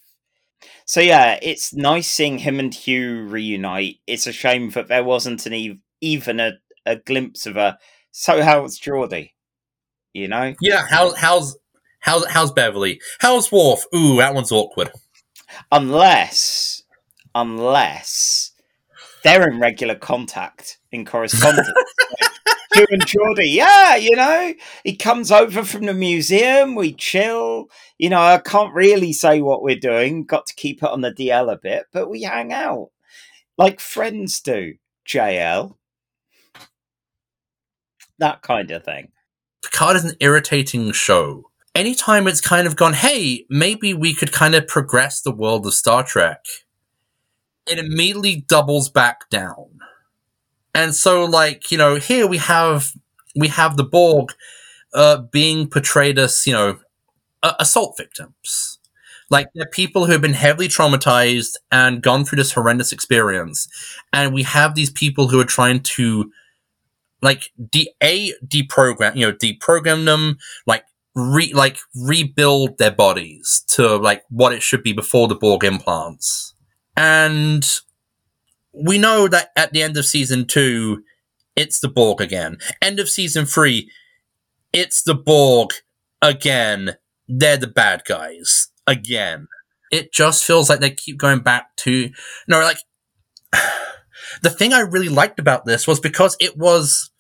So 0.86 1.02
yeah, 1.02 1.38
it's 1.42 1.74
nice 1.74 2.10
seeing 2.10 2.40
him 2.40 2.60
and 2.60 2.74
Hugh 2.74 3.24
reunite. 3.24 3.98
It's 4.08 4.28
a 4.28 4.32
shame 4.32 4.70
that 4.72 4.88
there 4.88 5.04
wasn't 5.04 5.46
an 5.46 5.54
ev- 5.54 5.78
even 6.02 6.40
a, 6.40 6.54
a 6.86 6.96
glimpse 6.98 7.46
of 7.46 7.58
a 7.58 7.78
so 8.12 8.42
how's 8.42 8.80
Geordi? 8.80 9.32
You 10.16 10.30
know? 10.30 10.56
Yeah, 10.62 10.88
how, 10.90 11.14
how's 11.14 11.58
how's 12.00 12.26
how's 12.28 12.52
Beverly? 12.52 13.02
How's 13.20 13.52
Worf? 13.52 13.84
Ooh, 13.94 14.16
that 14.18 14.34
one's 14.34 14.52
awkward. 14.52 14.90
Unless 15.74 16.84
unless 17.36 18.52
they're 19.24 19.48
in 19.50 19.60
regular 19.60 19.96
contact 19.96 20.80
in 20.94 21.04
correspondence. 21.04 21.70
Hugh 22.74 22.86
and 22.92 23.06
Geordi, 23.06 23.54
yeah, 23.54 23.96
you 23.98 24.16
know, 24.16 24.54
he 24.84 24.96
comes 24.96 25.32
over 25.32 25.64
from 25.64 25.86
the 25.86 25.94
museum, 25.94 26.76
we 26.76 26.94
chill. 26.94 27.70
You 27.98 28.10
know, 28.10 28.22
I 28.22 28.38
can't 28.38 28.74
really 28.74 29.12
say 29.12 29.42
what 29.42 29.64
we're 29.64 29.76
doing, 29.80 30.24
got 30.24 30.46
to 30.48 30.56
keep 30.56 30.82
it 30.82 30.90
on 30.90 31.02
the 31.02 31.12
DL 31.12 31.52
a 31.52 31.58
bit, 31.58 31.88
but 31.92 32.10
we 32.10 32.24
hang 32.24 32.54
out 32.54 32.90
like 33.58 33.82
friends 33.82 34.40
do, 34.40 34.76
JL. 35.08 35.76
That 38.18 38.42
kind 38.42 38.72
of 38.72 38.84
thing. 38.86 39.12
Picard 39.66 39.98
is 39.98 40.06
an 40.06 40.16
irritating 40.20 40.92
show. 40.92 41.50
Anytime 41.74 42.28
it's 42.28 42.40
kind 42.40 42.68
of 42.68 42.76
gone, 42.76 42.94
hey, 42.94 43.46
maybe 43.50 43.94
we 43.94 44.14
could 44.14 44.32
kind 44.32 44.56
of 44.56 44.68
progress 44.68 45.22
the 45.22 45.32
world 45.32 45.66
of 45.66 45.74
Star 45.74 46.04
Trek, 46.04 46.46
it 47.68 47.80
immediately 47.80 48.46
doubles 48.48 48.90
back 48.90 49.30
down. 49.30 49.80
And 50.74 50.94
so, 50.94 51.26
like, 51.26 51.72
you 51.72 51.78
know, 51.78 51.96
here 51.96 52.28
we 52.28 52.38
have 52.38 52.94
we 53.36 53.48
have 53.50 53.76
the 53.76 53.84
Borg 53.84 54.34
uh, 54.94 55.18
being 55.18 55.68
portrayed 55.68 56.18
as, 56.20 56.46
you 56.48 56.54
know, 56.54 56.80
uh, 57.44 57.54
assault 57.60 57.96
victims. 57.98 58.80
Like 59.30 59.48
they're 59.56 59.66
people 59.66 60.06
who 60.06 60.12
have 60.12 60.22
been 60.22 60.34
heavily 60.34 60.68
traumatized 60.68 61.54
and 61.72 62.02
gone 62.02 62.24
through 62.24 62.38
this 62.38 62.52
horrendous 62.52 62.92
experience, 62.92 63.68
and 64.14 64.34
we 64.34 64.44
have 64.44 64.76
these 64.76 64.92
people 64.92 65.30
who 65.30 65.40
are 65.40 65.46
trying 65.46 65.80
to 65.82 66.32
like 67.26 67.50
de 67.72 67.90
a 68.02 68.32
deprogram 68.48 69.16
you 69.16 69.26
know 69.26 69.34
deprogram 69.34 70.06
them 70.06 70.38
like 70.66 70.86
re 71.16 71.52
like 71.54 71.80
rebuild 71.96 72.78
their 72.78 72.92
bodies 72.92 73.64
to 73.70 73.96
like 73.96 74.24
what 74.30 74.54
it 74.54 74.62
should 74.62 74.84
be 74.84 74.94
before 74.94 75.28
the 75.28 75.36
Borg 75.36 75.64
implants. 75.64 76.54
And 76.98 77.66
we 78.74 78.98
know 78.98 79.28
that 79.28 79.50
at 79.56 79.72
the 79.72 79.82
end 79.82 79.98
of 79.98 80.06
season 80.06 80.46
two, 80.46 81.04
it's 81.56 81.80
the 81.80 81.88
Borg 81.88 82.20
again. 82.20 82.58
End 82.82 83.00
of 83.00 83.10
season 83.10 83.46
three, 83.46 83.90
it's 84.74 85.02
the 85.04 85.16
Borg 85.16 85.72
again. 86.22 86.98
They're 87.28 87.58
the 87.58 87.68
bad 87.68 88.04
guys 88.06 88.68
again. 88.86 89.48
It 89.92 90.12
just 90.12 90.44
feels 90.44 90.70
like 90.70 90.82
they 90.82 90.92
keep 90.92 91.18
going 91.18 91.40
back 91.40 91.76
to 91.78 91.92
you 91.92 92.12
know, 92.48 92.60
like 92.60 92.80
the 94.42 94.50
thing 94.50 94.74
I 94.74 94.82
really 94.82 95.10
liked 95.10 95.40
about 95.40 95.66
this 95.66 95.88
was 95.88 96.02
because 96.02 96.36
it 96.42 96.58
was 96.58 97.12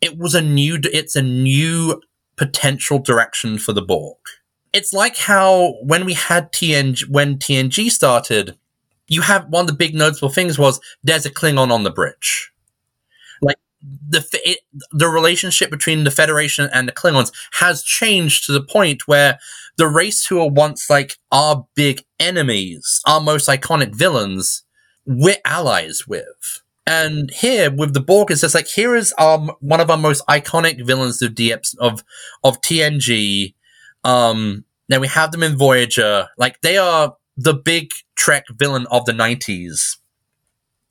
it 0.00 0.16
was 0.16 0.34
a 0.34 0.42
new 0.42 0.78
it's 0.84 1.16
a 1.16 1.22
new 1.22 2.00
potential 2.36 2.98
direction 2.98 3.58
for 3.58 3.72
the 3.72 3.82
Borg. 3.82 4.16
It's 4.72 4.92
like 4.92 5.16
how 5.16 5.76
when 5.82 6.04
we 6.04 6.14
had 6.14 6.52
TNG 6.52 7.08
when 7.08 7.38
TNG 7.38 7.90
started, 7.90 8.56
you 9.08 9.22
have 9.22 9.48
one 9.48 9.62
of 9.62 9.66
the 9.66 9.72
big 9.72 9.94
notable 9.94 10.28
things 10.28 10.58
was 10.58 10.80
there's 11.02 11.26
a 11.26 11.30
Klingon 11.30 11.70
on 11.70 11.82
the 11.82 11.90
bridge. 11.90 12.52
Like 13.42 13.56
the 13.82 14.24
it, 14.44 14.60
the 14.92 15.08
relationship 15.08 15.70
between 15.70 16.04
the 16.04 16.10
Federation 16.10 16.68
and 16.72 16.86
the 16.86 16.92
Klingons 16.92 17.32
has 17.54 17.82
changed 17.82 18.46
to 18.46 18.52
the 18.52 18.62
point 18.62 19.08
where 19.08 19.38
the 19.76 19.88
race 19.88 20.26
who 20.26 20.36
were 20.36 20.48
once 20.48 20.90
like 20.90 21.16
our 21.32 21.66
big 21.74 22.04
enemies, 22.20 23.00
our 23.06 23.20
most 23.20 23.48
iconic 23.48 23.94
villains, 23.94 24.64
we're 25.06 25.36
allies 25.44 26.06
with. 26.06 26.62
And 26.88 27.30
here 27.30 27.70
with 27.70 27.92
the 27.92 28.00
Borg, 28.00 28.30
it's 28.30 28.40
just 28.40 28.54
like 28.54 28.66
here 28.66 28.96
is 28.96 29.12
our 29.18 29.38
one 29.60 29.78
of 29.78 29.90
our 29.90 29.98
most 29.98 30.26
iconic 30.26 30.86
villains 30.86 31.20
of 31.20 31.34
DX 31.34 31.76
of 31.78 32.02
of 32.42 32.62
TNG. 32.62 33.52
Um, 34.04 34.64
now 34.88 34.98
we 34.98 35.06
have 35.08 35.30
them 35.30 35.42
in 35.42 35.58
Voyager. 35.58 36.28
Like 36.38 36.62
they 36.62 36.78
are 36.78 37.14
the 37.36 37.52
big 37.52 37.90
Trek 38.16 38.46
villain 38.50 38.86
of 38.90 39.04
the 39.04 39.12
nineties. 39.12 39.98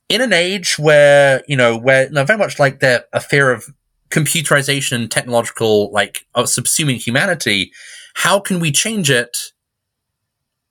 In 0.07 0.21
an 0.21 0.33
age 0.33 0.77
where 0.77 1.43
you 1.47 1.57
know 1.57 1.75
where 1.75 2.11
no, 2.11 2.23
very 2.23 2.37
much 2.37 2.59
like 2.59 2.79
the 2.79 3.07
a 3.11 3.19
fear 3.19 3.51
of 3.51 3.65
computerization, 4.11 5.09
technological 5.09 5.91
like 5.91 6.27
of 6.35 6.45
subsuming 6.45 7.03
humanity. 7.03 7.71
How 8.13 8.39
can 8.39 8.59
we 8.59 8.71
change 8.71 9.09
it 9.09 9.35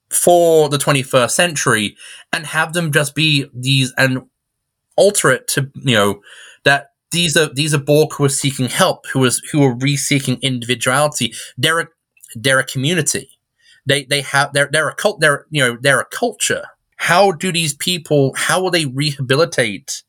for 0.09 0.69
the 0.69 0.79
21st 0.79 1.31
century 1.33 1.97
and 2.33 2.47
have 2.47 2.75
them 2.75 2.93
just 2.93 3.17
be 3.17 3.47
these 3.53 3.93
and 3.99 4.23
alter 4.97 5.31
it 5.31 5.49
to 5.49 5.71
you 5.75 5.95
know 5.95 6.21
that 6.65 6.91
these 7.13 7.37
are 7.37 7.53
these 7.53 7.75
are 7.75 7.79
Borg 7.79 8.13
who 8.15 8.25
are 8.25 8.29
seeking 8.29 8.69
help, 8.69 9.07
who 9.07 9.25
is 9.25 9.41
who 9.53 9.63
are 9.63 9.75
re-seeking 9.75 10.39
individuality. 10.43 11.33
They're 11.57 11.81
a, 11.81 11.89
they're 12.35 12.59
a 12.59 12.65
community. 12.65 13.31
They 13.87 14.05
they 14.05 14.23
have 14.23 14.53
they're 14.53 14.69
they're 14.71 14.89
a 14.89 14.95
cult. 14.95 15.21
They're 15.21 15.47
you 15.51 15.63
know 15.63 15.79
they're 15.81 16.01
a 16.01 16.07
culture. 16.07 16.65
How 16.97 17.33
do 17.33 17.53
these 17.53 17.75
people? 17.75 18.33
How 18.37 18.61
will 18.61 18.71
they 18.71 18.87
rehabilitate 18.87 20.03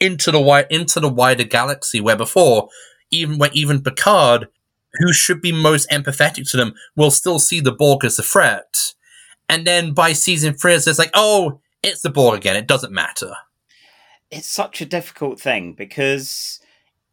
into 0.00 0.30
the 0.30 0.40
wide 0.40 0.66
into 0.70 1.00
the 1.00 1.08
wider 1.08 1.44
galaxy? 1.44 2.00
Where 2.00 2.16
before, 2.16 2.68
even 3.10 3.38
where 3.38 3.50
even 3.52 3.82
Picard, 3.82 4.48
who 4.94 5.12
should 5.12 5.42
be 5.42 5.52
most 5.52 5.88
empathetic 5.90 6.50
to 6.50 6.56
them, 6.56 6.74
will 6.96 7.10
still 7.10 7.38
see 7.38 7.60
the 7.60 7.72
Borg 7.72 8.04
as 8.04 8.18
a 8.18 8.22
threat. 8.22 8.94
And 9.48 9.66
then 9.66 9.92
by 9.92 10.14
season 10.14 10.54
three, 10.54 10.74
it's 10.74 10.98
like, 10.98 11.10
oh, 11.12 11.60
it's 11.82 12.00
the 12.00 12.10
Borg 12.10 12.38
again. 12.38 12.56
It 12.56 12.66
doesn't 12.66 12.92
matter 12.92 13.34
it's 14.32 14.48
such 14.48 14.80
a 14.80 14.86
difficult 14.86 15.38
thing 15.38 15.74
because 15.74 16.58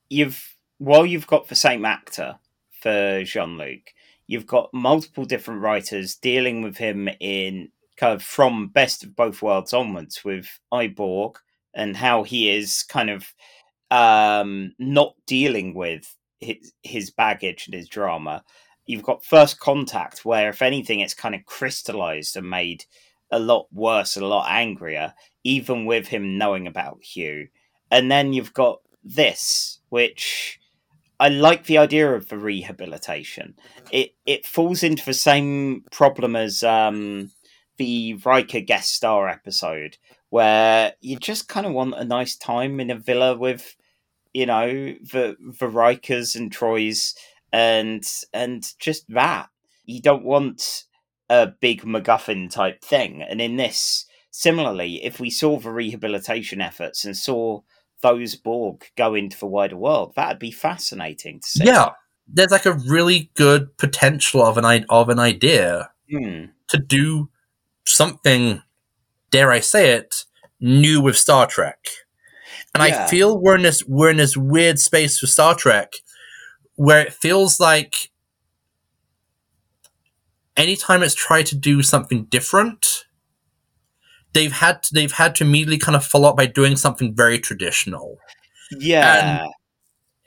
you've 0.09 0.55
while 0.77 1.05
you've 1.05 1.27
got 1.27 1.49
the 1.49 1.55
same 1.55 1.83
actor 1.83 2.39
for 2.71 3.23
Jean 3.25 3.57
Luc, 3.57 3.93
you've 4.25 4.47
got 4.47 4.73
multiple 4.73 5.25
different 5.25 5.61
writers 5.61 6.15
dealing 6.15 6.61
with 6.61 6.77
him 6.77 7.09
in 7.19 7.69
kind 7.97 8.13
of 8.13 8.23
from 8.23 8.69
Best 8.69 9.03
of 9.03 9.17
Both 9.17 9.41
Worlds 9.41 9.73
onwards 9.73 10.23
with 10.23 10.61
I, 10.71 10.87
Borg 10.87 11.37
and 11.73 11.97
how 11.97 12.23
he 12.23 12.49
is 12.49 12.83
kind 12.83 13.09
of 13.09 13.33
um, 13.91 14.73
not 14.79 15.15
dealing 15.27 15.73
with 15.73 16.15
his, 16.39 16.71
his 16.83 17.11
baggage 17.11 17.67
and 17.67 17.75
his 17.75 17.89
drama. 17.89 18.45
You've 18.85 19.03
got 19.03 19.25
First 19.25 19.59
Contact, 19.59 20.23
where 20.23 20.49
if 20.49 20.61
anything, 20.61 21.01
it's 21.01 21.13
kind 21.13 21.35
of 21.35 21.45
crystallized 21.45 22.37
and 22.37 22.49
made 22.49 22.85
a 23.31 23.39
lot 23.39 23.67
worse, 23.71 24.17
a 24.17 24.25
lot 24.25 24.47
angrier, 24.49 25.13
even 25.43 25.85
with 25.85 26.07
him 26.07 26.37
knowing 26.37 26.67
about 26.67 27.03
Hugh. 27.03 27.47
And 27.91 28.11
then 28.11 28.33
you've 28.33 28.53
got 28.53 28.81
this, 29.03 29.79
which 29.89 30.59
I 31.19 31.29
like 31.29 31.65
the 31.65 31.77
idea 31.77 32.13
of 32.13 32.29
the 32.29 32.37
rehabilitation. 32.37 33.55
It 33.91 34.15
it 34.25 34.45
falls 34.45 34.83
into 34.83 35.05
the 35.05 35.13
same 35.13 35.83
problem 35.91 36.35
as 36.35 36.63
um, 36.63 37.31
the 37.77 38.15
Riker 38.25 38.61
guest 38.61 38.95
star 38.95 39.27
episode, 39.27 39.97
where 40.29 40.93
you 41.01 41.17
just 41.17 41.49
kind 41.49 41.65
of 41.65 41.73
want 41.73 41.95
a 41.95 42.05
nice 42.05 42.37
time 42.37 42.79
in 42.79 42.89
a 42.89 42.95
villa 42.95 43.35
with, 43.35 43.75
you 44.33 44.45
know, 44.45 44.67
the 44.67 45.35
the 45.39 45.67
Rikers 45.67 46.35
and 46.35 46.51
Trois, 46.51 47.13
and 47.51 48.05
and 48.33 48.65
just 48.79 49.05
that. 49.09 49.49
You 49.85 50.01
don't 50.01 50.23
want 50.23 50.85
a 51.29 51.47
big 51.47 51.83
MacGuffin 51.83 52.49
type 52.51 52.81
thing. 52.83 53.21
And 53.21 53.39
in 53.39 53.57
this, 53.57 54.05
similarly, 54.31 55.03
if 55.03 55.19
we 55.19 55.29
saw 55.29 55.59
the 55.59 55.71
rehabilitation 55.71 56.61
efforts 56.61 57.05
and 57.05 57.15
saw 57.15 57.61
those 58.01 58.35
Borg 58.35 58.85
go 58.97 59.13
into 59.13 59.37
the 59.37 59.45
wider 59.45 59.77
world, 59.77 60.13
that'd 60.15 60.39
be 60.39 60.51
fascinating 60.51 61.39
to 61.41 61.47
see. 61.47 61.65
Yeah, 61.65 61.89
there's 62.27 62.51
like 62.51 62.65
a 62.65 62.73
really 62.87 63.31
good 63.35 63.77
potential 63.77 64.43
of 64.45 64.57
an 64.57 64.85
of 64.89 65.09
an 65.09 65.19
idea 65.19 65.91
Hmm. 66.09 66.45
to 66.69 66.77
do 66.77 67.29
something, 67.85 68.63
dare 69.31 69.51
I 69.51 69.59
say 69.59 69.91
it, 69.91 70.25
new 70.59 71.01
with 71.01 71.17
Star 71.17 71.45
Trek. 71.45 71.87
And 72.73 72.83
Yeah. 72.83 73.05
I 73.05 73.07
feel 73.09 73.39
we're 73.39 73.55
in 73.55 73.63
this 73.63 73.83
we're 73.87 74.09
in 74.11 74.17
this 74.17 74.37
weird 74.37 74.79
space 74.79 75.21
with 75.21 75.29
Star 75.31 75.55
Trek 75.55 75.93
where 76.75 77.01
it 77.01 77.13
feels 77.13 77.59
like 77.59 78.11
anytime 80.59 81.01
it's 81.01 81.15
tried 81.15 81.45
to 81.47 81.55
do 81.55 81.81
something 81.81 82.25
different, 82.25 83.05
they've 84.33 84.51
had 84.51 84.83
to, 84.83 84.93
they've 84.93 85.11
had 85.11 85.35
to 85.35 85.45
immediately 85.45 85.77
kind 85.77 85.95
of 85.95 86.05
follow 86.05 86.29
up 86.29 86.37
by 86.37 86.45
doing 86.45 86.75
something 86.75 87.15
very 87.15 87.39
traditional. 87.39 88.17
Yeah. 88.71 89.47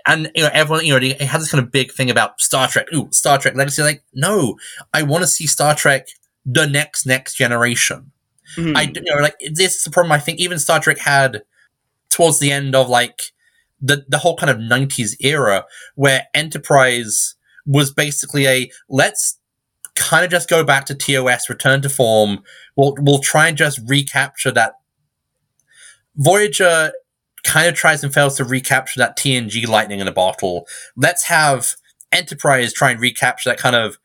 And 0.05 0.33
you 0.35 0.43
know, 0.43 0.51
everyone, 0.53 0.85
you 0.85 0.93
know, 0.93 0.99
they 0.99 1.25
had 1.25 1.41
this 1.41 1.51
kind 1.51 1.63
of 1.63 1.71
big 1.71 1.93
thing 1.93 2.11
about 2.11 2.41
Star 2.41 2.67
Trek. 2.67 2.87
Ooh, 2.93 3.09
Star 3.13 3.39
Trek 3.39 3.55
Legacy. 3.55 3.83
Like, 3.83 4.03
no, 4.13 4.57
I 4.93 5.05
want 5.05 5.23
to 5.23 5.29
see 5.29 5.47
Star 5.47 5.77
Trek 5.77 6.09
the 6.45 6.67
next 6.67 7.07
next 7.07 7.35
generation. 7.35 8.11
Hmm. 8.57 8.77
I 8.77 8.83
you 8.83 9.03
know 9.03 9.23
like 9.23 9.37
this 9.53 9.77
is 9.77 9.85
the 9.85 9.91
problem 9.91 10.11
I 10.11 10.19
think 10.19 10.41
even 10.41 10.59
Star 10.59 10.81
Trek 10.81 10.99
had 10.99 11.43
towards 12.11 12.41
the 12.41 12.51
end 12.51 12.75
of 12.75 12.89
like 12.89 13.21
the 13.81 14.05
the 14.09 14.19
whole 14.19 14.37
kind 14.37 14.51
of 14.51 14.57
90s 14.57 15.15
era 15.21 15.65
where 15.95 16.27
Enterprise 16.35 17.37
was 17.65 17.93
basically 17.93 18.47
a 18.49 18.71
let's 18.89 19.39
kind 19.95 20.25
of 20.25 20.31
just 20.31 20.49
go 20.49 20.65
back 20.65 20.85
to 20.87 20.95
TOS 20.95 21.49
return 21.49 21.83
to 21.83 21.89
form 21.89 22.43
we'll 22.77 22.95
we'll 22.99 23.21
try 23.21 23.49
and 23.49 23.57
just 23.57 23.81
recapture 23.87 24.51
that 24.51 24.75
Voyager 26.17 26.93
kind 27.45 27.69
of 27.69 27.75
tries 27.75 28.05
and 28.05 28.13
fails 28.13 28.37
to 28.37 28.45
recapture 28.45 28.99
that 28.99 29.19
TNG 29.19 29.67
lightning 29.67 30.01
in 30.01 30.09
a 30.09 30.13
bottle 30.13 30.67
let's 30.97 31.27
have 31.27 31.75
Enterprise 32.11 32.73
try 32.73 32.91
and 32.91 33.01
recapture 33.01 33.51
that 33.51 33.59
kind 33.59 33.75
of 33.77 33.99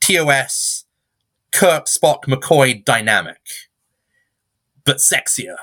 TOS 0.00 0.84
Kirk 1.52 1.86
Spock 1.86 2.24
McCoy 2.24 2.82
dynamic 2.84 3.38
but 4.84 4.96
sexier. 4.96 5.56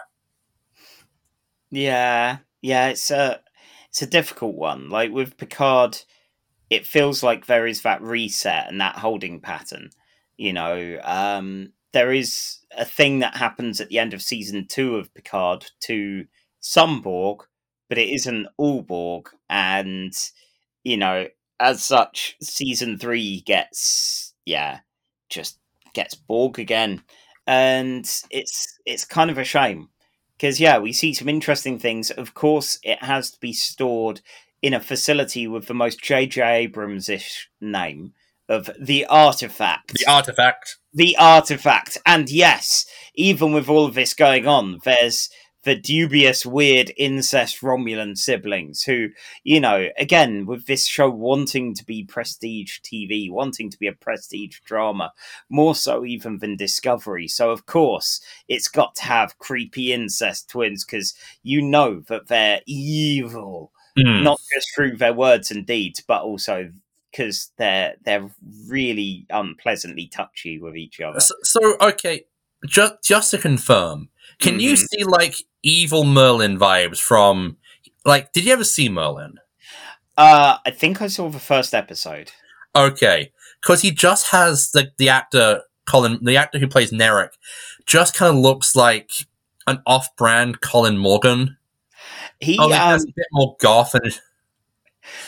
Yeah, 1.70 2.38
yeah, 2.62 2.88
it's 2.88 3.12
a 3.12 3.42
it's 3.90 4.02
a 4.02 4.08
difficult 4.08 4.56
one. 4.56 4.90
Like 4.90 5.12
with 5.12 5.38
Picard, 5.38 6.02
it 6.70 6.86
feels 6.86 7.24
like 7.24 7.46
there 7.46 7.68
is 7.68 7.82
that 7.82 8.02
reset 8.02 8.68
and 8.70 8.82
that 8.82 8.98
holding 8.98 9.40
pattern. 9.40 9.90
You 10.38 10.54
know, 10.54 11.00
um, 11.04 11.74
there 11.94 12.12
is 12.12 12.60
a 12.78 12.86
thing 12.86 13.20
that 13.20 13.36
happens 13.36 13.82
at 13.82 13.90
the 13.90 14.00
end 14.00 14.14
of 14.14 14.22
season 14.22 14.68
two 14.68 14.96
of 14.98 15.14
Picard 15.14 15.66
to 15.82 16.26
some 16.60 17.02
Borg, 17.02 17.46
but 17.90 17.98
it 17.98 18.10
isn't 18.10 18.48
all 18.58 18.82
Borg, 18.82 19.30
and 19.50 20.14
you 20.84 20.98
know, 20.98 21.28
as 21.60 21.84
such, 21.84 22.36
season 22.42 22.98
three 22.98 23.42
gets 23.42 24.34
yeah, 24.46 24.80
just 25.30 25.60
gets 25.94 26.16
Borg 26.16 26.60
again, 26.60 27.02
and 27.48 28.06
it's 28.30 28.80
it's 28.86 29.06
kind 29.06 29.32
of 29.32 29.38
a 29.38 29.44
shame 29.44 29.90
because 30.38 30.60
yeah, 30.60 30.78
we 30.78 30.94
see 30.94 31.14
some 31.14 31.30
interesting 31.30 31.80
things. 31.80 32.12
Of 32.12 32.34
course, 32.34 32.78
it 32.84 33.02
has 33.02 33.32
to 33.32 33.40
be 33.40 33.54
stored 33.54 34.22
in 34.68 34.74
a 34.74 34.80
facility 34.82 35.48
with 35.48 35.68
the 35.68 35.74
most 35.74 36.04
J.J. 36.04 36.42
Abrams-ish 36.42 37.50
name 37.62 38.12
of 38.50 38.70
the 38.78 39.06
artifact. 39.06 39.94
The 39.94 40.06
artifact. 40.06 40.76
the 40.94 41.16
artifact. 41.18 41.98
And 42.06 42.30
yes, 42.30 42.86
even 43.16 43.54
with 43.54 43.70
all 43.70 43.86
of 43.86 43.94
this 43.94 44.14
going 44.14 44.46
on, 44.46 44.80
there's 44.84 45.30
the 45.64 45.74
dubious, 45.76 46.46
weird 46.46 46.92
incest 46.98 47.62
Romulan 47.62 48.18
siblings 48.18 48.84
who, 48.84 49.08
you 49.46 49.62
know, 49.62 49.88
again, 49.98 50.46
with 50.46 50.66
this 50.66 50.86
show 50.86 51.10
wanting 51.10 51.74
to 51.76 51.86
be 51.86 52.04
prestige 52.04 52.80
TV, 52.80 53.32
wanting 53.32 53.70
to 53.70 53.80
be 53.80 53.88
a 53.88 53.94
prestige 53.94 54.60
drama, 54.66 55.14
more 55.50 55.76
so 55.76 56.04
even 56.04 56.40
than 56.40 56.58
Discovery. 56.58 57.30
So, 57.30 57.52
of 57.52 57.66
course, 57.66 58.20
it's 58.50 58.68
got 58.68 58.96
to 58.96 59.04
have 59.04 59.40
creepy 59.40 59.94
incest 59.94 60.50
twins 60.50 60.84
because 60.84 61.14
you 61.42 61.62
know 61.62 62.02
that 62.10 62.28
they're 62.28 62.60
evil 62.68 63.72
Hmm. 63.98 64.24
not 64.24 64.40
just 64.54 64.68
through 64.76 64.98
their 64.98 65.14
words 65.14 65.50
and 65.52 65.66
deeds, 65.66 66.02
but 66.06 66.22
also 66.22 66.72
because 67.12 67.52
they're 67.58 67.96
they're 68.06 68.30
really 68.68 69.26
unpleasantly 69.30 70.08
touchy 70.08 70.60
with 70.60 70.76
each 70.76 71.00
other. 71.02 71.20
So, 71.20 71.34
so 71.44 71.78
okay, 71.82 72.26
just 72.66 72.96
just 73.04 73.32
to 73.32 73.38
confirm, 73.38 74.10
can 74.40 74.60
you 74.60 74.74
Mhm. 74.74 74.78
see 74.88 75.04
like 75.04 75.36
evil 75.64 76.04
Merlin 76.04 76.60
vibes 76.60 77.00
from 77.00 77.58
like? 78.06 78.32
Did 78.34 78.46
you 78.46 78.54
ever 78.54 78.64
see 78.64 78.90
Merlin? 78.90 79.40
Uh, 80.18 80.58
I 80.66 80.72
think 80.72 81.02
I 81.02 81.08
saw 81.08 81.30
the 81.30 81.40
first 81.40 81.74
episode. 81.74 82.32
Okay, 82.76 83.32
because 83.62 83.82
he 83.82 83.92
just 83.92 84.28
has 84.28 84.72
the 84.72 84.92
the 84.98 85.10
actor 85.10 85.64
Colin, 85.86 86.20
the 86.24 86.38
actor 86.38 86.60
who 86.60 86.68
plays 86.68 86.92
Narek, 86.92 87.30
just 87.86 88.14
kind 88.14 88.36
of 88.36 88.42
looks 88.42 88.76
like 88.76 89.10
an 89.66 89.82
off-brand 89.86 90.62
Colin 90.62 90.98
Morgan. 90.98 91.57
He 92.40 92.58
Only 92.60 92.76
um, 92.76 92.82
has 92.92 93.04
a 93.04 93.08
bit 93.08 93.28
more 93.32 93.56
goth 93.60 93.94
and 93.96 94.20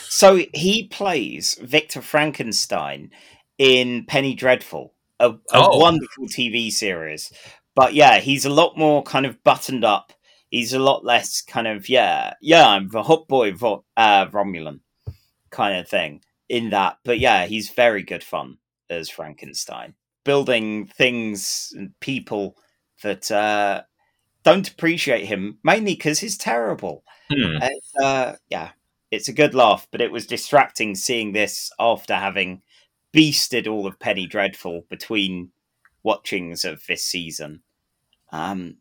so 0.08 0.40
he 0.52 0.86
plays 0.88 1.54
Victor 1.62 2.02
Frankenstein 2.02 3.10
in 3.58 4.04
Penny 4.06 4.34
Dreadful, 4.34 4.92
a, 5.18 5.30
a 5.30 5.36
Oh. 5.52 5.78
wonderful 5.78 6.26
TV 6.26 6.70
series. 6.70 7.32
But 7.74 7.94
yeah, 7.94 8.18
he's 8.18 8.44
a 8.44 8.50
lot 8.50 8.76
more 8.76 9.02
kind 9.02 9.24
of 9.26 9.42
buttoned 9.42 9.84
up. 9.84 10.12
He's 10.50 10.72
a 10.72 10.78
lot 10.78 11.04
less 11.04 11.40
kind 11.42 11.66
of 11.68 11.88
yeah, 11.88 12.34
yeah. 12.42 12.66
I'm 12.68 12.88
the 12.88 13.04
hot 13.04 13.28
boy, 13.28 13.52
Vo- 13.52 13.84
uh, 13.96 14.26
Romulan 14.26 14.80
kind 15.50 15.78
of 15.78 15.88
thing 15.88 16.22
in 16.48 16.70
that. 16.70 16.98
But 17.04 17.20
yeah, 17.20 17.46
he's 17.46 17.70
very 17.70 18.02
good 18.02 18.24
fun 18.24 18.58
as 18.90 19.08
Frankenstein, 19.08 19.94
building 20.24 20.88
things 20.88 21.72
and 21.76 21.92
people 22.00 22.56
that 23.02 23.30
uh, 23.30 23.82
don't 24.42 24.68
appreciate 24.68 25.26
him 25.26 25.58
mainly 25.62 25.94
because 25.94 26.20
he's 26.20 26.38
terrible. 26.38 27.04
Hmm. 27.30 27.58
Uh, 28.02 28.34
yeah, 28.48 28.70
it's 29.10 29.28
a 29.28 29.32
good 29.32 29.54
laugh, 29.54 29.86
but 29.90 30.00
it 30.00 30.12
was 30.12 30.26
distracting 30.26 30.94
seeing 30.94 31.32
this 31.32 31.70
after 31.78 32.14
having 32.14 32.62
beasted 33.14 33.70
all 33.70 33.86
of 33.86 33.98
Penny 33.98 34.26
Dreadful 34.26 34.86
between 34.88 35.50
watchings 36.02 36.64
of 36.64 36.84
this 36.86 37.04
season. 37.04 37.62
Um, 38.32 38.76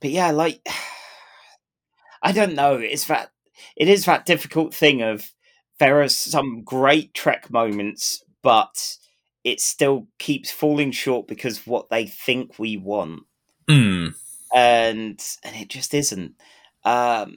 but 0.00 0.10
yeah, 0.10 0.30
like 0.30 0.66
I 2.22 2.32
don't 2.32 2.54
know. 2.54 2.74
It's 2.74 3.04
that 3.06 3.30
it 3.76 3.88
is 3.88 4.04
that 4.06 4.26
difficult 4.26 4.74
thing 4.74 5.02
of 5.02 5.32
there 5.78 6.02
are 6.02 6.08
some 6.08 6.62
great 6.64 7.14
Trek 7.14 7.50
moments, 7.50 8.24
but 8.42 8.96
it 9.44 9.60
still 9.60 10.08
keeps 10.18 10.50
falling 10.50 10.90
short 10.90 11.28
because 11.28 11.66
what 11.66 11.88
they 11.88 12.06
think 12.06 12.58
we 12.58 12.76
want 12.76 13.22
Hmm. 13.68 14.08
And 14.54 15.22
and 15.44 15.56
it 15.56 15.68
just 15.68 15.94
isn't. 15.94 16.34
Um, 16.84 17.36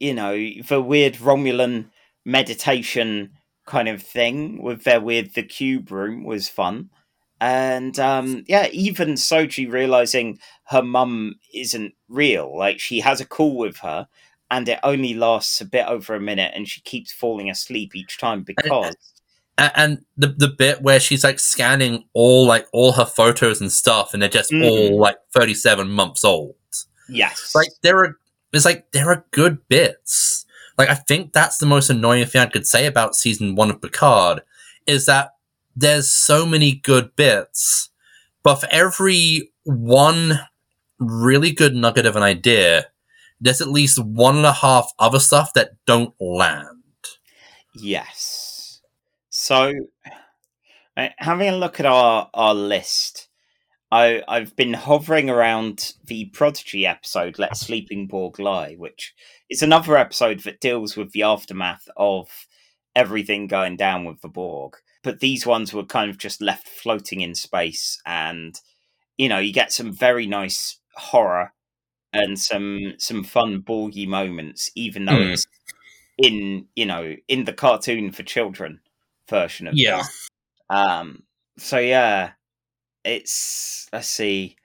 you 0.00 0.14
know, 0.14 0.34
the 0.68 0.82
weird 0.82 1.14
Romulan 1.14 1.90
meditation 2.24 3.32
kind 3.66 3.88
of 3.88 4.02
thing 4.02 4.62
with 4.62 4.84
their 4.84 5.00
weird 5.00 5.34
the 5.34 5.42
cube 5.42 5.90
room 5.90 6.24
was 6.24 6.48
fun. 6.48 6.90
And 7.40 7.98
um, 7.98 8.44
yeah, 8.46 8.68
even 8.72 9.10
Soji 9.14 9.70
realizing 9.70 10.38
her 10.66 10.82
mum 10.82 11.36
isn't 11.54 11.94
real, 12.08 12.56
like 12.56 12.78
she 12.80 13.00
has 13.00 13.20
a 13.20 13.26
call 13.26 13.56
with 13.56 13.78
her, 13.78 14.06
and 14.50 14.68
it 14.68 14.78
only 14.84 15.14
lasts 15.14 15.60
a 15.60 15.64
bit 15.64 15.86
over 15.86 16.14
a 16.14 16.20
minute, 16.20 16.52
and 16.54 16.68
she 16.68 16.80
keeps 16.82 17.12
falling 17.12 17.50
asleep 17.50 17.96
each 17.96 18.18
time 18.18 18.42
because 18.46 18.94
And 19.58 20.04
the 20.16 20.28
the 20.28 20.48
bit 20.48 20.82
where 20.82 20.98
she's 20.98 21.22
like 21.22 21.38
scanning 21.38 22.04
all 22.14 22.46
like 22.46 22.66
all 22.72 22.92
her 22.92 23.04
photos 23.04 23.60
and 23.60 23.70
stuff, 23.70 24.12
and 24.12 24.22
they're 24.22 24.28
just 24.28 24.50
Mhm. 24.50 24.64
all 24.64 24.98
like 24.98 25.16
thirty 25.32 25.54
seven 25.54 25.90
months 25.90 26.24
old. 26.24 26.54
yes, 27.08 27.52
Like 27.54 27.68
there 27.82 27.98
are, 27.98 28.16
it's 28.52 28.64
like 28.64 28.90
there 28.92 29.08
are 29.10 29.24
good 29.30 29.58
bits. 29.68 30.46
Like 30.78 30.88
I 30.88 30.94
think 30.94 31.32
that's 31.32 31.58
the 31.58 31.66
most 31.66 31.90
annoying 31.90 32.24
thing 32.26 32.40
I 32.40 32.46
could 32.46 32.66
say 32.66 32.86
about 32.86 33.14
season 33.14 33.54
one 33.54 33.70
of 33.70 33.80
Picard 33.82 34.40
is 34.86 35.04
that 35.06 35.32
there's 35.76 36.10
so 36.10 36.46
many 36.46 36.72
good 36.72 37.14
bits, 37.14 37.90
but 38.42 38.56
for 38.56 38.68
every 38.70 39.52
one 39.64 40.40
really 40.98 41.50
good 41.52 41.74
nugget 41.74 42.06
of 42.06 42.16
an 42.16 42.22
idea, 42.22 42.86
there's 43.40 43.60
at 43.60 43.68
least 43.68 43.98
one 44.02 44.36
and 44.36 44.46
a 44.46 44.52
half 44.52 44.92
other 44.98 45.20
stuff 45.20 45.52
that 45.52 45.72
don't 45.86 46.14
land. 46.20 46.78
Yes. 47.74 48.41
So, 49.42 49.72
uh, 50.96 51.08
having 51.18 51.48
a 51.48 51.56
look 51.56 51.80
at 51.80 51.86
our 51.86 52.30
our 52.32 52.54
list, 52.54 53.26
I 53.90 54.22
I've 54.28 54.54
been 54.54 54.72
hovering 54.72 55.28
around 55.28 55.94
the 56.04 56.26
Prodigy 56.26 56.86
episode 56.86 57.40
"Let 57.40 57.56
Sleeping 57.56 58.06
Borg 58.06 58.38
Lie," 58.38 58.74
which 58.74 59.12
is 59.50 59.60
another 59.60 59.96
episode 59.96 60.44
that 60.44 60.60
deals 60.60 60.96
with 60.96 61.10
the 61.10 61.24
aftermath 61.24 61.88
of 61.96 62.28
everything 62.94 63.48
going 63.48 63.76
down 63.76 64.04
with 64.04 64.20
the 64.20 64.28
Borg. 64.28 64.74
But 65.02 65.18
these 65.18 65.44
ones 65.44 65.72
were 65.72 65.86
kind 65.86 66.08
of 66.08 66.18
just 66.18 66.40
left 66.40 66.68
floating 66.68 67.20
in 67.20 67.34
space, 67.34 68.00
and 68.06 68.54
you 69.16 69.28
know 69.28 69.40
you 69.40 69.52
get 69.52 69.72
some 69.72 69.92
very 69.92 70.28
nice 70.28 70.78
horror 70.94 71.52
and 72.12 72.38
some 72.38 72.94
some 72.98 73.24
fun 73.24 73.62
Borgy 73.62 74.06
moments, 74.06 74.70
even 74.76 75.06
though 75.06 75.16
Hmm. 75.16 75.32
it's 75.32 75.46
in 76.16 76.68
you 76.76 76.86
know 76.86 77.16
in 77.26 77.42
the 77.42 77.52
cartoon 77.52 78.12
for 78.12 78.22
children 78.22 78.81
version 79.32 79.66
of 79.66 79.74
Yeah. 79.76 79.98
this. 79.98 80.28
Um. 80.70 81.24
So 81.58 81.78
yeah, 81.78 82.32
it's 83.04 83.88
let's 83.92 84.08
see. 84.08 84.56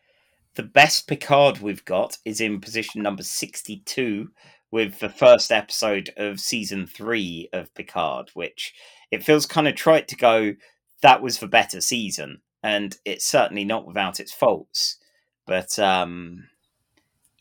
The 0.56 0.64
best 0.64 1.08
Picard 1.08 1.60
we've 1.60 1.86
got 1.86 2.18
is 2.26 2.42
in 2.42 2.60
position 2.62 3.02
number 3.04 3.24
sixty-two 3.24 4.30
with 4.72 5.00
the 5.00 5.10
first 5.10 5.52
episode 5.52 6.10
of 6.18 6.40
season 6.40 6.86
three 6.88 7.48
of 7.54 7.74
Picard, 7.74 8.30
which 8.34 8.74
it 9.12 9.24
feels 9.24 9.46
kind 9.46 9.68
of 9.68 9.76
trite 9.76 10.08
to 10.10 10.16
go. 10.16 10.54
That 11.02 11.22
was 11.22 11.38
the 11.40 11.48
better 11.48 11.80
season, 11.82 12.42
and 12.64 12.98
it's 13.06 13.26
certainly 13.26 13.64
not 13.66 13.86
without 13.86 14.20
its 14.20 14.34
faults. 14.34 14.98
But 15.46 15.78
um, 15.80 16.48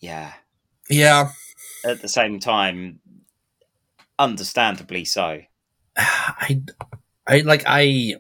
yeah, 0.01 0.35
Yeah. 0.91 1.31
at 1.85 2.03
the 2.03 2.09
same 2.09 2.39
time, 2.39 3.01
understandably 4.19 5.05
so. 5.05 5.41
I, 5.97 6.63
I 7.29 7.41
like 7.41 7.65
I 7.67 8.15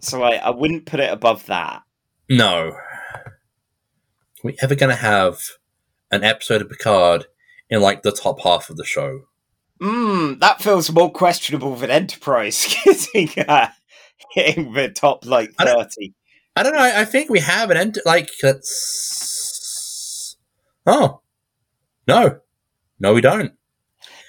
So 0.00 0.22
I, 0.22 0.36
I 0.36 0.50
wouldn't 0.50 0.86
put 0.86 1.00
it 1.00 1.12
above 1.12 1.46
that. 1.46 1.82
no. 2.28 2.72
Are 2.72 4.44
we 4.44 4.56
ever 4.62 4.74
gonna 4.76 4.94
have 4.94 5.40
an 6.12 6.22
episode 6.24 6.62
of 6.62 6.68
Picard 6.70 7.26
in 7.68 7.80
like 7.80 8.02
the 8.02 8.12
top 8.12 8.40
half 8.42 8.70
of 8.70 8.76
the 8.76 8.84
show? 8.84 9.22
Mm, 9.82 10.38
that 10.40 10.62
feels 10.62 10.90
more 10.92 11.10
questionable 11.12 11.74
than 11.76 11.90
Enterprise 11.90 12.74
getting 12.84 13.30
uh, 13.48 13.68
hitting 14.32 14.72
the 14.74 14.88
top 14.90 15.26
like 15.26 15.52
I 15.58 15.64
don't- 15.64 15.82
thirty. 15.82 16.14
I 16.56 16.62
don't 16.64 16.72
know. 16.72 16.80
I, 16.80 17.02
I 17.02 17.04
think 17.04 17.30
we 17.30 17.38
have 17.40 17.70
an 17.70 17.76
end. 17.76 17.98
Like 18.04 18.30
that's. 18.42 20.36
Oh, 20.86 21.20
no, 22.08 22.40
no, 22.98 23.14
we 23.14 23.20
don't. 23.20 23.52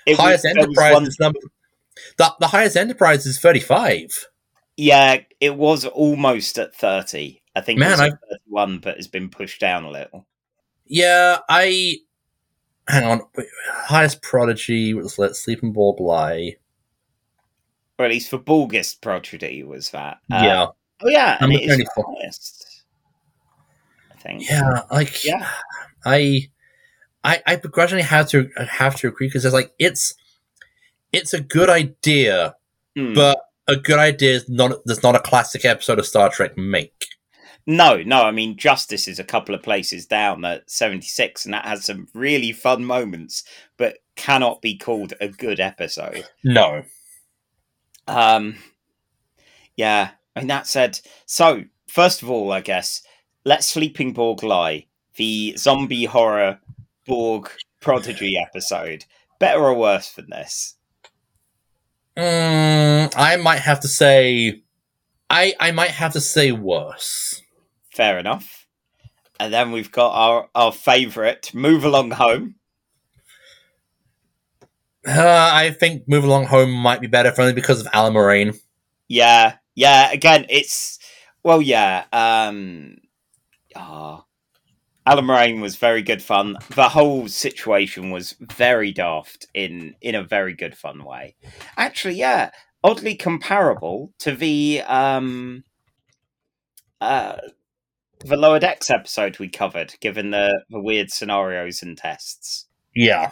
It 0.05 0.17
highest 0.17 0.43
was 0.45 0.55
enterprise 0.57 0.93
one- 0.93 1.05
is 1.07 1.17
number. 1.19 1.39
The, 2.19 2.31
the 2.39 2.47
highest 2.47 2.75
enterprise 2.77 3.25
is 3.25 3.39
thirty-five. 3.39 4.11
yeah, 4.77 5.17
it 5.39 5.55
was 5.55 5.85
almost 5.85 6.59
at 6.59 6.75
thirty. 6.75 7.41
I 7.55 7.61
think 7.61 7.79
Man, 7.79 7.93
it's 7.93 8.01
I- 8.01 8.07
at 8.09 8.19
thirty-one, 8.29 8.79
but 8.79 8.97
has 8.97 9.07
been 9.07 9.29
pushed 9.29 9.59
down 9.59 9.85
a 9.85 9.89
little. 9.89 10.27
Yeah, 10.85 11.39
I. 11.49 11.95
Hang 12.87 13.03
on. 13.05 13.21
Highest 13.71 14.21
prodigy 14.21 14.93
was 14.93 15.17
Let 15.19 15.35
Sleeping 15.35 15.71
Borg 15.73 15.99
Lie. 15.99 16.55
Or 17.99 18.05
at 18.05 18.11
least 18.11 18.29
for 18.29 18.39
Bulgist 18.39 19.01
Prodigy 19.01 19.61
was 19.63 19.91
that. 19.91 20.17
Uh, 20.31 20.41
yeah, 20.43 20.65
Oh 21.01 21.09
yeah, 21.09 21.37
and 21.39 21.53
it 21.53 21.61
is 21.63 21.77
the 21.77 22.03
highest. 22.19 22.83
I 24.11 24.15
think. 24.19 24.49
yeah. 24.49 24.81
Like, 24.91 25.23
Yeah. 25.23 25.47
I, 26.05 26.49
I, 27.23 27.41
I 27.45 27.55
begrudgingly 27.57 28.03
have 28.03 28.27
to 28.29 28.49
have 28.69 28.95
to 28.97 29.07
agree 29.09 29.27
because 29.27 29.45
it's 29.45 29.53
like 29.53 29.71
it's, 29.77 30.15
it's 31.11 31.33
a 31.33 31.41
good 31.41 31.69
idea, 31.69 32.55
Hmm. 32.95 33.13
but 33.13 33.39
a 33.67 33.75
good 33.75 33.99
idea 33.99 34.35
is 34.35 34.49
not. 34.49 34.79
There's 34.85 35.03
not 35.03 35.15
a 35.15 35.19
classic 35.19 35.63
episode 35.65 35.99
of 35.99 36.05
Star 36.07 36.29
Trek 36.29 36.57
make. 36.57 37.05
No, 37.67 38.01
no. 38.01 38.23
I 38.23 38.31
mean, 38.31 38.57
Justice 38.57 39.07
is 39.07 39.19
a 39.19 39.23
couple 39.23 39.53
of 39.53 39.61
places 39.61 40.07
down 40.07 40.43
at 40.43 40.69
76, 40.69 41.45
and 41.45 41.53
that 41.53 41.65
has 41.65 41.85
some 41.85 42.07
really 42.15 42.51
fun 42.51 42.83
moments, 42.83 43.43
but 43.77 43.99
cannot 44.15 44.61
be 44.61 44.75
called 44.75 45.13
a 45.21 45.27
good 45.27 45.59
episode. 45.59 46.25
No. 46.43 46.83
Um, 48.07 48.57
yeah. 49.75 50.11
I 50.35 50.39
mean, 50.39 50.47
that 50.47 50.65
said, 50.67 50.99
so 51.25 51.63
first 51.87 52.23
of 52.23 52.29
all, 52.29 52.51
I 52.51 52.61
guess, 52.61 53.03
let 53.45 53.63
Sleeping 53.63 54.13
Borg 54.13 54.41
lie. 54.43 54.87
The 55.15 55.53
zombie 55.57 56.05
horror 56.05 56.59
Borg 57.05 57.51
prodigy 57.81 58.37
episode. 58.37 59.05
Better 59.39 59.59
or 59.59 59.73
worse 59.75 60.11
than 60.13 60.29
this? 60.29 60.75
Mm, 62.17 63.13
I 63.15 63.35
might 63.37 63.59
have 63.59 63.79
to 63.81 63.87
say, 63.87 64.63
I 65.29 65.53
I 65.59 65.71
might 65.71 65.91
have 65.91 66.13
to 66.13 66.21
say 66.21 66.51
worse. 66.51 67.41
Fair 67.93 68.17
enough. 68.19 68.67
And 69.39 69.53
then 69.53 69.71
we've 69.71 69.91
got 69.91 70.11
our, 70.11 70.49
our 70.53 70.71
favourite, 70.73 71.53
Move 71.53 71.85
Along 71.85 72.11
Home. 72.11 72.55
Uh, 75.07 75.49
I 75.53 75.71
think 75.71 76.07
Move 76.09 76.25
Along 76.25 76.45
Home 76.45 76.71
might 76.71 76.99
be 76.99 77.07
better 77.07 77.31
for 77.31 77.41
only 77.41 77.53
because 77.53 77.79
of 77.79 77.87
Allamaraine. 77.93 78.59
Yeah, 79.07 79.55
yeah. 79.75 80.11
Again, 80.11 80.45
it's 80.49 80.99
well, 81.41 81.61
yeah. 81.61 82.03
Um, 82.11 82.97
ah, 83.75 84.25
Allamaraine 85.09 85.59
was 85.59 85.75
very 85.75 86.03
good 86.03 86.21
fun. 86.21 86.55
The 86.75 86.89
whole 86.89 87.27
situation 87.27 88.11
was 88.11 88.35
very 88.39 88.91
daft 88.91 89.47
in 89.55 89.95
in 90.01 90.13
a 90.13 90.23
very 90.23 90.53
good 90.53 90.77
fun 90.77 91.03
way. 91.03 91.35
Actually, 91.77 92.15
yeah, 92.15 92.51
oddly 92.83 93.15
comparable 93.15 94.13
to 94.19 94.35
the 94.35 94.83
um, 94.85 95.63
uh, 97.01 97.37
the 98.19 98.37
lower 98.37 98.59
decks 98.59 98.91
episode 98.91 99.39
we 99.39 99.49
covered, 99.49 99.95
given 99.99 100.29
the 100.29 100.61
the 100.69 100.79
weird 100.79 101.11
scenarios 101.11 101.81
and 101.81 101.97
tests. 101.97 102.67
Yeah. 102.95 103.31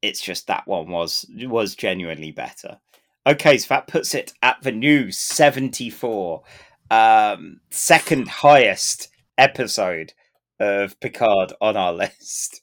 It's 0.00 0.22
just 0.22 0.46
that 0.46 0.66
one 0.66 0.88
was 0.88 1.26
was 1.42 1.74
genuinely 1.74 2.32
better. 2.32 2.78
Okay, 3.26 3.58
so 3.58 3.66
that 3.68 3.86
puts 3.86 4.14
it 4.14 4.32
at 4.42 4.62
the 4.62 4.72
new 4.72 5.12
74. 5.12 6.42
Um, 6.90 7.60
second 7.70 8.28
highest 8.28 9.08
episode 9.36 10.14
of 10.60 10.98
Picard 11.00 11.52
on 11.60 11.76
our 11.76 11.92
list. 12.04 12.62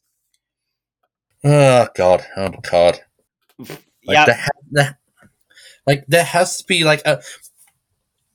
Oh 1.43 1.87
God. 1.95 2.25
Oh 2.37 2.49
God. 2.69 2.99
Like 3.59 3.79
yeah, 4.05 4.25
there, 4.25 4.35
ha- 4.35 4.49
there, 4.71 4.99
like 5.85 6.05
there 6.07 6.23
has 6.23 6.57
to 6.57 6.63
be 6.65 6.83
like 6.83 7.01
a 7.05 7.21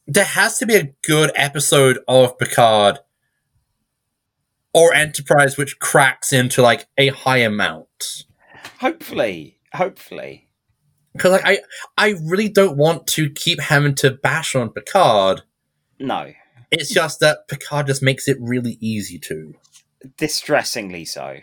there 0.06 0.24
has 0.24 0.58
to 0.58 0.66
be 0.66 0.74
a 0.76 0.94
good 1.06 1.30
episode 1.34 1.98
of 2.08 2.36
Picard 2.38 2.98
or 4.74 4.92
Enterprise 4.94 5.56
which 5.56 5.78
cracks 5.78 6.32
into 6.32 6.60
like 6.62 6.86
a 6.98 7.08
high 7.08 7.38
amount. 7.38 8.24
hopefully, 8.80 9.58
hopefully. 9.74 10.48
Because 11.12 11.32
like 11.32 11.44
I 11.44 11.58
I 11.96 12.14
really 12.24 12.48
don't 12.48 12.76
want 12.76 13.06
to 13.08 13.30
keep 13.30 13.60
having 13.60 13.94
to 13.96 14.10
bash 14.10 14.54
on 14.54 14.70
Picard. 14.70 15.42
No, 15.98 16.32
It's 16.72 16.92
just 16.92 17.20
that 17.20 17.46
Picard 17.48 17.86
just 17.86 18.02
makes 18.02 18.26
it 18.28 18.36
really 18.40 18.78
easy 18.80 19.18
to. 19.20 19.54
distressingly 20.16 21.04
so. 21.04 21.38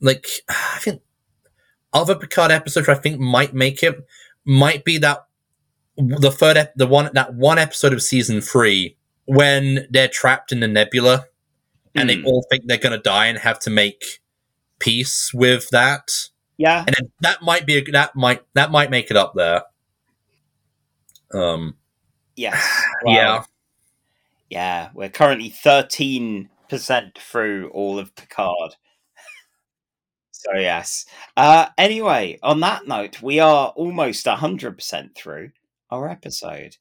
Like 0.00 0.26
I 0.48 0.78
think 0.80 1.00
other 1.92 2.14
Picard 2.14 2.50
episodes 2.50 2.88
I 2.88 2.94
think 2.94 3.18
might 3.18 3.54
make 3.54 3.82
it 3.82 3.96
might 4.44 4.84
be 4.84 4.98
that 4.98 5.26
the 5.96 6.30
third 6.30 6.56
ep- 6.58 6.74
the 6.74 6.86
one 6.86 7.08
that 7.14 7.32
one 7.34 7.58
episode 7.58 7.92
of 7.94 8.02
season 8.02 8.40
three 8.42 8.96
when 9.24 9.86
they're 9.90 10.08
trapped 10.08 10.52
in 10.52 10.60
the 10.60 10.68
nebula 10.68 11.26
and 11.94 12.10
they 12.10 12.16
Hmm. 12.16 12.26
all 12.26 12.44
think 12.50 12.64
they're 12.66 12.76
gonna 12.76 12.98
die 12.98 13.26
and 13.26 13.38
have 13.38 13.58
to 13.60 13.70
make 13.70 14.04
peace 14.78 15.32
with 15.32 15.70
that. 15.70 16.10
Yeah, 16.58 16.84
And 16.86 16.94
then 16.98 17.12
that 17.20 17.40
might 17.42 17.64
be 17.66 17.78
a, 17.78 17.84
that 17.92 18.14
might 18.16 18.42
that 18.54 18.70
might 18.70 18.90
make 18.90 19.10
it 19.10 19.16
up 19.16 19.32
there. 19.34 19.62
Um 21.32 21.76
yes. 22.36 22.82
yeah. 23.06 23.44
Yeah, 24.50 24.90
we're 24.94 25.08
currently 25.08 25.50
13% 25.50 26.48
through 27.18 27.68
all 27.70 27.98
of 27.98 28.14
Picard. 28.14 28.76
so, 30.30 30.52
yes. 30.54 31.04
Uh, 31.36 31.66
anyway, 31.76 32.38
on 32.42 32.60
that 32.60 32.86
note, 32.86 33.22
we 33.22 33.40
are 33.40 33.68
almost 33.68 34.26
100% 34.26 35.14
through 35.14 35.50
our 35.90 36.08
episode. 36.08 36.76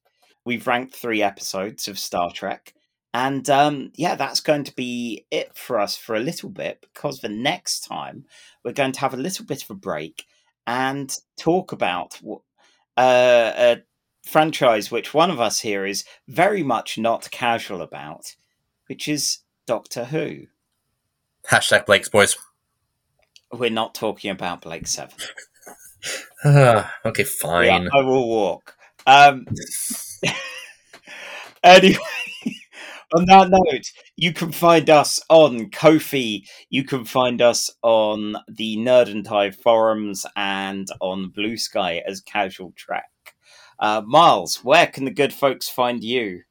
We've 0.46 0.68
ranked 0.68 0.96
three 0.96 1.24
episodes 1.24 1.88
of 1.88 1.98
Star 1.98 2.32
Trek. 2.32 2.74
And 3.16 3.50
um, 3.50 3.92
yeah, 3.96 4.16
that's 4.16 4.42
going 4.42 4.66
to 4.66 4.76
be 4.76 5.26
it 5.32 5.58
for 5.58 5.80
us 5.80 5.96
for 5.96 6.16
a 6.16 6.20
little 6.20 6.50
bit 6.50 6.82
because 6.82 7.22
the 7.22 7.30
next 7.30 7.86
time 7.86 8.26
we're 8.64 8.74
going 8.74 8.92
to 8.92 9.00
have 9.00 9.14
a 9.14 9.18
little 9.18 9.46
bit 9.46 9.64
of 9.64 9.70
a 9.70 9.76
break 9.76 10.26
and 10.68 11.16
talk 11.40 11.72
about 11.72 12.20
uh, 12.98 13.54
a 13.56 13.78
franchise 14.26 14.92
which 14.92 15.14
one 15.14 15.32
of 15.32 15.40
us 15.40 15.62
here 15.62 15.86
is 15.86 16.04
very 16.28 16.64
much 16.64 16.98
not 16.98 17.30
casual 17.32 17.82
about, 17.82 18.36
which 18.88 19.08
is 19.08 19.40
Doctor 19.66 20.06
Who. 20.06 20.48
Hashtag 21.50 21.86
Blake's 21.86 22.10
boys. 22.10 22.36
We're 23.52 23.70
not 23.70 23.96
talking 23.96 24.32
about 24.32 24.62
Blake 24.62 24.88
Seven. 24.88 25.16
Ah, 26.44 26.94
okay, 27.06 27.24
fine. 27.24 27.84
Yeah, 27.84 27.90
I 27.94 28.02
will 28.02 28.28
walk. 28.28 28.76
Um, 29.08 29.46
anyway, 31.64 31.98
on 33.16 33.26
that 33.26 33.50
note, 33.50 33.92
you 34.16 34.34
can 34.34 34.52
find 34.52 34.90
us 34.90 35.20
on 35.30 35.70
Ko-fi. 35.70 36.44
You 36.70 36.84
can 36.84 37.06
find 37.06 37.42
us 37.42 37.70
on 37.84 38.38
the 38.48 38.78
Nerd 38.78 39.12
and 39.12 39.24
Tie 39.26 39.52
forums 39.52 40.26
and 40.36 40.88
on 41.00 41.32
Bluesky 41.32 42.02
as 42.06 42.22
Casual 42.22 42.74
Track. 42.76 43.06
Uh, 43.80 44.02
Miles, 44.06 44.58
where 44.64 44.86
can 44.88 45.06
the 45.06 45.12
good 45.12 45.32
folks 45.34 45.70
find 45.70 46.04
you? 46.04 46.42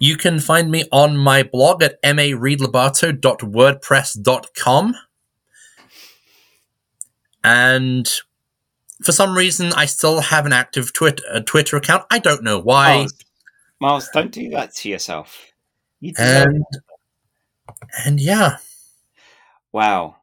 You 0.00 0.16
can 0.16 0.40
find 0.40 0.70
me 0.70 0.84
on 0.90 1.16
my 1.16 1.42
blog 1.42 1.82
at 1.82 2.02
mareedlabato.wordpress.com. 2.02 4.94
And 7.44 8.10
for 9.02 9.12
some 9.12 9.36
reason, 9.36 9.74
I 9.74 9.84
still 9.86 10.20
have 10.20 10.46
an 10.46 10.52
active 10.52 10.92
Twitter 10.92 11.22
uh, 11.32 11.40
Twitter 11.40 11.76
account. 11.76 12.04
I 12.10 12.18
don't 12.18 12.42
know 12.42 12.58
why. 12.58 12.96
Miles, 12.96 13.14
Miles, 13.80 14.08
don't 14.12 14.32
do 14.32 14.50
that 14.50 14.74
to 14.76 14.88
yourself. 14.88 15.52
You 16.00 16.14
And 16.18 16.64
and 18.04 18.18
yeah, 18.18 18.56
Wow. 19.76 20.16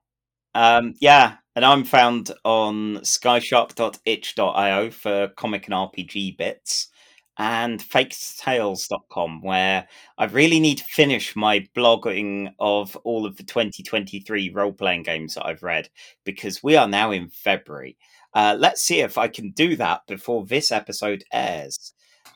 Um, 0.55 0.95
yeah, 0.99 1.35
and 1.55 1.63
I'm 1.63 1.83
found 1.83 2.31
on 2.43 2.97
skyshark.itch.io 2.97 4.89
for 4.91 5.27
comic 5.29 5.67
and 5.67 5.73
RPG 5.73 6.37
bits 6.37 6.89
and 7.37 7.79
faketales.com 7.79 9.41
where 9.41 9.87
I 10.17 10.25
really 10.25 10.59
need 10.59 10.79
to 10.79 10.83
finish 10.83 11.35
my 11.35 11.67
blogging 11.75 12.53
of 12.59 12.95
all 12.97 13.25
of 13.25 13.37
the 13.37 13.43
2023 13.43 14.51
role 14.51 14.73
playing 14.73 15.03
games 15.03 15.35
that 15.35 15.45
I've 15.45 15.63
read 15.63 15.89
because 16.25 16.61
we 16.61 16.75
are 16.75 16.87
now 16.87 17.11
in 17.11 17.29
February. 17.29 17.97
Uh, 18.33 18.55
let's 18.59 18.81
see 18.81 18.99
if 19.01 19.17
I 19.17 19.27
can 19.27 19.51
do 19.51 19.75
that 19.77 20.01
before 20.07 20.45
this 20.45 20.71
episode 20.71 21.23
airs. 21.31 21.93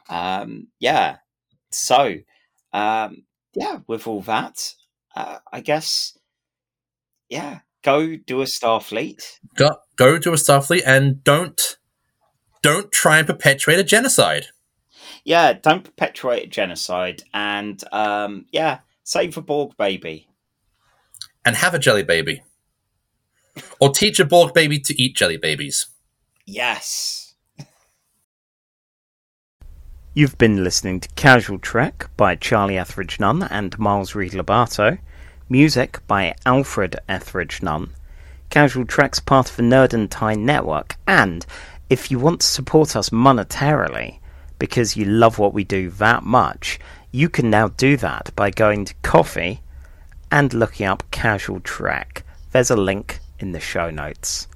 Um, 0.10 0.68
yeah, 0.80 1.18
so 1.72 2.16
um, 2.74 3.24
yeah, 3.54 3.80
with 3.88 4.08
all 4.08 4.22
that, 4.22 4.74
uh, 5.16 5.40
I 5.52 5.62
guess 5.62 6.18
yeah, 7.30 7.60
go 7.88 8.18
do 8.18 8.42
a 8.42 8.46
Starfleet. 8.46 9.40
go, 9.56 9.78
go 9.96 10.20
to 10.20 10.32
a 10.32 10.36
Starfleet 10.36 10.82
and 10.86 11.24
don't 11.24 11.78
don't 12.62 12.92
try 12.92 13.18
and 13.20 13.26
perpetuate 13.28 13.80
a 13.80 13.84
genocide. 13.84 14.48
Yeah, 15.24 15.54
don't 15.54 15.86
perpetuate 15.86 16.44
a 16.44 16.48
genocide, 16.48 17.24
and 17.34 17.82
um, 17.94 18.46
yeah, 18.52 18.80
save 19.04 19.36
the 19.36 19.42
Borg 19.42 19.78
baby. 19.78 20.28
and 21.46 21.56
have 21.56 21.74
a 21.74 21.80
jelly 21.80 22.04
baby. 22.04 22.44
Or 23.80 23.90
teach 23.92 24.20
a 24.20 24.26
Borg 24.26 24.54
baby 24.54 24.80
to 24.80 25.02
eat 25.02 25.16
jelly 25.16 25.38
babies. 25.38 25.88
Yes. 26.46 27.36
You've 30.14 30.38
been 30.38 30.64
listening 30.64 31.00
to 31.02 31.10
Casual 31.16 31.60
Trek 31.60 32.10
by 32.18 32.36
Charlie 32.36 32.78
Etheridge 32.78 33.20
Nunn 33.20 33.44
and 33.44 33.78
Miles 33.80 34.14
Reed 34.16 34.34
Labato. 34.34 34.98
Music 35.50 36.06
by 36.08 36.36
Alfred 36.46 36.98
Etheridge 37.08 37.64
Nunn. 37.64 37.94
Casual 38.50 38.84
Trek's 38.84 39.22
part 39.22 39.50
of 39.50 39.56
the 39.56 39.64
Nerd 39.64 39.94
and 39.94 40.12
Tie 40.12 40.36
network, 40.36 40.98
and 41.08 41.46
if 41.90 42.12
you 42.12 42.20
want 42.20 42.42
to 42.42 42.48
support 42.48 42.98
us 42.98 43.12
monetarily, 43.12 44.20
because 44.60 44.98
you 44.98 45.06
love 45.06 45.40
what 45.40 45.54
we 45.54 45.64
do 45.64 45.90
that 45.92 46.24
much, 46.24 46.80
you 47.14 47.30
can 47.30 47.50
now 47.50 47.70
do 47.70 47.96
that 47.96 48.30
by 48.36 48.50
going 48.50 48.84
to 48.84 48.94
Ko-fi 49.04 49.62
and 50.30 50.54
looking 50.54 50.86
up 50.86 51.10
Casual 51.12 51.62
Trek. 51.62 52.26
There's 52.52 52.70
a 52.70 52.76
link 52.76 53.20
in 53.40 53.54
the 53.54 53.62
show 53.62 53.90
notes. 53.90 54.50